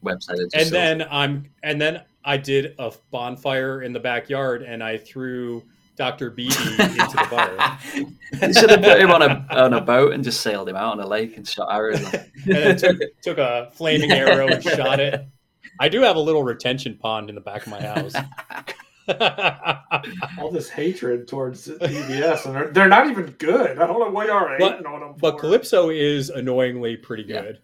website. 0.03 0.39
and 0.39 0.51
sells 0.51 0.69
then 0.71 1.01
it. 1.01 1.07
I'm 1.11 1.45
and 1.63 1.79
then 1.81 2.01
I 2.25 2.37
did 2.37 2.75
a 2.79 2.91
bonfire 3.11 3.81
in 3.81 3.93
the 3.93 3.99
backyard 3.99 4.61
and 4.63 4.83
I 4.83 4.97
threw 4.97 5.63
Dr. 5.97 6.29
Beebe 6.29 6.53
into 6.53 6.85
the 6.85 7.27
fire. 7.29 7.77
you 7.93 8.53
should 8.53 8.69
have 8.69 8.81
put 8.81 8.99
him 9.01 9.11
on 9.11 9.21
a 9.21 9.45
on 9.51 9.73
a 9.73 9.81
boat 9.81 10.13
and 10.13 10.23
just 10.23 10.41
sailed 10.41 10.69
him 10.69 10.75
out 10.75 10.93
on 10.93 10.99
a 11.01 11.07
lake 11.07 11.35
and 11.37 11.47
shot 11.47 11.67
arrows. 11.71 12.01
and 12.13 12.25
then 12.45 12.77
took, 12.77 12.97
took 13.21 13.37
a 13.37 13.69
flaming 13.73 14.11
arrow 14.11 14.47
and 14.47 14.63
shot 14.63 14.99
it. 14.99 15.27
I 15.79 15.89
do 15.89 16.01
have 16.01 16.15
a 16.15 16.19
little 16.19 16.43
retention 16.43 16.97
pond 16.97 17.29
in 17.29 17.35
the 17.35 17.41
back 17.41 17.63
of 17.65 17.71
my 17.71 17.81
house. 17.81 18.13
All 20.37 20.51
this 20.51 20.69
hatred 20.69 21.27
towards 21.27 21.67
EBS, 21.67 22.45
and 22.45 22.55
they're, 22.55 22.67
they're 22.71 22.87
not 22.87 23.09
even 23.09 23.25
good. 23.37 23.79
I 23.79 23.87
don't 23.87 23.99
know 23.99 24.09
why 24.09 24.25
y'all 24.27 24.35
are 24.35 24.57
But- 24.59 24.71
hating 24.73 24.85
on 24.85 24.99
them. 24.99 25.15
but 25.19 25.33
for. 25.33 25.39
Calypso 25.41 25.89
is 25.89 26.29
annoyingly 26.29 26.97
pretty 26.97 27.23
Yeah, 27.23 27.41
good. 27.41 27.59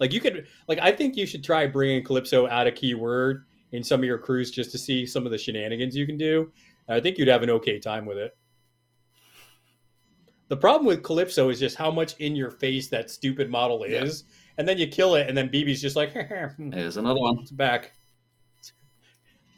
Yeah. 0.00 0.04
Like 0.06 0.12
you 0.12 0.20
could 0.20 0.46
like 0.68 0.78
I 0.80 0.92
think 0.92 1.16
you 1.16 1.26
should 1.26 1.44
try 1.44 1.66
bringing 1.66 2.02
Calypso 2.04 2.48
out 2.48 2.66
a 2.66 2.72
keyword 2.72 3.44
in 3.72 3.84
some 3.84 4.00
of 4.00 4.04
your 4.04 4.18
crews 4.18 4.50
just 4.50 4.70
to 4.72 4.78
see 4.78 5.06
some 5.06 5.26
of 5.26 5.32
the 5.32 5.38
shenanigans 5.38 5.96
you 5.96 6.06
can 6.06 6.16
do. 6.16 6.50
I 6.88 7.00
think 7.00 7.18
you'd 7.18 7.28
have 7.28 7.42
an 7.42 7.50
okay 7.50 7.78
time 7.78 8.04
with 8.04 8.18
it. 8.18 8.36
The 10.48 10.56
problem 10.56 10.84
with 10.86 11.04
Calypso 11.04 11.48
is 11.50 11.60
just 11.60 11.76
how 11.76 11.92
much 11.92 12.16
in 12.18 12.34
your 12.34 12.50
face 12.50 12.88
that 12.88 13.08
stupid 13.08 13.48
model 13.48 13.84
is, 13.84 14.24
and 14.58 14.66
then 14.66 14.78
you 14.78 14.88
kill 14.88 15.14
it, 15.14 15.28
and 15.28 15.38
then 15.38 15.48
BB's 15.48 15.80
just 15.80 15.94
like, 15.94 16.10
Here's 16.58 16.96
another 16.96 17.20
one. 17.20 17.38
it's 17.38 17.52
back. 17.52 17.92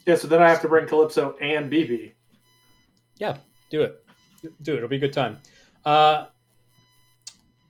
Yeah, 0.05 0.15
so 0.15 0.27
then 0.27 0.43
I 0.43 0.49
have 0.49 0.61
to 0.61 0.67
bring 0.67 0.85
Calypso 0.85 1.35
and 1.41 1.71
BB. 1.71 2.11
Yeah, 3.17 3.37
do 3.71 3.81
it. 3.81 4.05
Do 4.61 4.73
it. 4.73 4.77
It'll 4.77 4.89
be 4.89 4.97
a 4.97 4.99
good 4.99 5.13
time. 5.13 5.39
Uh, 5.83 6.27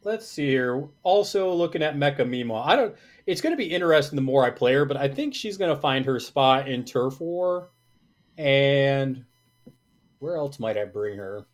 let's 0.05 0.27
see 0.27 0.47
here. 0.47 0.87
Also 1.03 1.53
looking 1.53 1.81
at 1.81 1.95
Mecha 1.95 2.19
Meemaw. 2.19 2.65
I 2.65 2.75
don't. 2.75 2.95
It's 3.25 3.41
going 3.41 3.53
to 3.53 3.57
be 3.57 3.71
interesting 3.71 4.15
the 4.15 4.21
more 4.21 4.45
I 4.45 4.49
play 4.49 4.73
her, 4.73 4.85
but 4.85 4.97
I 4.97 5.07
think 5.07 5.33
she's 5.33 5.57
going 5.57 5.73
to 5.73 5.81
find 5.81 6.05
her 6.05 6.19
spot 6.19 6.67
in 6.67 6.83
Turf 6.83 7.19
War. 7.21 7.69
And 8.37 9.25
where 10.19 10.35
else 10.35 10.59
might 10.59 10.77
I 10.77 10.85
bring 10.85 11.17
her? 11.17 11.45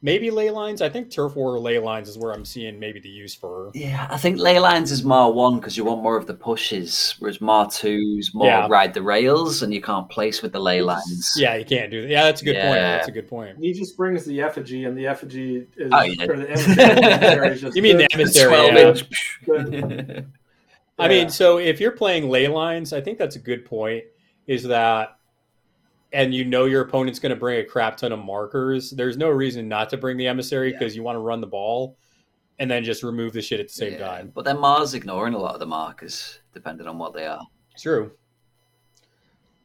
Maybe 0.00 0.30
ley 0.30 0.50
lines. 0.50 0.80
I 0.80 0.88
think 0.88 1.10
Turf 1.10 1.34
War 1.34 1.54
or 1.54 1.58
ley 1.58 1.80
lines 1.80 2.08
is 2.08 2.16
where 2.16 2.32
I'm 2.32 2.44
seeing 2.44 2.78
maybe 2.78 3.00
the 3.00 3.08
use 3.08 3.34
for 3.34 3.64
her. 3.64 3.70
Yeah, 3.74 4.06
I 4.08 4.16
think 4.16 4.38
ley 4.38 4.60
lines 4.60 4.92
is 4.92 5.02
Maw 5.02 5.28
one 5.30 5.56
because 5.56 5.76
you 5.76 5.84
want 5.84 6.04
more 6.04 6.16
of 6.16 6.26
the 6.28 6.34
pushes, 6.34 7.16
whereas 7.18 7.40
Maw 7.40 7.64
two's 7.64 8.32
more 8.32 8.46
Yeah. 8.46 8.68
ride 8.70 8.94
the 8.94 9.02
rails, 9.02 9.62
and 9.64 9.74
you 9.74 9.80
can't 9.82 10.08
place 10.08 10.40
with 10.40 10.52
the 10.52 10.60
ley 10.60 10.82
lines. 10.82 11.32
Yeah, 11.36 11.56
you 11.56 11.64
can't 11.64 11.90
do 11.90 12.02
that. 12.02 12.08
Yeah, 12.10 12.22
that's 12.24 12.42
a 12.42 12.44
good 12.44 12.54
point. 12.54 12.74
That's 12.74 13.08
a 13.08 13.10
good 13.12 13.28
point. 13.28 13.58
He 13.58 13.72
just 13.72 13.96
brings 13.96 14.24
the 14.24 14.40
effigy, 14.40 14.84
and 14.84 14.96
the 14.96 15.08
effigy 15.08 15.66
is 15.76 15.90
Oh, 15.92 16.02
yeah. 16.02 16.24
or 16.26 16.36
the 16.36 16.50
emissary 16.52 17.48
is 17.54 17.60
just 17.60 17.76
You 17.76 17.82
mean 17.82 17.96
the 17.96 18.06
emissary? 18.12 18.54
Yeah. 18.54 18.94
inch. 18.94 20.24
I 20.98 21.08
mean, 21.08 21.30
so 21.30 21.58
if 21.58 21.80
you're 21.80 21.92
playing 21.92 22.28
ley 22.28 22.48
lines, 22.48 22.92
I 22.92 23.00
think 23.00 23.18
that's 23.18 23.36
a 23.36 23.40
good 23.40 23.64
point. 23.64 24.04
Is 24.46 24.62
that, 24.64 25.17
and 26.12 26.34
you 26.34 26.44
know 26.44 26.64
your 26.64 26.82
opponent's 26.82 27.18
going 27.18 27.30
to 27.30 27.36
bring 27.36 27.60
a 27.60 27.64
crap 27.64 27.96
ton 27.96 28.12
of 28.12 28.18
markers. 28.18 28.90
There's 28.90 29.16
no 29.16 29.28
reason 29.28 29.68
not 29.68 29.90
to 29.90 29.96
bring 29.96 30.16
the 30.16 30.26
emissary 30.26 30.72
because 30.72 30.96
you 30.96 31.02
want 31.02 31.16
to 31.16 31.20
run 31.20 31.40
the 31.40 31.46
ball, 31.46 31.96
and 32.58 32.70
then 32.70 32.84
just 32.84 33.02
remove 33.02 33.32
the 33.32 33.42
shit 33.42 33.60
at 33.60 33.68
the 33.68 33.72
same 33.72 33.92
Yeah, 33.94 34.06
time. 34.06 34.32
But 34.34 34.44
then 34.44 34.58
Maw's 34.58 34.94
ignoring 34.94 35.34
a 35.34 35.38
lot 35.38 35.54
of 35.54 35.60
the 35.60 35.66
markers, 35.66 36.40
depending 36.52 36.86
on 36.86 36.98
what 36.98 37.14
they 37.14 37.26
are. 37.26 37.46
True. 37.78 38.12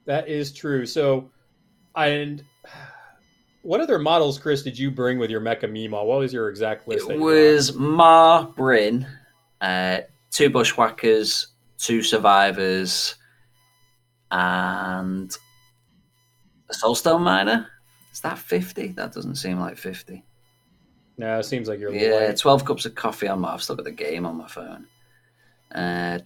That 0.05 0.27
is 0.27 0.51
true. 0.51 0.85
So, 0.85 1.31
and 1.95 2.43
what 3.61 3.79
other 3.79 3.97
models, 3.97 4.37
Chris, 4.37 4.61
did 4.61 4.77
you 4.77 4.91
bring 4.91 5.17
with 5.17 5.29
your 5.29 5.39
Mecha 5.39 5.63
Meemaw? 5.63 6.05
What 6.05 6.19
was 6.19 6.33
your 6.33 6.49
exact 6.49 6.87
list? 6.87 7.09
It 7.09 7.17
was 7.17 7.73
Maw, 7.73 8.47
Bryn, 8.47 9.07
uh, 9.61 9.99
two 10.31 10.49
bushwhackers, 10.49 11.47
two 11.77 12.03
survivors, 12.03 13.15
and 14.31 15.35
a 16.73 16.85
soulstone 16.85 17.21
miner. 17.21 17.67
Is 18.11 18.19
that 18.21 18.37
fifty? 18.37 18.89
That 18.89 19.13
doesn't 19.13 19.35
seem 19.35 19.59
like 19.59 19.77
fifty. 19.77 20.23
No, 21.17 21.39
it 21.39 21.43
seems 21.43 21.67
like 21.67 21.79
you're 21.79 21.93
Yeah, 21.93 22.27
light. 22.27 22.37
twelve 22.37 22.65
cups 22.65 22.85
of 22.85 22.95
coffee 22.95 23.27
on 23.27 23.41
my. 23.41 23.53
I've 23.53 23.63
still 23.63 23.75
got 23.75 23.85
the 23.85 23.91
game 23.91 24.25
on 24.25 24.37
my 24.37 24.47
phone. 24.47 24.87
Uh. 25.73 26.19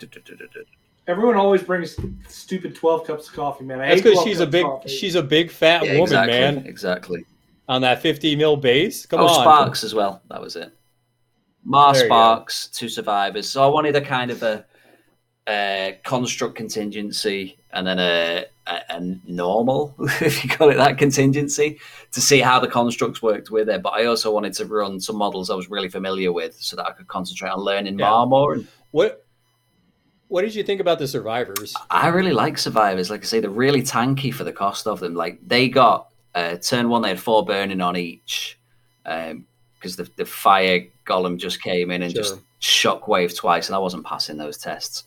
Everyone 1.08 1.36
always 1.36 1.64
brings 1.64 1.98
stupid 2.28 2.76
twelve 2.76 3.06
cups 3.06 3.30
of 3.30 3.34
coffee, 3.36 3.64
man. 3.64 3.80
I 3.80 3.89
That's 3.89 4.02
because 4.02 4.24
she's 4.24 4.41
a 4.41 4.48
big, 4.48 4.66
coffee. 4.66 4.89
she's 4.89 5.16
a 5.16 5.24
big 5.24 5.52
fat 5.52 5.86
Yeah, 5.86 6.00
woman, 6.00 6.04
exactly, 6.04 6.34
man. 6.34 6.58
Exactly. 6.66 7.26
On 7.70 7.82
that 7.82 8.02
50 8.02 8.36
mil 8.38 8.56
base. 8.58 9.06
Come 9.06 9.22
oh, 9.22 9.28
on. 9.28 9.41
Sparks 9.41 9.84
as 9.84 9.93
well. 9.93 10.22
That 10.30 10.41
was 10.41 10.56
it. 10.56 10.74
Maw 11.64 11.91
There 11.91 12.04
you 12.04 12.10
go. 12.10 12.16
Sparks, 12.16 12.68
two 12.70 12.88
survivors. 12.88 13.50
So 13.50 13.62
I 13.64 13.68
wanted 13.68 13.95
a 13.95 14.02
kind 14.02 14.32
of 14.32 14.41
a, 14.43 14.66
a 15.48 15.98
construct 16.04 16.56
contingency 16.56 17.58
and 17.72 17.88
then 17.88 18.00
a, 18.00 18.45
a, 18.68 18.82
a 18.89 19.16
normal, 19.26 19.95
if 20.22 20.43
you 20.43 20.50
call 20.50 20.70
it 20.70 20.76
that, 20.76 20.98
contingency 20.98 21.80
to 22.12 22.22
see 22.22 22.39
how 22.39 22.60
the 22.60 22.68
constructs 22.68 23.22
worked 23.22 23.50
with 23.52 23.70
it. 23.70 23.82
But 23.82 23.93
I 23.93 24.06
also 24.06 24.34
wanted 24.34 24.54
to 24.54 24.66
run 24.66 25.00
some 25.00 25.16
models 25.16 25.50
I 25.50 25.56
was 25.56 25.70
really 25.70 25.89
familiar 25.89 26.32
with 26.34 26.56
so 26.60 26.76
that 26.76 26.86
I 26.88 26.91
could 26.91 27.08
concentrate 27.08 27.50
on 27.50 27.60
learning 27.60 27.98
Yeah. 28.00 28.26
More. 28.26 28.54
And 28.54 28.68
What 28.91 29.26
What 30.28 30.41
did 30.41 30.56
you 30.56 30.64
think 30.64 30.82
about 30.82 31.00
the 31.00 31.08
survivors? 31.08 31.74
I 31.89 32.08
really 32.08 32.34
like 32.34 32.58
survivors. 32.58 33.10
Like 33.10 33.22
I 33.22 33.26
say, 33.26 33.39
they're 33.39 33.50
really 33.50 33.82
tanky 33.82 34.34
for 34.34 34.43
the 34.43 34.52
cost 34.54 34.86
of 34.88 35.00
them. 35.00 35.16
Like 35.16 35.39
they 35.48 35.70
got 35.70 36.10
uh, 36.36 36.58
turn 36.58 36.89
one, 36.89 37.02
they 37.02 37.10
had 37.10 37.20
four 37.20 37.45
burning 37.45 37.82
on 37.82 37.95
each 37.95 38.60
because 39.04 39.95
the, 39.95 40.10
the 40.18 40.26
fire 40.26 40.86
golem 41.06 41.38
just 41.38 41.62
came 41.64 41.89
in 41.91 42.02
and 42.04 42.12
Sure. 42.12 42.22
just 42.22 42.39
shockwave 42.60 43.36
twice, 43.36 43.68
and 43.68 43.76
I 43.76 43.80
wasn't 43.80 44.06
passing 44.06 44.38
those 44.38 44.58
tests. 44.58 45.04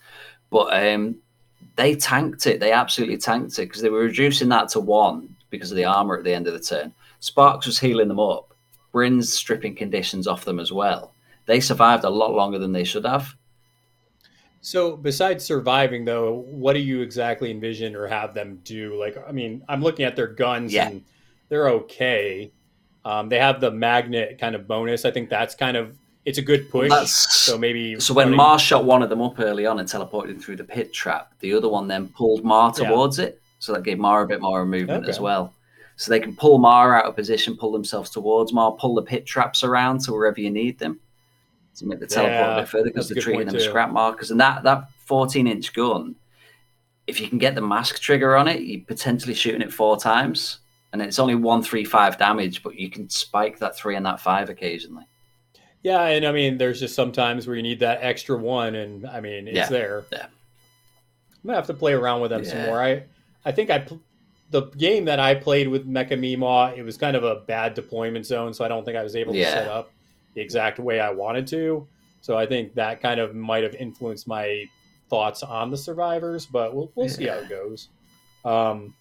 But 0.51 0.72
um, 0.72 1.16
they 1.76 1.94
tanked 1.94 2.46
it. 2.46 2.61
They 2.61 2.72
absolutely 2.72 3.16
tanked 3.18 3.59
it 3.59 3.68
because 3.68 3.82
they 3.82 3.88
were 3.88 4.01
reducing 4.01 4.48
that 4.51 4.68
to 4.70 4.80
one 4.80 5.36
because 5.51 5.70
of 5.70 5.76
the 5.76 5.84
armor 5.84 6.18
at 6.18 6.24
the 6.24 6.34
end 6.34 6.46
of 6.46 6.53
the 6.53 6.61
turn. 6.61 6.92
Sparks 7.20 7.66
was 7.66 7.78
healing 7.78 8.09
them 8.09 8.20
up. 8.20 8.55
Bryn's 8.92 9.32
stripping 9.32 9.76
conditions 9.76 10.26
off 10.26 10.44
them 10.44 10.59
as 10.59 10.72
well. 10.72 11.12
They 11.46 11.61
survived 11.61 12.05
a 12.05 12.11
lot 12.11 12.32
longer 12.32 12.59
than 12.59 12.72
they 12.72 12.84
should 12.84 13.05
have. 13.05 13.34
So, 14.62 14.96
besides 14.96 15.44
surviving, 15.44 16.05
though, 16.05 16.34
what 16.34 16.74
do 16.74 16.80
you 16.80 17.01
exactly 17.01 17.51
envision 17.51 17.96
or 17.96 18.07
have 18.07 18.34
them 18.34 18.61
do? 18.62 18.98
Like, 18.98 19.16
I 19.26 19.32
mean, 19.32 19.62
I'm 19.68 19.82
looking 19.82 20.05
at 20.05 20.16
their 20.16 20.26
guns 20.26 20.72
Yeah. 20.72 20.88
and 20.88 21.03
they're 21.48 21.68
okay. 21.70 22.51
Um, 23.05 23.28
they 23.30 23.38
have 23.38 23.61
the 23.61 23.70
magnet 23.70 24.38
kind 24.38 24.55
of 24.55 24.68
bonus. 24.68 25.05
I 25.07 25.11
think 25.12 25.30
that's 25.30 25.55
kind 25.55 25.76
of 25.78 25.96
it's 26.24 26.38
a 26.38 26.42
good 26.42 26.70
push. 26.70 26.88
That's- 26.90 27.38
so 27.44 27.56
maybe 27.58 27.98
So 28.00 28.12
when 28.14 28.26
running- 28.26 28.36
Maw 28.36 28.56
shot 28.56 28.84
one 28.84 29.02
of 29.02 29.08
them 29.08 29.22
up 29.22 29.38
early 29.40 29.66
on 29.66 29.78
and 29.80 29.88
teleported 29.88 30.30
him 30.30 30.38
through 30.40 30.56
the 30.56 30.64
pit 30.64 30.92
trap, 30.92 31.32
the 31.40 31.52
other 31.54 31.68
one 31.68 31.88
then 31.88 32.08
pulled 32.08 32.44
Maw 32.44 32.72
Yeah. 32.78 32.88
towards 32.88 33.18
it. 33.18 33.40
So 33.58 33.72
that 33.72 33.82
gave 33.82 33.98
Maw 33.98 34.22
a 34.22 34.26
bit 34.26 34.40
more 34.40 34.64
movement 34.64 35.08
as 35.08 35.20
well. 35.20 35.52
So 35.96 36.10
they 36.10 36.20
can 36.20 36.34
pull 36.34 36.58
Maw 36.58 36.90
out 36.92 37.04
of 37.04 37.14
position, 37.16 37.56
pull 37.56 37.72
themselves 37.72 38.08
towards 38.10 38.52
Maw, 38.52 38.70
pull 38.70 38.94
the 38.94 39.02
pit 39.02 39.26
traps 39.26 39.62
around 39.62 40.00
to 40.02 40.12
wherever 40.12 40.40
you 40.40 40.50
need 40.50 40.78
them 40.78 40.98
to 41.76 41.86
make 41.86 42.00
the 42.00 42.06
teleport 42.06 42.32
Yeah, 42.34 42.56
a 42.56 42.60
bit 42.62 42.68
further 42.68 42.84
because 42.84 43.08
they're 43.08 43.22
treating 43.22 43.46
them 43.46 43.54
too. 43.54 43.60
scrap 43.60 43.90
markers. 43.90 44.30
And 44.30 44.40
that 44.40 44.62
that 44.64 44.84
14 45.04 45.46
inch 45.46 45.72
gun, 45.74 46.14
if 47.06 47.20
you 47.20 47.28
can 47.28 47.38
get 47.38 47.54
the 47.54 47.60
mask 47.60 48.00
trigger 48.00 48.34
on 48.36 48.48
it, 48.48 48.60
you're 48.62 48.80
potentially 48.86 49.34
shooting 49.34 49.60
it 49.62 49.72
four 49.72 49.96
times. 49.98 50.58
And 50.92 51.00
it's 51.02 51.18
only 51.18 51.34
one 51.34 51.62
three 51.62 51.84
five 51.84 52.16
damage, 52.18 52.62
but 52.62 52.76
you 52.78 52.90
can 52.90 53.08
spike 53.10 53.58
that 53.58 53.76
three 53.76 53.94
and 53.96 54.04
that 54.06 54.20
five 54.20 54.48
occasionally. 54.50 55.04
Yeah, 55.83 56.03
and 56.05 56.26
I 56.26 56.33
mean, 56.33 56.59
there's 56.59 56.78
just 56.81 56.95
sometimes 56.95 57.47
where 57.47 57.57
you 57.57 57.62
need 57.62 57.81
that 57.81 58.01
extra 58.03 58.37
one, 58.37 58.74
and 58.74 59.07
I 59.07 59.20
mean, 59.20 59.49
it's 59.49 59.57
Yeah, 59.57 59.68
there. 59.68 60.05
yeah. 60.12 60.26
I'm 60.26 61.47
gonna 61.47 61.57
have 61.57 61.66
to 61.68 61.74
play 61.74 61.93
around 61.95 62.20
with 62.20 62.31
them 62.31 62.45
some 62.45 62.59
more. 62.66 62.83
I, 62.83 63.05
I 63.47 63.53
think 63.53 63.70
I, 63.70 63.78
pl- 63.78 64.01
the 64.51 64.62
game 64.76 65.07
that 65.07 65.18
I 65.18 65.35
played 65.35 65.68
with 65.68 65.89
Mecha 65.89 66.12
Meemaw, 66.12 66.76
it 66.76 66.83
was 66.83 66.99
kind 66.99 67.16
of 67.16 67.24
a 67.24 67.37
bad 67.37 67.72
deployment 67.74 68.26
zone, 68.26 68.53
so 68.53 68.62
I 68.64 68.68
don't 68.68 68.85
think 68.85 68.99
I 68.99 69.03
was 69.03 69.16
able 69.16 69.33
to 69.33 69.39
set 69.53 69.68
up 69.68 69.91
the 70.35 70.43
exact 70.43 70.78
way 70.78 71.01
I 71.01 71.11
wanted 71.11 71.47
to. 71.49 71.87
So 72.20 72.37
I 72.37 72.45
think 72.45 72.74
that 72.74 73.01
kind 73.01 73.18
of 73.18 73.35
might 73.35 73.62
have 73.62 73.74
influenced 73.74 74.28
my 74.28 74.66
thoughts 75.09 75.43
on 75.43 75.70
the 75.70 75.77
survivors, 75.78 76.44
but 76.44 76.74
we'll 76.74 76.93
we'll 76.94 77.09
see 77.09 77.27
how 77.27 77.36
it 77.39 77.48
goes. 77.48 77.89
Um, 78.44 78.94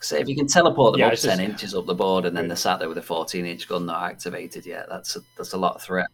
So 0.00 0.16
if 0.16 0.28
you 0.28 0.36
can 0.36 0.46
teleport 0.46 0.92
them 0.92 1.00
Yeah, 1.00 1.06
up 1.08 1.14
ten 1.14 1.38
just- 1.38 1.40
inches 1.40 1.74
up 1.74 1.86
the 1.86 1.94
board, 1.94 2.24
and 2.24 2.36
then 2.36 2.46
they're 2.48 2.56
sat 2.56 2.78
there 2.78 2.88
with 2.88 2.98
a 2.98 3.02
fourteen 3.02 3.44
inch 3.46 3.68
gun 3.68 3.86
not 3.86 4.02
activated 4.04 4.64
yet, 4.66 4.86
that's 4.88 5.16
a, 5.16 5.20
that's 5.36 5.52
a 5.54 5.58
lot 5.58 5.74
of 5.74 5.82
threat. 5.82 6.06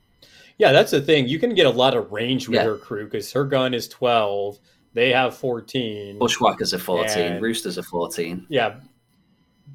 yeah, 0.59 0.73
that's 0.73 0.91
the 0.93 1.01
thing. 1.01 1.27
You 1.29 1.39
can 1.39 1.55
get 1.55 1.67
a 1.67 1.71
lot 1.71 1.95
of 1.95 2.11
range 2.13 2.49
with 2.49 2.57
Yeah. 2.57 2.65
her 2.65 2.77
crew 2.77 3.05
because 3.05 3.33
her 3.33 3.45
gun 3.45 3.75
is 3.75 3.89
12, 3.89 4.59
they 4.95 5.11
have 5.13 5.37
14. 5.37 6.19
Bushwhackers 6.19 6.73
are 6.73 6.79
fourteen, 6.79 7.33
And- 7.35 7.43
roosters 7.43 7.77
are 7.79 7.83
fourteen. 7.83 8.47
Yeah. 8.49 8.77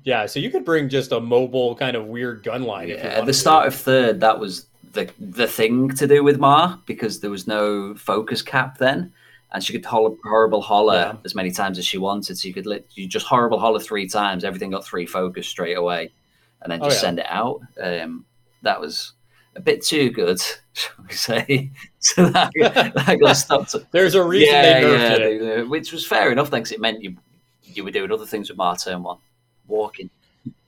Yeah, 0.03 0.25
so 0.27 0.39
you 0.39 0.49
could 0.49 0.63
bring 0.65 0.87
just 0.87 1.11
a 1.11 1.19
mobile 1.19 1.75
kind 1.75 1.95
of 1.97 2.05
weird 2.05 2.43
gun 2.43 2.63
line 2.63 2.87
Yeah, 2.89 2.95
at 2.95 3.25
the 3.25 3.33
start 3.33 3.67
of 3.67 3.75
third, 3.75 4.21
that 4.21 4.39
was 4.39 4.67
the 4.93 5.09
the 5.19 5.47
thing 5.47 5.89
to 5.89 6.07
do 6.07 6.23
with 6.23 6.39
Maw 6.39 6.77
because 6.85 7.19
there 7.19 7.29
was 7.29 7.45
no 7.47 7.93
focus 7.95 8.41
cap 8.41 8.77
then, 8.77 9.11
and 9.51 9.63
she 9.63 9.73
could 9.73 9.85
horrible 9.85 10.61
holler 10.61 10.93
Yeah. 10.95 11.15
as 11.25 11.33
many 11.35 11.51
times 11.51 11.77
as 11.79 11.85
she 11.85 11.97
wanted. 11.97 12.37
So 12.37 12.47
you 12.47 12.53
could 12.53 12.65
let 12.67 12.85
you 12.95 13.07
just 13.07 13.25
horrible 13.25 13.59
holler 13.59 13.79
three 13.79 14.07
times, 14.07 14.43
everything 14.43 14.71
got 14.71 14.85
three 14.85 15.05
focus 15.05 15.47
straight 15.47 15.77
away, 15.77 16.11
and 16.61 16.71
then 16.71 16.81
Oh, 16.81 16.85
just 16.85 16.97
yeah. 16.97 17.01
send 17.01 17.19
it 17.19 17.25
out. 17.29 17.61
Um, 17.81 18.25
that 18.61 18.79
was 18.79 19.13
a 19.55 19.59
bit 19.61 19.83
too 19.83 20.11
good, 20.11 20.39
shall 20.73 20.91
we 21.07 21.13
say? 21.15 21.71
so 21.99 22.25
that, 22.29 22.51
that 22.95 23.17
got 23.19 23.33
stopped. 23.37 23.75
There's 23.91 24.15
a 24.15 24.23
reason 24.23 24.53
they 24.61 24.81
nerfed 24.83 25.19
it. 25.19 25.55
they- 25.57 25.63
which 25.63 25.91
was 25.91 26.05
fair 26.05 26.31
enough. 26.31 26.49
Thanks, 26.49 26.71
it 26.71 26.79
meant 26.79 27.01
you 27.01 27.15
you 27.63 27.83
were 27.83 27.91
doing 27.91 28.11
other 28.11 28.25
things 28.25 28.49
with 28.49 28.57
Maw 28.57 28.75
turn 28.75 29.03
one, 29.03 29.17
walking. 29.67 30.09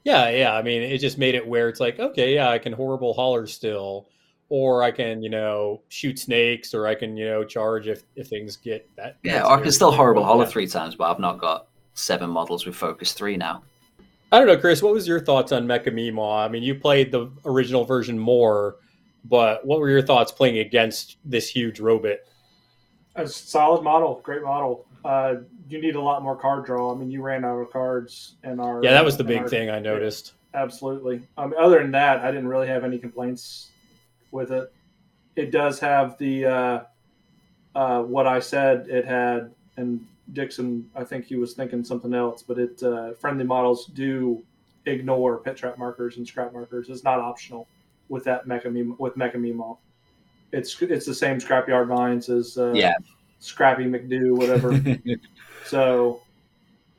Yeah, 0.04 0.28
yeah. 0.30 0.54
I 0.54 0.62
mean, 0.62 0.82
it 0.82 0.98
just 0.98 1.18
made 1.18 1.34
it 1.34 1.46
where 1.46 1.68
it's 1.68 1.80
like, 1.80 1.98
okay, 2.00 2.34
yeah, 2.34 2.48
I 2.48 2.58
can 2.58 2.72
horrible 2.72 3.12
holler 3.14 3.46
still, 3.46 4.06
or 4.52 4.82
I 4.82 4.90
can, 4.90 5.22
you 5.22 5.30
know, 5.30 5.80
shoot 5.88 6.18
snakes, 6.18 6.74
or 6.74 6.86
I 6.86 6.94
can, 6.94 7.16
you 7.16 7.24
know, 7.24 7.42
charge 7.42 7.88
if, 7.88 8.02
if 8.16 8.28
things 8.28 8.58
get 8.58 8.86
that. 8.96 9.16
Yeah, 9.22 9.36
that 9.38 9.46
or 9.46 9.52
I 9.52 9.62
can 9.62 9.72
still 9.72 9.90
horrible 9.90 10.20
But, 10.20 10.26
holler 10.26 10.44
yeah. 10.44 10.50
three 10.50 10.66
times, 10.66 10.94
but 10.94 11.10
I've 11.10 11.18
not 11.18 11.38
got 11.38 11.68
seven 11.94 12.28
models 12.28 12.66
with 12.66 12.76
focus 12.76 13.14
three 13.14 13.38
now. 13.38 13.62
I 14.30 14.36
don't 14.36 14.46
know, 14.46 14.58
Chris. 14.58 14.82
What 14.82 14.92
was 14.92 15.08
your 15.08 15.20
thoughts 15.20 15.52
on 15.52 15.66
Mecha 15.66 15.88
Meemaw? 15.88 16.44
I 16.44 16.48
mean, 16.48 16.62
you 16.62 16.74
played 16.74 17.10
the 17.10 17.30
original 17.46 17.86
version 17.86 18.18
more, 18.18 18.76
but 19.24 19.66
what 19.66 19.80
were 19.80 19.88
your 19.88 20.02
thoughts 20.02 20.30
playing 20.30 20.58
against 20.58 21.16
this 21.24 21.48
huge 21.48 21.80
robot? 21.80 22.18
A 23.16 23.26
solid 23.26 23.82
model, 23.82 24.20
great 24.22 24.42
model. 24.42 24.84
Uh, 25.02 25.36
you 25.66 25.80
need 25.80 25.96
a 25.96 26.00
lot 26.00 26.22
more 26.22 26.36
card 26.36 26.66
draw. 26.66 26.94
I 26.94 26.98
mean, 26.98 27.10
you 27.10 27.22
ran 27.22 27.46
out 27.46 27.58
of 27.58 27.70
cards 27.70 28.34
in 28.44 28.60
our. 28.60 28.84
Yeah, 28.84 28.92
that 28.92 29.04
was 29.04 29.16
the 29.16 29.24
big 29.24 29.40
our- 29.40 29.48
thing 29.48 29.70
I 29.70 29.78
noticed. 29.78 30.34
Absolutely. 30.52 31.22
Um, 31.38 31.54
other 31.58 31.78
than 31.80 31.92
that, 31.92 32.20
I 32.20 32.30
didn't 32.30 32.48
really 32.48 32.66
have 32.66 32.84
any 32.84 32.98
complaints 32.98 33.70
with 34.32 34.50
it. 34.50 34.72
It 35.36 35.50
does 35.50 35.78
have 35.80 36.18
the 36.18 36.46
uh, 36.46 36.80
uh, 37.74 38.02
what 38.02 38.26
I 38.26 38.40
said 38.40 38.88
it 38.88 39.06
had, 39.06 39.52
and 39.76 40.04
Dixon, 40.32 40.90
I 40.94 41.04
think 41.04 41.24
he 41.24 41.36
was 41.36 41.54
thinking 41.54 41.84
something 41.84 42.14
else, 42.14 42.42
but 42.42 42.58
it 42.58 42.82
uh, 42.82 43.12
friendly 43.12 43.44
models 43.44 43.86
do 43.86 44.42
ignore 44.86 45.38
pit 45.38 45.56
trap 45.56 45.78
markers 45.78 46.16
and 46.16 46.26
scrap 46.26 46.52
markers. 46.52 46.88
It's 46.88 47.04
not 47.04 47.18
optional 47.18 47.66
with 48.08 48.24
that 48.24 48.46
mecha 48.46 48.98
with 48.98 49.14
mecha 49.14 49.36
Meemaw. 49.36 49.76
It's 50.52 50.80
it's 50.82 51.06
the 51.06 51.14
same 51.14 51.38
scrapyard 51.38 51.88
mines 51.88 52.28
as 52.28 52.58
uh, 52.58 52.72
Yeah. 52.74 52.94
Scrappy 53.38 53.84
McDo, 53.84 54.36
whatever. 54.36 54.80
so 55.66 56.22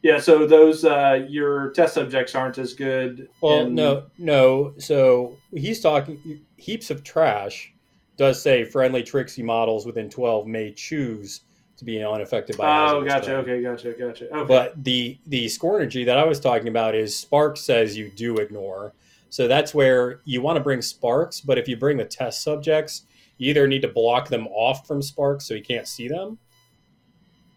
yeah, 0.04 0.20
so 0.20 0.46
those 0.46 0.84
uh, 0.84 1.26
your 1.28 1.72
test 1.72 1.94
subjects 1.94 2.36
aren't 2.36 2.58
as 2.58 2.74
good. 2.74 3.30
Well, 3.42 3.62
in- 3.62 3.74
no, 3.74 4.04
no. 4.18 4.74
So 4.78 5.38
he's 5.52 5.80
talking 5.80 6.42
heaps 6.58 6.92
of 6.92 7.04
trash. 7.04 7.74
Does 8.18 8.40
say 8.42 8.64
friendly 8.66 9.02
Tricksy 9.02 9.42
models 9.42 9.88
within 9.88 10.10
12 10.10 10.46
may 10.46 10.72
choose 10.72 11.42
to 11.78 11.86
be 11.86 12.04
unaffected 12.04 12.58
by. 12.58 12.90
Oh, 12.90 13.04
gotcha. 13.04 13.28
terrain. 13.28 13.40
Okay, 13.40 13.62
gotcha, 13.64 13.94
gotcha. 13.94 14.30
Okay. 14.36 14.48
But 14.48 14.84
the 14.84 15.18
the 15.26 15.46
Scornergy 15.46 16.06
that 16.06 16.18
I 16.18 16.26
was 16.26 16.40
talking 16.40 16.68
about 16.68 16.96
is 16.96 17.16
Sparks 17.16 17.62
says 17.62 17.98
you 17.98 18.12
do 18.12 18.36
ignore. 18.38 18.94
So 19.30 19.48
that's 19.48 19.74
where 19.74 20.20
you 20.26 20.42
want 20.42 20.58
to 20.58 20.64
bring 20.64 20.82
Sparks, 20.82 21.42
but 21.42 21.58
if 21.58 21.68
you 21.68 21.76
bring 21.76 21.98
the 21.98 22.06
test 22.06 22.44
subjects, 22.44 23.04
you 23.38 23.50
either 23.50 23.68
need 23.68 23.82
to 23.82 23.88
block 23.88 24.30
them 24.30 24.48
off 24.48 24.86
from 24.86 25.02
Sparks 25.02 25.48
so 25.48 25.56
you 25.56 25.64
can't 25.64 25.88
see 25.88 26.08
them, 26.08 26.38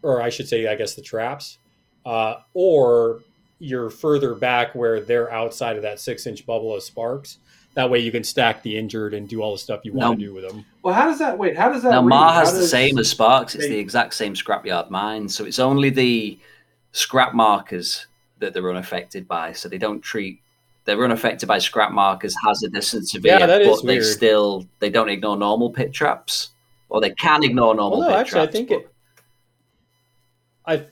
or 0.02 0.22
I 0.22 0.30
should 0.30 0.48
say, 0.48 0.66
I 0.68 0.74
guess 0.74 0.94
the 0.94 1.02
traps, 1.02 1.58
uh, 2.06 2.36
or 2.54 3.20
you're 3.58 3.90
further 3.90 4.34
back 4.34 4.74
where 4.74 5.00
they're 5.00 5.30
outside 5.32 5.76
of 5.76 5.82
that 5.82 5.98
six 6.00 6.26
inch 6.26 6.46
bubble 6.46 6.74
of 6.74 6.82
Sparks. 6.82 7.38
That 7.74 7.90
way 7.90 7.98
you 7.98 8.10
can 8.10 8.24
stack 8.24 8.62
the 8.62 8.74
injured 8.78 9.12
and 9.12 9.28
do 9.28 9.42
all 9.42 9.52
the 9.52 9.58
stuff 9.58 9.80
you 9.84 9.92
want 9.92 10.12
No. 10.12 10.14
to 10.24 10.28
do 10.30 10.34
with 10.34 10.48
them. 10.48 10.64
well, 10.82 10.94
how 10.94 11.04
does 11.06 11.18
that? 11.18 11.36
Wait, 11.36 11.56
how 11.58 11.70
does 11.70 11.82
that? 11.82 11.90
Now, 11.90 12.00
read? 12.00 12.08
Maw 12.08 12.32
How 12.32 12.40
has 12.40 12.54
the 12.54 12.66
same 12.66 12.96
as 12.98 13.10
Sparks. 13.10 13.54
It's 13.54 13.64
they- 13.64 13.70
the 13.70 13.78
exact 13.78 14.14
same 14.14 14.32
scrapyard 14.34 14.88
mine. 14.88 15.28
So 15.28 15.44
it's 15.44 15.58
only 15.58 15.90
the 15.90 16.38
scrap 16.92 17.34
markers 17.34 18.06
that 18.38 18.54
they're 18.54 18.70
unaffected 18.70 19.26
by. 19.28 19.52
So 19.52 19.68
they 19.68 19.76
don't 19.78 20.00
treat. 20.00 20.40
They're 20.84 21.02
unaffected 21.04 21.48
by 21.48 21.58
scrap 21.58 21.90
markers, 21.92 22.34
hazardous 22.46 22.94
and 22.94 23.06
severe, 23.06 23.38
Yeah, 23.40 23.46
that 23.46 23.60
is 23.62 23.82
but 23.82 23.86
they 23.86 24.00
still 24.00 24.64
they 24.78 24.88
don't 24.88 25.08
ignore 25.10 25.36
normal 25.36 25.68
pit 25.70 25.92
traps, 25.92 26.50
or 26.88 27.00
they 27.00 27.10
can 27.10 27.42
ignore 27.42 27.74
normal. 27.74 27.98
Well, 28.00 28.08
no, 28.10 28.14
pit 28.14 28.20
actually, 28.20 28.40
I 28.42 28.46
think 28.46 28.68
but- 28.68 28.78
it. 28.78 28.90
I, 30.68 30.86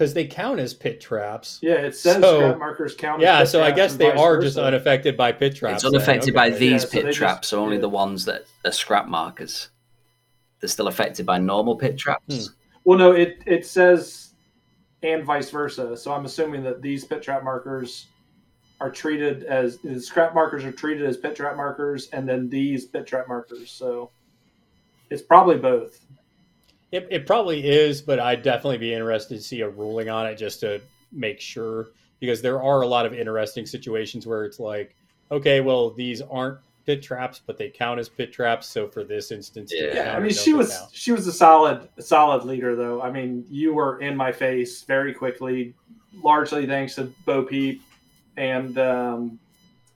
because 0.00 0.14
they 0.14 0.24
count 0.26 0.58
as 0.58 0.72
pit 0.72 0.98
traps. 0.98 1.58
Yeah, 1.60 1.74
it 1.74 1.94
says 1.94 2.22
So- 2.22 2.38
scrap 2.38 2.58
markers 2.58 2.94
count. 2.94 3.20
as 3.20 3.26
Yeah, 3.26 3.38
pit 3.40 3.48
so 3.48 3.62
I 3.62 3.70
guess 3.70 3.96
they 3.96 4.08
vice 4.08 4.18
are 4.18 4.40
just 4.40 4.56
unaffected 4.56 5.14
by 5.14 5.30
pit 5.30 5.54
traps. 5.54 5.74
It's 5.74 5.82
then. 5.82 5.94
unaffected 5.94 6.32
by 6.32 6.48
these 6.48 6.70
Yeah, 6.70 6.78
so 6.78 6.88
pit 6.88 7.04
just- 7.04 7.18
traps, 7.18 7.48
so 7.48 7.60
only 7.60 7.76
yeah. 7.76 7.82
the 7.82 7.90
ones 7.90 8.24
that 8.24 8.46
are 8.64 8.72
scrap 8.72 9.08
markers. 9.08 9.68
They're 10.58 10.68
still 10.68 10.88
affected 10.88 11.26
by 11.26 11.36
normal 11.36 11.76
pit 11.76 11.98
traps. 11.98 12.46
Hmm. 12.48 12.52
Well, 12.84 12.98
no, 12.98 13.12
it 13.12 13.42
it 13.46 13.66
says 13.66 14.32
and 15.02 15.22
vice 15.22 15.50
versa. 15.50 15.94
So 15.98 16.14
I'm 16.14 16.24
assuming 16.24 16.62
that 16.62 16.80
these 16.80 17.04
pit 17.04 17.22
trap 17.22 17.44
markers 17.44 18.06
are 18.80 18.90
treated 18.90 19.44
as 19.44 19.76
the 19.84 20.00
scrap 20.00 20.34
markers 20.34 20.64
are 20.64 20.72
treated 20.72 21.04
as 21.06 21.18
pit 21.18 21.36
trap 21.36 21.56
markers, 21.58 22.08
and 22.14 22.26
then 22.26 22.48
these 22.48 22.86
pit 22.86 23.06
trap 23.06 23.28
markers. 23.28 23.70
So 23.70 24.10
it's 25.10 25.20
probably 25.20 25.56
both. 25.56 26.00
It, 26.92 27.06
it 27.10 27.26
probably 27.26 27.66
is, 27.68 28.02
but 28.02 28.18
I'd 28.18 28.42
definitely 28.42 28.78
be 28.78 28.92
interested 28.92 29.36
to 29.36 29.42
see 29.42 29.60
a 29.60 29.68
ruling 29.68 30.08
on 30.08 30.26
it 30.26 30.36
just 30.36 30.60
to 30.60 30.80
make 31.12 31.40
sure, 31.40 31.88
because 32.18 32.42
there 32.42 32.62
are 32.62 32.82
a 32.82 32.86
lot 32.86 33.06
of 33.06 33.14
interesting 33.14 33.66
situations 33.66 34.26
where 34.26 34.44
it's 34.44 34.58
like, 34.58 34.96
okay, 35.30 35.60
well, 35.60 35.90
these 35.90 36.20
aren't 36.20 36.58
pit 36.86 37.02
traps, 37.02 37.40
but 37.44 37.56
they 37.56 37.68
count 37.68 38.00
as 38.00 38.08
pit 38.08 38.32
traps. 38.32 38.66
So 38.66 38.88
for 38.88 39.04
this 39.04 39.30
instance, 39.30 39.72
Yeah. 39.74 39.94
Yeah, 39.94 40.16
I 40.16 40.20
mean, 40.20 40.32
she 40.32 40.52
was 40.52 40.70
count? 40.70 40.90
she 40.92 41.12
was 41.12 41.26
a 41.26 41.32
solid 41.32 41.88
solid 42.00 42.44
leader, 42.44 42.74
though. 42.74 43.00
I 43.00 43.10
mean, 43.10 43.44
you 43.48 43.74
were 43.74 44.00
in 44.00 44.16
my 44.16 44.32
face 44.32 44.82
very 44.82 45.14
quickly, 45.14 45.74
largely 46.22 46.66
thanks 46.66 46.96
to 46.96 47.12
Bo 47.24 47.42
Peep 47.44 47.82
and 48.36 48.76
um, 48.78 49.38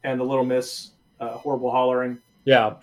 and 0.04 0.20
the 0.20 0.24
little 0.24 0.44
miss 0.44 0.90
uh, 1.20 1.30
horrible 1.30 1.70
hollering. 1.70 2.18
Yeah. 2.44 2.74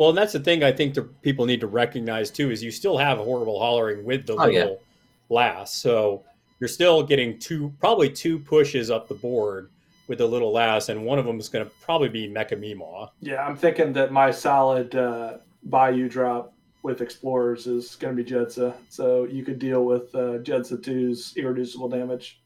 Well, 0.00 0.08
and 0.08 0.16
that's 0.16 0.32
the 0.32 0.40
thing 0.40 0.64
I 0.64 0.72
think 0.72 0.94
the 0.94 1.02
people 1.02 1.44
need 1.44 1.60
to 1.60 1.66
recognize 1.66 2.30
too 2.30 2.50
is 2.50 2.64
you 2.64 2.70
still 2.70 2.96
have 2.96 3.18
a 3.20 3.22
horrible 3.22 3.58
hollering 3.60 4.02
with 4.02 4.26
the 4.26 4.34
Oh, 4.34 4.46
yeah. 4.46 4.60
little 4.60 4.80
lass. 5.28 5.74
So 5.74 6.24
you're 6.58 6.68
still 6.68 7.02
getting 7.02 7.38
two, 7.38 7.70
probably 7.80 8.08
two 8.08 8.38
pushes 8.38 8.90
up 8.90 9.08
the 9.08 9.14
board 9.14 9.68
with 10.08 10.16
the 10.16 10.26
little 10.26 10.52
lass, 10.52 10.88
and 10.88 11.04
one 11.04 11.18
of 11.18 11.26
them 11.26 11.38
is 11.38 11.50
going 11.50 11.66
to 11.66 11.70
probably 11.82 12.08
be 12.08 12.26
Mecha 12.26 12.52
Meemaw. 12.58 13.10
Yeah, 13.20 13.44
I'm 13.46 13.56
thinking 13.56 13.92
that 13.92 14.10
my 14.10 14.30
solid 14.30 14.94
uh, 14.94 15.36
Bayou 15.64 16.08
drop 16.08 16.54
with 16.82 17.02
Explorers 17.02 17.66
is 17.66 17.94
going 17.96 18.16
to 18.16 18.24
be 18.24 18.28
Jedza, 18.28 18.74
so 18.88 19.24
you 19.24 19.44
could 19.44 19.58
deal 19.58 19.84
with 19.84 20.14
uh, 20.14 20.38
Jedza 20.38 20.78
2's 20.78 21.36
irreducible 21.36 21.90
damage. 21.90 22.40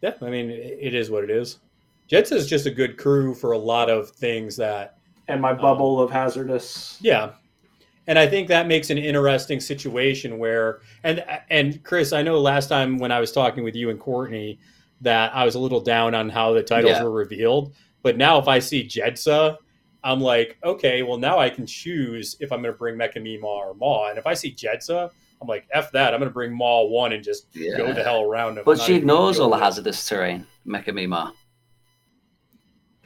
Yeah, 0.00 0.14
I 0.22 0.30
mean, 0.30 0.48
it 0.48 0.78
it 0.80 0.94
is 0.94 1.10
what 1.10 1.24
it 1.24 1.30
is. 1.30 1.58
Jets 2.06 2.32
is 2.32 2.46
just 2.46 2.64
a 2.64 2.70
good 2.70 2.96
crew 2.96 3.34
for 3.34 3.52
a 3.52 3.58
lot 3.58 3.90
of 3.90 4.08
things 4.10 4.56
that, 4.56 4.97
And 5.28 5.40
my 5.40 5.50
um, 5.52 5.58
bubble 5.58 6.00
of 6.00 6.10
hazardous. 6.10 6.98
yeah. 7.00 7.32
And 8.06 8.18
I 8.18 8.26
think 8.26 8.48
that 8.48 8.66
makes 8.66 8.88
an 8.88 8.96
interesting 8.96 9.60
situation 9.60 10.38
where, 10.38 10.80
and 11.04 11.22
and 11.50 11.84
Chris, 11.84 12.14
I 12.14 12.22
know 12.22 12.40
last 12.40 12.68
time 12.68 12.96
when 12.96 13.12
I 13.12 13.20
was 13.20 13.32
talking 13.32 13.62
with 13.64 13.76
you 13.76 13.90
and 13.90 14.00
Courtney 14.00 14.58
that 15.02 15.34
I 15.36 15.44
was 15.44 15.56
a 15.56 15.58
little 15.58 15.80
down 15.80 16.14
on 16.14 16.30
how 16.30 16.54
the 16.54 16.62
titles 16.62 16.92
Yeah. 16.92 17.02
were 17.02 17.10
revealed, 17.10 17.74
but 18.02 18.16
now 18.16 18.38
if 18.38 18.48
I 18.48 18.60
see 18.60 18.82
Jedza, 18.82 19.58
I'm 20.02 20.20
like, 20.20 20.56
okay, 20.64 21.02
well 21.02 21.18
now 21.18 21.38
I 21.38 21.50
can 21.50 21.66
choose 21.66 22.34
if 22.40 22.50
I'm 22.50 22.62
going 22.62 22.72
to 22.72 22.78
bring 22.78 22.96
Mecha 22.96 23.18
Meemaw 23.18 23.44
or 23.44 23.74
Maw, 23.74 24.08
and 24.08 24.18
if 24.18 24.26
I 24.26 24.32
see 24.32 24.52
Jedza, 24.54 25.10
I'm 25.42 25.46
like, 25.46 25.68
f 25.72 25.92
that, 25.92 26.14
I'm 26.14 26.20
going 26.20 26.30
to 26.30 26.34
bring 26.34 26.52
Maw 26.56 26.84
one 26.86 27.12
and 27.12 27.22
just 27.22 27.48
Yeah. 27.52 27.76
go 27.76 27.92
the 27.92 28.02
hell 28.02 28.22
around 28.22 28.56
him. 28.56 28.64
But 28.64 28.80
she 28.80 28.94
even 28.94 29.06
gonna 29.06 29.20
ignores 29.20 29.36
go 29.36 29.44
all 29.44 29.50
the 29.50 29.58
hazardous 29.58 30.08
terrain. 30.08 30.46
Mecha 30.66 30.86
Meemaw. 30.88 31.32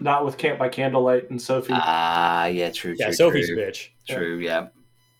Not 0.03 0.25
with 0.25 0.37
Camp 0.39 0.59
by 0.59 0.69
Candlelight 0.69 1.31
and 1.31 1.41
Sophie. 1.41 1.73
Ah, 1.75 2.47
yeah, 2.47 2.71
true, 2.71 2.95
Yeah, 2.99 3.07
true, 3.07 3.15
Sophie's 3.15 3.49
true. 3.49 3.57
bitch. 3.57 3.89
True, 4.09 4.39
yeah. 4.39 4.69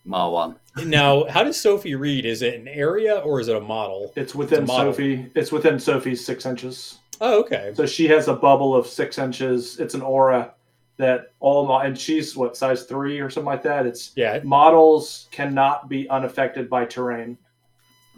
Maw 0.05 0.29
one. 0.29 0.55
Now, 0.85 1.25
how 1.29 1.43
does 1.43 1.59
Sophie 1.59 1.95
read? 1.95 2.25
Is 2.25 2.41
it 2.41 2.55
an 2.55 2.67
area 2.67 3.17
or 3.19 3.39
is 3.39 3.47
it 3.47 3.55
a 3.55 3.61
model? 3.61 4.11
it's 4.17 4.35
within 4.35 4.63
it's 4.63 4.67
model. 4.67 4.91
Sophie. 4.91 5.31
It's 5.35 5.51
within 5.51 5.79
Sophie's 5.79 6.25
six 6.25 6.45
inches. 6.45 6.97
Oh, 7.21 7.39
okay. 7.41 7.71
So 7.75 7.85
she 7.85 8.07
has 8.09 8.27
a 8.27 8.33
bubble 8.33 8.75
of 8.75 8.85
six 8.85 9.17
inches. 9.17 9.79
It's 9.79 9.93
an 9.93 10.01
aura 10.01 10.53
that 10.97 11.31
all 11.39 11.65
mo- 11.65 11.77
and 11.79 11.97
she's 11.97 12.35
what 12.35 12.57
size 12.57 12.83
three 12.83 13.19
or 13.19 13.29
something 13.29 13.45
like 13.47 13.63
that. 13.63 13.85
It's 13.85 14.11
Yeah, 14.17 14.39
models 14.43 15.29
cannot 15.31 15.87
be 15.89 16.09
unaffected 16.09 16.69
by 16.69 16.85
terrain. 16.85 17.37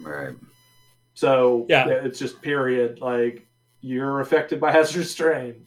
Right. 0.00 0.34
So 1.14 1.66
Yeah. 1.68 1.86
it's 1.88 2.18
just 2.18 2.42
period. 2.42 3.00
Like 3.00 3.46
you're 3.80 4.20
affected 4.20 4.60
by 4.60 4.72
hazardous 4.72 5.14
terrain. 5.14 5.66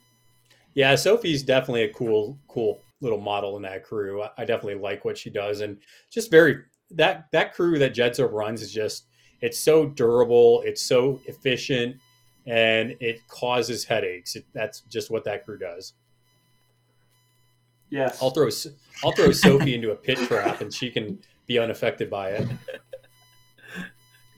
Yeah. 0.73 0.95
Sophie's 0.95 1.43
definitely 1.43 1.83
a 1.83 1.93
cool, 1.93 2.37
cool 2.47 2.81
little 3.01 3.19
model 3.19 3.55
in 3.55 3.61
that 3.63 3.83
crew. 3.83 4.21
I- 4.23 4.31
I 4.39 4.45
definitely 4.45 4.81
like 4.81 5.05
what 5.05 5.17
she 5.17 5.29
does, 5.29 5.61
and 5.61 5.77
just 6.09 6.29
very 6.31 6.59
that 6.91 7.27
that 7.31 7.53
crew 7.53 7.77
that 7.79 7.93
Jetso 7.93 8.31
runs 8.31 8.61
is 8.61 8.71
just 8.71 9.05
it's 9.41 9.59
so 9.59 9.85
durable, 9.85 10.61
it's 10.65 10.81
so 10.81 11.19
efficient, 11.25 11.97
and 12.45 12.95
it 12.99 13.25
causes 13.27 13.85
headaches. 13.85 14.35
It, 14.35 14.45
that's 14.53 14.81
just 14.81 15.09
what 15.09 15.23
that 15.25 15.45
crew 15.45 15.57
does. 15.57 15.93
Yes. 17.89 18.21
I'll 18.21 18.31
throw 18.31 18.49
I'll 19.03 19.11
throw 19.13 19.31
Sophie 19.31 19.75
into 19.75 19.91
a 19.91 19.95
pit 19.95 20.17
trap, 20.19 20.61
and 20.61 20.73
she 20.73 20.89
can 20.91 21.19
be 21.47 21.57
unaffected 21.57 22.09
by 22.09 22.31
it. 22.31 22.47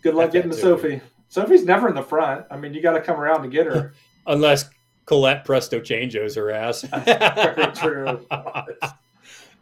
Good 0.02 0.16
luck 0.16 0.32
getting 0.32 0.52
to. 0.52 0.58
Sophie. 0.58 1.02
Sophie's 1.30 1.64
never 1.64 1.88
in 1.88 1.96
the 1.96 2.04
front. 2.04 2.46
I 2.52 2.58
mean, 2.58 2.74
you 2.74 2.82
got 2.82 2.94
to 2.94 3.02
come 3.02 3.20
around 3.20 3.44
to 3.44 3.48
get 3.48 3.66
her. 3.66 3.94
Unless 4.28 4.70
Colette 5.06 5.46
Presto 5.46 5.80
changes 5.80 6.36
her 6.36 6.52
ass. 6.52 6.86
True. 7.80 8.26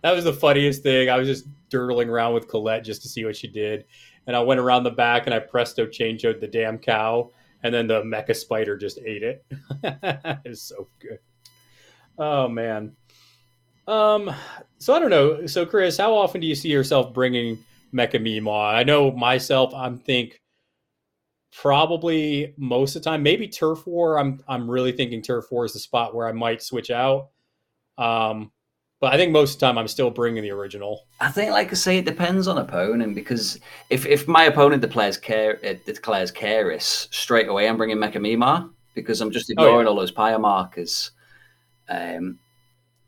That 0.02 0.16
was 0.16 0.24
the 0.24 0.34
funniest 0.34 0.84
thing. 0.84 1.10
I 1.10 1.18
was 1.18 1.28
just 1.28 1.45
dirtling 1.70 2.07
around 2.07 2.34
with 2.34 2.48
Colette 2.48 2.84
just 2.84 3.02
to 3.02 3.10
see 3.10 3.26
what 3.26 3.36
she 3.36 3.48
did. 3.48 3.86
And 4.28 4.36
I 4.36 4.40
went 4.40 4.60
around 4.60 4.84
the 4.84 4.91
back 4.91 5.26
and 5.26 5.34
I 5.34 5.40
presto 5.40 5.88
changed 5.88 6.24
the 6.24 6.48
damn 6.48 6.78
cow. 6.78 7.32
And 7.64 7.74
then 7.74 7.88
the 7.88 8.02
mecha 8.03 8.36
spider 8.36 8.78
just 8.78 8.99
ate 8.99 9.24
it. 9.24 9.45
it's 10.45 10.61
so 10.61 10.88
good. 10.99 11.20
Oh, 12.18 12.48
man. 12.48 12.95
Um, 13.88 14.34
so 14.78 14.94
I 14.94 14.99
don't 14.99 15.10
know. 15.10 15.45
So, 15.45 15.66
Chris, 15.66 15.98
how 15.98 16.14
often 16.14 16.40
do 16.40 16.48
you 16.48 16.56
see 16.56 16.70
yourself 16.70 17.14
bringing 17.14 17.57
Mecha 17.94 18.22
Meemaw? 18.22 18.74
I 18.74 18.84
know 18.84 19.11
myself, 19.11 19.74
I'm 19.74 19.98
think 19.98 20.40
probably 21.52 22.54
most 22.58 22.96
of 22.96 23.04
the 23.04 23.10
time, 23.10 23.24
maybe 23.24 23.48
Turf 23.48 23.86
War. 23.88 24.20
I'm 24.20 24.42
I'm 24.48 24.70
really 24.70 24.92
thinking 24.92 25.22
Turf 25.22 25.46
War 25.52 25.66
is 25.66 25.74
the 25.74 25.80
spot 25.80 26.14
where 26.16 26.28
I 26.28 26.32
might 26.32 26.62
switch 26.62 26.92
out. 26.92 27.30
Um, 27.98 28.52
But 29.02 29.14
I 29.14 29.18
think 29.18 29.32
most 29.32 29.54
of 29.56 29.60
the 29.60 29.66
time 29.66 29.78
I'm 29.78 29.88
still 29.88 30.10
bringing 30.12 30.44
the 30.44 30.52
original. 30.52 31.08
I 31.22 31.32
think, 31.32 31.52
like 31.52 31.72
I 31.72 31.76
say, 31.76 31.98
it 32.00 32.06
depends 32.06 32.48
on 32.48 32.58
opponent 32.58 33.16
because 33.16 33.58
if, 33.90 34.06
if 34.06 34.28
my 34.28 34.44
opponent 34.44 34.82
declares 34.82 35.18
care 35.18 35.58
uh, 35.66 35.74
declares 35.86 36.32
Kaeris 36.32 37.08
straight 37.14 37.48
away, 37.48 37.68
I'm 37.68 37.78
bringing 37.78 37.98
Mecha 37.98 38.18
Meemaw 38.18 38.70
because 38.96 39.22
I'm 39.22 39.32
just 39.32 39.50
Oh, 39.58 39.64
yeah. 39.64 39.68
ignoring 39.70 39.88
all 39.88 39.96
those 39.96 40.12
pyre 40.12 40.38
markers. 40.40 41.12
Um, 41.88 42.40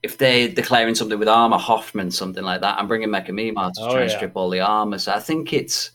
if 0.04 0.18
they're 0.18 0.48
declaring 0.50 0.96
something 0.96 1.20
with 1.20 1.28
armor, 1.28 1.58
Hoffman, 1.58 2.10
something 2.12 2.44
like 2.44 2.62
that, 2.62 2.80
I'm 2.80 2.88
bringing 2.88 3.10
Mecha 3.10 3.30
Meemaw 3.30 3.72
to 3.74 3.82
Oh, 3.82 3.92
try 3.92 4.02
and 4.04 4.12
strip 4.12 4.32
all 4.36 4.50
the 4.50 4.62
armor. 4.62 4.98
So 4.98 5.12
I 5.14 5.20
think 5.20 5.54
it's 5.54 5.92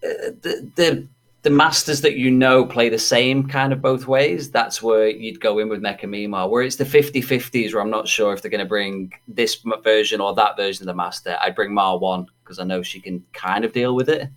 the 0.00 0.70
the 0.74 1.08
the 1.46 1.50
masters 1.50 2.00
that 2.00 2.16
you 2.16 2.28
know 2.28 2.64
play 2.64 2.88
the 2.88 2.98
same 2.98 3.46
kind 3.46 3.72
of 3.72 3.80
both 3.80 4.08
ways. 4.08 4.50
That's 4.50 4.82
where 4.82 5.08
you'd 5.08 5.40
go 5.40 5.60
in 5.60 5.68
with 5.68 5.80
Mecha 5.80 6.02
Meemaw. 6.02 6.50
Where 6.50 6.64
it's 6.64 6.74
the 6.74 6.82
50-50s 6.82 7.72
where 7.72 7.80
I'm 7.80 7.88
not 7.88 8.08
sure 8.08 8.32
if 8.32 8.42
they're 8.42 8.50
going 8.50 8.58
to 8.58 8.66
bring 8.66 9.12
this 9.28 9.62
version 9.84 10.20
or 10.20 10.34
that 10.34 10.56
version 10.56 10.82
of 10.82 10.86
the 10.88 10.94
master. 10.94 11.38
I'd 11.40 11.54
bring 11.54 11.72
Maw 11.72 11.98
one 11.98 12.26
because 12.42 12.58
I 12.58 12.64
know 12.64 12.82
she 12.82 13.00
can 13.00 13.24
kind 13.32 13.64
of 13.64 13.72
deal 13.72 13.94
with 13.94 14.08
it. 14.08 14.28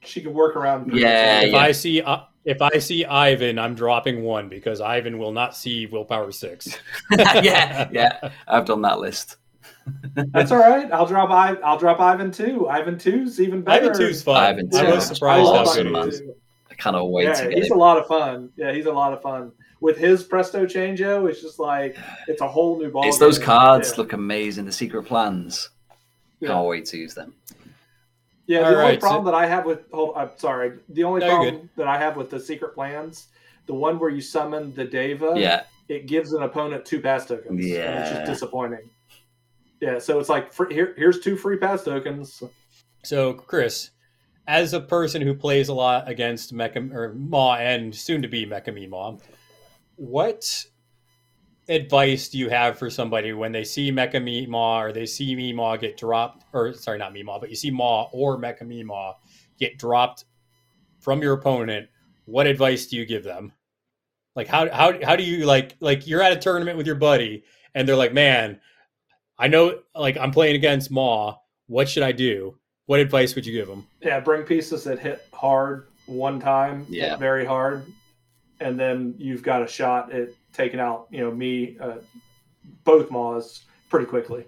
She 0.00 0.20
could 0.20 0.34
work 0.34 0.54
around. 0.54 0.84
pretty 0.84 1.00
Yeah, 1.00 1.40
If 1.40 1.52
yeah. 1.52 1.58
I 1.58 1.72
see 1.72 2.02
uh, 2.02 2.18
if 2.44 2.60
I 2.60 2.78
see 2.78 3.06
Ivan, 3.06 3.58
I'm 3.58 3.74
dropping 3.74 4.22
one 4.22 4.50
because 4.50 4.82
Ivan 4.82 5.16
will 5.16 5.32
not 5.32 5.56
see 5.56 5.86
willpower 5.86 6.30
six. 6.30 6.78
yeah, 7.10 7.88
yeah. 7.90 8.30
I've 8.46 8.66
done 8.66 8.82
that 8.82 8.98
list. 8.98 9.36
That's 10.14 10.50
all 10.50 10.58
right. 10.58 10.90
I'll 10.92 11.06
drop 11.06 11.30
I. 11.30 11.54
I'll 11.64 11.78
drop 11.78 12.00
Ivan 12.00 12.30
two. 12.30 12.68
Ivan 12.68 12.98
two's 12.98 13.40
even 13.40 13.62
better. 13.62 13.86
Ivan 13.90 13.96
two's 13.98 14.22
fun. 14.22 14.36
Ivan 14.42 14.70
I 14.74 14.84
two. 14.84 14.90
was 14.94 15.06
surprised 15.06 15.40
I 15.42 15.56
how 15.56 15.64
love 15.64 15.74
good 15.76 15.86
Ivan 15.88 16.08
it 16.08 16.08
is. 16.14 16.20
two. 16.20 16.34
I 16.70 16.74
cannot 16.74 17.10
wait 17.10 17.24
Yeah, 17.24 17.34
to 17.34 17.48
get 17.48 17.58
he's 17.58 17.66
it. 17.66 17.72
a 17.72 17.78
lot 17.78 17.98
of 17.98 18.06
fun. 18.06 18.50
Yeah, 18.56 18.72
he's 18.72 18.86
a 18.86 18.92
lot 18.92 19.12
of 19.12 19.22
fun. 19.22 19.52
With 19.80 19.98
his 19.98 20.22
Presto 20.24 20.64
Changeo, 20.66 21.28
it's 21.28 21.42
just 21.42 21.58
like 21.58 21.96
it's 22.28 22.40
a 22.40 22.48
whole 22.48 22.78
new 22.78 22.90
ball. 22.90 23.06
It's 23.06 23.18
those 23.18 23.38
cards 23.38 23.90
Yeah. 23.90 23.96
look 23.98 24.12
amazing. 24.12 24.64
The 24.64 24.72
secret 24.72 25.04
plans. 25.04 25.70
Yeah. 26.40 26.48
Can't 26.50 26.66
wait 26.66 26.86
to 26.86 26.96
use 26.96 27.14
them. 27.14 27.34
Yeah, 28.46 28.60
the 28.60 28.64
All 28.66 28.72
only 28.72 28.84
right, 28.84 29.00
so- 29.00 29.06
problem 29.08 29.24
that 29.26 29.34
I 29.34 29.46
have 29.46 29.64
with 29.64 29.90
hold, 29.92 30.14
I'm 30.16 30.30
sorry. 30.36 30.72
The 30.90 31.04
only 31.04 31.20
No, 31.20 31.28
problem 31.28 31.70
that 31.76 31.86
I 31.88 31.98
have 31.98 32.16
with 32.16 32.30
the 32.30 32.38
secret 32.40 32.74
plans, 32.74 33.28
the 33.66 33.74
one 33.74 33.98
where 33.98 34.10
you 34.10 34.20
summon 34.20 34.74
the 34.74 34.84
Deva, 34.84 35.32
Yeah, 35.36 35.62
it 35.88 36.06
gives 36.06 36.32
an 36.32 36.42
opponent 36.42 36.84
two 36.84 37.00
pass 37.00 37.24
tokens. 37.26 37.64
Yeah, 37.64 38.00
it's 38.02 38.10
Yeah. 38.10 38.16
just 38.18 38.26
disappointing. 38.32 38.90
Yeah, 39.84 39.98
so 39.98 40.18
it's 40.18 40.30
like 40.30 40.50
fr- 40.50 40.70
here, 40.70 40.94
here's 40.96 41.20
two 41.20 41.36
free 41.36 41.58
pass 41.58 41.84
tokens. 41.84 42.42
So, 43.02 43.34
Chris, 43.34 43.90
as 44.46 44.72
a 44.72 44.80
person 44.80 45.20
who 45.20 45.34
plays 45.34 45.68
a 45.68 45.74
lot 45.74 46.08
against 46.08 46.54
Mecha 46.54 46.90
or 46.90 47.12
Maw 47.12 47.56
and 47.56 47.94
soon 47.94 48.22
to 48.22 48.28
be 48.28 48.46
Mecha 48.46 48.68
Meemaw, 48.68 49.20
what 49.96 50.64
advice 51.68 52.30
do 52.30 52.38
you 52.38 52.48
have 52.48 52.78
for 52.78 52.88
somebody 52.88 53.34
when 53.34 53.52
they 53.52 53.62
see 53.62 53.92
Mecha 53.92 54.14
Meemaw 54.14 54.88
or 54.88 54.92
they 54.94 55.04
see 55.04 55.36
Meemaw 55.36 55.78
get 55.78 55.98
dropped, 55.98 56.46
or 56.54 56.72
sorry, 56.72 56.96
not 56.96 57.12
Meemaw, 57.12 57.38
but 57.38 57.50
you 57.50 57.56
see 57.56 57.70
Maw 57.70 58.08
or 58.10 58.38
Mecha 58.38 58.62
Meemaw 58.62 59.12
get 59.58 59.76
dropped 59.76 60.24
from 60.98 61.20
your 61.20 61.34
opponent? 61.34 61.90
What 62.24 62.46
advice 62.46 62.86
do 62.86 62.96
you 62.96 63.04
give 63.04 63.22
them? 63.22 63.52
Like 64.34 64.48
how 64.48 64.66
how 64.70 64.94
how 65.04 65.14
do 65.14 65.24
you 65.24 65.44
like 65.44 65.76
like 65.80 66.06
you're 66.06 66.22
at 66.22 66.32
a 66.32 66.40
tournament 66.40 66.78
with 66.78 66.86
your 66.86 66.96
buddy 66.96 67.44
and 67.74 67.86
they're 67.86 67.96
like, 67.96 68.14
man, 68.14 68.60
I 69.38 69.48
know 69.48 69.80
like 69.94 70.16
I'm 70.16 70.30
playing 70.30 70.56
against 70.56 70.90
Maw. 70.90 71.36
What 71.66 71.88
should 71.88 72.02
I 72.02 72.12
do? 72.12 72.56
What 72.86 73.00
advice 73.00 73.34
would 73.34 73.46
you 73.46 73.52
give 73.52 73.66
them? 73.66 73.86
Yeah, 74.02 74.20
bring 74.20 74.42
pieces 74.42 74.84
that 74.84 74.98
hit 74.98 75.26
hard 75.32 75.88
one 76.06 76.38
time, 76.38 76.86
Yeah. 76.88 77.16
very 77.16 77.44
hard, 77.46 77.86
and 78.60 78.78
then 78.78 79.14
you've 79.16 79.42
got 79.42 79.62
a 79.62 79.66
shot 79.66 80.12
at 80.12 80.28
taking 80.52 80.78
out, 80.80 81.06
you 81.10 81.20
know, 81.20 81.30
me, 81.30 81.76
uh, 81.80 81.96
both 82.84 83.10
maws 83.10 83.64
pretty 83.88 84.04
quickly. 84.06 84.44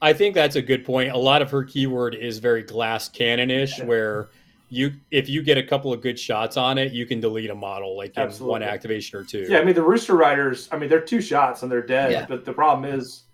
I 0.00 0.12
think 0.14 0.34
that's 0.34 0.56
a 0.56 0.62
good 0.62 0.84
point. 0.84 1.10
A 1.12 1.16
lot 1.18 1.42
of 1.42 1.50
her 1.50 1.62
keyword 1.62 2.14
is 2.14 2.38
very 2.38 2.62
glass 2.62 3.08
cannon-ish, 3.08 3.78
Yeah. 3.78 3.84
where 3.84 4.28
you 4.70 4.92
if 5.10 5.28
you 5.28 5.42
get 5.42 5.58
a 5.58 5.62
couple 5.62 5.92
of 5.92 6.00
good 6.00 6.18
shots 6.18 6.56
on 6.56 6.78
it, 6.78 6.92
you 6.94 7.04
can 7.04 7.20
delete 7.20 7.50
a 7.50 7.54
model 7.54 7.94
like 7.94 8.16
in 8.16 8.30
one 8.30 8.62
activation 8.62 9.18
or 9.18 9.22
two. 9.22 9.44
Yeah, 9.48 9.58
I 9.58 9.64
mean 9.64 9.74
the 9.74 9.82
Rooster 9.82 10.14
Riders. 10.16 10.68
I 10.72 10.78
mean 10.78 10.88
they're 10.88 10.98
two 10.98 11.20
shots 11.20 11.62
and 11.62 11.70
they're 11.70 11.86
dead. 11.86 12.10
Yeah. 12.10 12.24
But 12.26 12.46
the 12.46 12.54
problem 12.54 12.90
is, 12.90 13.24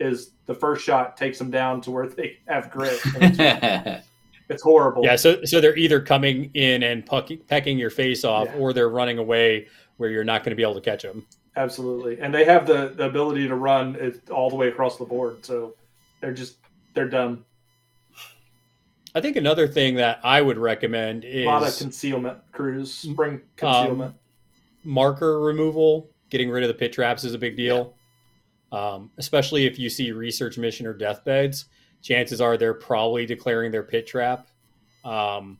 is 0.00 0.32
the 0.46 0.54
first 0.54 0.84
shot 0.84 1.16
takes 1.16 1.38
them 1.38 1.50
down 1.50 1.80
to 1.82 1.90
where 1.90 2.06
they 2.08 2.38
have 2.48 2.70
grit. 2.70 2.98
It's, 3.16 4.04
it's 4.48 4.62
horrible. 4.62 5.04
Yeah, 5.04 5.16
so 5.16 5.44
so 5.44 5.60
they're 5.60 5.76
either 5.76 6.00
coming 6.00 6.50
in 6.54 6.82
and 6.82 7.04
pucking, 7.06 7.38
pecking 7.48 7.78
your 7.78 7.90
face 7.90 8.24
off, 8.24 8.48
Yeah. 8.48 8.56
or 8.58 8.72
they're 8.72 8.88
running 8.90 9.18
away 9.18 9.68
where 9.96 10.10
you're 10.10 10.24
not 10.24 10.42
going 10.42 10.50
to 10.50 10.56
be 10.56 10.62
able 10.62 10.74
to 10.74 10.80
catch 10.80 11.02
them. 11.02 11.24
absolutely. 11.56 12.18
And 12.20 12.34
they 12.34 12.44
have 12.44 12.66
the, 12.66 12.94
the 12.96 13.06
ability 13.06 13.46
to 13.48 13.54
run 13.54 13.94
it 13.94 14.28
all 14.30 14.50
the 14.50 14.56
way 14.56 14.68
across 14.68 14.96
the 14.98 15.04
board. 15.04 15.44
So 15.46 15.74
they're 16.20 16.32
just 16.34 16.56
they're 16.94 17.08
dumb. 17.08 17.44
I 19.14 19.20
think 19.20 19.36
another 19.36 19.68
thing 19.68 19.94
that 19.96 20.18
I 20.24 20.42
would 20.42 20.58
recommend 20.58 21.24
is 21.24 21.44
A 21.44 21.46
lot 21.46 21.66
of 21.66 21.76
concealment 21.76 22.38
crews. 22.50 23.04
Um, 23.08 23.14
Bring 23.14 23.40
concealment. 23.56 24.14
marker 24.82 25.40
removal. 25.40 26.10
Getting 26.30 26.50
rid 26.50 26.64
of 26.64 26.68
the 26.68 26.74
pit 26.74 26.92
traps 26.92 27.22
is 27.22 27.32
a 27.34 27.38
big 27.38 27.56
deal, 27.56 27.94
um, 28.72 29.10
especially 29.18 29.66
if 29.66 29.78
you 29.78 29.88
see 29.88 30.12
research 30.12 30.58
mission 30.58 30.86
or 30.86 30.92
deathbeds. 30.92 31.66
Chances 32.02 32.40
are 32.40 32.56
they're 32.56 32.74
probably 32.74 33.24
declaring 33.26 33.70
their 33.70 33.82
pit 33.82 34.06
trap, 34.06 34.48
um, 35.04 35.58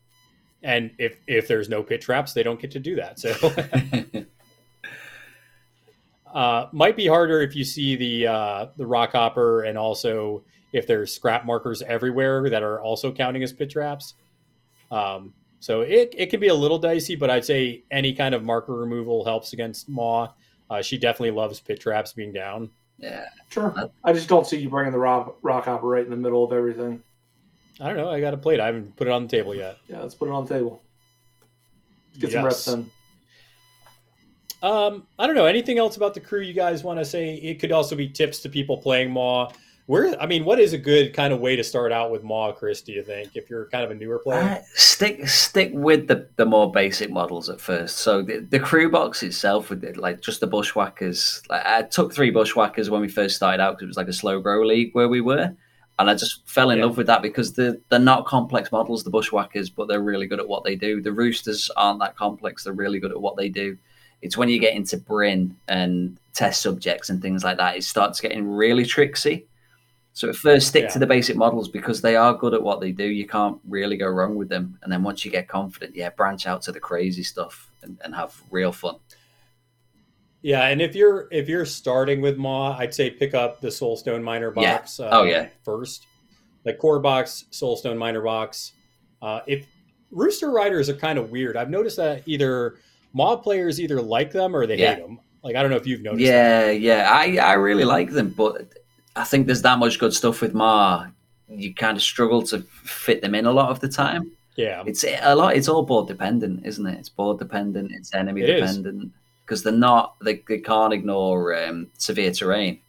and 0.62 0.90
if 0.98 1.16
if 1.26 1.48
there's 1.48 1.68
no 1.68 1.82
pit 1.82 2.00
traps, 2.00 2.32
they 2.32 2.42
don't 2.42 2.60
get 2.60 2.72
to 2.72 2.80
do 2.80 2.96
that. 2.96 3.18
So 3.18 3.32
uh, 6.34 6.66
might 6.72 6.96
be 6.96 7.06
harder 7.06 7.40
if 7.40 7.56
you 7.56 7.64
see 7.64 7.96
the 7.96 8.26
uh, 8.26 8.66
the 8.76 8.86
rock 8.86 9.12
hopper 9.12 9.62
and 9.62 9.78
also 9.78 10.44
if 10.74 10.86
there's 10.86 11.14
scrap 11.14 11.46
markers 11.46 11.82
everywhere 11.82 12.50
that 12.50 12.62
are 12.62 12.80
also 12.82 13.12
counting 13.12 13.42
as 13.42 13.52
pit 13.52 13.70
traps. 13.70 14.14
Um, 14.90 15.32
so 15.60 15.80
it, 15.80 16.12
it 16.14 16.30
can 16.30 16.40
be 16.40 16.48
a 16.48 16.54
little 16.54 16.78
dicey, 16.78 17.16
but 17.16 17.30
I'd 17.30 17.44
say 17.44 17.84
any 17.90 18.12
kind 18.12 18.34
of 18.34 18.44
marker 18.44 18.74
removal 18.74 19.24
helps 19.24 19.52
against 19.54 19.88
Maw. 19.88 20.28
Uh, 20.68 20.82
she 20.82 20.98
definitely 20.98 21.30
loves 21.30 21.60
pit 21.60 21.80
traps 21.80 22.12
being 22.12 22.32
down. 22.32 22.70
Yeah. 22.98 23.26
Sure. 23.50 23.90
I 24.02 24.12
just 24.12 24.28
don't 24.28 24.46
see 24.46 24.58
you 24.58 24.68
bringing 24.68 24.92
the 24.92 24.98
rock, 24.98 25.36
rock 25.42 25.64
hopper 25.66 25.86
right 25.86 26.04
in 26.04 26.10
the 26.10 26.16
middle 26.16 26.44
of 26.44 26.52
everything. 26.52 27.02
I 27.80 27.88
don't 27.88 27.96
know. 27.96 28.08
I 28.10 28.20
got 28.20 28.34
a 28.34 28.36
plate. 28.36 28.60
I 28.60 28.66
haven't 28.66 28.96
put 28.96 29.06
it 29.08 29.10
on 29.10 29.22
the 29.26 29.28
table 29.28 29.54
yet. 29.54 29.78
Yeah, 29.88 30.00
let's 30.00 30.14
put 30.14 30.28
it 30.28 30.32
on 30.32 30.44
the 30.46 30.54
table. 30.54 30.82
Get 32.18 32.32
some 32.32 32.44
reps 32.44 32.66
Yes. 32.66 32.74
in. 32.74 32.90
Um, 34.62 35.06
I 35.18 35.26
don't 35.26 35.34
know. 35.34 35.44
Anything 35.46 35.78
else 35.78 35.96
about 35.96 36.14
the 36.14 36.20
crew 36.20 36.40
you 36.40 36.54
guys 36.54 36.82
want 36.82 36.98
to 36.98 37.04
say? 37.04 37.34
It 37.34 37.60
could 37.60 37.72
also 37.72 37.96
be 37.96 38.08
tips 38.08 38.38
to 38.40 38.48
people 38.48 38.76
playing 38.78 39.10
Maw. 39.10 39.50
Where 39.86 40.18
I 40.18 40.26
mean, 40.26 40.46
what 40.46 40.58
is 40.58 40.72
a 40.72 40.78
good 40.78 41.12
kind 41.12 41.32
of 41.34 41.40
way 41.40 41.56
to 41.56 41.62
start 41.64 41.92
out 41.92 42.10
with 42.10 42.22
Maw, 42.22 42.52
Chris? 42.52 42.80
Do 42.80 42.92
you 42.92 43.02
think 43.02 43.32
if 43.34 43.50
you're 43.50 43.66
kind 43.66 43.84
of 43.84 43.90
a 43.90 43.94
newer 43.94 44.18
player? 44.18 44.40
Uh, 44.42 44.62
stick 44.74 45.28
stick 45.28 45.72
with 45.74 46.08
the, 46.08 46.26
the 46.36 46.46
more 46.46 46.72
basic 46.72 47.10
models 47.10 47.50
at 47.50 47.60
first. 47.60 47.98
So 47.98 48.22
the, 48.22 48.38
the 48.38 48.58
crew 48.58 48.90
box 48.90 49.22
itself 49.22 49.68
with 49.68 49.84
it, 49.84 49.98
like 49.98 50.22
just 50.22 50.40
the 50.40 50.46
bushwhackers. 50.46 51.42
Like 51.50 51.66
I 51.66 51.82
took 51.82 52.14
three 52.14 52.30
bushwhackers 52.30 52.88
when 52.88 53.02
we 53.02 53.08
first 53.08 53.36
started 53.36 53.62
out 53.62 53.72
because 53.72 53.84
it 53.84 53.88
was 53.88 53.96
like 53.98 54.08
a 54.08 54.12
slow 54.14 54.40
grow 54.40 54.64
league 54.64 54.94
where 54.94 55.08
we 55.08 55.20
were, 55.20 55.54
and 55.98 56.08
I 56.10 56.14
just 56.14 56.48
fell 56.48 56.70
in 56.70 56.78
Yeah. 56.78 56.86
love 56.86 56.96
with 56.96 57.08
that 57.08 57.20
because 57.20 57.52
they're 57.52 57.76
they're 57.90 57.98
not 57.98 58.24
complex 58.24 58.72
models, 58.72 59.04
the 59.04 59.10
bushwhackers, 59.10 59.68
but 59.68 59.86
they're 59.86 60.00
really 60.02 60.26
good 60.26 60.40
at 60.40 60.48
what 60.48 60.64
they 60.64 60.76
do. 60.76 61.02
The 61.02 61.12
roosters 61.12 61.70
aren't 61.76 62.00
that 62.00 62.16
complex; 62.16 62.64
they're 62.64 62.72
really 62.72 63.00
good 63.00 63.10
at 63.10 63.20
what 63.20 63.36
they 63.36 63.50
do. 63.50 63.76
It's 64.22 64.38
when 64.38 64.48
you 64.48 64.58
get 64.58 64.74
into 64.74 64.96
Bryn 64.96 65.54
and 65.68 66.16
test 66.32 66.62
subjects 66.62 67.10
and 67.10 67.20
things 67.20 67.44
like 67.44 67.58
that, 67.58 67.76
it 67.76 67.84
starts 67.84 68.18
getting 68.22 68.48
really 68.48 68.86
tricksy. 68.86 69.44
So 70.16 70.28
at 70.28 70.36
first, 70.36 70.68
stick 70.68 70.84
Yeah. 70.84 70.90
to 70.90 70.98
the 71.00 71.06
basic 71.06 71.36
models 71.36 71.68
because 71.68 72.00
they 72.00 72.14
are 72.14 72.32
good 72.34 72.54
at 72.54 72.62
what 72.62 72.80
they 72.80 72.92
do. 72.92 73.04
You 73.04 73.26
can't 73.26 73.58
really 73.68 73.96
go 73.96 74.06
wrong 74.08 74.36
with 74.36 74.48
them. 74.48 74.78
And 74.82 74.90
then 74.92 75.02
once 75.02 75.24
you 75.24 75.30
get 75.30 75.48
confident, 75.48 75.96
yeah, 75.96 76.10
branch 76.10 76.46
out 76.46 76.62
to 76.62 76.72
the 76.72 76.78
crazy 76.80 77.24
stuff 77.24 77.70
and, 77.82 77.98
and 78.04 78.14
have 78.14 78.40
real 78.50 78.70
fun. 78.70 78.96
Yeah, 80.42 80.66
and 80.68 80.82
if 80.82 80.94
you're 80.94 81.26
if 81.30 81.48
you're 81.48 81.64
starting 81.64 82.20
with 82.20 82.36
Maw, 82.36 82.76
I'd 82.78 82.94
say 82.94 83.10
pick 83.10 83.34
up 83.34 83.60
the 83.60 83.68
Soulstone 83.68 84.22
Miner 84.22 84.52
Yeah. 84.56 84.76
box. 84.78 85.00
Uh, 85.00 85.08
Oh, 85.10 85.22
yeah. 85.24 85.48
first, 85.64 86.06
like 86.64 86.78
core 86.78 87.00
box, 87.00 87.46
Soulstone 87.50 87.96
Miner 87.96 88.20
box. 88.22 88.72
Uh, 89.22 89.40
if 89.46 89.66
Rooster 90.10 90.50
Riders 90.50 90.88
are 90.90 90.94
kind 90.94 91.18
of 91.18 91.30
weird, 91.30 91.56
I've 91.56 91.70
noticed 91.70 91.96
that 91.96 92.22
either 92.26 92.76
Maw 93.14 93.36
players 93.36 93.80
either 93.80 94.00
like 94.02 94.30
them 94.32 94.54
or 94.54 94.66
they 94.66 94.76
Yeah. 94.76 94.94
hate 94.96 95.02
them. 95.02 95.18
Like 95.42 95.56
I 95.56 95.62
don't 95.62 95.70
know 95.70 95.76
if 95.78 95.86
you've 95.86 96.02
noticed. 96.02 96.24
that. 96.30 96.78
Yeah, 96.78 97.02
yeah, 97.02 97.08
I 97.10 97.38
I 97.38 97.54
really 97.54 97.84
like 97.84 98.10
them, 98.10 98.28
but 98.36 98.68
I 99.16 99.24
think 99.24 99.46
there's 99.46 99.62
that 99.62 99.78
much 99.78 99.98
good 99.98 100.12
stuff 100.12 100.40
with 100.40 100.54
Maw. 100.54 101.06
You 101.48 101.74
kind 101.74 101.96
of 101.96 102.02
struggle 102.02 102.42
to 102.44 102.60
fit 102.60 103.22
them 103.22 103.34
in 103.34 103.46
a 103.46 103.52
lot 103.52 103.70
of 103.70 103.80
the 103.80 103.88
time. 103.88 104.30
yeah, 104.56 104.82
It's 104.86 105.04
a 105.04 105.34
lot. 105.34 105.56
It's 105.56 105.68
all 105.68 105.82
board 105.82 106.08
dependent, 106.08 106.64
isn't 106.66 106.86
it? 106.86 106.98
It's 106.98 107.08
board 107.08 107.38
dependent. 107.38 107.92
It's 107.92 108.14
enemy 108.14 108.42
It 108.42 108.46
dependent 108.60 109.12
because 109.44 109.62
they're 109.62 109.72
not. 109.72 110.16
They, 110.20 110.42
they 110.48 110.58
can't 110.58 110.92
ignore 110.92 111.54
um, 111.62 111.88
severe 111.98 112.32
terrain. 112.32 112.80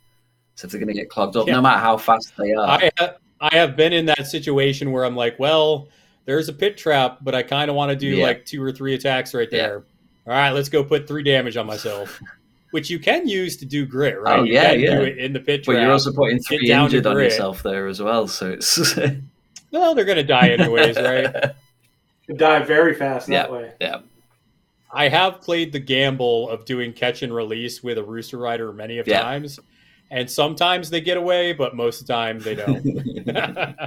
So 0.56 0.66
if 0.66 0.72
they're 0.72 0.80
going 0.80 0.94
to 0.94 1.00
get 1.00 1.10
clogged 1.10 1.36
up, 1.36 1.48
Yeah. 1.48 1.56
no 1.56 1.62
matter 1.62 1.80
how 1.80 1.98
fast 1.98 2.34
they 2.38 2.54
are, 2.54 2.66
I 2.66 2.92
ha- 2.98 3.16
I 3.42 3.54
have 3.56 3.76
been 3.76 3.92
in 3.94 4.06
that 4.06 4.26
situation 4.28 4.92
where 4.94 5.04
I'm 5.04 5.16
like, 5.16 5.38
well, 5.38 5.90
there's 6.24 6.48
a 6.50 6.54
pit 6.54 6.78
trap, 6.78 7.18
but 7.22 7.36
I 7.36 7.44
kind 7.44 7.70
of 7.70 7.76
want 7.76 7.90
to 7.92 7.96
do 7.96 8.08
Yeah. 8.08 8.26
like 8.26 8.46
two 8.46 8.64
or 8.64 8.72
three 8.72 8.94
attacks 8.96 9.34
right 9.34 9.50
Yeah. 9.52 9.58
there. 9.68 9.84
All 10.28 10.34
right, 10.34 10.52
let's 10.52 10.70
go 10.70 10.84
put 10.84 11.08
three 11.08 11.22
damage 11.24 11.58
on 11.58 11.68
myself. 11.68 12.20
which 12.76 12.90
you 12.90 13.00
can 13.00 13.26
use 13.26 13.56
to 13.56 13.66
do 13.66 13.86
grit, 13.86 14.20
right? 14.22 14.40
Oh, 14.40 14.44
You 14.44 14.52
yeah, 14.56 14.72
can 14.72 14.80
yeah. 14.82 14.96
do 15.00 15.02
it 15.04 15.18
in 15.18 15.32
the 15.32 15.40
pit 15.40 15.64
But 15.66 15.78
you're 15.78 15.94
also 15.94 16.12
putting 16.12 16.40
three 16.40 16.68
down 16.68 16.88
injured 16.88 17.06
on 17.08 17.16
yourself 17.16 17.64
there 17.64 17.88
as 17.88 18.02
well. 18.02 18.28
So 18.28 18.52
it's 18.52 18.98
Well, 19.72 19.96
they're 19.96 20.04
going 20.04 20.18
to 20.18 20.24
die 20.26 20.50
anyways, 20.50 20.98
right? 20.98 21.34
You 22.28 22.36
die 22.36 22.60
very 22.64 22.94
fast 22.96 23.30
yeah, 23.30 23.44
that 23.44 23.52
way. 23.54 23.72
yeah. 23.80 24.00
I 24.92 25.08
have 25.08 25.40
played 25.40 25.72
the 25.72 25.80
gamble 25.80 26.50
of 26.50 26.66
doing 26.66 26.92
catch 26.92 27.22
and 27.22 27.34
release 27.34 27.82
with 27.82 27.98
a 27.98 28.04
rooster 28.04 28.38
rider 28.38 28.74
many 28.74 28.98
of 28.98 29.08
Yeah. 29.08 29.22
times, 29.22 29.58
and 30.12 30.30
sometimes 30.30 30.90
they 30.90 31.00
get 31.00 31.16
away, 31.16 31.54
but 31.54 31.78
most 31.78 32.02
of 32.02 32.08
the 32.08 32.14
time 32.14 32.40
they 32.40 32.56
don't. 32.56 32.84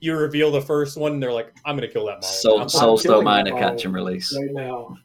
you 0.00 0.16
reveal 0.16 0.52
the 0.52 0.62
first 0.62 0.96
one, 0.96 1.12
and 1.12 1.22
they're 1.22 1.32
like, 1.32 1.52
"I'm 1.66 1.76
going 1.76 1.86
to 1.88 1.92
kill 1.92 2.06
that 2.06 2.22
model." 2.22 2.28
Soul, 2.28 2.58
I'm- 2.60 2.68
Soul 2.68 2.96
Stone 2.98 3.10
killing 3.12 3.24
that 3.26 3.44
Miner 3.52 3.58
catch 3.58 3.84
and 3.84 3.92
release. 3.94 4.34
Right 4.34 4.52
now. 4.52 4.96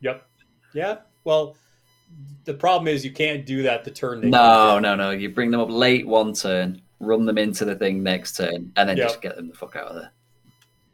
Yep. 0.00 0.26
Yeah. 0.74 0.96
Well, 1.24 1.56
the 2.46 2.54
problem 2.54 2.88
is 2.88 3.04
you 3.04 3.12
can't 3.12 3.44
do 3.44 3.62
that 3.64 3.84
the 3.84 3.90
turn. 3.90 4.20
They 4.22 4.28
No, 4.30 4.38
come 4.74 4.82
no, 4.82 4.94
no. 4.94 5.10
You 5.10 5.28
bring 5.30 5.50
them 5.50 5.60
up 5.60 5.68
late 5.70 6.06
one 6.06 6.32
turn, 6.32 6.80
run 7.00 7.26
them 7.26 7.36
into 7.38 7.64
the 7.64 7.74
thing 7.76 8.02
next 8.02 8.36
turn, 8.36 8.72
and 8.76 8.88
then 8.88 8.96
Yep. 8.96 9.08
just 9.08 9.20
get 9.22 9.36
them 9.36 9.48
the 9.48 9.54
fuck 9.54 9.76
out 9.76 9.88
of 9.88 9.94
there. 9.96 10.12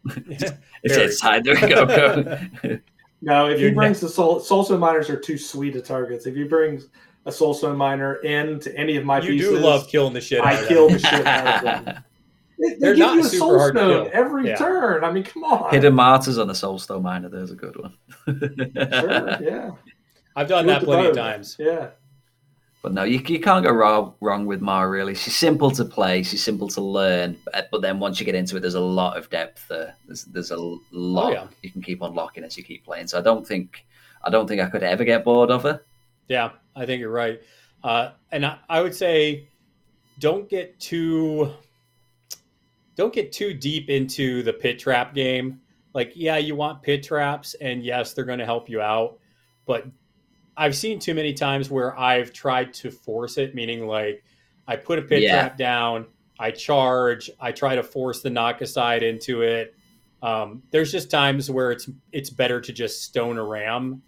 down. 0.17 0.59
It's 0.83 0.95
Very. 0.95 1.07
it's 1.07 1.21
time 1.21 1.43
to 1.45 1.55
go, 1.55 1.87
go. 1.87 2.79
No, 3.25 3.47
if 3.49 3.61
You're 3.61 3.69
he 3.69 3.75
brings 3.75 4.01
the 4.01 4.09
soul 4.09 4.41
soulstone 4.41 4.81
miners 4.81 5.09
are 5.09 5.17
too 5.17 5.39
sweet 5.39 5.77
of 5.77 5.85
targets. 5.85 6.27
If 6.27 6.35
he 6.35 6.43
brings 6.43 6.89
a 7.25 7.31
soulstone 7.31 7.77
miner 7.77 8.17
into 8.17 8.77
any 8.77 8.97
of 8.97 9.05
my 9.05 9.21
you 9.21 9.31
pieces, 9.35 9.51
do 9.51 9.59
love 9.59 9.87
killing 9.87 10.13
the 10.13 10.21
shit. 10.21 10.41
out 10.41 10.47
I 10.49 10.55
of 10.61 10.67
kill 10.67 10.89
the 10.89 10.99
shit 10.99 11.25
out 11.25 11.65
of 11.65 11.85
them. 11.85 12.05
They, 12.59 12.69
they 12.71 12.77
They're 12.81 12.95
give 12.95 13.07
not 13.07 13.15
you 13.15 13.21
a 13.21 13.25
super 13.25 13.59
hard 13.59 13.75
to 13.75 13.81
soulstone 13.81 14.03
kill. 14.05 14.11
every 14.13 14.49
Yeah. 14.49 14.57
turn. 14.57 15.05
I 15.05 15.13
mean, 15.13 15.23
come 15.23 15.45
on. 15.45 15.71
Hidden 15.73 15.95
Martyrs 15.95 16.39
on 16.39 16.49
the 16.49 16.53
Soulstone 16.53 17.03
Miner. 17.03 17.29
There's 17.29 17.51
a 17.53 17.55
good 17.57 17.77
one. 17.77 17.97
Sure, 18.27 19.39
yeah. 19.41 19.71
I've 20.37 20.49
done 20.49 20.67
that 20.67 20.83
plenty 20.83 21.09
of 21.09 21.17
times. 21.17 21.57
Yeah. 21.59 21.91
But 22.83 22.93
no, 22.95 23.05
you, 23.05 23.21
you 23.29 23.39
can't 23.39 23.65
go 23.65 23.71
wrong, 23.71 24.15
wrong 24.21 24.45
with 24.45 24.61
Mara, 24.61 24.89
really. 24.91 25.15
She's 25.15 25.37
simple 25.37 25.71
to 25.71 25.85
play, 25.85 26.25
she's 26.25 26.43
simple 26.43 26.67
to 26.69 26.81
learn, 26.81 27.37
but, 27.45 27.69
but 27.71 27.81
then 27.81 28.01
once 28.01 28.19
you 28.19 28.27
get 28.27 28.35
into 28.35 28.57
it, 28.57 28.61
there's 28.61 28.75
a 28.75 28.81
lot 28.81 29.17
of 29.17 29.31
depth 29.31 29.69
there. 29.69 29.95
There's, 30.07 30.25
there's 30.25 30.51
a 30.51 30.57
lot 30.57 30.81
Oh, 30.91 31.31
yeah. 31.31 31.47
you 31.63 31.71
can 31.71 31.81
keep 31.81 32.03
unlocking 32.03 32.43
as 32.43 32.57
you 32.57 32.65
keep 32.65 32.85
playing. 32.85 33.07
So 33.07 33.19
I 33.19 33.23
don't 33.23 33.47
think 33.47 33.87
I 34.25 34.31
don't 34.31 34.49
think 34.49 34.61
I 34.61 34.67
could 34.69 34.83
ever 34.83 35.05
get 35.05 35.25
bored 35.25 35.51
of 35.51 35.63
her. 35.63 35.83
Yeah, 36.29 36.51
I 36.75 36.87
think 36.87 36.99
you're 36.99 37.11
right. 37.11 37.41
Uh, 37.85 38.11
and 38.33 38.45
I, 38.47 38.59
I 38.69 38.81
would 38.81 38.95
say, 38.95 39.47
don't 40.19 40.49
get 40.49 40.79
too, 40.81 41.53
don't 42.97 43.13
get 43.13 43.33
too 43.33 43.55
deep 43.55 43.91
into 43.91 44.43
the 44.43 44.53
pit 44.53 44.79
trap 44.79 45.15
game. 45.15 45.61
Like, 45.95 46.13
yeah, 46.15 46.37
you 46.37 46.57
want 46.57 46.83
pit 46.83 47.03
traps, 47.03 47.55
and 47.61 47.85
yes, 47.85 48.13
they're 48.13 48.25
going 48.25 48.39
to 48.39 48.45
help 48.45 48.69
you 48.69 48.81
out, 48.81 49.19
but 49.67 49.87
I've 50.57 50.77
seen 50.77 50.99
too 50.99 51.15
many 51.15 51.33
times 51.33 51.71
where 51.71 51.99
I've 51.99 52.33
tried 52.33 52.75
to 52.75 52.91
force 52.91 53.39
it, 53.39 53.55
meaning 53.55 53.87
like 53.87 54.23
I 54.67 54.77
put 54.77 54.99
a 54.99 55.03
pit 55.03 55.23
Yeah. 55.23 55.41
trap 55.43 55.57
down, 55.57 56.07
I 56.39 56.51
charge, 56.51 57.31
I 57.41 57.53
try 57.53 57.75
to 57.77 57.83
force 57.83 58.21
the 58.23 58.31
knock 58.31 58.61
aside 58.61 59.03
into 59.03 59.43
it. 59.43 59.75
Um, 60.23 60.63
there's 60.71 60.93
just 60.93 61.11
times 61.11 61.51
where 61.51 61.73
it's 61.73 61.89
it's 62.13 62.31
better 62.31 62.61
to 62.61 62.73
just 62.73 63.03
stone 63.03 63.39
a 63.39 63.45
ram 63.45 64.03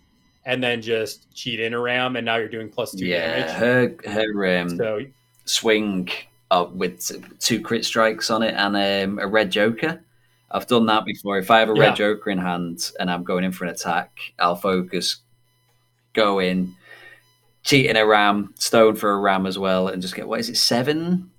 and 0.45 0.62
then 0.62 0.83
just 0.83 1.35
cheat 1.35 1.59
in 1.59 1.73
a 1.75 1.81
ram, 1.81 2.16
and 2.16 2.25
now 2.25 2.37
you're 2.37 2.49
doing 2.49 2.69
plus 2.69 2.95
two 2.95 3.07
yeah, 3.07 3.19
damage. 3.19 3.51
her 3.59 3.97
her 4.12 4.61
um, 4.61 4.69
So 4.77 5.01
swing 5.47 6.09
uh, 6.51 6.66
with 6.73 7.39
two 7.41 7.61
crit 7.61 7.85
strikes 7.85 8.31
on 8.31 8.43
it 8.43 8.55
and 8.55 8.77
um, 8.77 9.19
a 9.19 9.27
red 9.27 9.51
joker. 9.51 10.03
I've 10.51 10.66
done 10.69 10.87
that 10.87 11.05
before. 11.05 11.39
If 11.39 11.51
I 11.51 11.59
have 11.61 11.69
a 11.69 11.75
red 11.75 11.89
Yeah. 11.89 11.95
joker 11.95 12.31
in 12.31 12.39
hand 12.39 12.93
and 13.01 13.11
I'm 13.11 13.25
going 13.25 13.43
in 13.45 13.51
for 13.53 13.65
an 13.65 13.71
attack, 13.71 14.16
I'll 14.39 14.55
focus, 14.55 15.16
go 16.15 16.39
in, 16.41 16.74
cheat 17.62 17.86
in 17.86 17.97
a 17.97 18.07
ram, 18.07 18.55
stone 18.59 18.97
for 18.97 19.12
a 19.12 19.19
ram 19.19 19.47
as 19.47 19.59
well, 19.59 19.89
and 19.89 20.01
just 20.01 20.15
get 20.16 20.27
what 20.27 20.41
is 20.41 20.49
it, 20.49 20.57
seven 20.57 21.31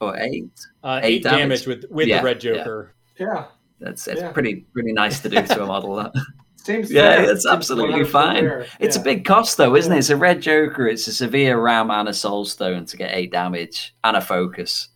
or 0.00 0.16
eight? 0.18 0.50
uh, 0.82 1.00
Eight 1.02 1.16
eight, 1.16 1.22
damage. 1.22 1.64
damage. 1.64 1.66
with 1.66 1.84
with 1.90 2.08
Yeah, 2.08 2.18
the 2.18 2.24
red 2.24 2.40
joker. 2.40 2.94
Yeah. 3.18 3.46
That's 3.80 4.06
it's 4.08 4.20
Yeah. 4.20 4.32
pretty 4.32 4.66
pretty 4.72 4.92
nice 4.92 5.20
to 5.20 5.28
do 5.28 5.40
to 5.46 5.62
a 5.62 5.66
model. 5.66 5.96
That 5.96 6.12
Seems 6.56 6.90
yeah, 6.90 7.16
fair. 7.16 7.30
it's 7.30 7.46
absolutely 7.46 8.00
100% 8.04 8.06
fine. 8.10 8.40
fair. 8.40 8.66
It's 8.80 8.96
a 8.96 9.00
big 9.00 9.24
cost 9.26 9.58
though, 9.58 9.76
isn't 9.76 9.92
Yeah. 9.92 9.96
it? 9.96 9.98
It's 9.98 10.08
a 10.10 10.16
red 10.16 10.40
joker, 10.40 10.88
it's 10.88 11.06
a 11.06 11.12
severe 11.12 11.60
ram 11.60 11.90
and 11.90 12.08
a 12.08 12.14
soul 12.14 12.44
stone 12.46 12.86
to 12.86 12.96
get 12.96 13.14
eight 13.14 13.30
damage 13.30 13.94
and 14.02 14.16
a 14.16 14.20
focus. 14.22 14.88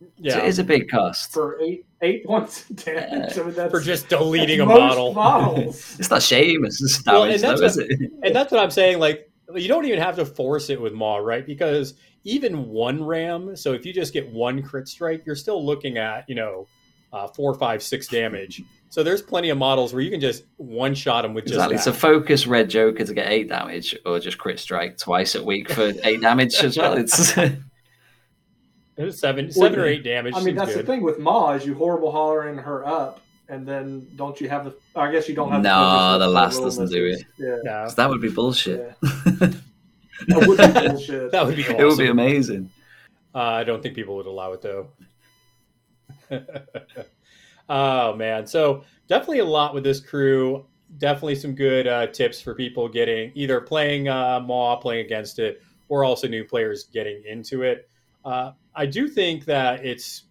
So 0.00 0.06
Yeah, 0.16 0.38
it 0.38 0.46
is 0.46 0.58
a 0.58 0.64
big 0.64 0.88
cost. 0.90 1.32
for 1.32 1.60
eight 1.60 1.84
eight 2.02 2.24
points 2.24 2.68
of 2.70 2.76
damage. 2.76 3.36
I 3.38 3.42
mean, 3.42 3.54
that's, 3.54 3.70
for 3.70 3.80
just 3.80 4.08
deleting 4.08 4.60
a 4.60 4.66
most 4.66 4.78
model. 4.78 5.14
models. 5.14 5.96
It's 5.98 6.10
not 6.10 6.20
Seamus' 6.20 6.82
it's 6.82 7.04
Well, 7.06 7.24
damage, 7.24 7.42
and 7.42 7.42
that's 7.44 7.60
though, 7.60 7.66
is 7.66 7.76
what- 7.76 7.90
it? 7.90 8.10
and 8.22 8.34
that's 8.36 8.52
what 8.52 8.62
I'm 8.62 8.70
saying. 8.70 8.98
Like, 8.98 9.30
you 9.54 9.68
don't 9.68 9.84
even 9.84 9.98
have 10.00 10.16
to 10.16 10.24
force 10.24 10.70
it 10.70 10.80
with 10.80 10.92
Maw, 10.92 11.16
right? 11.18 11.44
Because 11.44 11.94
even 12.24 12.68
one 12.68 13.02
ram, 13.02 13.56
so 13.56 13.72
if 13.72 13.84
you 13.84 13.92
just 13.92 14.12
get 14.12 14.30
one 14.32 14.62
crit 14.62 14.86
strike, 14.88 15.24
you're 15.26 15.34
still 15.36 15.64
looking 15.64 15.98
at 15.98 16.28
you 16.28 16.34
know 16.36 16.66
uh, 17.12 17.26
four, 17.26 17.54
five, 17.54 17.82
six 17.82 18.06
damage. 18.06 18.62
So 18.90 19.02
there's 19.02 19.22
plenty 19.22 19.50
of 19.50 19.58
models 19.58 19.92
where 19.92 20.02
you 20.02 20.10
can 20.10 20.20
just 20.20 20.44
one 20.56 20.94
shot 20.94 21.22
them 21.22 21.32
with 21.34 21.44
just 21.44 21.54
Exactly. 21.54 21.76
that. 21.76 21.82
So 21.82 21.92
focus 21.92 22.46
red 22.46 22.68
joker 22.70 23.04
to 23.04 23.14
get 23.14 23.28
eight 23.28 23.48
damage, 23.48 23.96
or 24.06 24.18
just 24.20 24.38
crit 24.38 24.58
strike 24.60 24.98
twice 24.98 25.34
a 25.34 25.42
week 25.44 25.70
for 25.70 25.92
eight 26.04 26.20
damage 26.20 26.54
as 26.56 26.76
well. 26.76 26.94
It's 26.96 27.36
It's 29.08 29.18
seven, 29.18 29.50
seven 29.50 29.78
or 29.78 29.86
eight 29.86 30.04
damage. 30.04 30.34
I 30.36 30.42
mean, 30.42 30.54
that's 30.54 30.74
good. 30.74 30.84
the 30.84 30.86
thing 30.92 31.02
with 31.02 31.18
Maw 31.18 31.52
is 31.52 31.64
you 31.66 31.74
horrible 31.74 32.10
hollering 32.12 32.58
her 32.58 32.86
up, 32.86 33.20
and 33.48 33.66
then 33.66 34.06
don't 34.16 34.40
you 34.40 34.48
have 34.48 34.64
the? 34.64 34.74
I 34.94 35.10
guess 35.10 35.28
you 35.28 35.34
don't 35.34 35.50
have. 35.50 35.62
No, 35.62 35.70
focus 35.70 36.12
with 36.12 36.20
the 36.20 36.28
last 36.28 36.60
doesn't 36.60 36.90
do 36.90 37.06
it. 37.06 37.24
Yeah, 37.38 37.56
Yeah, 37.64 37.82
'cause 37.84 37.94
that 37.96 38.08
would 38.08 38.20
be 38.20 38.28
bullshit. 38.30 38.94
that 39.00 39.52
would 40.28 40.56
be 40.58 40.88
bullshit. 40.88 41.32
that 41.32 41.46
would 41.46 41.56
be 41.56 41.62
awesome. 41.64 41.76
It 41.80 41.84
would 41.84 41.98
be 41.98 42.08
amazing. 42.08 42.70
Uh, 43.34 43.38
I 43.38 43.64
don't 43.64 43.82
think 43.82 43.94
people 43.94 44.16
would 44.16 44.26
allow 44.26 44.52
it 44.52 44.60
though. 44.60 44.88
oh 47.68 48.14
man, 48.16 48.46
so 48.46 48.84
definitely 49.08 49.40
a 49.40 49.44
lot 49.44 49.74
with 49.74 49.84
this 49.84 50.00
crew. 50.00 50.66
Definitely 50.98 51.36
some 51.36 51.54
good 51.54 51.86
uh, 51.86 52.08
tips 52.08 52.40
for 52.40 52.54
people 52.54 52.88
getting 52.88 53.30
either 53.34 53.60
playing 53.60 54.08
uh, 54.08 54.40
Maw, 54.40 54.76
playing 54.76 55.06
against 55.06 55.38
it, 55.38 55.62
or 55.88 56.02
also 56.04 56.26
new 56.26 56.44
players 56.44 56.84
getting 56.92 57.22
into 57.24 57.62
it. 57.62 57.88
Uh, 58.24 58.52
I 58.74 58.86
do 58.86 59.08
think 59.08 59.44
that 59.46 59.84
it's 59.84 60.24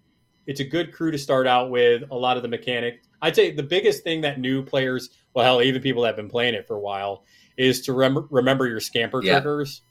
it's 0.48 0.60
a 0.60 0.64
good 0.66 0.92
crew 0.94 1.12
to 1.12 1.18
start 1.18 1.46
out 1.48 1.70
with. 1.70 2.04
A 2.12 2.16
lot 2.16 2.38
of 2.38 2.44
the 2.44 2.50
mechanic, 2.50 3.02
I'd 3.22 3.36
say, 3.36 3.52
the 3.52 3.64
biggest 3.64 4.04
thing 4.04 4.22
that 4.22 4.40
new 4.40 4.64
players, 4.64 5.10
well, 5.34 5.46
hell, 5.46 5.62
even 5.62 5.82
people 5.82 6.02
that 6.04 6.10
have 6.10 6.16
been 6.16 6.30
playing 6.30 6.56
it 6.56 6.66
for 6.68 6.76
a 6.76 6.80
while, 6.80 7.24
is 7.58 7.82
to 7.82 7.94
rem- 7.94 8.28
remember 8.32 8.68
your 8.68 8.80
scamper 8.80 9.22
Yeah. 9.24 9.34
triggers 9.42 9.82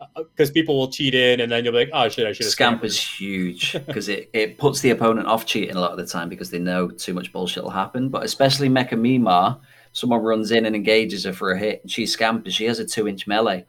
uh, 0.00 0.06
because 0.16 0.50
people 0.50 0.76
will 0.76 0.90
cheat 0.90 1.14
in 1.14 1.40
and 1.40 1.52
then 1.52 1.62
you'll 1.64 1.72
be 1.72 1.78
like, 1.80 1.90
oh 1.92 2.08
shit, 2.08 2.26
I 2.26 2.32
should 2.32 2.46
have 2.46 2.52
Scamper's 2.54 2.98
huge 3.00 3.72
because 3.86 4.08
it, 4.08 4.30
it 4.32 4.58
puts 4.58 4.80
the 4.80 4.90
opponent 4.90 5.28
off 5.28 5.46
cheating 5.46 5.76
a 5.76 5.80
lot 5.80 5.92
of 5.92 5.98
the 5.98 6.06
time 6.06 6.28
because 6.28 6.50
they 6.50 6.58
know 6.58 6.88
too 6.88 7.14
much 7.14 7.30
bullshit 7.32 7.62
will 7.62 7.70
happen. 7.70 8.08
But 8.08 8.24
especially 8.24 8.68
Mecha 8.68 8.92
Meemaw, 8.94 9.60
someone 9.92 10.20
runs 10.22 10.50
in 10.50 10.66
and 10.66 10.74
engages 10.74 11.22
her 11.24 11.32
for 11.32 11.52
a 11.52 11.58
hit 11.58 11.82
and 11.82 11.90
she 11.90 12.04
scampers. 12.06 12.52
She 12.54 12.64
has 12.64 12.80
a 12.80 12.84
two 12.84 13.06
inch 13.06 13.26
melee. 13.28 13.64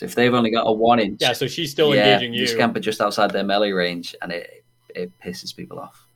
So 0.00 0.06
if 0.06 0.14
they've 0.14 0.32
only 0.32 0.50
got 0.50 0.62
a 0.62 0.72
one 0.72 0.98
inch, 0.98 1.20
Yeah, 1.20 1.34
so 1.34 1.46
she's 1.46 1.70
still 1.70 1.94
yeah, 1.94 2.14
engaging 2.14 2.32
you. 2.32 2.46
scamper 2.46 2.80
just 2.80 3.02
outside 3.02 3.32
their 3.32 3.44
melee 3.44 3.72
range 3.72 4.16
and 4.22 4.32
it 4.32 4.64
it 4.94 5.12
pisses 5.22 5.54
people 5.54 5.78
off. 5.78 6.06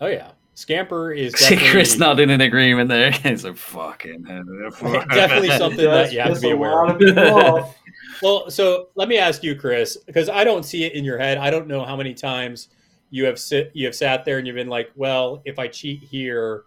Oh 0.00 0.06
yeah, 0.06 0.30
Scamper 0.54 1.10
is 1.12 1.32
See 1.36 1.56
definitely, 1.56 1.70
Chris 1.72 1.98
nodding 1.98 2.30
in 2.30 2.40
agreement 2.40 2.88
there. 2.88 3.10
It's 3.24 3.42
a 3.42 3.52
fucking 3.52 4.22
definitely 5.10 5.50
something 5.50 5.84
that 5.84 6.12
you 6.12 6.20
have 6.20 6.34
to 6.34 6.40
be 6.40 6.50
aware 6.50 6.84
of. 6.84 6.90
of 6.90 6.98
people 7.00 7.24
off. 7.24 7.76
Well, 8.22 8.48
so 8.48 8.90
let 8.94 9.08
me 9.08 9.18
ask 9.18 9.42
you, 9.42 9.56
Chris, 9.56 9.96
because 9.96 10.28
I 10.28 10.44
don't 10.44 10.62
see 10.62 10.84
it 10.84 10.92
in 10.92 11.04
your 11.04 11.18
head. 11.18 11.36
I 11.38 11.50
don't 11.50 11.66
know 11.66 11.84
how 11.84 11.96
many 11.96 12.14
times 12.14 12.68
you 13.10 13.24
have 13.24 13.40
sit 13.40 13.72
you 13.74 13.86
have 13.86 13.94
sat 13.96 14.24
there 14.24 14.38
and 14.38 14.46
you've 14.46 14.54
been 14.54 14.68
like, 14.68 14.92
well, 14.94 15.42
if 15.44 15.58
I 15.58 15.66
cheat 15.66 16.04
here, 16.04 16.62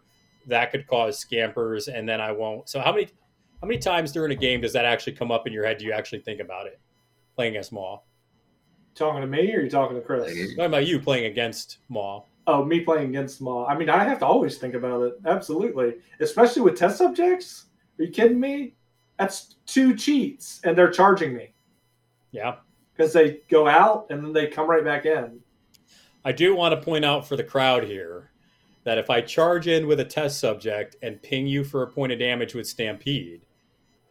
that 0.48 0.72
could 0.74 0.86
cause 0.88 1.18
scampers, 1.18 1.88
and 1.88 2.08
then 2.08 2.20
I 2.20 2.34
won't. 2.34 2.68
So 2.68 2.82
how 2.82 2.92
many 2.92 3.08
how 3.62 3.68
many 3.68 3.80
times 3.80 4.12
during 4.12 4.32
a 4.32 4.36
game 4.36 4.62
does 4.62 4.74
that 4.74 4.86
actually 4.86 5.14
come 5.14 5.32
up 5.32 5.48
in 5.48 5.54
your 5.54 5.66
head? 5.66 5.78
Do 5.78 5.86
you 5.86 5.92
actually 5.92 6.20
think 6.20 6.40
about 6.40 6.68
it 6.68 6.80
playing 7.36 7.54
against 7.54 7.72
Maw? 7.72 8.00
Talking 8.96 9.22
to 9.22 9.28
me 9.28 9.54
or 9.54 9.62
you 9.62 9.70
talking 9.70 9.96
to 9.96 10.02
Chris? 10.02 10.28
Talking 10.28 10.60
about 10.66 10.88
you 10.88 11.00
playing 11.00 11.26
against 11.26 11.80
Maw. 11.90 12.24
Oh, 12.48 12.64
me 12.64 12.80
playing 12.80 13.10
against 13.10 13.42
Maw. 13.42 13.66
I 13.66 13.78
mean, 13.78 13.90
I 13.90 14.04
have 14.04 14.20
to 14.20 14.26
always 14.26 14.58
think 14.58 14.74
about 14.74 15.02
it. 15.04 15.14
Absolutely. 15.26 15.96
Especially 16.20 16.62
with 16.62 16.78
test 16.78 16.98
subjects. 16.98 17.66
Are 18.00 18.04
you 18.04 18.12
kidding 18.12 18.40
me? 18.40 18.76
That's 19.20 19.56
two 19.66 19.96
cheats, 19.96 20.62
and 20.64 20.78
they're 20.78 20.92
charging 20.92 21.36
me 21.36 21.54
Yeah. 22.32 22.58
because 22.96 23.14
they 23.14 23.42
go 23.50 23.68
out 23.68 24.06
and 24.12 24.24
then 24.24 24.32
they 24.34 24.48
come 24.48 24.70
right 24.70 24.84
back 24.84 25.06
in. 25.08 25.40
I 26.24 26.32
do 26.32 26.56
want 26.56 26.80
to 26.80 26.86
point 26.86 27.04
out 27.04 27.28
for 27.28 27.36
the 27.36 27.44
crowd 27.44 27.84
here 27.84 28.32
that 28.84 28.98
if 29.00 29.10
I 29.10 29.22
charge 29.22 29.68
in 29.68 29.88
with 29.88 30.00
a 30.00 30.06
test 30.06 30.40
subject 30.40 30.96
and 31.02 31.22
ping 31.22 31.48
you 31.48 31.64
for 31.64 31.82
a 31.84 31.88
point 31.88 32.12
of 32.12 32.20
damage 32.20 32.54
with 32.54 32.68
Stampede, 32.68 33.42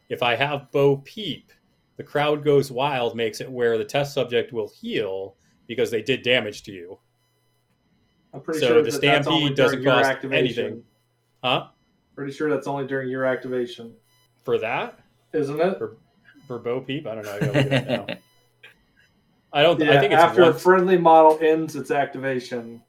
if 0.08 0.22
I 0.22 0.36
have 0.36 0.70
Bo 0.72 0.98
Peep, 0.98 1.52
the 1.96 2.02
crowd 2.04 2.44
goes 2.44 2.70
wild, 2.70 3.16
makes 3.16 3.40
it 3.40 3.50
where 3.50 3.78
the 3.78 3.84
test 3.84 4.14
subject 4.14 4.52
will 4.52 4.68
heal 4.68 5.36
because 5.66 5.90
they 5.90 6.02
did 6.02 6.22
damage 6.22 6.62
to 6.64 6.72
you. 6.72 6.98
I'm 8.34 8.40
pretty 8.40 8.60
So 8.60 8.68
sure 8.68 8.82
the 8.82 8.90
that 8.90 9.00
that's 9.00 9.26
only 9.26 9.40
Stampede 9.46 9.56
doesn't 9.56 9.78
during 9.82 9.84
your 9.84 9.94
cost 10.02 10.10
activation. 10.10 10.64
anything. 10.64 10.82
Huh? 11.42 11.66
Pretty 12.14 12.32
sure 12.32 12.50
that's 12.50 12.66
only 12.66 12.86
during 12.86 13.08
your 13.10 13.24
activation. 13.24 13.94
for 14.44 14.58
that 14.58 14.98
isn't 15.32 15.60
it? 15.60 15.76
for, 15.76 15.96
for 16.46 16.58
Bo 16.58 16.80
Peep. 16.80 17.06
I 17.06 17.14
don't 17.14 17.24
know. 17.24 17.32
I, 17.32 17.40
gotta 17.40 17.52
look 17.52 17.66
it 17.66 17.72
up 17.90 18.08
now. 18.08 18.16
I 19.52 19.62
don't. 19.62 19.80
Yeah, 19.80 19.92
I 19.96 20.00
think 20.00 20.12
it's 20.12 20.22
after 20.22 20.42
a 20.44 20.54
friendly 20.54 20.96
model 20.98 21.38
ends 21.42 21.76
its 21.76 21.90
activation 21.90 22.82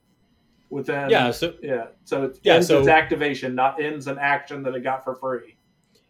within 0.70 1.10
Yeah, 1.10 1.32
so- 1.32 1.56
yeah 1.62 1.88
so 2.04 2.24
it 2.26 2.40
Yeah, 2.44 2.56
ends 2.56 2.68
so- 2.68 2.80
its 2.80 2.88
activation 2.88 3.56
not 3.56 3.82
ends 3.82 4.08
an 4.08 4.18
action 4.20 4.64
that 4.64 4.76
it 4.76 4.82
got 4.82 5.04
for 5.04 5.16
free 5.16 5.57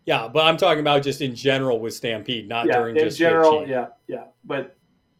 yeah, 0.07 0.27
but 0.27 0.45
I'm 0.45 0.57
talking 0.57 0.79
about 0.79 1.03
just 1.03 1.21
in 1.21 1.35
general 1.35 1.79
with 1.79 1.93
Stampede, 1.93 2.47
not 2.49 2.65
yeah 2.65 2.79
during 2.79 2.95
in 2.97 3.03
just 3.03 3.19
general 3.19 3.59
cheat. 3.59 3.69
yeah 3.69 3.87
yeah 4.07 4.23
but 4.43 4.75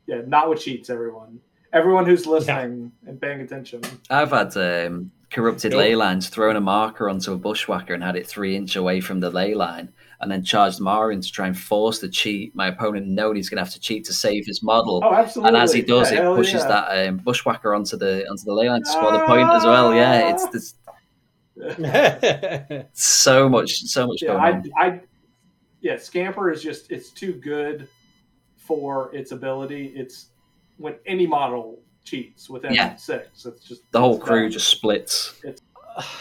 yeah 0.07 0.21
not 0.25 0.49
with 0.49 0.61
cheats 0.61 0.89
everyone 0.89 1.39
everyone 1.73 2.05
who's 2.05 2.25
listening 2.25 2.91
and 3.05 3.21
paying 3.21 3.41
attention 3.41 3.81
I've 4.09 4.31
had 4.31 4.55
um, 4.57 5.11
corrupted 5.29 5.71
Nope. 5.73 5.79
ley 5.79 5.95
lines 5.95 6.29
thrown 6.29 6.55
a 6.55 6.61
marker 6.61 7.09
onto 7.09 7.33
a 7.33 7.37
bushwhacker 7.37 7.93
and 7.93 8.01
had 8.03 8.15
it 8.15 8.25
three 8.25 8.55
inch 8.55 8.75
away 8.77 9.01
from 9.01 9.19
the 9.19 9.29
ley 9.29 9.53
line, 9.53 9.91
and 10.21 10.31
then 10.31 10.41
charged 10.43 10.79
Marin 10.79 11.19
to 11.21 11.29
try 11.31 11.47
and 11.47 11.57
force 11.59 11.99
the 11.99 12.07
cheat. 12.07 12.55
My 12.55 12.67
opponent 12.67 13.07
knowing 13.07 13.35
he's 13.35 13.49
going 13.49 13.57
to 13.57 13.63
have 13.65 13.73
to 13.73 13.79
cheat 13.81 14.05
to 14.05 14.13
save 14.13 14.45
his 14.45 14.63
model, 14.63 15.01
oh 15.03 15.13
absolutely 15.13 15.49
and 15.49 15.57
as 15.57 15.73
he 15.73 15.81
does, 15.81 16.09
Yeah, 16.11 16.31
it 16.31 16.35
pushes 16.37 16.61
yeah. 16.63 16.67
that 16.69 17.07
um, 17.09 17.17
bushwhacker 17.17 17.73
onto 17.75 17.97
the 17.97 18.25
onto 18.29 18.43
the 18.45 18.53
ley 18.53 18.69
line 18.69 18.81
to 18.83 18.89
score 18.89 19.11
the 19.11 19.25
point 19.25 19.49
as 19.49 19.65
well. 19.65 19.93
Yeah, 19.93 20.31
it's 20.31 20.47
there's 20.47 20.73
so 22.93 23.49
much 23.49 23.71
so 23.85 24.07
much 24.07 24.21
yeah 24.21 24.27
going 24.33 24.39
on. 24.55 24.71
I, 24.77 24.85
I 24.87 25.01
yeah 25.81 25.97
scamper 25.97 26.51
is 26.51 26.61
just 26.61 26.91
it's 26.91 27.09
too 27.11 27.33
good 27.33 27.87
for 28.57 29.13
its 29.15 29.31
ability 29.31 29.93
it's 29.95 30.27
when 30.77 30.95
any 31.05 31.25
model 31.25 31.79
cheats 32.03 32.49
with 32.49 32.63
Yeah. 32.69 32.95
six 32.95 33.45
it's 33.45 33.67
just 33.67 33.81
The 33.91 33.99
whole 33.99 34.19
crew 34.19 34.45
bad. 34.45 34.53
just 34.53 34.67
splits. 34.69 35.41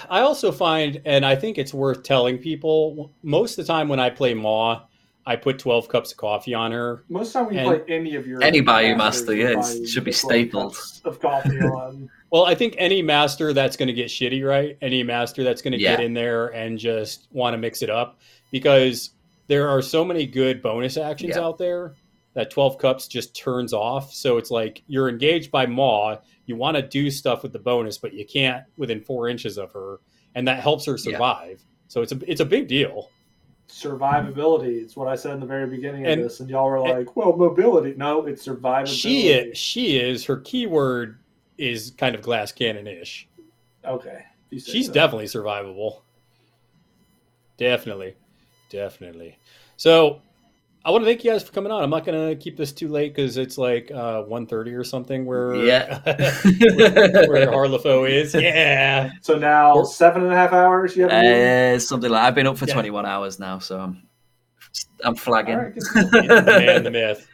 I 0.09 0.21
also 0.21 0.51
find, 0.53 1.03
and 1.05 1.25
I 1.27 1.37
think 1.37 1.59
it's 1.59 1.75
worth 1.75 2.03
telling 2.03 2.39
people, 2.39 3.13
most 3.23 3.59
of 3.59 3.67
the 3.67 3.71
time 3.73 3.89
when 3.91 4.01
I 4.01 4.09
play 4.09 4.33
Maw, 4.33 4.87
I 5.29 5.35
put 5.37 5.59
12 5.59 5.89
cups 5.89 6.13
of 6.13 6.19
coffee 6.19 6.55
on 6.55 6.71
her. 6.73 7.03
Most 7.09 7.33
time 7.33 7.47
when 7.47 7.55
you 7.55 7.61
And- 7.61 7.85
play 7.85 7.95
any 7.97 8.15
of 8.15 8.27
your 8.27 8.43
Any 8.43 8.61
Bayou 8.61 8.97
Master, 8.97 9.35
yeah, 9.35 9.59
it 9.61 9.89
should 9.89 10.05
be 10.05 10.13
the 10.13 10.19
12 10.21 10.75
stapled. 10.77 10.77
of 11.05 11.21
coffee 11.21 11.59
on. 11.61 12.11
Well, 12.33 12.45
I 12.45 12.57
think 12.57 12.75
any 12.77 13.03
master 13.03 13.53
that's 13.53 13.77
going 13.77 13.87
to 13.87 13.93
get 13.95 14.09
shitty, 14.09 14.45
right? 14.47 14.77
Any 14.83 15.05
master 15.05 15.45
that's 15.45 15.63
going 15.63 15.73
to 15.75 15.79
Yeah. 15.79 15.93
get 15.97 16.05
in 16.05 16.13
there 16.13 16.49
and 16.49 16.77
just 16.77 17.29
want 17.31 17.55
to 17.55 17.59
mix 17.59 17.83
it 17.83 17.89
up 17.89 18.19
because 18.51 19.11
there 19.47 19.69
are 19.69 19.81
so 19.81 20.05
many 20.05 20.27
good 20.27 20.61
bonus 20.61 20.97
actions 20.97 21.37
Yeah. 21.37 21.43
out 21.45 21.57
there 21.57 21.95
that 22.35 22.51
12 22.51 22.79
cups 22.79 23.07
just 23.07 23.35
turns 23.37 23.73
off. 23.73 24.13
So 24.13 24.39
it's 24.39 24.51
like 24.51 24.83
you're 24.89 25.09
engaged 25.09 25.53
by 25.53 25.67
Maw, 25.67 26.17
you 26.47 26.57
want 26.57 26.77
to 26.77 26.83
do 26.83 27.13
stuff 27.13 27.45
with 27.45 27.53
the 27.53 27.61
bonus, 27.61 27.97
but 27.97 28.13
you 28.13 28.27
can't 28.27 28.65
within 28.77 29.01
four 29.01 29.29
inches 29.29 29.57
of 29.57 29.71
her, 29.73 30.01
and 30.35 30.49
that 30.49 30.59
helps 30.59 30.85
her 30.87 30.93
Yeah. 30.99 31.13
survive. 31.13 31.63
So 31.87 32.03
it's 32.03 32.11
a 32.11 32.19
it's 32.27 32.41
a 32.41 32.45
big 32.45 32.67
deal. 32.67 33.09
Survivability. 33.69 34.81
It's 34.83 34.97
what 34.97 35.09
I 35.09 35.15
said 35.17 35.33
in 35.35 35.41
the 35.41 35.47
very 35.47 35.67
beginning 35.67 36.07
of 36.07 36.13
And- 36.13 36.25
this, 36.25 36.41
and 36.41 36.49
y'all 36.49 36.69
were 36.69 36.81
like, 36.81 37.17
"Well, 37.17 37.37
mobility." 37.37 37.95
No, 37.97 38.27
it's 38.27 38.47
survivability. 38.47 38.87
She 39.01 39.29
is, 39.29 39.59
she 39.59 39.99
is 39.99 40.25
her 40.27 40.37
keyword 40.39 41.19
is 41.59 41.93
kind 41.97 42.15
of 42.15 42.23
glass 42.23 42.53
cannon 42.53 42.87
ish. 42.87 43.29
okay. 43.85 44.25
if 44.47 44.53
you 44.53 44.61
say 44.61 44.73
She's 44.73 44.87
so. 44.87 44.93
definitely 44.93 45.27
survivable. 45.27 46.01
Definitely, 47.57 48.15
definitely. 48.71 49.39
So, 49.77 50.21
I 50.87 50.91
want 50.91 51.03
to 51.03 51.07
thank 51.11 51.25
you 51.25 51.33
guys 51.33 51.43
for 51.43 51.53
coming 51.53 51.73
on. 51.73 51.83
I'm 51.83 51.91
not 51.91 52.05
going 52.07 52.29
to 52.29 52.37
keep 52.41 52.57
this 52.57 52.71
too 52.73 52.87
late 52.87 53.13
because 53.13 53.37
it's 53.39 53.59
like 53.59 53.91
uh, 53.91 54.23
1.30 54.23 54.79
or 54.79 54.85
something. 54.85 55.27
Where 55.27 55.57
Yeah. 55.57 55.99
where 56.05 57.49
Harlefo 57.49 58.09
is. 58.09 58.33
Yeah. 58.41 59.11
So 59.21 59.37
now 59.37 59.75
Or- 59.75 59.85
seven 59.85 60.23
and 60.23 60.33
a 60.33 60.37
half 60.37 60.53
hours. 60.53 60.97
You 60.97 61.09
have? 61.09 61.13
Uh, 61.13 61.79
something 61.81 62.09
like 62.11 62.23
I've 62.23 62.37
been 62.37 62.47
up 62.47 62.57
for 62.57 62.67
Yeah. 62.69 62.75
21 62.75 63.05
hours 63.05 63.41
now, 63.41 63.59
so 63.59 63.81
I'm 63.81 64.07
I'm 65.05 65.17
flagging. 65.17 65.57
All 65.57 65.63
right, 65.65 65.75
good. 65.75 65.85
the 66.11 66.45
man, 66.67 66.85
the 66.85 66.91
myth. 66.93 67.27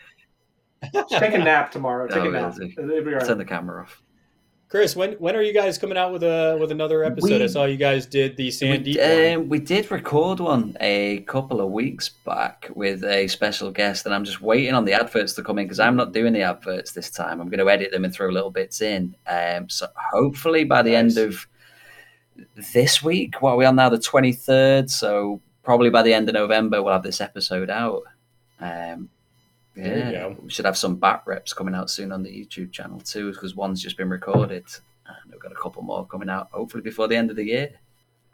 Take 1.10 1.34
a 1.34 1.38
nap 1.38 1.70
tomorrow. 1.70 2.08
Take 2.08 2.22
Oh, 2.24 2.28
a 2.28 2.30
nap. 2.30 2.54
really? 2.56 2.74
It'll 2.78 3.04
be 3.04 3.14
all 3.14 3.20
Turn 3.20 3.36
the 3.38 3.44
camera 3.44 3.82
off. 3.82 4.02
Chris, 4.72 4.96
when 4.96 5.12
when 5.18 5.36
are 5.36 5.42
you 5.42 5.52
guys 5.52 5.76
coming 5.76 5.98
out 5.98 6.14
with 6.14 6.22
a 6.22 6.56
with 6.58 6.72
another 6.72 7.04
episode? 7.04 7.42
I 7.42 7.46
saw 7.46 7.66
you 7.66 7.76
guys 7.76 8.06
did 8.06 8.38
the 8.38 8.50
Sand 8.50 8.86
we, 8.86 8.98
um, 8.98 9.50
we 9.50 9.58
did 9.58 9.90
record 9.90 10.40
one 10.40 10.78
a 10.80 11.18
couple 11.26 11.60
of 11.60 11.70
weeks 11.70 12.08
back 12.08 12.70
with 12.74 13.04
a 13.04 13.28
special 13.28 13.70
guest, 13.70 14.06
and 14.06 14.14
I'm 14.14 14.24
just 14.24 14.40
waiting 14.40 14.72
on 14.72 14.86
the 14.86 14.94
adverts 14.94 15.34
to 15.34 15.42
come 15.42 15.58
in 15.58 15.66
because 15.66 15.78
I'm 15.78 15.94
not 15.94 16.14
doing 16.14 16.32
the 16.32 16.40
adverts 16.40 16.92
this 16.92 17.10
time. 17.10 17.38
I'm 17.42 17.50
going 17.50 17.58
to 17.58 17.68
edit 17.68 17.90
them 17.90 18.06
and 18.06 18.14
throw 18.14 18.30
little 18.30 18.50
bits 18.50 18.80
in. 18.80 19.14
Um, 19.26 19.68
so 19.68 19.88
hopefully 20.10 20.64
by 20.64 20.80
the 20.80 20.92
Nice. 20.92 21.18
end 21.18 21.28
of 21.28 21.46
this 22.72 23.02
week, 23.02 23.42
what 23.42 23.50
are 23.50 23.56
we 23.58 23.66
on 23.66 23.76
now? 23.76 23.90
The 23.90 23.98
23rd. 23.98 24.88
So 24.88 25.42
probably 25.62 25.90
by 25.90 26.00
the 26.00 26.14
end 26.14 26.30
of 26.30 26.34
November, 26.34 26.82
we'll 26.82 26.94
have 26.94 27.02
this 27.02 27.20
episode 27.20 27.68
out. 27.68 28.04
Um, 28.58 29.10
yeah, 29.74 30.34
we 30.40 30.50
should 30.50 30.64
have 30.64 30.76
some 30.76 30.96
back 30.96 31.26
reps 31.26 31.52
coming 31.52 31.74
out 31.74 31.90
soon 31.90 32.12
on 32.12 32.22
the 32.22 32.30
YouTube 32.30 32.72
channel 32.72 33.00
too, 33.00 33.32
because 33.32 33.54
one's 33.56 33.82
just 33.82 33.96
been 33.96 34.10
recorded, 34.10 34.64
and 35.06 35.16
we've 35.30 35.40
got 35.40 35.52
a 35.52 35.56
couple 35.56 35.82
more 35.82 36.06
coming 36.06 36.28
out 36.28 36.48
hopefully 36.52 36.82
before 36.82 37.08
the 37.08 37.16
end 37.16 37.30
of 37.30 37.36
the 37.36 37.44
year. 37.44 37.70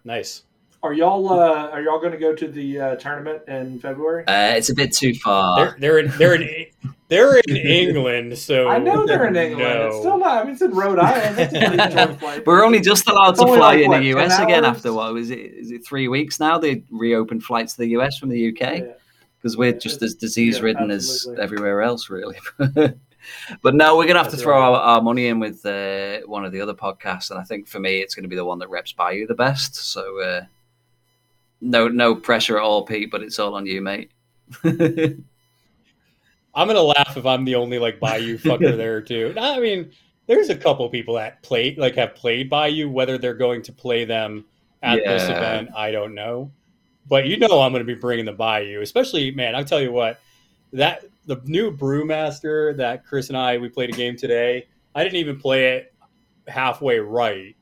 Nice. 0.05 0.45
Are 0.83 0.93
y'all 0.93 1.29
uh, 1.33 1.71
are 1.71 1.83
y'all 1.83 1.99
going 1.99 2.13
to 2.13 2.19
go 2.19 2.35
to 2.35 2.47
the 2.47 2.81
uh, 2.81 2.97
tournament 2.97 3.43
in 3.49 3.81
February? 3.81 4.25
Uh, 4.29 4.55
it's 4.57 4.69
a 4.69 4.75
bit 4.75 4.93
too 4.93 5.13
far. 5.15 5.77
They're 5.79 5.79
they're 5.79 5.99
in 5.99 6.13
they're 6.19 6.35
in 6.35 6.67
they're 7.09 7.39
in 7.39 7.57
England, 7.57 8.39
so 8.39 8.69
I 8.69 8.79
know 8.79 9.05
they're 9.05 9.27
in 9.27 9.35
England. 9.35 9.59
No. 9.69 9.89
It's 9.89 9.99
still 9.99 10.19
not. 10.19 10.43
I 10.43 10.45
mean, 10.45 10.53
it's 10.53 10.63
in 10.63 10.71
Rhode 10.71 10.99
Island. 11.01 11.37
That's 11.37 11.55
a 11.55 11.59
pretty 11.59 11.97
short 11.97 12.21
flight. 12.21 12.43
We're 12.47 12.65
only 12.65 12.81
just 12.81 13.09
allowed 13.09 13.31
It's 13.31 13.41
to 13.41 13.47
fly 13.47 13.57
like, 13.59 13.81
in 13.81 13.89
what, 13.89 13.99
the 13.99 14.07
US 14.19 14.39
again 14.39 14.65
hours? 14.65 14.77
after 14.77 14.93
what 14.93 15.17
is 15.17 15.31
it? 15.31 15.39
Is 15.39 15.71
it 15.73 15.85
three 15.85 16.07
weeks 16.07 16.39
now? 16.39 16.59
They 16.59 16.85
reopened 16.91 17.43
flights 17.43 17.73
to 17.75 17.79
the 17.79 17.89
US 17.99 18.17
from 18.19 18.29
the 18.29 18.49
UK 18.49 18.61
Yeah. 18.61 18.93
Because 19.39 19.57
we're 19.57 19.73
just 19.73 20.03
as 20.03 20.15
disease 20.15 20.61
ridden 20.61 20.91
Yeah, 20.91 20.97
as 20.97 21.29
everywhere 21.39 21.83
else, 21.83 22.11
really. 22.11 22.37
but 22.59 23.75
no, 23.75 23.97
we're 23.97 24.07
gonna 24.07 24.23
have 24.23 24.33
to 24.33 24.37
throw 24.37 24.61
our, 24.61 24.81
our 24.81 25.03
money 25.03 25.29
in 25.29 25.39
with 25.39 25.65
uh, 25.65 26.21
one 26.27 26.45
of 26.45 26.53
the 26.53 26.61
other 26.61 26.75
podcasts, 26.75 27.31
and 27.31 27.39
I 27.39 27.45
think 27.45 27.69
for 27.69 27.81
me, 27.81 28.01
it's 28.01 28.15
going 28.15 28.25
to 28.25 28.29
be 28.29 28.37
the 28.37 28.45
one 28.45 28.59
that 28.59 28.71
reps 28.71 28.93
by 28.93 29.13
you 29.13 29.27
the 29.27 29.35
best. 29.35 29.77
So 29.77 30.21
uh, 30.21 30.45
no, 31.61 31.89
no 31.89 32.15
pressure 32.15 32.59
at 32.59 32.63
all, 32.63 32.85
Pete, 32.85 33.11
but 33.11 33.23
it's 33.23 33.39
all 33.39 33.55
on 33.55 33.67
you, 33.67 33.81
mate. 33.81 34.11
I'm 34.65 35.25
gonna 36.67 36.81
laugh 36.81 37.17
if 37.17 37.27
I'm 37.27 37.45
the 37.45 37.55
only 37.55 37.79
like 37.79 38.01
Bayou 38.01 38.39
fucker 38.39 38.61
there 38.77 39.01
too. 39.01 39.35
I 39.39 39.61
mean, 39.61 39.91
there's 40.27 40.51
a 40.51 40.57
couple 40.57 40.89
people 40.89 41.15
that 41.15 41.43
play 41.43 41.75
like 41.77 41.95
have 41.97 42.15
played 42.15 42.51
Bayou. 42.51 42.89
Whether 42.89 43.19
they're 43.19 43.35
going 43.35 43.63
to 43.63 43.73
play 43.73 44.05
them 44.05 44.45
at 44.83 45.01
this 45.05 45.25
event, 45.25 45.71
I 45.77 45.91
don't 45.91 46.15
know. 46.15 46.51
But 47.09 47.27
you 47.27 47.39
know, 47.39 47.61
I'm 47.61 47.73
going 47.73 47.85
to 47.87 47.95
be 47.95 47.99
bringing 47.99 48.25
the 48.27 48.33
Bayou, 48.33 48.81
especially 48.83 49.31
man. 49.31 49.55
I'll 49.55 49.65
tell 49.65 49.81
you 49.81 49.93
what, 49.93 50.21
that 50.73 51.05
the 51.27 51.41
new 51.45 51.75
Brewmaster 51.75 52.77
that 52.77 53.05
Chris 53.07 53.29
and 53.29 53.37
I 53.39 53.59
we 53.59 53.69
played 53.69 53.91
a 53.91 53.97
game 53.97 54.17
today. 54.17 54.67
I 54.95 55.05
didn't 55.05 55.17
even 55.17 55.39
play 55.39 55.77
it 55.77 55.95
halfway 56.47 56.99
right. 56.99 57.55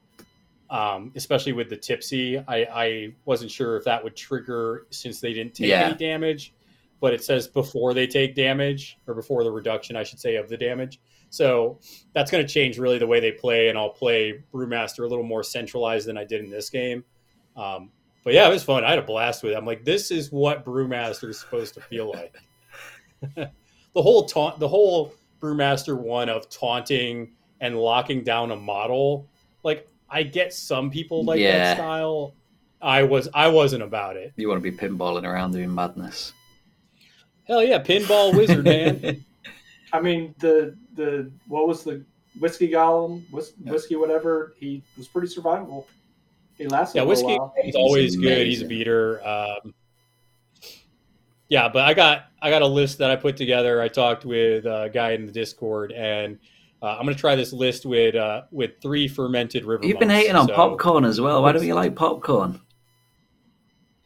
Um, 0.68 1.12
especially 1.14 1.52
with 1.52 1.70
the 1.70 1.77
tipsy, 1.77 2.39
I, 2.39 2.66
I 2.73 3.14
wasn't 3.24 3.52
sure 3.52 3.77
if 3.77 3.85
that 3.85 4.02
would 4.02 4.16
trigger 4.16 4.86
since 4.90 5.20
they 5.20 5.32
didn't 5.32 5.55
take 5.55 5.68
Yeah. 5.68 5.86
any 5.86 5.94
damage 5.94 6.55
but 7.01 7.12
it 7.12 7.23
says 7.23 7.47
before 7.47 7.94
they 7.94 8.06
take 8.06 8.35
damage 8.35 8.98
or 9.06 9.14
before 9.14 9.44
the 9.44 9.51
reduction, 9.51 9.97
I 9.97 10.02
should 10.02 10.18
say, 10.18 10.36
of 10.36 10.48
the 10.48 10.56
damage. 10.56 11.01
So 11.28 11.78
that's 12.14 12.31
going 12.31 12.47
to 12.47 12.52
change 12.52 12.78
really 12.78 12.98
the 12.98 13.06
way 13.06 13.20
they 13.20 13.32
play, 13.32 13.68
and 13.68 13.77
I'll 13.77 13.90
play 13.90 14.43
Brewmaster 14.52 15.01
a 15.01 15.06
little 15.06 15.24
more 15.24 15.43
centralized 15.43 16.06
than 16.06 16.16
I 16.16 16.24
did 16.24 16.43
in 16.43 16.51
this 16.51 16.70
game. 16.70 17.05
Um, 17.56 17.90
but 18.27 18.35
yeah, 18.35 18.48
it 18.48 18.51
was 18.51 18.65
fun. 18.65 18.82
I 18.82 18.90
had 18.90 18.98
a 18.98 19.03
blast 19.03 19.44
with 19.44 19.53
it. 19.53 19.55
I'm 19.57 19.65
like, 19.65 19.85
this 19.85 20.11
is 20.11 20.32
what 20.32 20.65
Brewmaster 20.65 21.28
is 21.28 21.39
supposed 21.39 21.74
to 21.74 21.81
feel 21.81 22.11
like. 22.11 22.35
the 23.36 24.03
whole 24.03 24.27
taunt, 24.27 24.59
the 24.59 24.66
whole 24.66 25.15
Brewmaster 25.40 25.97
one 25.97 26.28
of 26.28 26.51
taunting 26.51 27.31
and 27.61 27.78
locking 27.78 28.24
down 28.24 28.51
a 28.51 28.57
model. 28.57 29.28
Like, 29.62 29.86
I 30.11 30.24
get 30.24 30.53
some 30.53 30.90
people 30.90 31.23
like 31.24 31.39
Yeah. 31.39 31.53
that 31.57 31.77
style. 31.77 32.35
I 32.82 33.05
was, 33.05 33.28
I 33.32 33.47
wasn't 33.47 33.85
about 33.85 34.16
it. 34.16 34.32
You 34.35 34.48
want 34.48 34.61
to 34.61 34.70
be 34.73 34.77
pinballing 34.77 35.23
around 35.23 35.53
doing 35.53 35.73
madness. 35.73 36.32
Hell 37.44 37.62
yeah, 37.62 37.81
pinball 37.81 38.36
wizard, 38.36 38.65
man. 38.65 39.24
I 39.93 40.01
mean, 40.01 40.35
the 40.40 40.77
the 40.94 41.31
what 41.47 41.69
was 41.69 41.85
the 41.85 42.05
whiskey 42.40 42.69
golem, 42.73 43.23
whis- 43.31 43.53
whiskey 43.65 43.94
whatever? 43.94 44.55
He 44.59 44.82
was 44.97 45.07
pretty 45.07 45.28
survivable. 45.28 45.85
He 46.57 46.66
lasted 46.69 46.99
Yeah, 46.99 47.03
a 47.03 47.07
whiskey 47.07 47.27
while. 47.39 47.53
is 47.65 47.74
always 47.74 48.15
He's 48.15 48.23
good. 48.23 48.47
He's 48.47 48.62
a 48.62 48.66
beater. 48.66 49.27
Um, 49.27 49.74
yeah, 51.49 51.69
but 51.69 51.85
I 51.85 51.95
got 51.95 52.27
I 52.43 52.51
got 52.51 52.62
a 52.62 52.66
list 52.66 52.99
that 52.99 53.11
I 53.11 53.16
put 53.16 53.37
together. 53.37 53.81
I 53.81 53.89
talked 53.89 54.24
with 54.24 54.65
a 54.66 54.91
guy 54.93 55.12
in 55.12 55.27
the 55.27 55.33
Discord, 55.33 55.93
and 55.93 56.39
uh, 56.83 56.97
I'm 56.99 57.05
gonna 57.05 57.15
try 57.15 57.37
this 57.37 57.53
list 57.53 57.87
with 57.87 58.15
uh, 58.16 58.43
with 58.51 58.81
three 58.83 59.07
fermented 59.07 59.65
river. 59.65 59.87
You've 59.87 59.99
been 59.99 60.09
monks. 60.09 60.23
hating 60.23 60.37
on 60.37 60.49
So, 60.49 60.55
popcorn 60.55 61.05
as 61.05 61.20
well. 61.20 61.43
Why 61.43 61.53
don't 61.53 61.65
you 61.66 61.74
like 61.74 61.95
popcorn? 61.95 62.61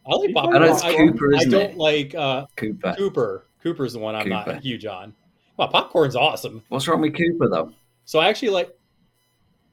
I 0.06 0.14
like 0.16 0.30
I 0.30 0.32
popcorn. 0.34 0.62
know 0.62 0.72
it's 0.72 0.82
I, 0.82 0.96
Cooper, 0.96 1.34
I 1.34 1.38
isn't 1.38 1.50
don't 1.50 1.70
it? 1.70 1.76
like 1.76 2.14
uh, 2.14 2.46
Cooper. 2.56 2.94
Cooper. 2.96 3.46
Cooper's 3.62 3.92
the 3.92 3.98
one 4.00 4.14
I'm 4.14 4.24
Cooper. 4.24 4.52
not 4.54 4.62
huge 4.62 4.84
on. 4.86 5.14
Well, 5.56 5.68
popcorn's 5.68 6.16
awesome. 6.16 6.62
What's 6.68 6.88
wrong 6.88 7.00
with 7.00 7.14
Cooper 7.16 7.48
though? 7.48 7.72
So 8.04 8.18
I 8.18 8.28
actually 8.28 8.50
like. 8.50 8.70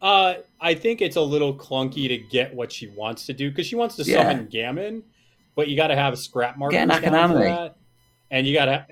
Uh, 0.02 0.36
I 0.62 0.74
think 0.76 1.02
it's 1.02 1.16
a 1.16 1.22
little 1.22 1.56
clunky 1.56 2.08
to 2.08 2.18
get 2.18 2.54
what 2.54 2.72
she 2.72 2.88
wants 2.88 3.26
to 3.28 3.34
do 3.34 3.50
because 3.50 3.66
she 3.66 3.76
wants 3.76 3.96
to 3.96 4.04
Yeah. 4.04 4.30
summon 4.30 4.48
Gamin, 4.48 5.02
but 5.56 5.68
you 5.68 5.76
got 5.76 5.88
to 5.88 5.96
have 5.96 6.18
scrap 6.20 6.58
markers 6.58 6.74
Get 6.78 7.04
an 7.04 7.12
down 7.14 7.32
for 7.32 7.40
that, 7.40 7.76
and 8.32 8.46
you 8.46 8.54
got 8.54 8.66
to 8.66 8.86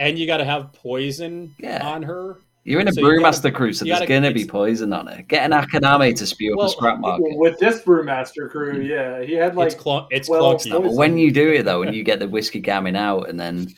and 0.00 0.16
you 0.18 0.26
got 0.26 0.36
to 0.38 0.44
have 0.44 0.72
poison 0.72 1.54
Yeah. 1.58 1.86
on 1.86 2.02
her. 2.04 2.38
You're 2.64 2.80
in 2.80 2.88
a 2.88 2.92
So 2.92 3.00
you 3.00 3.20
gotta- 3.20 3.38
brewmaster 3.38 3.52
crew, 3.54 3.72
so 3.72 3.84
you 3.84 3.90
there's 3.92 4.00
gotta- 4.00 4.12
gonna 4.20 4.30
be 4.32 4.44
poison 4.44 4.92
on 4.92 5.08
it. 5.08 5.26
Get 5.26 5.44
an 5.44 5.52
Akaname 5.52 6.14
to 6.16 6.26
spew 6.26 6.58
up 6.58 6.66
a 6.66 6.70
scrap 6.70 6.98
market. 7.00 7.36
With 7.36 7.58
this 7.58 7.80
brewmaster 7.82 8.50
crew, 8.50 8.80
yeah, 8.82 9.22
he 9.22 9.32
had 9.34 9.56
like 9.56 9.68
it's 9.72 9.74
clunk, 9.74 10.08
it's 10.10 10.28
clunky. 10.28 10.70
No, 10.70 10.82
but 10.82 10.92
when 10.92 11.16
you 11.18 11.30
do 11.30 11.50
it 11.50 11.64
though, 11.64 11.82
and 11.82 11.94
you 11.96 12.02
get 12.04 12.18
the 12.18 12.28
whiskey 12.28 12.60
Gamin 12.60 12.94
out, 12.96 13.28
and 13.28 13.40
then 13.40 13.68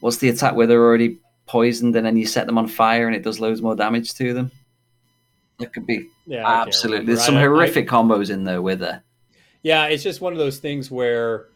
what's 0.00 0.18
the 0.18 0.28
attack 0.28 0.54
where 0.54 0.66
they're 0.66 0.82
already 0.84 1.18
poisoned, 1.46 1.96
and 1.96 2.06
then 2.06 2.16
you 2.16 2.24
set 2.26 2.46
them 2.46 2.56
on 2.56 2.68
fire, 2.68 3.06
and 3.06 3.16
it 3.16 3.22
does 3.24 3.40
loads 3.40 3.60
more 3.62 3.74
damage 3.74 4.14
to 4.14 4.32
them? 4.32 4.50
That 5.58 5.72
could 5.72 5.86
be 5.86 6.08
Yeah, 6.26 6.46
absolutely. 6.46 7.06
There's 7.06 7.24
some 7.24 7.36
I- 7.36 7.40
I- 7.40 7.44
horrific 7.44 7.88
combos 7.88 8.30
in 8.30 8.44
there 8.44 8.60
with 8.62 8.80
her. 8.80 9.02
Yeah, 9.62 9.86
it's 9.86 10.02
just 10.02 10.20
one 10.20 10.32
of 10.32 10.38
those 10.38 10.58
things 10.58 10.90
where 10.90 11.46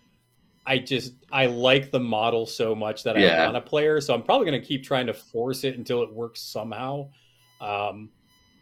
I 0.66 0.78
just 0.78 1.12
I 1.32 1.46
like 1.46 1.90
the 1.90 2.00
model 2.00 2.46
so 2.46 2.74
much 2.74 3.02
that 3.04 3.16
I 3.16 3.20
Yeah. 3.20 3.44
want 3.50 3.62
to 3.64 3.68
play 3.68 3.86
her, 3.86 4.00
so 4.00 4.14
I'm 4.14 4.22
probably 4.22 4.46
going 4.50 4.60
to 4.60 4.66
keep 4.66 4.84
trying 4.84 5.06
to 5.06 5.14
force 5.14 5.64
it 5.64 5.76
until 5.76 6.02
it 6.02 6.12
works 6.12 6.40
somehow. 6.40 7.08
Um, 7.60 8.10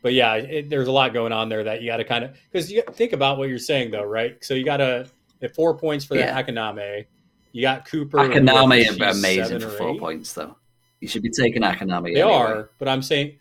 but 0.03 0.13
yeah, 0.13 0.35
it, 0.35 0.69
there's 0.71 0.89
a 0.89 0.93
lot 0.93 1.13
going 1.13 1.33
on 1.33 1.49
there 1.49 1.65
that 1.65 1.83
you 1.83 1.89
got 1.91 1.97
to 1.99 2.05
kind 2.05 2.25
of 2.25 2.37
because 2.51 2.71
you 2.71 2.83
think 2.93 3.13
about 3.13 3.39
what 3.39 3.49
you're 3.49 3.59
saying 3.59 3.91
though, 3.91 4.05
right? 4.05 4.43
So 4.45 4.55
you 4.55 4.65
got 4.65 4.79
to 4.79 5.07
four 5.55 5.77
points 5.77 6.05
for 6.05 6.17
Yeah. 6.17 6.41
the 6.41 6.53
Akaname. 6.53 7.07
You 7.53 7.63
got 7.63 7.87
Cooper. 7.89 8.19
Akaname 8.19 9.01
are 9.01 9.11
amazing 9.11 9.61
for 9.61 9.69
four 9.71 9.91
eight. 9.91 10.01
points, 10.01 10.33
though. 10.35 10.57
You 11.01 11.09
should 11.09 11.23
be 11.23 11.31
taking 11.31 11.63
Akaname. 11.63 12.13
They 12.15 12.21
anyway. 12.21 12.37
are, 12.37 12.71
but 12.79 12.89
I'm 12.89 13.03
saying, 13.03 13.37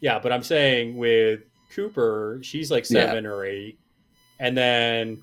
yeah, 0.00 0.18
but 0.18 0.32
I'm 0.32 0.42
saying 0.42 0.96
with 0.96 1.40
Cooper, 1.74 2.38
she's 2.42 2.70
like 2.70 2.84
Yeah. 2.90 3.06
seven 3.06 3.26
or 3.26 3.44
eight, 3.44 3.78
and 4.38 4.56
then, 4.56 5.22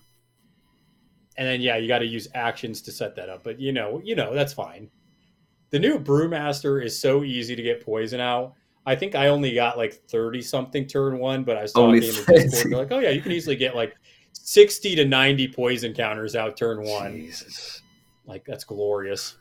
and 1.38 1.48
then 1.48 1.62
yeah, 1.62 1.78
you 1.78 1.88
got 1.88 2.00
to 2.00 2.06
use 2.06 2.28
actions 2.34 2.82
to 2.84 2.92
set 2.92 3.16
that 3.16 3.30
up. 3.30 3.44
But 3.44 3.60
you 3.60 3.72
know, 3.72 4.02
you 4.04 4.16
know 4.16 4.34
that's 4.34 4.54
fine. 4.54 4.90
The 5.72 5.80
new 5.80 5.98
Brewmaster 6.00 6.84
is 6.84 7.00
so 7.00 7.24
easy 7.24 7.56
to 7.56 7.62
get 7.62 7.84
poison 7.84 8.20
out. 8.20 8.54
I 8.86 8.96
think 8.96 9.16
I 9.16 9.28
only 9.30 9.54
got 9.56 9.78
like 9.78 9.94
thirty 10.10 10.42
something 10.42 10.86
turn 10.86 11.18
one, 11.18 11.44
but 11.44 11.58
I 11.58 11.62
was 11.64 11.74
Only 11.76 12.02
the 12.02 12.06
Discord. 12.08 12.52
30. 12.52 12.70
They're 12.70 12.78
like, 12.80 12.92
oh 12.92 13.00
yeah, 13.00 13.10
you 13.10 13.22
can 13.22 13.32
easily 13.32 13.56
get 13.56 13.76
like 13.76 13.96
sixty 14.34 14.96
to 14.96 15.06
ninety 15.06 15.48
poison 15.48 15.94
counters 15.94 16.36
out 16.36 16.58
turn 16.58 16.84
one. 16.84 17.14
Jesus. 17.16 17.82
Like 18.26 18.46
that's 18.46 18.64
glorious. 18.66 19.36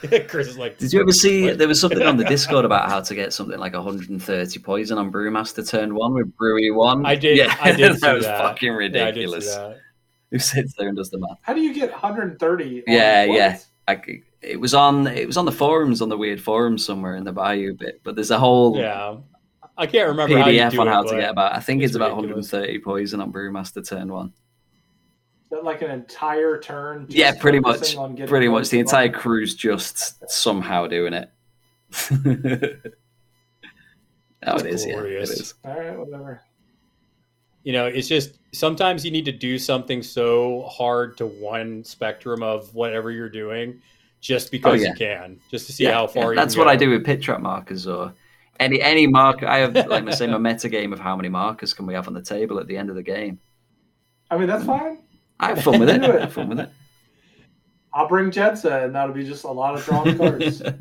Chris 0.28 0.48
is 0.48 0.58
like, 0.58 0.78
Did 0.78 0.92
you 0.92 1.00
ever 1.00 1.12
see? 1.12 1.44
What? 1.44 1.58
There 1.58 1.68
was 1.68 1.80
something 1.80 2.02
on 2.02 2.16
the 2.16 2.24
Discord 2.28 2.64
about 2.64 2.88
how 2.88 3.00
to 3.00 3.14
get 3.14 3.32
something 3.32 3.58
like 3.58 3.74
130 3.74 4.58
poison 4.60 4.98
on 4.98 5.12
Brewmaster 5.12 5.68
turn 5.68 5.94
one 5.94 6.14
with 6.14 6.34
Brewery 6.36 6.70
one. 6.70 7.04
I 7.04 7.14
did. 7.14 7.36
Yeah, 7.36 7.54
I 7.60 7.72
did. 7.72 7.96
that 8.00 8.14
was 8.14 8.24
that. 8.24 8.38
fucking 8.38 8.68
Yeah, 8.68 8.78
I 8.78 8.80
did 8.88 8.94
see 8.94 9.00
ridiculous. 9.00 9.54
that. 9.54 9.78
Who 10.30 10.38
sits 10.38 10.74
there 10.74 10.88
and 10.88 10.96
does 10.96 11.10
the 11.10 11.18
math? 11.18 11.38
how 11.42 11.52
do 11.52 11.60
you 11.60 11.74
get 11.74 11.90
130? 11.90 12.84
Yeah, 12.86 13.26
what? 13.26 13.36
yeah. 13.36 13.58
I 13.88 13.96
c 13.96 14.22
it 14.42 14.58
was 14.58 14.72
on. 14.72 15.06
It 15.06 15.26
was 15.26 15.36
on 15.36 15.44
the 15.44 15.52
forums, 15.52 16.00
on 16.00 16.08
the 16.08 16.16
Wyrd 16.16 16.40
forums 16.40 16.84
somewhere 16.84 17.16
in 17.16 17.24
the 17.24 17.32
Bayou 17.32 17.74
bit. 17.74 18.00
But 18.02 18.14
there's 18.14 18.30
a 18.30 18.38
whole 18.38 18.78
Yeah, 18.78 19.16
I 19.76 19.86
can't 19.86 20.08
remember 20.08 20.38
how 20.38 20.48
you 20.48 20.60
PDF 20.60 20.70
do 20.72 20.80
on 20.80 20.88
it, 20.88 20.92
how 20.92 21.02
to 21.02 21.16
get 21.16 21.30
about. 21.30 21.54
I 21.54 21.60
think 21.60 21.82
it's 21.82 21.90
it's, 21.90 21.96
about 21.96 22.16
130 22.16 22.78
poison 22.78 23.20
on 23.20 23.32
Brewmaster 23.32 23.86
turn 23.86 24.12
one. 24.12 24.32
Is 25.50 25.56
that 25.56 25.64
like 25.64 25.82
an 25.82 25.90
entire 25.90 26.60
turn? 26.60 27.06
just 27.06 27.18
yeah, 27.18 27.32
pretty 27.34 27.58
much. 27.58 27.96
on 27.96 28.16
Pretty 28.16 28.46
much. 28.46 28.68
The 28.68 28.76
poison 28.76 28.78
on? 28.78 29.02
entire 29.04 29.08
crew's 29.08 29.56
just 29.56 30.30
somehow 30.30 30.86
doing 30.86 31.12
it. 31.12 31.28
oh, 34.46 34.56
it 34.58 34.66
is. 34.66 34.86
Yeah, 34.86 34.92
it 34.92 34.94
Glorious. 34.94 35.30
is. 35.30 35.54
All 35.64 35.76
right, 35.76 35.98
whatever. 35.98 36.40
You 37.64 37.72
know, 37.72 37.86
it's 37.86 38.06
just 38.06 38.38
sometimes 38.52 39.04
you 39.04 39.10
need 39.10 39.24
to 39.24 39.32
do 39.32 39.58
something 39.58 40.04
so 40.04 40.68
hard 40.70 41.16
to 41.16 41.26
one 41.26 41.82
spectrum 41.82 42.44
of 42.44 42.72
whatever 42.72 43.10
you're 43.10 43.28
doing, 43.28 43.82
just 44.20 44.48
oh, 44.48 44.50
because 44.52 44.80
Oh, 44.80 44.84
yeah. 44.84 44.90
you 44.90 44.94
can, 44.94 45.40
just 45.50 45.66
to 45.66 45.72
see 45.72 45.82
Yeah, 45.82 45.94
how 45.94 46.02
yeah, 46.02 46.06
far. 46.06 46.32
you 46.32 46.36
That's 46.36 46.54
can 46.54 46.60
what 46.60 46.66
go. 46.66 46.70
I 46.70 46.76
do 46.76 46.90
with 46.90 47.04
pit 47.04 47.22
trap 47.22 47.40
markers 47.40 47.88
or 47.88 48.14
any 48.60 48.80
any 48.80 49.08
marker. 49.08 49.48
I 49.48 49.58
have 49.58 49.74
like 49.88 50.04
the 50.04 50.12
same 50.12 50.30
my 50.30 50.38
meta 50.52 50.68
game 50.68 50.92
of 50.92 51.00
how 51.00 51.16
many 51.16 51.28
markers 51.28 51.74
can 51.74 51.86
we 51.86 51.94
have 51.94 52.06
on 52.06 52.14
the 52.14 52.22
table 52.22 52.60
at 52.60 52.68
the 52.68 52.76
end 52.76 52.88
of 52.88 52.94
the 52.94 53.02
game. 53.02 53.40
I 54.30 54.38
mean, 54.38 54.46
that's 54.46 54.62
hmm. 54.62 54.70
fine. 54.70 54.98
I 55.40 55.48
have 55.48 55.62
fun 55.62 55.80
with 55.80 55.90
it. 55.90 56.00
Do 56.02 56.06
I 56.12 56.16
it. 56.16 56.20
have 56.20 56.32
fun 56.32 56.48
with 56.48 56.60
it. 56.60 56.70
I'll 57.92 58.06
bring 58.06 58.30
Jedza, 58.30 58.84
and 58.84 58.94
that'll 58.94 59.14
be 59.14 59.24
just 59.24 59.42
a 59.44 59.50
lot 59.50 59.74
of 59.74 59.84
drawn 59.84 60.16
cards. 60.16 60.62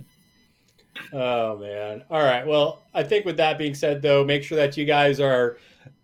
Oh 1.14 1.58
man! 1.58 2.04
All 2.12 2.22
right. 2.24 2.46
Well, 2.46 2.84
I 2.94 3.04
think 3.04 3.26
with 3.26 3.38
that 3.38 3.58
being 3.58 3.74
said, 3.74 4.02
though, 4.02 4.24
make 4.26 4.44
sure 4.44 4.58
that 4.58 4.76
you 4.76 4.84
guys 4.86 5.20
are 5.20 5.58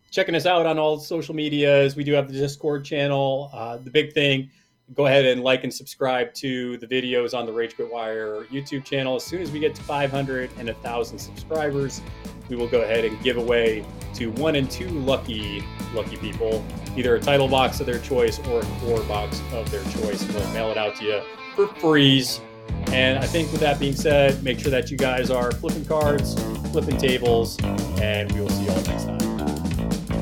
checking 0.10 0.36
us 0.36 0.46
out 0.46 0.66
on 0.66 0.80
all 0.80 0.98
social 1.00 1.36
medias. 1.36 1.96
We 1.98 2.04
do 2.06 2.14
have 2.14 2.28
the 2.32 2.34
Discord 2.34 2.86
channel. 2.86 3.50
Uh, 3.54 3.78
the 3.78 3.92
big 3.92 4.14
thing, 4.14 4.50
go 4.94 5.08
ahead 5.08 5.26
and 5.26 5.42
like 5.42 5.64
and 5.64 5.74
subscribe 5.74 6.34
to 6.36 6.78
the 6.78 6.88
videos 6.88 7.38
on 7.38 7.46
the 7.46 7.52
Rage 7.52 7.76
Quit 7.76 7.92
Wire 7.92 8.46
YouTube 8.52 8.84
channel. 8.84 9.16
As 9.16 9.24
soon 9.24 9.42
as 9.42 9.52
we 9.52 9.60
get 9.60 9.74
to 9.76 9.82
500 9.82 10.52
and 10.58 10.68
1,000 10.68 11.18
subscribers, 11.18 12.02
we 12.50 12.56
will 12.56 12.68
go 12.68 12.82
ahead 12.82 13.04
and 13.04 13.22
give 13.24 13.38
away 13.38 13.84
to 14.14 14.32
one 14.32 14.56
and 14.56 14.70
two 14.70 14.88
lucky 14.88 15.64
lucky 15.94 16.18
people 16.18 16.64
either 16.96 17.16
a 17.16 17.20
title 17.20 17.48
box 17.48 17.80
of 17.80 17.86
their 17.86 18.00
choice 18.00 18.40
or 18.48 18.62
a 18.62 18.66
core 18.80 19.02
box 19.04 19.42
of 19.54 19.70
their 19.72 19.84
choice. 19.86 20.26
We'll 20.32 20.48
mail 20.54 20.70
it 20.70 20.78
out 20.78 20.96
to 20.98 21.04
you 21.04 21.22
for 21.56 21.68
freeze. 21.68 22.42
And 22.88 23.20
I 23.20 23.26
think 23.26 23.52
with 23.52 23.62
that 23.62 23.80
being 23.80 23.96
said, 23.96 24.44
make 24.44 24.60
sure 24.60 24.72
that 24.72 24.92
you 24.92 24.98
guys 24.98 25.30
are 25.30 25.52
flipping 25.52 25.86
cards, 25.86 26.36
flipping 26.72 26.98
tables, 26.98 27.58
and 28.00 28.32
we 28.32 28.42
will 28.42 28.50
see 28.50 28.66
you 28.66 28.70
all 28.70 28.82
next 28.84 29.06
time. 29.06 29.20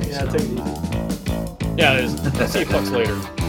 yeah, 0.07 0.25
take 0.25 0.41
it 0.41 0.51
easy. 0.51 1.75
Yeah, 1.77 2.45
see 2.47 2.59
you 2.59 2.65
fucks 2.65 2.91
later. 2.91 3.42